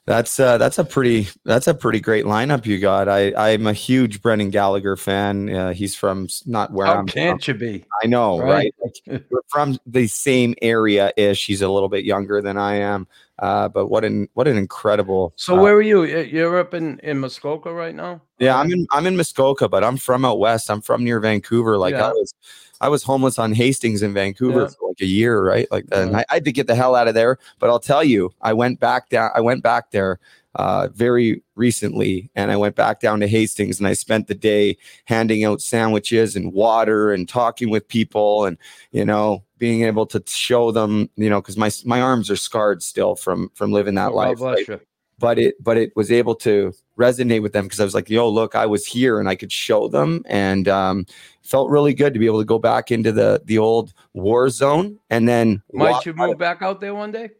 That's 0.06 0.38
uh, 0.38 0.56
that's 0.56 0.78
a 0.78 0.84
pretty 0.84 1.26
that's 1.44 1.66
a 1.66 1.74
pretty 1.74 1.98
great 1.98 2.26
lineup 2.26 2.64
you 2.64 2.78
got. 2.78 3.08
I 3.08 3.32
I'm 3.34 3.66
a 3.66 3.72
huge 3.72 4.22
Brendan 4.22 4.50
Gallagher 4.50 4.96
fan. 4.96 5.52
Uh, 5.52 5.72
he's 5.72 5.96
from 5.96 6.28
not 6.46 6.72
where 6.72 6.86
how 6.86 6.92
I'm 6.94 7.06
from. 7.08 7.12
can't 7.12 7.48
you 7.48 7.54
be? 7.54 7.84
I 8.04 8.06
know, 8.06 8.38
right? 8.38 8.72
Right. 8.80 8.94
Like, 9.08 9.24
we're 9.30 9.40
from 9.48 9.78
the 9.84 10.06
same 10.06 10.54
area 10.62 11.12
ish. 11.16 11.44
He's 11.46 11.60
a 11.60 11.68
little 11.68 11.88
bit 11.88 12.04
younger 12.04 12.40
than 12.40 12.56
I 12.56 12.76
am. 12.76 13.08
Uh, 13.40 13.68
but 13.68 13.88
what 13.88 14.04
an 14.04 14.28
what 14.34 14.46
an 14.46 14.56
incredible. 14.56 15.32
So 15.34 15.58
uh, 15.58 15.62
where 15.62 15.74
are 15.74 15.82
you? 15.82 16.04
You're 16.04 16.58
up 16.60 16.72
in 16.72 17.00
in 17.00 17.18
Muskoka 17.18 17.74
right 17.74 17.94
now. 17.94 18.22
yeah, 18.38 18.56
I'm 18.56 18.70
in 18.70 18.86
I'm 18.92 19.06
in 19.08 19.16
Muskoka, 19.16 19.68
but 19.68 19.82
I'm 19.82 19.96
from 19.96 20.24
out 20.24 20.38
west. 20.38 20.70
I'm 20.70 20.82
from 20.82 21.02
near 21.02 21.18
Vancouver. 21.18 21.78
Like 21.78 21.94
Yeah. 21.94 22.06
I 22.06 22.12
was 22.12 22.32
I 22.80 22.88
was 22.88 23.02
homeless 23.02 23.38
on 23.38 23.52
Hastings 23.52 24.02
in 24.02 24.12
Vancouver 24.14 24.62
Yeah. 24.62 24.66
for 24.68 24.88
like 24.88 25.00
a 25.00 25.06
year, 25.06 25.42
right? 25.42 25.66
Like 25.70 25.86
that. 25.86 26.02
And 26.02 26.16
I, 26.16 26.24
I 26.30 26.34
had 26.34 26.44
to 26.44 26.52
get 26.52 26.66
the 26.66 26.74
hell 26.74 26.94
out 26.94 27.08
of 27.08 27.14
there. 27.14 27.38
But 27.58 27.70
I'll 27.70 27.78
tell 27.80 28.04
you, 28.04 28.32
I 28.42 28.52
went 28.52 28.80
back 28.80 29.08
down. 29.08 29.30
I 29.34 29.40
went 29.40 29.62
back 29.62 29.90
there 29.90 30.18
uh, 30.56 30.88
very 30.94 31.42
recently, 31.54 32.30
and 32.34 32.50
I 32.50 32.56
went 32.56 32.76
back 32.76 33.00
down 33.00 33.20
to 33.20 33.28
Hastings, 33.28 33.78
and 33.78 33.86
I 33.86 33.92
spent 33.92 34.26
the 34.26 34.34
day 34.34 34.76
handing 35.04 35.44
out 35.44 35.60
sandwiches 35.60 36.34
and 36.36 36.52
water 36.52 37.12
and 37.12 37.28
talking 37.28 37.68
with 37.70 37.86
people, 37.88 38.46
and 38.46 38.56
you 38.90 39.04
know, 39.04 39.42
being 39.58 39.82
able 39.84 40.06
to 40.06 40.22
show 40.26 40.70
them, 40.70 41.10
you 41.16 41.28
know, 41.28 41.40
because 41.42 41.56
my 41.58 41.70
my 41.84 42.00
arms 42.00 42.30
are 42.30 42.36
scarred 42.36 42.82
still 42.82 43.16
from 43.16 43.50
from 43.54 43.70
living 43.72 43.94
that 43.96 44.12
Oh, 44.12 44.16
life. 44.16 44.40
right? 44.40 44.80
But 45.18 45.38
it 45.38 45.54
but 45.62 45.76
it 45.76 45.92
was 45.96 46.10
able 46.12 46.34
to 46.36 46.72
resonate 46.98 47.42
with 47.42 47.52
them 47.52 47.64
because 47.64 47.80
I 47.80 47.84
was 47.84 47.94
like, 47.94 48.10
yo, 48.10 48.28
look, 48.28 48.54
I 48.54 48.66
was 48.66 48.86
here 48.86 49.18
and 49.18 49.28
I 49.28 49.34
could 49.34 49.52
show 49.52 49.88
them, 49.88 50.22
and 50.26 50.68
um, 50.68 51.06
felt 51.42 51.70
really 51.70 51.94
good 51.94 52.12
to 52.14 52.20
be 52.20 52.26
able 52.26 52.40
to 52.40 52.44
go 52.44 52.58
back 52.58 52.90
into 52.90 53.12
the 53.12 53.40
the 53.44 53.58
old 53.58 53.92
war 54.14 54.48
zone 54.50 54.98
and 55.10 55.28
then 55.28 55.62
Might 55.72 56.04
you 56.04 56.10
of- 56.12 56.18
move 56.18 56.38
back 56.38 56.62
out 56.62 56.80
there 56.80 56.94
one 56.94 57.12
day? 57.12 57.30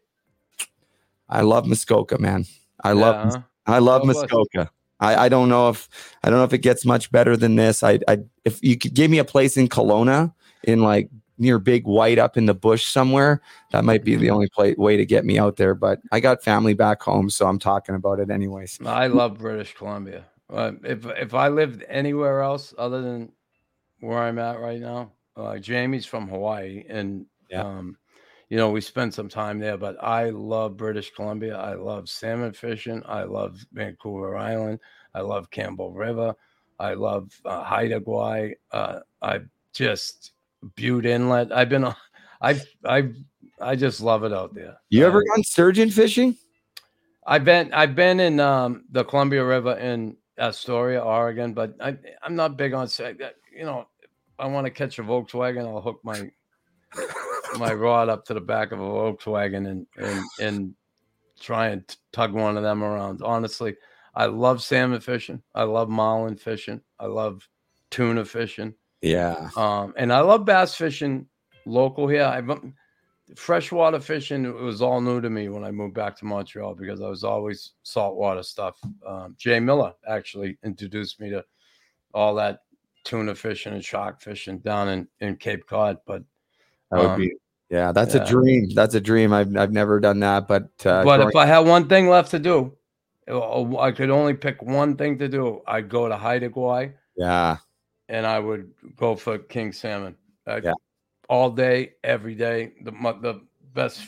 I 1.29 1.41
love 1.41 1.65
Muskoka, 1.67 2.17
man. 2.19 2.45
I 2.83 2.93
love 2.93 3.15
Yeah, 3.15 3.31
huh? 3.31 3.41
I 3.75 3.79
love 3.79 4.03
you. 4.03 4.07
Muskoka. 4.07 4.71
I, 4.99 5.25
I 5.25 5.29
don't 5.29 5.49
know 5.49 5.69
if 5.69 5.87
I 6.23 6.29
don't 6.29 6.39
know 6.39 6.45
if 6.45 6.53
it 6.53 6.59
gets 6.59 6.85
much 6.85 7.11
better 7.11 7.37
than 7.37 7.55
this. 7.55 7.83
I 7.83 7.99
I 8.07 8.19
if 8.45 8.63
you 8.63 8.77
could 8.77 8.93
give 8.93 9.11
me 9.11 9.19
a 9.19 9.25
place 9.25 9.57
in 9.57 9.67
Kelowna 9.67 10.33
in 10.63 10.81
like 10.81 11.09
near 11.37 11.59
Big 11.59 11.85
White 11.85 12.17
up 12.19 12.37
in 12.37 12.45
the 12.45 12.53
bush 12.53 12.85
somewhere, 12.85 13.41
that 13.71 13.83
might 13.85 14.03
be 14.03 14.13
Mm-hmm. 14.13 14.21
the 14.21 14.29
only 14.31 14.49
play, 14.49 14.73
way 14.77 14.97
to 14.97 15.05
get 15.05 15.25
me 15.25 15.37
out 15.37 15.55
there. 15.57 15.75
But 15.75 15.99
I 16.11 16.19
got 16.19 16.43
family 16.43 16.73
back 16.73 17.01
home, 17.01 17.29
so 17.29 17.47
I'm 17.47 17.59
talking 17.59 17.95
about 17.95 18.19
it 18.19 18.29
anyways. 18.29 18.79
I 18.85 19.07
love 19.07 19.37
British 19.37 19.73
Columbia. 19.75 20.25
Uh, 20.49 20.71
if 20.83 21.05
if 21.05 21.33
I 21.33 21.49
lived 21.49 21.83
anywhere 21.89 22.41
else 22.41 22.73
other 22.77 23.01
than 23.01 23.31
where 23.99 24.19
I'm 24.19 24.39
at 24.39 24.59
right 24.59 24.79
now, 24.79 25.11
uh, 25.35 25.57
Jamie's 25.57 26.05
from 26.05 26.27
Hawaii, 26.27 26.85
and 26.89 27.25
Yeah. 27.49 27.61
um, 27.63 27.97
you 28.49 28.57
know 28.57 28.71
we 28.71 28.79
spent 28.81 29.13
some 29.13 29.27
time 29.29 29.59
there. 29.59 29.77
But 29.77 30.01
I 30.01 30.29
love 30.29 30.77
British 30.77 31.13
Columbia. 31.13 31.57
I 31.57 31.73
love 31.73 32.07
salmon 32.09 32.53
fishing. 32.53 33.01
I 33.05 33.23
love 33.23 33.59
Vancouver 33.73 34.37
Island. 34.37 34.79
I 35.13 35.21
love 35.21 35.49
Campbell 35.51 35.91
River. 35.93 36.33
I 36.79 36.93
love 36.93 37.31
uh, 37.43 37.63
Haida 37.63 37.99
Gwaii. 37.99 38.53
Uh, 38.71 38.99
I 39.21 39.41
just 39.73 40.31
Bute 40.75 41.05
Inlet. 41.05 41.51
I've 41.51 41.69
been. 41.69 41.85
I 42.41 42.61
I 42.85 43.11
I 43.59 43.75
just 43.75 44.01
love 44.01 44.23
it 44.23 44.33
out 44.33 44.53
there. 44.53 44.77
You 44.89 45.05
ever 45.05 45.19
Uh, 45.19 45.35
gone 45.35 45.43
sturgeon 45.43 45.89
fishing? 45.89 46.35
I've 47.25 47.43
been 47.43 47.73
I've 47.73 47.95
been 47.95 48.19
in 48.19 48.39
um, 48.39 48.85
the 48.91 49.03
Columbia 49.03 49.43
River 49.43 49.77
in 49.77 50.15
Astoria, 50.37 51.01
Oregon, 51.01 51.53
but 51.53 51.73
I 51.81 51.97
I'm 52.23 52.35
not 52.35 52.57
big 52.57 52.73
on 52.73 52.87
you 52.97 53.65
know. 53.65 53.87
I 54.39 54.45
want 54.45 54.65
to 54.65 54.71
catch 54.71 54.99
a 54.99 55.03
Volkswagen. 55.03 55.65
I'll 55.67 55.81
hook 55.81 55.99
my 56.03 56.29
my 57.57 57.73
rod 57.73 58.07
up 58.07 58.23
to 58.25 58.35
the 58.35 58.41
back 58.41 58.71
of 58.71 58.79
a 58.79 58.83
Volkswagen 58.83 59.67
and 59.67 59.87
and 59.97 60.23
and 60.39 60.75
try 61.39 61.69
and 61.69 61.83
tug 62.11 62.33
one 62.33 62.55
of 62.55 62.63
them 62.63 62.83
around. 62.83 63.21
Honestly, 63.23 63.75
I 64.13 64.27
love 64.27 64.61
salmon 64.61 65.01
fishing. 65.01 65.41
I 65.55 65.63
love 65.63 65.89
marlin 65.89 66.35
fishing. 66.35 66.81
I 66.99 67.07
love 67.07 67.47
tuna 67.89 68.25
fishing. 68.25 68.75
Yeah. 69.01 69.49
Um, 69.55 69.93
and 69.97 70.11
I 70.11 70.21
love 70.21 70.45
bass 70.45 70.75
fishing 70.75 71.27
local 71.65 72.07
here. 72.07 72.23
I've 72.23 72.49
freshwater 73.35 73.99
fishing 73.99 74.45
it 74.45 74.55
was 74.55 74.81
all 74.81 75.01
new 75.01 75.19
to 75.19 75.29
me 75.29 75.49
when 75.49 75.63
I 75.63 75.71
moved 75.71 75.93
back 75.93 76.15
to 76.17 76.25
Montreal 76.25 76.75
because 76.75 77.01
I 77.01 77.09
was 77.09 77.23
always 77.23 77.73
saltwater 77.83 78.43
stuff. 78.43 78.79
Um, 79.05 79.35
Jay 79.37 79.59
Miller 79.59 79.93
actually 80.07 80.57
introduced 80.63 81.19
me 81.19 81.29
to 81.31 81.43
all 82.13 82.35
that 82.35 82.59
tuna 83.03 83.35
fishing 83.35 83.73
and 83.73 83.83
shark 83.83 84.21
fishing 84.21 84.59
down 84.59 84.89
in, 84.89 85.07
in 85.19 85.35
Cape 85.35 85.67
Cod. 85.67 85.97
But 86.05 86.23
That 86.91 86.99
would 86.99 87.09
um, 87.09 87.19
be 87.19 87.33
yeah, 87.69 87.91
that's 87.91 88.15
yeah. 88.15 88.23
a 88.23 88.27
dream. 88.27 88.69
That's 88.73 88.95
a 88.95 89.01
dream. 89.01 89.33
I've 89.33 89.55
I've 89.57 89.73
never 89.73 89.99
done 89.99 90.21
that, 90.21 90.47
but 90.47 90.63
uh 90.85 91.03
but 91.03 91.17
growing- 91.17 91.29
if 91.29 91.35
I 91.35 91.45
had 91.45 91.59
one 91.59 91.89
thing 91.89 92.07
left 92.07 92.31
to 92.31 92.39
do, 92.39 92.77
uh, 93.29 93.77
I 93.77 93.91
could 93.91 94.09
only 94.09 94.35
pick 94.35 94.61
one 94.61 94.95
thing 94.95 95.19
to 95.19 95.27
do. 95.27 95.61
I'd 95.67 95.89
go 95.89 96.07
to 96.07 96.15
Haida 96.15 96.49
Gwaii 96.49 96.93
yeah, 97.17 97.57
and 98.09 98.25
I 98.25 98.39
would 98.39 98.71
go 98.95 99.15
for 99.15 99.37
king 99.37 99.71
salmon. 99.73 100.15
I- 100.45 100.57
Yeah. 100.57 100.73
All 101.29 101.49
day, 101.51 101.93
every 102.05 102.35
day. 102.35 102.71
The 102.83 102.91
the 102.91 103.41
best, 103.73 104.01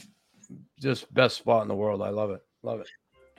just 0.80 1.14
best 1.14 1.36
spot 1.38 1.64
in 1.64 1.68
the 1.68 1.76
world. 1.76 2.02
I 2.02 2.10
love 2.10 2.32
it. 2.32 2.42
Love 2.64 2.80
it. 2.80 2.88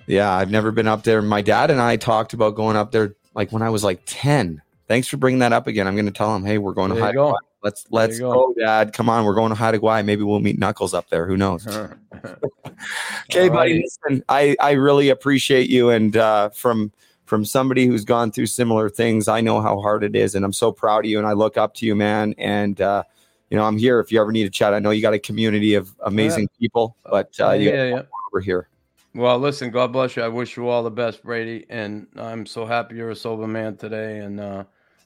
yeah, 0.06 0.30
I've 0.30 0.50
never 0.50 0.70
been 0.70 0.86
up 0.86 1.02
there. 1.02 1.22
My 1.22 1.40
dad 1.40 1.70
and 1.70 1.80
I 1.80 1.96
talked 1.96 2.34
about 2.34 2.56
going 2.56 2.76
up 2.76 2.90
there 2.92 3.14
like 3.34 3.52
when 3.52 3.62
I 3.62 3.70
was 3.70 3.82
like 3.82 4.02
10. 4.04 4.60
Thanks 4.86 5.08
for 5.08 5.16
bringing 5.16 5.38
that 5.38 5.52
up 5.54 5.66
again. 5.66 5.86
I'm 5.86 5.94
going 5.94 6.04
to 6.06 6.10
tell 6.12 6.34
him, 6.36 6.44
"Hey, 6.44 6.58
we're 6.58 6.72
going 6.74 6.88
to 6.90 6.94
There 6.96 7.00
you 7.04 7.06
Haida 7.06 7.16
go. 7.16 7.32
Gwaii. 7.32 7.38
Let's 7.62 7.86
let's 7.90 8.18
go. 8.18 8.32
go. 8.32 8.54
Dad. 8.58 8.92
Come 8.92 9.08
on, 9.08 9.24
we're 9.24 9.34
going 9.34 9.50
to 9.50 9.54
Haida 9.54 9.78
Gwaii. 9.78 10.04
Maybe 10.04 10.24
we'll 10.24 10.40
meet 10.40 10.58
Knuckles 10.58 10.92
up 10.94 11.08
there. 11.08 11.26
Who 11.26 11.36
knows?" 11.38 11.66
Okay, 13.30 13.48
buddy. 13.48 13.82
Listen, 13.82 14.24
I 14.28 14.56
I 14.60 14.72
really 14.72 15.08
appreciate 15.10 15.70
you, 15.70 15.90
and 15.90 16.16
uh, 16.16 16.48
from 16.50 16.92
from 17.30 17.44
somebody 17.44 17.86
who's 17.86 18.04
gone 18.04 18.32
through 18.32 18.46
similar 18.46 18.90
things, 18.90 19.28
I 19.28 19.40
know 19.40 19.60
how 19.60 19.80
hard 19.80 20.02
it 20.02 20.16
is, 20.16 20.34
and 20.34 20.44
I'm 20.44 20.52
so 20.52 20.72
proud 20.72 21.04
of 21.04 21.10
you, 21.12 21.16
and 21.16 21.28
I 21.28 21.32
look 21.32 21.56
up 21.56 21.74
to 21.74 21.86
you, 21.86 21.94
man. 21.94 22.34
And 22.38 22.80
uh, 22.80 23.04
you 23.50 23.56
know, 23.56 23.64
I'm 23.64 23.78
here 23.78 24.00
if 24.00 24.10
you 24.10 24.20
ever 24.20 24.32
need 24.32 24.48
a 24.48 24.50
chat. 24.50 24.74
I 24.74 24.80
know 24.80 24.90
you 24.90 25.00
got 25.00 25.14
a 25.14 25.18
community 25.20 25.74
of 25.74 25.94
amazing 26.04 26.48
people, 26.58 26.96
but 27.08 27.30
uh, 27.38 27.52
you 27.52 27.70
yeah, 27.70 27.84
yeah. 27.84 28.02
over 28.32 28.40
here. 28.40 28.68
Well, 29.14 29.38
listen. 29.38 29.70
God 29.70 29.92
bless 29.92 30.16
you. 30.16 30.24
I 30.24 30.28
wish 30.28 30.56
you 30.56 30.68
all 30.68 30.82
the 30.82 30.90
best, 30.90 31.22
Brady. 31.22 31.66
And 31.70 32.08
I'm 32.16 32.46
so 32.46 32.66
happy 32.66 32.96
you're 32.96 33.10
a 33.10 33.16
sober 33.16 33.46
man 33.46 33.76
today. 33.76 34.18
And 34.18 34.40
uh, 34.40 34.64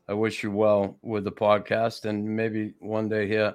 I 0.08 0.14
wish 0.14 0.42
you 0.42 0.50
well 0.50 0.96
with 1.02 1.24
the 1.24 1.32
podcast. 1.32 2.06
And 2.06 2.24
maybe 2.24 2.72
one 2.78 3.06
day 3.06 3.28
here, 3.28 3.54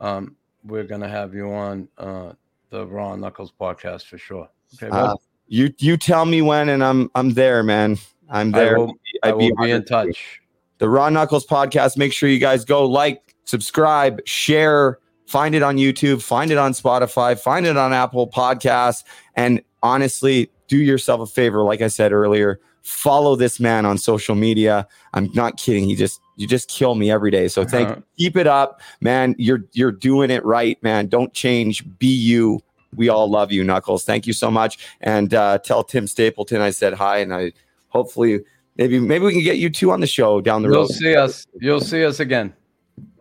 um, 0.00 0.34
we're 0.64 0.82
gonna 0.82 1.08
have 1.08 1.32
you 1.32 1.52
on 1.52 1.86
uh, 1.96 2.32
the 2.70 2.88
Raw 2.88 3.14
Knuckles 3.14 3.52
podcast 3.52 4.06
for 4.06 4.18
sure. 4.18 4.48
Okay. 4.74 4.88
Uh, 4.90 5.14
you 5.50 5.74
you 5.78 5.96
tell 5.98 6.24
me 6.24 6.40
when, 6.40 6.68
and 6.70 6.82
I'm 6.82 7.10
I'm 7.14 7.34
there, 7.34 7.62
man. 7.62 7.98
I'm 8.30 8.54
I 8.54 8.58
there. 8.58 8.78
will, 8.78 8.94
I 9.22 9.32
will 9.32 9.54
be 9.56 9.70
in 9.70 9.84
touch. 9.84 10.40
the 10.78 10.88
Raw 10.88 11.08
Knuckles 11.10 11.46
podcast. 11.46 11.96
Make 11.98 12.12
sure 12.12 12.28
you 12.28 12.38
guys 12.38 12.64
go 12.64 12.86
like, 12.86 13.34
subscribe, 13.44 14.20
share, 14.26 14.98
find 15.26 15.54
it 15.54 15.62
on 15.62 15.76
YouTube, 15.76 16.22
find 16.22 16.50
it 16.50 16.56
on 16.58 16.72
Spotify, 16.72 17.38
find 17.38 17.66
it 17.66 17.76
on 17.76 17.92
Apple 17.92 18.30
Podcasts. 18.30 19.02
And 19.34 19.60
honestly, 19.82 20.50
do 20.68 20.78
yourself 20.78 21.20
a 21.20 21.26
favor. 21.26 21.62
Like 21.62 21.82
I 21.82 21.88
said 21.88 22.12
earlier, 22.12 22.60
follow 22.82 23.34
this 23.36 23.58
man 23.60 23.84
on 23.84 23.98
social 23.98 24.36
media. 24.36 24.86
I'm 25.12 25.28
not 25.34 25.56
kidding. 25.56 25.84
He 25.84 25.96
just 25.96 26.20
you 26.36 26.46
just 26.46 26.68
kill 26.70 26.94
me 26.94 27.10
every 27.10 27.30
day. 27.32 27.48
So 27.48 27.64
thank 27.64 27.88
Uh-huh. 27.90 28.00
keep 28.16 28.36
it 28.36 28.46
up, 28.46 28.80
man. 29.00 29.34
You're 29.38 29.64
you're 29.72 29.92
doing 29.92 30.30
it 30.30 30.44
right, 30.44 30.80
man. 30.82 31.08
Don't 31.08 31.34
change. 31.34 31.84
Be 31.98 32.06
you. 32.06 32.60
We 32.94 33.08
all 33.08 33.30
love 33.30 33.52
you, 33.52 33.62
Knuckles. 33.64 34.04
Thank 34.04 34.26
you 34.26 34.32
so 34.32 34.50
much. 34.50 34.86
And 35.00 35.32
uh, 35.34 35.58
tell 35.58 35.84
Tim 35.84 36.06
Stapleton 36.06 36.60
I 36.60 36.70
said 36.70 36.94
hi, 36.94 37.18
and 37.18 37.32
I 37.32 37.52
hopefully 37.88 38.40
maybe 38.76 38.98
maybe 38.98 39.24
we 39.24 39.32
can 39.32 39.42
get 39.42 39.58
you 39.58 39.70
two 39.70 39.90
on 39.92 40.00
the 40.00 40.06
show 40.06 40.40
down 40.40 40.62
the 40.62 40.68
You'll 40.68 40.82
road. 40.82 40.90
see 40.90 41.14
us. 41.14 41.46
You'll 41.60 41.80
see 41.80 42.04
us 42.04 42.20
again. 42.20 42.52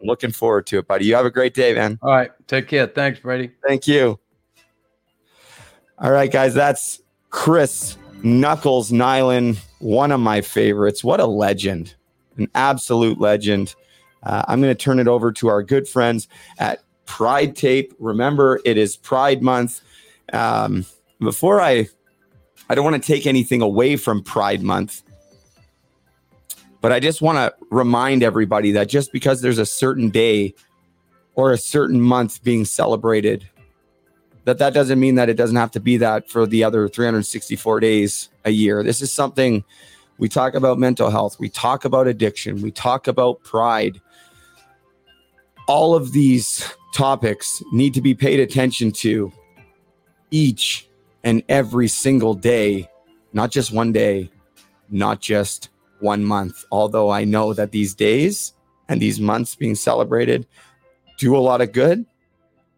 Looking 0.01 0.31
forward 0.31 0.65
to 0.67 0.79
it, 0.79 0.87
buddy. 0.87 1.05
You 1.05 1.15
have 1.15 1.25
a 1.25 1.31
great 1.31 1.53
day, 1.53 1.73
man. 1.73 1.99
All 2.01 2.11
right. 2.11 2.31
Take 2.47 2.67
care. 2.67 2.87
Thanks, 2.87 3.19
Brady. 3.19 3.51
Thank 3.65 3.87
you. 3.87 4.19
All 5.99 6.11
right, 6.11 6.31
guys, 6.31 6.53
that's 6.53 7.01
Chris 7.29 7.97
Knuckles 8.23 8.91
Nilan, 8.91 9.57
one 9.79 10.11
of 10.11 10.19
my 10.21 10.39
favorites. 10.41 11.03
What 11.03 11.19
a 11.19 11.25
legend, 11.25 11.95
an 12.37 12.49
absolute 12.55 13.19
legend. 13.19 13.75
Uh, 14.23 14.43
I'm 14.47 14.61
going 14.61 14.75
to 14.75 14.81
turn 14.81 14.99
it 14.99 15.07
over 15.07 15.31
to 15.33 15.47
our 15.49 15.61
good 15.61 15.87
friends 15.87 16.27
at 16.57 16.83
Pride 17.09 17.55
Tape. 17.55 17.91
Remember, 17.97 18.61
it 18.63 18.77
is 18.77 18.95
Pride 18.95 19.41
Month. 19.41 19.81
Um, 20.31 20.85
before 21.19 21.59
I, 21.59 21.89
I 22.69 22.75
don't 22.75 22.85
want 22.85 23.01
to 23.03 23.05
take 23.05 23.25
anything 23.25 23.63
away 23.63 23.95
from 23.95 24.23
Pride 24.23 24.61
Month, 24.61 25.01
but 26.81 26.91
I 26.91 26.99
just 26.99 27.19
want 27.19 27.37
to 27.37 27.65
remind 27.71 28.21
everybody 28.21 28.71
that 28.73 28.89
just 28.89 29.11
because 29.11 29.41
there's 29.41 29.57
a 29.57 29.65
certain 29.65 30.09
day 30.09 30.53
or 31.33 31.51
a 31.51 31.57
certain 31.57 31.99
month 31.99 32.43
being 32.43 32.63
celebrated 32.63 33.49
that 34.45 34.59
that 34.59 34.73
doesn't 34.73 34.99
mean 34.99 35.15
that 35.15 35.29
it 35.29 35.35
doesn't 35.35 35.57
have 35.57 35.71
to 35.71 35.79
be 35.79 35.97
that 35.97 36.29
for 36.29 36.45
the 36.45 36.63
other 36.63 36.87
364 36.87 37.79
days 37.79 38.29
a 38.45 38.51
year 38.51 38.83
this 38.83 39.01
is 39.01 39.11
something 39.11 39.63
we 40.17 40.27
talk 40.27 40.53
about 40.53 40.79
mental 40.79 41.09
health 41.09 41.39
we 41.39 41.49
talk 41.49 41.85
about 41.85 42.07
addiction 42.07 42.61
we 42.61 42.71
talk 42.71 43.07
about 43.07 43.41
pride 43.43 44.01
all 45.67 45.93
of 45.93 46.13
these 46.13 46.73
topics 46.93 47.61
need 47.71 47.93
to 47.93 48.01
be 48.01 48.13
paid 48.13 48.39
attention 48.39 48.91
to 48.91 49.31
each 50.31 50.87
and 51.23 51.43
every 51.49 51.87
single 51.87 52.33
day 52.33 52.89
not 53.33 53.51
just 53.51 53.71
one 53.71 53.91
day 53.91 54.29
not 54.89 55.19
just 55.19 55.69
one 55.99 56.23
month 56.23 56.65
although 56.71 57.09
i 57.09 57.23
know 57.23 57.53
that 57.53 57.71
these 57.71 57.93
days 57.93 58.53
and 58.87 59.01
these 59.01 59.19
months 59.19 59.55
being 59.55 59.75
celebrated 59.75 60.47
do 61.17 61.35
a 61.35 61.37
lot 61.37 61.61
of 61.61 61.71
good 61.71 62.05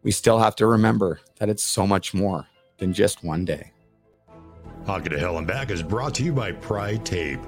we 0.04 0.12
still 0.12 0.40
have 0.40 0.56
to 0.56 0.68
remember 0.68 1.20
that 1.40 1.50
it's 1.50 1.64
so 1.64 1.86
much 1.86 2.14
more 2.14 2.48
than 2.78 2.94
just 2.94 3.24
one 3.24 3.46
day. 3.46 3.72
Hockey 4.86 5.10
to 5.10 5.20
Hell 5.20 5.38
and 5.38 5.48
Back 5.48 5.70
is 5.70 5.84
brought 5.84 6.16
to 6.16 6.24
you 6.24 6.34
by 6.34 6.52
Pride 6.52 7.06
Tape. 7.06 7.40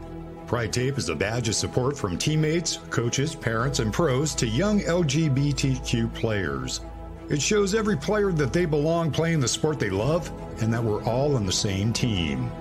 Pride 0.54 0.72
Tape 0.72 1.00
is 1.00 1.10
a 1.10 1.16
badge 1.16 1.50
of 1.50 1.56
support 1.56 1.98
from 1.98 2.16
teammates, 2.16 2.78
coaches, 2.92 3.34
parents, 3.34 3.80
and 3.80 3.92
pros 3.92 4.36
to 4.36 4.48
young 4.48 4.82
LGBTQ 4.82 6.14
players. 6.14 6.82
It 7.28 7.42
shows 7.42 7.74
every 7.74 7.98
player 7.98 8.32
that 8.34 8.54
they 8.54 8.66
belong 8.66 9.10
playing 9.10 9.40
the 9.40 9.48
sport 9.48 9.80
they 9.80 9.90
love 9.90 10.32
and 10.62 10.72
that 10.72 10.84
we're 10.84 11.04
all 11.06 11.36
on 11.36 11.48
the 11.48 11.52
same 11.52 11.92
team. 11.92 12.52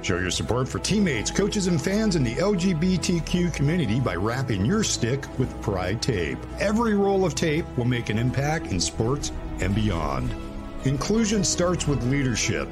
Show 0.00 0.18
your 0.18 0.30
support 0.30 0.66
for 0.66 0.78
teammates, 0.78 1.30
coaches, 1.30 1.66
and 1.66 1.78
fans 1.78 2.16
in 2.16 2.24
the 2.24 2.36
LGBTQ 2.36 3.52
community 3.52 4.00
by 4.00 4.14
wrapping 4.14 4.64
your 4.64 4.82
stick 4.82 5.26
with 5.38 5.60
Pride 5.60 6.00
Tape. 6.00 6.38
Every 6.58 6.94
roll 6.94 7.26
of 7.26 7.34
tape 7.34 7.66
will 7.76 7.84
make 7.84 8.08
an 8.08 8.16
impact 8.16 8.68
in 8.68 8.80
sports 8.80 9.30
and 9.60 9.74
beyond. 9.74 10.34
Inclusion 10.84 11.44
starts 11.44 11.86
with 11.86 12.02
leadership. 12.04 12.66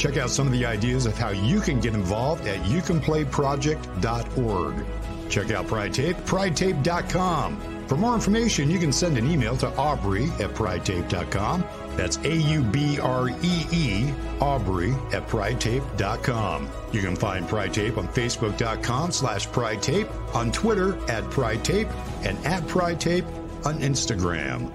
Check 0.00 0.16
out 0.16 0.30
some 0.30 0.46
of 0.46 0.54
the 0.54 0.64
ideas 0.64 1.04
of 1.04 1.18
how 1.18 1.28
you 1.28 1.60
can 1.60 1.78
get 1.78 1.92
involved 1.92 2.46
at 2.46 2.60
youcanplayproject.org. 2.60 4.86
Check 5.28 5.50
out 5.50 5.66
Pride 5.66 5.92
Tape, 5.92 6.16
pridetape.com. 6.16 7.86
For 7.86 7.98
more 7.98 8.14
information, 8.14 8.70
you 8.70 8.78
can 8.78 8.94
send 8.94 9.18
an 9.18 9.30
email 9.30 9.58
to 9.58 9.66
Aubree 9.72 10.30
at 10.40 10.54
pridetape.com. 10.54 11.66
That's 11.96 12.16
A 12.16 12.34
U 12.34 12.62
B 12.62 12.98
R 12.98 13.28
E 13.28 13.66
E, 13.70 14.14
Aubree 14.40 14.94
at 15.12 15.28
pridetape.com. 15.28 16.70
You 16.92 17.02
can 17.02 17.14
find 17.14 17.46
Pride 17.46 17.74
Tape 17.74 17.98
on 17.98 18.08
Facebook.com 18.08 19.12
slash 19.12 19.52
Pride 19.52 19.82
Tape, 19.82 20.08
on 20.34 20.50
Twitter 20.50 20.96
at 21.10 21.30
Pride 21.30 21.62
Tape, 21.62 21.88
and 22.22 22.38
at 22.46 22.66
Pride 22.66 22.98
Tape 22.98 23.26
on 23.66 23.78
Instagram. 23.80 24.72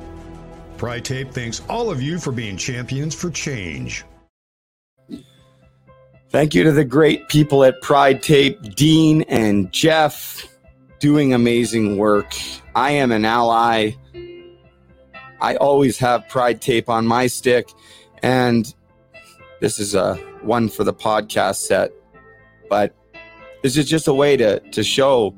Pride 0.77 1.03
Tape 1.03 1.31
thanks 1.31 1.63
all 1.67 1.89
of 1.89 1.99
you 1.99 2.19
for 2.19 2.31
being 2.31 2.57
champions 2.57 3.15
for 3.15 3.31
change. 3.31 4.05
Thank 6.35 6.53
you 6.53 6.65
to 6.65 6.73
the 6.73 6.83
great 6.83 7.29
people 7.29 7.63
at 7.63 7.81
Pride 7.81 8.21
Tape, 8.21 8.61
Dean 8.75 9.21
and 9.29 9.71
Jeff, 9.71 10.45
doing 10.99 11.33
amazing 11.33 11.95
work. 11.95 12.33
I 12.75 12.91
am 12.91 13.13
an 13.13 13.23
ally. 13.23 13.91
I 15.39 15.55
always 15.55 15.97
have 15.99 16.27
Pride 16.27 16.61
Tape 16.61 16.89
on 16.89 17.07
my 17.07 17.27
stick, 17.27 17.69
and 18.21 18.75
this 19.61 19.79
is 19.79 19.95
a 19.95 20.15
one 20.41 20.67
for 20.67 20.83
the 20.83 20.93
podcast 20.93 21.65
set. 21.65 21.93
But 22.69 22.93
this 23.63 23.77
is 23.77 23.87
just 23.89 24.09
a 24.09 24.13
way 24.13 24.35
to 24.35 24.59
to 24.59 24.83
show, 24.83 25.33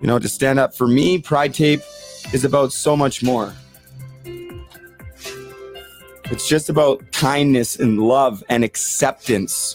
you 0.00 0.06
know, 0.06 0.20
to 0.20 0.28
stand 0.28 0.60
up 0.60 0.76
for 0.76 0.86
me. 0.86 1.18
Pride 1.18 1.54
Tape 1.54 1.80
is 2.32 2.44
about 2.44 2.72
so 2.72 2.96
much 2.96 3.20
more. 3.20 3.52
It's 6.30 6.48
just 6.48 6.68
about 6.68 7.10
kindness 7.10 7.80
and 7.80 7.98
love 7.98 8.44
and 8.48 8.62
acceptance 8.62 9.74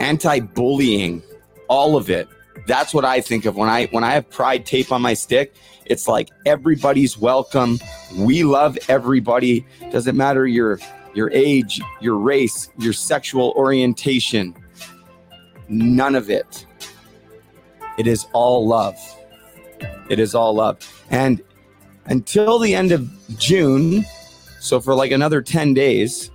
anti-bullying 0.00 1.22
all 1.68 1.96
of 1.96 2.10
it. 2.10 2.28
That's 2.66 2.94
what 2.94 3.04
i 3.04 3.20
think 3.20 3.44
of 3.44 3.56
when 3.56 3.68
i 3.68 3.86
when 3.86 4.04
i 4.04 4.12
have 4.12 4.30
pride 4.30 4.64
tape 4.64 4.92
on 4.92 5.02
my 5.02 5.14
stick 5.14 5.52
it's 5.86 6.08
like 6.08 6.30
everybody's 6.46 7.18
welcome. 7.18 7.78
We 8.16 8.44
love 8.44 8.78
everybody. 8.88 9.66
Doesn't 9.90 10.16
matter 10.16 10.46
your 10.46 10.78
your 11.14 11.30
age 11.32 11.80
your 12.00 12.16
race 12.16 12.70
your 12.78 12.92
sexual 12.92 13.52
orientation. 13.56 14.54
None 15.68 16.14
of 16.14 16.30
it. 16.30 16.66
It 17.98 18.06
is 18.06 18.26
all 18.32 18.66
love. 18.66 18.96
It 20.08 20.18
is 20.18 20.34
all 20.34 20.54
love. 20.54 20.78
And 21.10 21.42
until 22.06 22.58
the 22.58 22.74
end 22.74 22.90
of 22.90 23.08
june 23.38 24.04
so 24.58 24.80
for 24.80 24.92
like 24.92 25.12
another 25.12 25.40
10 25.40 25.72
days 25.72 26.32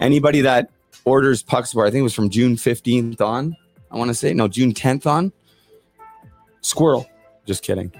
anybody 0.00 0.40
that 0.40 0.70
orders 1.08 1.42
pucks 1.42 1.70
support. 1.70 1.88
I 1.88 1.90
think 1.90 2.00
it 2.00 2.04
was 2.04 2.14
from 2.14 2.30
June 2.30 2.56
15th 2.56 3.20
on. 3.20 3.56
I 3.90 3.96
want 3.96 4.08
to 4.08 4.14
say 4.14 4.34
no, 4.34 4.48
June 4.48 4.74
10th 4.74 5.06
on. 5.06 5.32
Squirrel. 6.60 7.08
Just 7.46 7.62
kidding. 7.62 7.92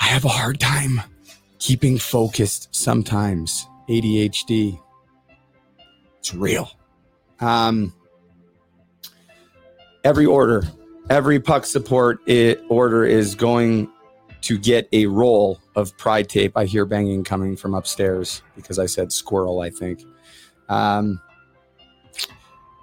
I 0.00 0.04
have 0.06 0.24
a 0.24 0.28
hard 0.28 0.60
time 0.60 1.00
keeping 1.58 1.98
focused 1.98 2.74
sometimes. 2.74 3.66
ADHD. 3.88 4.80
It's 6.18 6.34
real. 6.34 6.70
Um, 7.40 7.94
every 10.02 10.26
order, 10.26 10.64
every 11.08 11.38
puck 11.38 11.64
support 11.64 12.18
it, 12.26 12.60
order 12.68 13.04
is 13.04 13.34
going 13.34 13.90
to 14.42 14.58
get 14.58 14.88
a 14.92 15.06
roll 15.06 15.60
of 15.76 15.96
pride 15.98 16.28
tape. 16.28 16.56
I 16.56 16.64
hear 16.64 16.84
banging 16.84 17.24
coming 17.24 17.56
from 17.56 17.74
upstairs 17.74 18.42
because 18.54 18.78
I 18.78 18.86
said 18.86 19.12
squirrel, 19.12 19.60
I 19.60 19.70
think. 19.70 20.02
Um, 20.68 21.20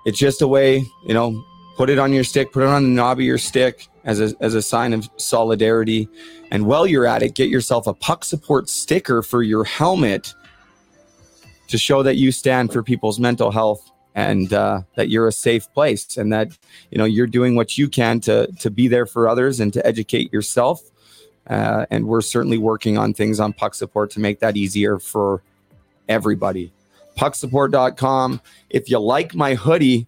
it's 0.06 0.18
just 0.18 0.42
a 0.42 0.48
way, 0.48 0.86
you 1.06 1.14
know, 1.14 1.44
put 1.76 1.90
it 1.90 2.00
on 2.00 2.14
your 2.14 2.24
stick, 2.24 2.52
put 2.52 2.64
it 2.64 2.70
on 2.70 2.84
the 2.84 2.90
knob 2.90 3.20
of 3.20 3.26
your 3.26 3.38
stick 3.38 3.88
as 4.04 4.20
a, 4.20 4.34
as 4.42 4.54
a 4.54 4.62
sign 4.62 4.94
of 4.94 5.10
solidarity. 5.18 6.10
And 6.52 6.66
while 6.66 6.86
you're 6.86 7.06
at 7.06 7.24
it, 7.24 7.36
get 7.36 7.50
yourself 7.50 7.88
a 7.88 7.94
puck 7.94 8.24
support 8.26 8.70
sticker 8.70 9.22
for 9.22 9.44
your 9.44 9.64
helmet 9.64 10.34
to 11.68 11.78
show 11.78 12.04
that 12.04 12.16
you 12.16 12.32
stand 12.32 12.72
for 12.72 12.84
people's 12.84 13.20
mental 13.20 13.52
health 13.52 13.90
and 14.16 14.54
uh, 14.54 14.82
that 14.96 15.10
you're 15.10 15.28
a 15.28 15.32
safe 15.32 15.72
place 15.74 16.18
and 16.18 16.32
that 16.32 16.56
you 16.92 17.00
know 17.00 17.06
you're 17.06 17.26
doing 17.26 17.56
what 17.56 17.80
you 17.80 17.90
can 17.90 18.20
to 18.20 18.46
to 18.60 18.70
be 18.70 18.88
there 18.88 19.08
for 19.08 19.28
others 19.28 19.60
and 19.60 19.74
to 19.74 19.86
educate 19.86 20.32
yourself. 20.32 20.82
Uh, 21.48 21.86
and 21.90 22.06
we're 22.06 22.22
certainly 22.22 22.58
working 22.58 22.98
on 22.98 23.14
things 23.14 23.40
on 23.40 23.52
puck 23.52 23.74
support 23.74 24.12
to 24.12 24.20
make 24.20 24.40
that 24.40 24.56
easier 24.56 25.00
for 25.00 25.42
everybody 26.08 26.72
pucksupport.com. 27.16 28.42
If 28.70 28.90
you 28.90 29.00
like 29.00 29.36
my 29.36 29.56
hoodie, 29.56 30.08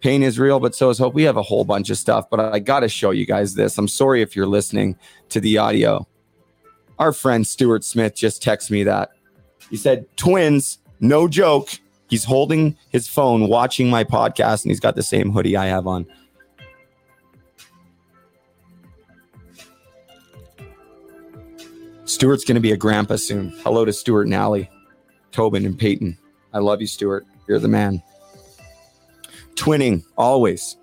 pain 0.00 0.22
is 0.22 0.38
real, 0.38 0.60
but 0.60 0.74
so 0.74 0.90
is 0.90 0.98
hope. 0.98 1.14
We 1.14 1.24
have 1.24 1.36
a 1.36 1.42
whole 1.42 1.64
bunch 1.64 1.90
of 1.90 1.98
stuff, 1.98 2.28
but 2.30 2.40
I 2.40 2.58
got 2.58 2.80
to 2.80 2.88
show 2.88 3.10
you 3.10 3.26
guys 3.26 3.54
this. 3.54 3.78
I'm 3.78 3.88
sorry 3.88 4.22
if 4.22 4.36
you're 4.36 4.46
listening 4.46 4.96
to 5.30 5.40
the 5.40 5.58
audio. 5.58 6.06
Our 6.98 7.12
friend 7.12 7.46
Stuart 7.46 7.84
Smith 7.84 8.14
just 8.14 8.42
texted 8.42 8.70
me 8.70 8.84
that. 8.84 9.10
He 9.70 9.76
said, 9.76 10.06
Twins, 10.16 10.78
no 11.00 11.28
joke. 11.28 11.70
He's 12.08 12.24
holding 12.24 12.76
his 12.90 13.08
phone, 13.08 13.48
watching 13.48 13.90
my 13.90 14.04
podcast, 14.04 14.62
and 14.62 14.70
he's 14.70 14.80
got 14.80 14.94
the 14.94 15.02
same 15.02 15.32
hoodie 15.32 15.56
I 15.56 15.66
have 15.66 15.86
on. 15.86 16.06
Stuart's 22.04 22.44
going 22.44 22.54
to 22.54 22.60
be 22.60 22.70
a 22.70 22.76
grandpa 22.76 23.16
soon. 23.16 23.50
Hello 23.64 23.84
to 23.84 23.92
Stuart 23.92 24.22
and 24.22 24.34
Allie. 24.34 24.70
Tobin 25.36 25.66
and 25.66 25.78
Peyton. 25.78 26.16
I 26.54 26.60
love 26.60 26.80
you, 26.80 26.86
Stuart. 26.86 27.26
You're 27.46 27.58
the 27.58 27.68
man. 27.68 28.02
Twinning, 29.54 30.02
always. 30.16 30.78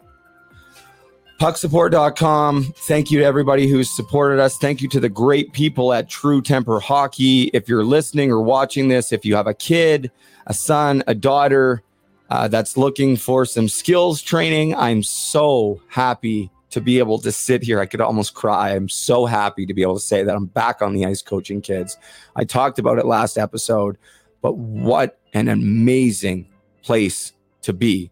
Pucksupport.com. 1.41 2.63
Thank 2.77 3.09
you 3.09 3.17
to 3.17 3.25
everybody 3.25 3.67
who's 3.67 3.89
supported 3.89 4.39
us. 4.39 4.59
Thank 4.59 4.79
you 4.83 4.87
to 4.89 4.99
the 4.99 5.09
great 5.09 5.53
people 5.53 5.91
at 5.91 6.07
True 6.07 6.39
Temper 6.39 6.79
Hockey. 6.79 7.45
If 7.45 7.67
you're 7.67 7.83
listening 7.83 8.29
or 8.29 8.43
watching 8.43 8.89
this, 8.89 9.11
if 9.11 9.25
you 9.25 9.35
have 9.35 9.47
a 9.47 9.55
kid, 9.55 10.11
a 10.45 10.53
son, 10.53 11.03
a 11.07 11.15
daughter 11.15 11.81
uh, 12.29 12.47
that's 12.47 12.77
looking 12.77 13.17
for 13.17 13.47
some 13.47 13.67
skills 13.67 14.21
training, 14.21 14.75
I'm 14.75 15.01
so 15.01 15.81
happy 15.89 16.51
to 16.69 16.79
be 16.79 16.99
able 16.99 17.17
to 17.19 17.31
sit 17.31 17.63
here. 17.63 17.79
I 17.79 17.87
could 17.87 18.01
almost 18.01 18.35
cry. 18.35 18.75
I'm 18.75 18.87
so 18.87 19.25
happy 19.25 19.65
to 19.65 19.73
be 19.73 19.81
able 19.81 19.95
to 19.95 19.99
say 19.99 20.21
that 20.21 20.35
I'm 20.35 20.45
back 20.45 20.83
on 20.83 20.93
the 20.93 21.05
ice 21.05 21.23
coaching 21.23 21.59
kids. 21.59 21.97
I 22.35 22.43
talked 22.43 22.77
about 22.77 22.99
it 22.99 23.05
last 23.07 23.37
episode, 23.37 23.97
but 24.43 24.57
what 24.57 25.19
an 25.33 25.47
amazing 25.47 26.47
place 26.83 27.33
to 27.63 27.73
be. 27.73 28.11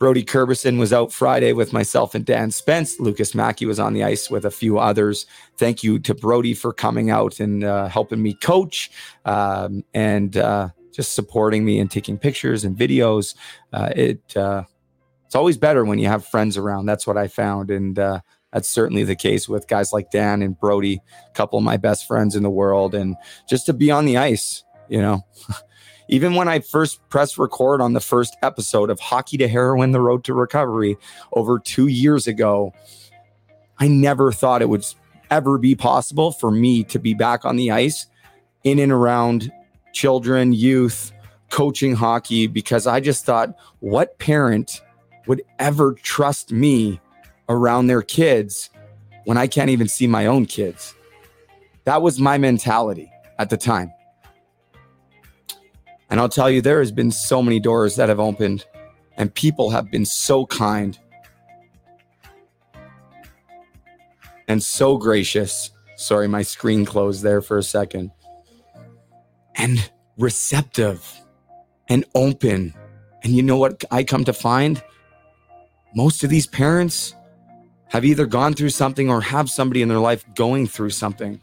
Brody 0.00 0.24
Kerberson 0.24 0.78
was 0.78 0.92
out 0.92 1.12
Friday 1.12 1.52
with 1.52 1.72
myself 1.72 2.14
and 2.14 2.24
Dan 2.24 2.50
Spence. 2.50 2.98
Lucas 2.98 3.34
Mackey 3.34 3.64
was 3.64 3.78
on 3.78 3.92
the 3.92 4.02
ice 4.02 4.28
with 4.28 4.44
a 4.44 4.50
few 4.50 4.78
others. 4.78 5.26
Thank 5.56 5.84
you 5.84 6.00
to 6.00 6.14
Brody 6.14 6.52
for 6.52 6.72
coming 6.72 7.10
out 7.10 7.38
and 7.38 7.62
uh, 7.62 7.86
helping 7.86 8.20
me 8.20 8.34
coach 8.34 8.90
um, 9.24 9.84
and 9.94 10.36
uh, 10.36 10.70
just 10.92 11.14
supporting 11.14 11.64
me 11.64 11.78
and 11.78 11.90
taking 11.90 12.18
pictures 12.18 12.64
and 12.64 12.76
videos. 12.76 13.36
Uh, 13.72 13.90
it 13.94 14.36
uh, 14.36 14.64
it's 15.24 15.34
always 15.34 15.56
better 15.56 15.84
when 15.84 15.98
you 15.98 16.08
have 16.08 16.26
friends 16.26 16.56
around. 16.56 16.86
That's 16.86 17.06
what 17.06 17.16
I 17.16 17.28
found, 17.28 17.70
and 17.70 17.98
uh, 17.98 18.20
that's 18.52 18.68
certainly 18.68 19.04
the 19.04 19.16
case 19.16 19.48
with 19.48 19.68
guys 19.68 19.92
like 19.92 20.10
Dan 20.10 20.42
and 20.42 20.58
Brody, 20.58 21.00
a 21.28 21.32
couple 21.32 21.58
of 21.58 21.64
my 21.64 21.76
best 21.76 22.06
friends 22.06 22.36
in 22.36 22.42
the 22.42 22.50
world, 22.50 22.94
and 22.94 23.16
just 23.48 23.66
to 23.66 23.72
be 23.72 23.90
on 23.90 24.04
the 24.04 24.16
ice, 24.16 24.64
you 24.88 25.00
know. 25.00 25.24
Even 26.08 26.34
when 26.34 26.48
I 26.48 26.60
first 26.60 27.00
pressed 27.08 27.38
record 27.38 27.80
on 27.80 27.94
the 27.94 28.00
first 28.00 28.36
episode 28.42 28.90
of 28.90 29.00
Hockey 29.00 29.38
to 29.38 29.48
Heroin, 29.48 29.92
The 29.92 30.02
Road 30.02 30.22
to 30.24 30.34
Recovery 30.34 30.98
over 31.32 31.58
two 31.58 31.86
years 31.86 32.26
ago, 32.26 32.74
I 33.78 33.88
never 33.88 34.30
thought 34.30 34.60
it 34.60 34.68
would 34.68 34.84
ever 35.30 35.56
be 35.56 35.74
possible 35.74 36.32
for 36.32 36.50
me 36.50 36.84
to 36.84 36.98
be 36.98 37.14
back 37.14 37.44
on 37.44 37.56
the 37.56 37.70
ice 37.70 38.06
in 38.64 38.78
and 38.78 38.92
around 38.92 39.50
children, 39.92 40.52
youth, 40.52 41.12
coaching 41.50 41.94
hockey, 41.94 42.46
because 42.46 42.86
I 42.86 43.00
just 43.00 43.24
thought, 43.24 43.54
what 43.80 44.18
parent 44.18 44.82
would 45.26 45.42
ever 45.58 45.94
trust 45.94 46.52
me 46.52 47.00
around 47.48 47.86
their 47.86 48.02
kids 48.02 48.70
when 49.24 49.38
I 49.38 49.46
can't 49.46 49.70
even 49.70 49.88
see 49.88 50.06
my 50.06 50.26
own 50.26 50.46
kids? 50.46 50.94
That 51.84 52.02
was 52.02 52.18
my 52.18 52.38
mentality 52.38 53.10
at 53.38 53.50
the 53.50 53.56
time. 53.56 53.92
And 56.10 56.20
I'll 56.20 56.28
tell 56.28 56.50
you, 56.50 56.60
there 56.60 56.80
has 56.80 56.92
been 56.92 57.10
so 57.10 57.42
many 57.42 57.60
doors 57.60 57.96
that 57.96 58.08
have 58.08 58.20
opened, 58.20 58.66
and 59.16 59.34
people 59.34 59.70
have 59.70 59.90
been 59.90 60.04
so 60.04 60.46
kind 60.46 60.98
and 64.46 64.62
so 64.62 64.96
gracious. 64.96 65.70
Sorry, 65.96 66.28
my 66.28 66.42
screen 66.42 66.84
closed 66.84 67.22
there 67.22 67.40
for 67.40 67.58
a 67.58 67.62
second. 67.62 68.10
And 69.56 69.90
receptive 70.18 71.20
and 71.88 72.04
open. 72.14 72.74
And 73.22 73.34
you 73.34 73.42
know 73.42 73.56
what 73.56 73.84
I 73.90 74.04
come 74.04 74.24
to 74.24 74.32
find? 74.32 74.82
Most 75.94 76.24
of 76.24 76.30
these 76.30 76.46
parents 76.46 77.14
have 77.88 78.04
either 78.04 78.26
gone 78.26 78.54
through 78.54 78.70
something 78.70 79.08
or 79.08 79.20
have 79.20 79.48
somebody 79.48 79.82
in 79.82 79.88
their 79.88 79.98
life 79.98 80.24
going 80.34 80.66
through 80.66 80.90
something. 80.90 81.40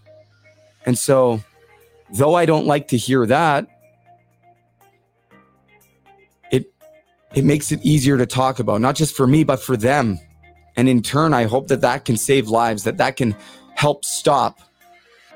And 0.85 0.97
so, 0.97 1.41
though 2.11 2.35
I 2.35 2.45
don't 2.45 2.65
like 2.65 2.89
to 2.89 2.97
hear 2.97 3.25
that, 3.27 3.67
it 7.33 7.45
makes 7.45 7.71
it 7.71 7.79
easier 7.83 8.17
to 8.17 8.25
talk 8.25 8.59
about, 8.59 8.81
not 8.81 8.95
just 8.95 9.15
for 9.15 9.27
me, 9.27 9.43
but 9.43 9.61
for 9.61 9.77
them. 9.77 10.19
And 10.75 10.89
in 10.89 11.01
turn, 11.01 11.33
I 11.33 11.43
hope 11.43 11.67
that 11.67 11.81
that 11.81 12.05
can 12.05 12.17
save 12.17 12.49
lives, 12.49 12.83
that 12.83 12.97
that 12.97 13.15
can 13.15 13.35
help 13.75 14.05
stop 14.05 14.59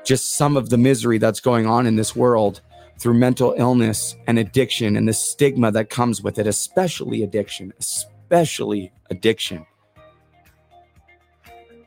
just 0.04 0.34
some 0.34 0.56
of 0.56 0.70
the 0.70 0.78
misery 0.78 1.18
that's 1.18 1.40
going 1.40 1.66
on 1.66 1.86
in 1.86 1.96
this 1.96 2.14
world 2.14 2.60
through 2.98 3.14
mental 3.14 3.54
illness 3.58 4.14
and 4.26 4.38
addiction 4.38 4.96
and 4.96 5.08
the 5.08 5.12
stigma 5.12 5.70
that 5.72 5.90
comes 5.90 6.22
with 6.22 6.38
it, 6.38 6.46
especially 6.46 7.22
addiction, 7.22 7.72
especially 7.78 8.92
addiction. 9.10 9.66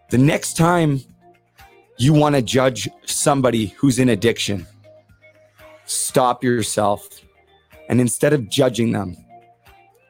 The 0.09 0.17
next 0.17 0.57
time 0.57 1.01
you 1.97 2.13
want 2.13 2.35
to 2.35 2.41
judge 2.41 2.89
somebody 3.05 3.67
who's 3.77 3.99
in 3.99 4.09
addiction, 4.09 4.67
stop 5.85 6.43
yourself. 6.43 7.07
And 7.89 7.99
instead 7.99 8.33
of 8.33 8.49
judging 8.49 8.91
them, 8.91 9.17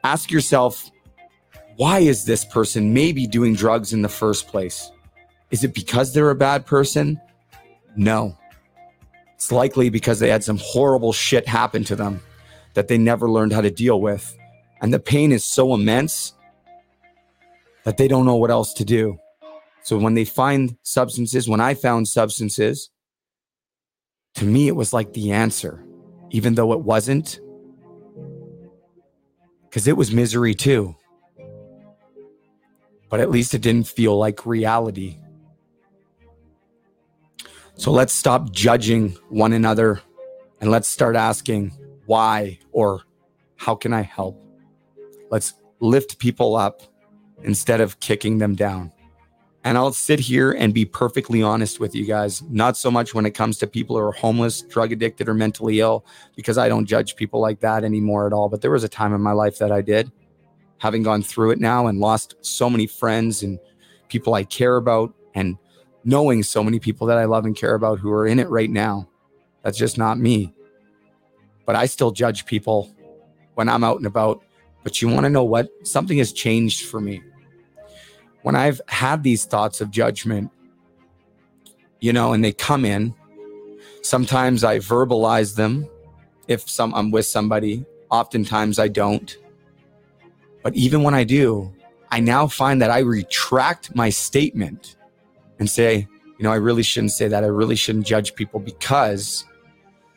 ask 0.04 0.30
yourself 0.30 0.90
why 1.76 2.00
is 2.00 2.26
this 2.26 2.44
person 2.44 2.92
maybe 2.92 3.26
doing 3.26 3.54
drugs 3.54 3.94
in 3.94 4.02
the 4.02 4.08
first 4.08 4.48
place? 4.48 4.92
Is 5.50 5.64
it 5.64 5.74
because 5.74 6.12
they're 6.12 6.28
a 6.28 6.34
bad 6.34 6.66
person? 6.66 7.18
No. 7.96 8.36
It's 9.34 9.50
likely 9.50 9.88
because 9.88 10.18
they 10.18 10.28
had 10.28 10.44
some 10.44 10.58
horrible 10.60 11.14
shit 11.14 11.48
happen 11.48 11.82
to 11.84 11.96
them 11.96 12.20
that 12.74 12.88
they 12.88 12.98
never 12.98 13.30
learned 13.30 13.54
how 13.54 13.62
to 13.62 13.70
deal 13.70 13.98
with. 13.98 14.36
And 14.82 14.92
the 14.92 15.00
pain 15.00 15.32
is 15.32 15.42
so 15.42 15.72
immense 15.72 16.34
that 17.84 17.96
they 17.96 18.08
don't 18.08 18.26
know 18.26 18.36
what 18.36 18.50
else 18.50 18.74
to 18.74 18.84
do. 18.84 19.18
So 19.82 19.96
when 19.96 20.12
they 20.12 20.26
find 20.26 20.76
substances, 20.82 21.48
when 21.48 21.60
I 21.60 21.72
found 21.72 22.08
substances, 22.08 22.90
to 24.34 24.44
me, 24.44 24.68
it 24.68 24.76
was 24.76 24.92
like 24.92 25.14
the 25.14 25.32
answer, 25.32 25.82
even 26.28 26.54
though 26.54 26.72
it 26.74 26.80
wasn't 26.80 27.40
because 29.70 29.86
it 29.86 29.96
was 29.96 30.10
misery 30.10 30.52
too. 30.52 30.96
But 33.08 33.20
at 33.20 33.30
least 33.30 33.54
it 33.54 33.62
didn't 33.62 33.86
feel 33.86 34.18
like 34.18 34.44
reality. 34.44 35.18
So 37.74 37.92
let's 37.92 38.12
stop 38.12 38.50
judging 38.50 39.10
one 39.28 39.52
another 39.52 40.02
and 40.60 40.70
let's 40.70 40.88
start 40.88 41.14
asking 41.14 41.72
why 42.06 42.58
or 42.72 43.02
how 43.56 43.76
can 43.76 43.92
I 43.92 44.02
help? 44.02 44.44
Let's 45.30 45.54
lift 45.78 46.18
people 46.18 46.56
up 46.56 46.82
instead 47.44 47.80
of 47.80 48.00
kicking 48.00 48.38
them 48.38 48.56
down. 48.56 48.92
And 49.62 49.76
I'll 49.76 49.92
sit 49.92 50.20
here 50.20 50.52
and 50.52 50.72
be 50.72 50.86
perfectly 50.86 51.42
honest 51.42 51.80
with 51.80 51.94
you 51.94 52.06
guys, 52.06 52.42
not 52.48 52.78
so 52.78 52.90
much 52.90 53.14
when 53.14 53.26
it 53.26 53.32
comes 53.32 53.58
to 53.58 53.66
people 53.66 53.96
who 53.96 54.02
are 54.02 54.12
homeless, 54.12 54.62
drug 54.62 54.90
addicted, 54.90 55.28
or 55.28 55.34
mentally 55.34 55.80
ill, 55.80 56.06
because 56.34 56.56
I 56.56 56.68
don't 56.68 56.86
judge 56.86 57.14
people 57.14 57.40
like 57.40 57.60
that 57.60 57.84
anymore 57.84 58.26
at 58.26 58.32
all. 58.32 58.48
But 58.48 58.62
there 58.62 58.70
was 58.70 58.84
a 58.84 58.88
time 58.88 59.12
in 59.12 59.20
my 59.20 59.32
life 59.32 59.58
that 59.58 59.70
I 59.70 59.82
did, 59.82 60.10
having 60.78 61.02
gone 61.02 61.22
through 61.22 61.50
it 61.50 61.60
now 61.60 61.88
and 61.88 62.00
lost 62.00 62.36
so 62.40 62.70
many 62.70 62.86
friends 62.86 63.42
and 63.42 63.58
people 64.08 64.32
I 64.32 64.44
care 64.44 64.76
about, 64.76 65.12
and 65.34 65.58
knowing 66.04 66.42
so 66.42 66.64
many 66.64 66.78
people 66.78 67.06
that 67.08 67.18
I 67.18 67.26
love 67.26 67.44
and 67.44 67.54
care 67.54 67.74
about 67.74 67.98
who 67.98 68.10
are 68.12 68.26
in 68.26 68.38
it 68.38 68.48
right 68.48 68.70
now. 68.70 69.10
That's 69.62 69.76
just 69.76 69.98
not 69.98 70.18
me. 70.18 70.54
But 71.66 71.76
I 71.76 71.84
still 71.84 72.12
judge 72.12 72.46
people 72.46 72.90
when 73.54 73.68
I'm 73.68 73.84
out 73.84 73.98
and 73.98 74.06
about. 74.06 74.42
But 74.82 75.02
you 75.02 75.08
want 75.08 75.24
to 75.24 75.30
know 75.30 75.44
what? 75.44 75.68
Something 75.82 76.16
has 76.16 76.32
changed 76.32 76.86
for 76.86 76.98
me 76.98 77.22
when 78.42 78.56
I've 78.56 78.80
had 78.88 79.22
these 79.22 79.44
thoughts 79.44 79.80
of 79.80 79.90
judgment, 79.90 80.50
you 82.00 82.12
know, 82.12 82.32
and 82.32 82.42
they 82.42 82.52
come 82.52 82.84
in, 82.84 83.14
sometimes 84.02 84.64
I 84.64 84.78
verbalize 84.78 85.56
them 85.56 85.88
if 86.48 86.68
some 86.68 86.94
I'm 86.94 87.10
with 87.10 87.26
somebody, 87.26 87.84
oftentimes 88.10 88.78
I 88.78 88.88
don't. 88.88 89.36
But 90.62 90.74
even 90.74 91.02
when 91.02 91.14
I 91.14 91.24
do, 91.24 91.72
I 92.10 92.20
now 92.20 92.46
find 92.46 92.82
that 92.82 92.90
I 92.90 92.98
retract 93.00 93.94
my 93.94 94.10
statement 94.10 94.96
and 95.58 95.70
say, 95.70 96.08
you 96.38 96.44
know, 96.44 96.50
I 96.50 96.56
really 96.56 96.82
shouldn't 96.82 97.12
say 97.12 97.28
that. 97.28 97.44
I 97.44 97.48
really 97.48 97.76
shouldn't 97.76 98.06
judge 98.06 98.34
people 98.34 98.60
because 98.60 99.44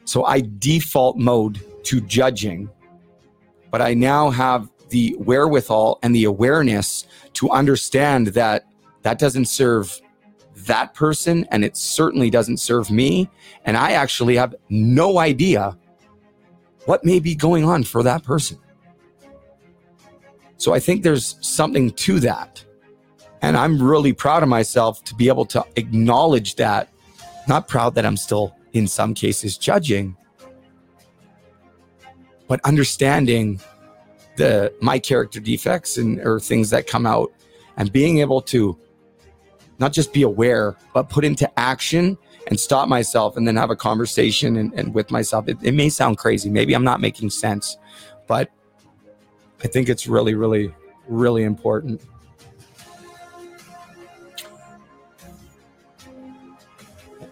so 0.05 0.25
I 0.25 0.41
default 0.59 1.17
mode 1.17 1.61
to 1.83 2.01
judging, 2.01 2.69
but 3.71 3.81
I 3.81 3.93
now 3.93 4.29
have 4.29 4.69
the 4.93 5.15
wherewithal 5.17 5.97
and 6.03 6.15
the 6.15 6.23
awareness 6.23 7.07
to 7.33 7.49
understand 7.49 8.27
that 8.27 8.67
that 9.01 9.17
doesn't 9.17 9.45
serve 9.45 9.99
that 10.55 10.93
person 10.93 11.47
and 11.49 11.65
it 11.65 11.75
certainly 11.75 12.29
doesn't 12.29 12.57
serve 12.57 12.91
me. 12.91 13.27
And 13.65 13.75
I 13.75 13.93
actually 13.93 14.35
have 14.35 14.53
no 14.69 15.17
idea 15.17 15.75
what 16.85 17.03
may 17.03 17.19
be 17.19 17.33
going 17.33 17.63
on 17.63 17.83
for 17.83 18.03
that 18.03 18.23
person. 18.23 18.59
So 20.57 20.75
I 20.75 20.79
think 20.79 21.01
there's 21.01 21.37
something 21.41 21.89
to 21.89 22.19
that. 22.19 22.63
And 23.41 23.57
I'm 23.57 23.81
really 23.81 24.13
proud 24.13 24.43
of 24.43 24.49
myself 24.49 25.03
to 25.05 25.15
be 25.15 25.27
able 25.27 25.45
to 25.47 25.65
acknowledge 25.75 26.55
that. 26.55 26.87
Not 27.47 27.67
proud 27.67 27.95
that 27.95 28.05
I'm 28.05 28.15
still, 28.15 28.55
in 28.73 28.85
some 28.85 29.15
cases, 29.15 29.57
judging, 29.57 30.15
but 32.47 32.61
understanding 32.63 33.59
the 34.35 34.73
my 34.81 34.99
character 34.99 35.39
defects 35.39 35.97
and 35.97 36.19
or 36.19 36.39
things 36.39 36.69
that 36.71 36.87
come 36.87 37.05
out 37.05 37.31
and 37.77 37.91
being 37.91 38.19
able 38.19 38.41
to 38.41 38.77
not 39.79 39.93
just 39.93 40.13
be 40.13 40.21
aware, 40.21 40.75
but 40.93 41.09
put 41.09 41.25
into 41.25 41.49
action 41.59 42.17
and 42.47 42.59
stop 42.59 42.87
myself 42.87 43.37
and 43.37 43.47
then 43.47 43.55
have 43.55 43.69
a 43.69 43.75
conversation 43.75 44.57
and, 44.57 44.73
and 44.73 44.93
with 44.93 45.11
myself. 45.11 45.47
It, 45.47 45.57
it 45.61 45.73
may 45.73 45.89
sound 45.89 46.17
crazy. 46.17 46.49
Maybe 46.49 46.73
I'm 46.73 46.83
not 46.83 47.01
making 47.01 47.29
sense, 47.29 47.77
but 48.27 48.49
I 49.63 49.67
think 49.67 49.89
it's 49.89 50.07
really, 50.07 50.35
really, 50.35 50.73
really 51.07 51.43
important. 51.43 52.01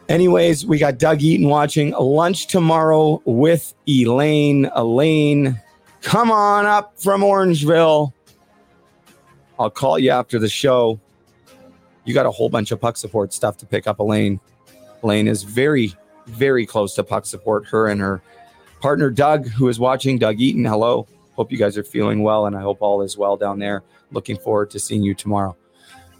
Anyways, 0.07 0.65
we 0.65 0.77
got 0.77 0.97
Doug 0.97 1.21
Eaton 1.21 1.47
watching 1.47 1.91
lunch 1.91 2.47
tomorrow 2.47 3.21
with 3.23 3.73
Elaine. 3.87 4.69
Elaine, 4.75 5.57
come 6.01 6.31
on 6.31 6.65
up 6.65 6.99
from 6.99 7.21
Orangeville. 7.21 8.13
I'll 9.59 9.69
call 9.69 9.99
you 9.99 10.09
after 10.09 10.39
the 10.39 10.49
show. 10.49 10.99
You 12.05 12.13
got 12.13 12.25
a 12.25 12.31
whole 12.31 12.49
bunch 12.49 12.71
of 12.71 12.81
puck 12.81 12.97
support 12.97 13.33
stuff 13.33 13.57
to 13.57 13.65
pick 13.65 13.87
up, 13.87 13.99
Elaine. 13.99 14.39
Elaine 15.03 15.27
is 15.27 15.43
very, 15.43 15.93
very 16.25 16.65
close 16.65 16.95
to 16.95 17.03
puck 17.03 17.25
support. 17.25 17.65
Her 17.67 17.87
and 17.87 18.01
her 18.01 18.21
partner, 18.81 19.09
Doug, 19.09 19.47
who 19.47 19.67
is 19.69 19.79
watching, 19.79 20.17
Doug 20.17 20.39
Eaton. 20.39 20.65
Hello. 20.65 21.07
Hope 21.35 21.51
you 21.51 21.57
guys 21.57 21.77
are 21.77 21.83
feeling 21.83 22.23
well, 22.23 22.45
and 22.45 22.55
I 22.55 22.61
hope 22.61 22.81
all 22.81 23.01
is 23.01 23.17
well 23.17 23.37
down 23.37 23.59
there. 23.59 23.83
Looking 24.11 24.37
forward 24.37 24.69
to 24.71 24.79
seeing 24.79 25.03
you 25.03 25.13
tomorrow 25.13 25.55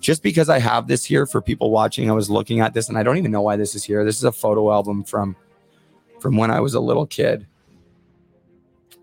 just 0.01 0.23
because 0.23 0.49
I 0.49 0.59
have 0.59 0.87
this 0.87 1.05
here 1.05 1.25
for 1.25 1.41
people 1.41 1.71
watching, 1.71 2.09
I 2.09 2.13
was 2.13 2.29
looking 2.29 2.59
at 2.59 2.73
this 2.73 2.89
and 2.89 2.97
I 2.97 3.03
don't 3.03 3.17
even 3.17 3.31
know 3.31 3.43
why 3.43 3.55
this 3.55 3.75
is 3.75 3.83
here. 3.83 4.03
This 4.03 4.17
is 4.17 4.23
a 4.23 4.31
photo 4.31 4.71
album 4.71 5.03
from 5.03 5.35
from 6.19 6.37
when 6.37 6.51
I 6.51 6.59
was 6.59 6.73
a 6.73 6.79
little 6.79 7.05
kid. 7.05 7.47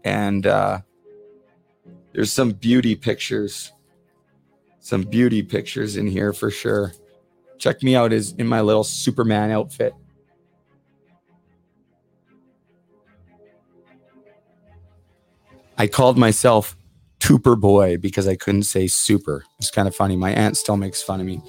And 0.05 0.47
uh 0.47 0.81
there's 2.13 2.33
some 2.33 2.51
beauty 2.51 2.97
pictures. 2.97 3.73
Some 4.81 5.03
beauty 5.03 5.43
pictures 5.43 5.97
in 5.97 6.07
here 6.07 6.33
for 6.33 6.51
sure. 6.51 6.93
Check 7.59 7.83
me 7.83 7.95
out 7.95 8.13
as 8.13 8.33
in 8.33 8.47
my 8.47 8.61
little 8.61 8.85
Superman 8.85 9.51
outfit. 9.51 9.93
I 15.77 15.87
called 15.87 16.19
myself 16.19 16.77
Tooper 17.21 17.59
Boy 17.59 17.99
because 17.99 18.27
I 18.27 18.35
couldn't 18.35 18.65
say 18.65 18.87
super. 18.87 19.45
It's 19.59 19.71
kind 19.71 19.87
of 19.87 19.95
funny. 19.95 20.17
My 20.17 20.33
aunt 20.33 20.57
still 20.57 20.77
makes 20.77 21.03
fun 21.03 21.21
of 21.21 21.27
me. 21.27 21.41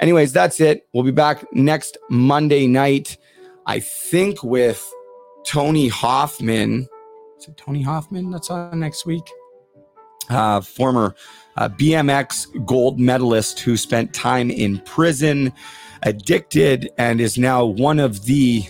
Anyways, 0.00 0.32
that's 0.32 0.60
it. 0.60 0.86
We'll 0.94 1.04
be 1.04 1.10
back 1.10 1.44
next 1.52 1.98
Monday 2.08 2.66
night, 2.66 3.18
I 3.66 3.80
think, 3.80 4.42
with 4.42 4.88
Tony 5.44 5.88
Hoffman. 5.88 6.88
Is 7.38 7.48
it 7.48 7.56
Tony 7.56 7.82
Hoffman 7.82 8.30
that's 8.30 8.50
on 8.50 8.80
next 8.80 9.06
week? 9.06 9.24
Uh, 10.28 10.60
former 10.60 11.14
uh, 11.56 11.68
BMX 11.68 12.66
gold 12.66 12.98
medalist 12.98 13.60
who 13.60 13.76
spent 13.76 14.12
time 14.12 14.50
in 14.50 14.78
prison, 14.80 15.52
addicted, 16.02 16.90
and 16.98 17.20
is 17.20 17.38
now 17.38 17.64
one 17.64 18.00
of 18.00 18.24
the 18.24 18.64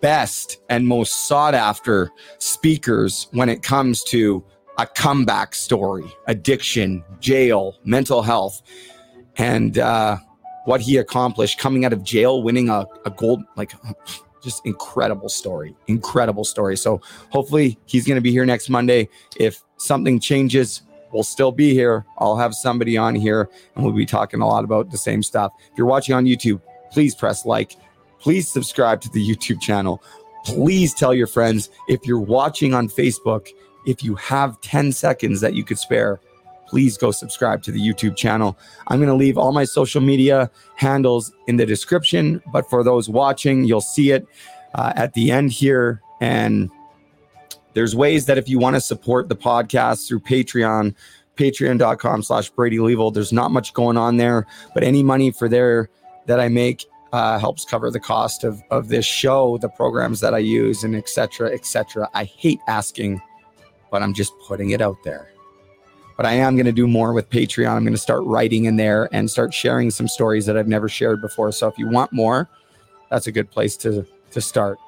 best 0.00 0.62
and 0.68 0.86
most 0.86 1.26
sought 1.26 1.54
after 1.54 2.10
speakers 2.38 3.28
when 3.32 3.48
it 3.48 3.62
comes 3.62 4.04
to 4.04 4.44
a 4.78 4.86
comeback 4.86 5.54
story, 5.54 6.04
addiction, 6.26 7.02
jail, 7.18 7.76
mental 7.84 8.22
health, 8.22 8.62
and 9.38 9.78
uh, 9.78 10.16
what 10.66 10.80
he 10.80 10.98
accomplished 10.98 11.58
coming 11.58 11.84
out 11.84 11.92
of 11.92 12.02
jail, 12.02 12.42
winning 12.42 12.68
a, 12.68 12.86
a 13.04 13.10
gold, 13.10 13.42
like 13.56 13.72
just 14.46 14.64
incredible 14.64 15.28
story, 15.28 15.74
incredible 15.88 16.44
story. 16.44 16.76
So 16.76 17.00
hopefully 17.30 17.78
he's 17.86 18.06
going 18.06 18.14
to 18.14 18.22
be 18.22 18.30
here 18.30 18.46
next 18.46 18.70
Monday. 18.70 19.08
If 19.38 19.62
something 19.76 20.20
changes, 20.20 20.82
we'll 21.12 21.24
still 21.24 21.50
be 21.50 21.74
here. 21.74 22.06
I'll 22.18 22.36
have 22.36 22.54
somebody 22.54 22.96
on 22.96 23.16
here 23.16 23.50
and 23.74 23.84
we'll 23.84 23.92
be 23.92 24.06
talking 24.06 24.40
a 24.40 24.46
lot 24.46 24.62
about 24.62 24.90
the 24.90 24.98
same 24.98 25.22
stuff. 25.22 25.52
If 25.72 25.76
you're 25.76 25.88
watching 25.88 26.14
on 26.14 26.26
YouTube, 26.26 26.62
please 26.92 27.14
press 27.14 27.44
like. 27.44 27.76
Please 28.20 28.48
subscribe 28.48 29.00
to 29.00 29.10
the 29.10 29.28
YouTube 29.28 29.60
channel. 29.60 30.00
Please 30.44 30.94
tell 30.94 31.12
your 31.12 31.26
friends. 31.26 31.68
If 31.88 32.06
you're 32.06 32.20
watching 32.20 32.72
on 32.72 32.88
Facebook, 32.88 33.48
if 33.84 34.04
you 34.04 34.14
have 34.14 34.60
10 34.60 34.92
seconds 34.92 35.40
that 35.40 35.54
you 35.54 35.64
could 35.64 35.78
spare, 35.78 36.20
please 36.68 36.96
go 36.96 37.10
subscribe 37.10 37.62
to 37.62 37.72
the 37.72 37.80
YouTube 37.80 38.16
channel. 38.16 38.58
I'm 38.88 38.98
going 38.98 39.08
to 39.08 39.14
leave 39.14 39.38
all 39.38 39.52
my 39.52 39.64
social 39.64 40.00
media 40.00 40.50
handles 40.76 41.32
in 41.46 41.56
the 41.56 41.66
description, 41.66 42.42
but 42.52 42.68
for 42.68 42.82
those 42.82 43.08
watching, 43.08 43.64
you'll 43.64 43.80
see 43.80 44.10
it 44.10 44.26
uh, 44.74 44.92
at 44.96 45.14
the 45.14 45.30
end 45.30 45.52
here. 45.52 46.02
And 46.20 46.70
there's 47.74 47.94
ways 47.94 48.26
that 48.26 48.38
if 48.38 48.48
you 48.48 48.58
want 48.58 48.76
to 48.76 48.80
support 48.80 49.28
the 49.28 49.36
podcast 49.36 50.08
through 50.08 50.20
Patreon, 50.20 50.94
patreon.com 51.36 52.22
slash 52.22 52.50
Brady 52.50 52.78
Leavold, 52.78 53.14
there's 53.14 53.32
not 53.32 53.50
much 53.50 53.74
going 53.74 53.96
on 53.96 54.16
there, 54.16 54.46
but 54.74 54.82
any 54.82 55.02
money 55.02 55.30
for 55.30 55.48
there 55.48 55.90
that 56.26 56.40
I 56.40 56.48
make 56.48 56.84
uh, 57.12 57.38
helps 57.38 57.64
cover 57.64 57.90
the 57.90 58.00
cost 58.00 58.44
of, 58.44 58.62
of 58.70 58.88
this 58.88 59.06
show, 59.06 59.58
the 59.58 59.68
programs 59.68 60.20
that 60.20 60.34
I 60.34 60.38
use, 60.38 60.82
and 60.82 60.96
etc. 60.96 61.52
etc. 61.52 62.10
I 62.14 62.24
hate 62.24 62.60
asking 62.66 63.20
but 63.90 64.02
I'm 64.02 64.14
just 64.14 64.38
putting 64.40 64.70
it 64.70 64.80
out 64.80 65.02
there. 65.04 65.30
But 66.16 66.26
I 66.26 66.32
am 66.32 66.56
going 66.56 66.66
to 66.66 66.72
do 66.72 66.88
more 66.88 67.12
with 67.12 67.28
Patreon. 67.28 67.70
I'm 67.70 67.84
going 67.84 67.92
to 67.92 67.98
start 67.98 68.24
writing 68.24 68.64
in 68.64 68.76
there 68.76 69.08
and 69.12 69.30
start 69.30 69.52
sharing 69.52 69.90
some 69.90 70.08
stories 70.08 70.46
that 70.46 70.56
I've 70.56 70.68
never 70.68 70.88
shared 70.88 71.20
before. 71.20 71.52
So 71.52 71.68
if 71.68 71.76
you 71.76 71.88
want 71.88 72.12
more, 72.12 72.48
that's 73.10 73.26
a 73.26 73.32
good 73.32 73.50
place 73.50 73.76
to 73.78 74.06
to 74.30 74.40
start. 74.40 74.78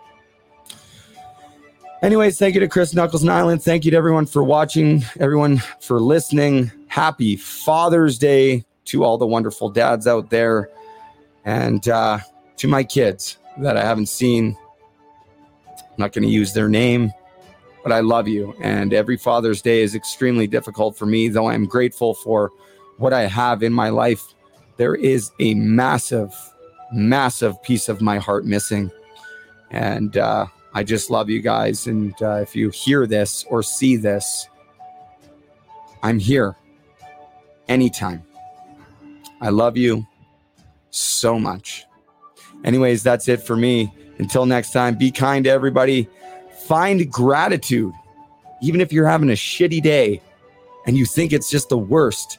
Anyways, 2.02 2.38
thank 2.38 2.54
you 2.54 2.60
to 2.60 2.68
Chris 2.68 2.94
Knuckles 2.94 3.22
and 3.22 3.30
Nilan. 3.30 3.62
Thank 3.62 3.84
you 3.84 3.90
to 3.90 3.96
everyone 3.96 4.26
for 4.26 4.44
watching, 4.44 5.04
everyone 5.18 5.58
for 5.80 6.00
listening. 6.00 6.70
Happy 6.86 7.36
Father's 7.36 8.18
Day 8.18 8.64
to 8.86 9.04
all 9.04 9.18
the 9.18 9.26
wonderful 9.26 9.68
dads 9.68 10.06
out 10.06 10.30
there, 10.30 10.70
and 11.44 11.88
uh, 11.88 12.18
to 12.56 12.68
my 12.68 12.84
kids 12.84 13.38
that 13.58 13.76
I 13.76 13.84
haven't 13.84 14.08
seen. 14.08 14.56
I'm 15.76 16.04
not 16.04 16.12
going 16.12 16.22
to 16.22 16.30
use 16.30 16.52
their 16.52 16.68
name 16.68 17.12
but 17.82 17.92
I 17.92 18.00
love 18.00 18.28
you. 18.28 18.54
And 18.60 18.92
every 18.92 19.16
Father's 19.16 19.62
Day 19.62 19.82
is 19.82 19.94
extremely 19.94 20.46
difficult 20.46 20.96
for 20.96 21.06
me, 21.06 21.28
though 21.28 21.48
I'm 21.48 21.64
grateful 21.64 22.14
for 22.14 22.50
what 22.96 23.12
I 23.12 23.22
have 23.22 23.62
in 23.62 23.72
my 23.72 23.88
life. 23.88 24.22
There 24.76 24.94
is 24.94 25.30
a 25.40 25.54
massive, 25.54 26.34
massive 26.92 27.62
piece 27.62 27.88
of 27.88 28.00
my 28.00 28.18
heart 28.18 28.44
missing. 28.44 28.90
And 29.70 30.16
uh, 30.16 30.46
I 30.74 30.82
just 30.84 31.10
love 31.10 31.28
you 31.28 31.40
guys. 31.40 31.86
And 31.86 32.14
uh, 32.22 32.36
if 32.36 32.54
you 32.54 32.70
hear 32.70 33.06
this 33.06 33.44
or 33.48 33.62
see 33.62 33.96
this, 33.96 34.48
I'm 36.02 36.18
here 36.18 36.56
anytime. 37.68 38.24
I 39.40 39.50
love 39.50 39.76
you 39.76 40.06
so 40.90 41.38
much. 41.38 41.84
Anyways, 42.64 43.02
that's 43.02 43.28
it 43.28 43.42
for 43.42 43.56
me. 43.56 43.92
Until 44.18 44.46
next 44.46 44.72
time, 44.72 44.96
be 44.96 45.12
kind 45.12 45.44
to 45.44 45.50
everybody 45.50 46.08
Find 46.68 47.10
gratitude. 47.10 47.94
Even 48.60 48.82
if 48.82 48.92
you're 48.92 49.08
having 49.08 49.30
a 49.30 49.32
shitty 49.32 49.82
day 49.82 50.20
and 50.86 50.98
you 50.98 51.06
think 51.06 51.32
it's 51.32 51.48
just 51.48 51.70
the 51.70 51.78
worst, 51.78 52.38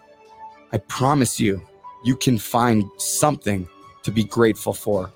I 0.72 0.78
promise 0.78 1.40
you, 1.40 1.62
you 2.06 2.16
can 2.16 2.38
find 2.38 2.86
something 2.98 3.68
to 4.04 4.12
be 4.12 4.24
grateful 4.24 4.72
for. 4.72 5.12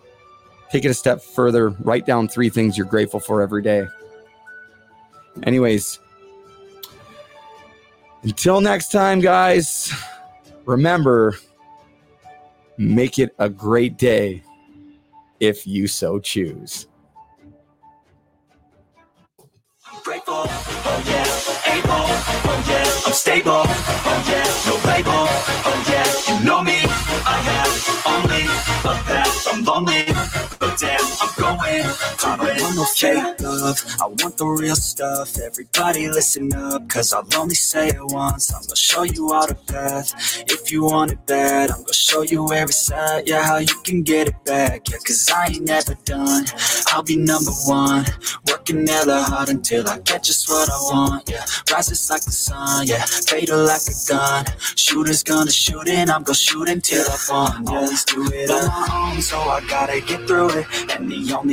Take 0.71 0.85
it 0.85 0.89
a 0.89 0.95
step 0.95 1.21
further, 1.21 1.69
write 1.69 2.07
down 2.07 2.27
three 2.27 2.49
things 2.49 2.75
you're 2.75 2.87
grateful 2.87 3.19
for 3.19 3.43
every 3.43 3.61
day. 3.61 3.85
Anyways, 5.43 5.99
until 8.23 8.61
next 8.61 8.91
time, 8.91 9.19
guys, 9.19 9.93
remember 10.65 11.35
make 12.79 13.19
it 13.19 13.35
a 13.37 13.47
great 13.47 13.97
day 13.97 14.41
if 15.39 15.67
you 15.67 15.85
so 15.85 16.19
choose. 16.19 16.87
Grateful. 20.03 20.43
Oh 20.45 21.03
yeah, 21.05 21.73
able. 21.75 22.05
Oh 22.49 22.63
yeah, 22.67 23.05
I'm 23.07 23.13
stable. 23.13 23.63
Oh 23.65 24.23
yeah, 24.29 24.47
no 24.67 24.75
label. 24.89 25.25
Oh 25.67 25.85
yeah, 25.89 26.07
you 26.27 26.45
know 26.45 26.61
me. 26.63 26.77
I 27.25 27.37
have 27.49 27.73
only 28.13 28.43
a 28.91 28.93
path. 29.07 29.47
I'm 29.51 29.63
lonely 29.63 30.05
but 30.59 30.79
damn, 30.79 31.01
I'm 31.21 31.29
I 31.65 32.35
don't 32.37 32.61
want 32.61 32.75
no 32.75 32.85
fake 32.85 33.41
love, 33.41 33.83
I 34.01 34.07
want 34.07 34.37
the 34.37 34.45
real 34.45 34.75
stuff. 34.75 35.37
Everybody 35.39 36.09
listen 36.09 36.53
up, 36.53 36.87
cause 36.89 37.13
I'll 37.13 37.27
only 37.37 37.55
say 37.55 37.89
it 37.89 38.01
once. 38.01 38.53
I'm 38.53 38.61
gonna 38.63 38.75
show 38.75 39.03
you 39.03 39.31
all 39.33 39.47
the 39.47 39.55
path. 39.55 40.13
If 40.47 40.71
you 40.71 40.83
want 40.83 41.11
it 41.11 41.25
bad, 41.25 41.71
I'm 41.71 41.81
gonna 41.81 41.93
show 41.93 42.21
you 42.21 42.51
every 42.51 42.73
side. 42.73 43.27
Yeah, 43.27 43.43
how 43.43 43.57
you 43.57 43.75
can 43.83 44.03
get 44.03 44.27
it 44.27 44.43
back. 44.45 44.89
Yeah, 44.89 44.97
cause 44.97 45.29
I 45.33 45.47
ain't 45.47 45.65
never 45.65 45.95
done. 46.05 46.45
I'll 46.87 47.03
be 47.03 47.15
number 47.15 47.51
one. 47.65 48.05
Working 48.47 48.85
hella 48.87 49.23
hard 49.23 49.49
until 49.49 49.87
I 49.87 49.99
get 49.99 50.23
just 50.23 50.49
what 50.49 50.69
I 50.69 50.77
want. 50.91 51.29
Yeah, 51.29 51.45
rises 51.71 52.09
like 52.09 52.23
the 52.23 52.31
sun. 52.31 52.87
Yeah, 52.87 53.03
fatal 53.05 53.63
like 53.63 53.81
a 53.87 53.95
gun. 54.09 54.45
Shooters 54.75 55.23
gonna 55.23 55.51
shoot 55.51 55.87
and 55.87 56.09
I'm 56.09 56.23
gonna 56.23 56.35
shoot 56.35 56.67
until 56.67 57.05
I 57.09 57.17
fall. 57.17 57.53
Yeah, 57.65 57.79
let's 57.81 58.03
do 58.05 58.23
it 58.33 58.49
on 58.51 58.67
my 58.67 59.11
own 59.13 59.21
so 59.21 59.39
I 59.39 59.61
gotta 59.67 60.01
get 60.01 60.27
through 60.27 60.49
it. 60.49 60.67
And 60.91 61.09
the 61.09 61.33
only 61.33 61.52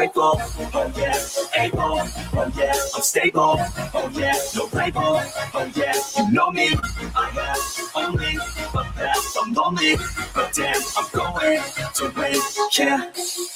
Grateful, 0.00 0.32
oh 0.32 0.92
yeah, 0.96 1.62
able, 1.62 2.00
oh 2.40 2.52
yeah, 2.56 2.72
I'm 2.94 3.02
stable, 3.02 3.56
oh 3.92 4.10
yeah, 4.14 4.32
no 4.56 4.66
label, 4.72 5.20
oh 5.52 5.70
yeah, 5.76 5.92
you 6.16 6.32
know 6.32 6.50
me, 6.50 6.70
I 7.14 7.28
have 7.34 7.90
only 7.94 8.36
a 8.36 8.84
path, 8.94 9.36
I'm 9.42 9.52
lonely, 9.52 9.96
but 10.34 10.54
damn, 10.54 10.80
I'm 10.96 11.06
going 11.12 11.62
to 11.96 12.12
win, 12.16 12.40
yeah. 12.78 13.50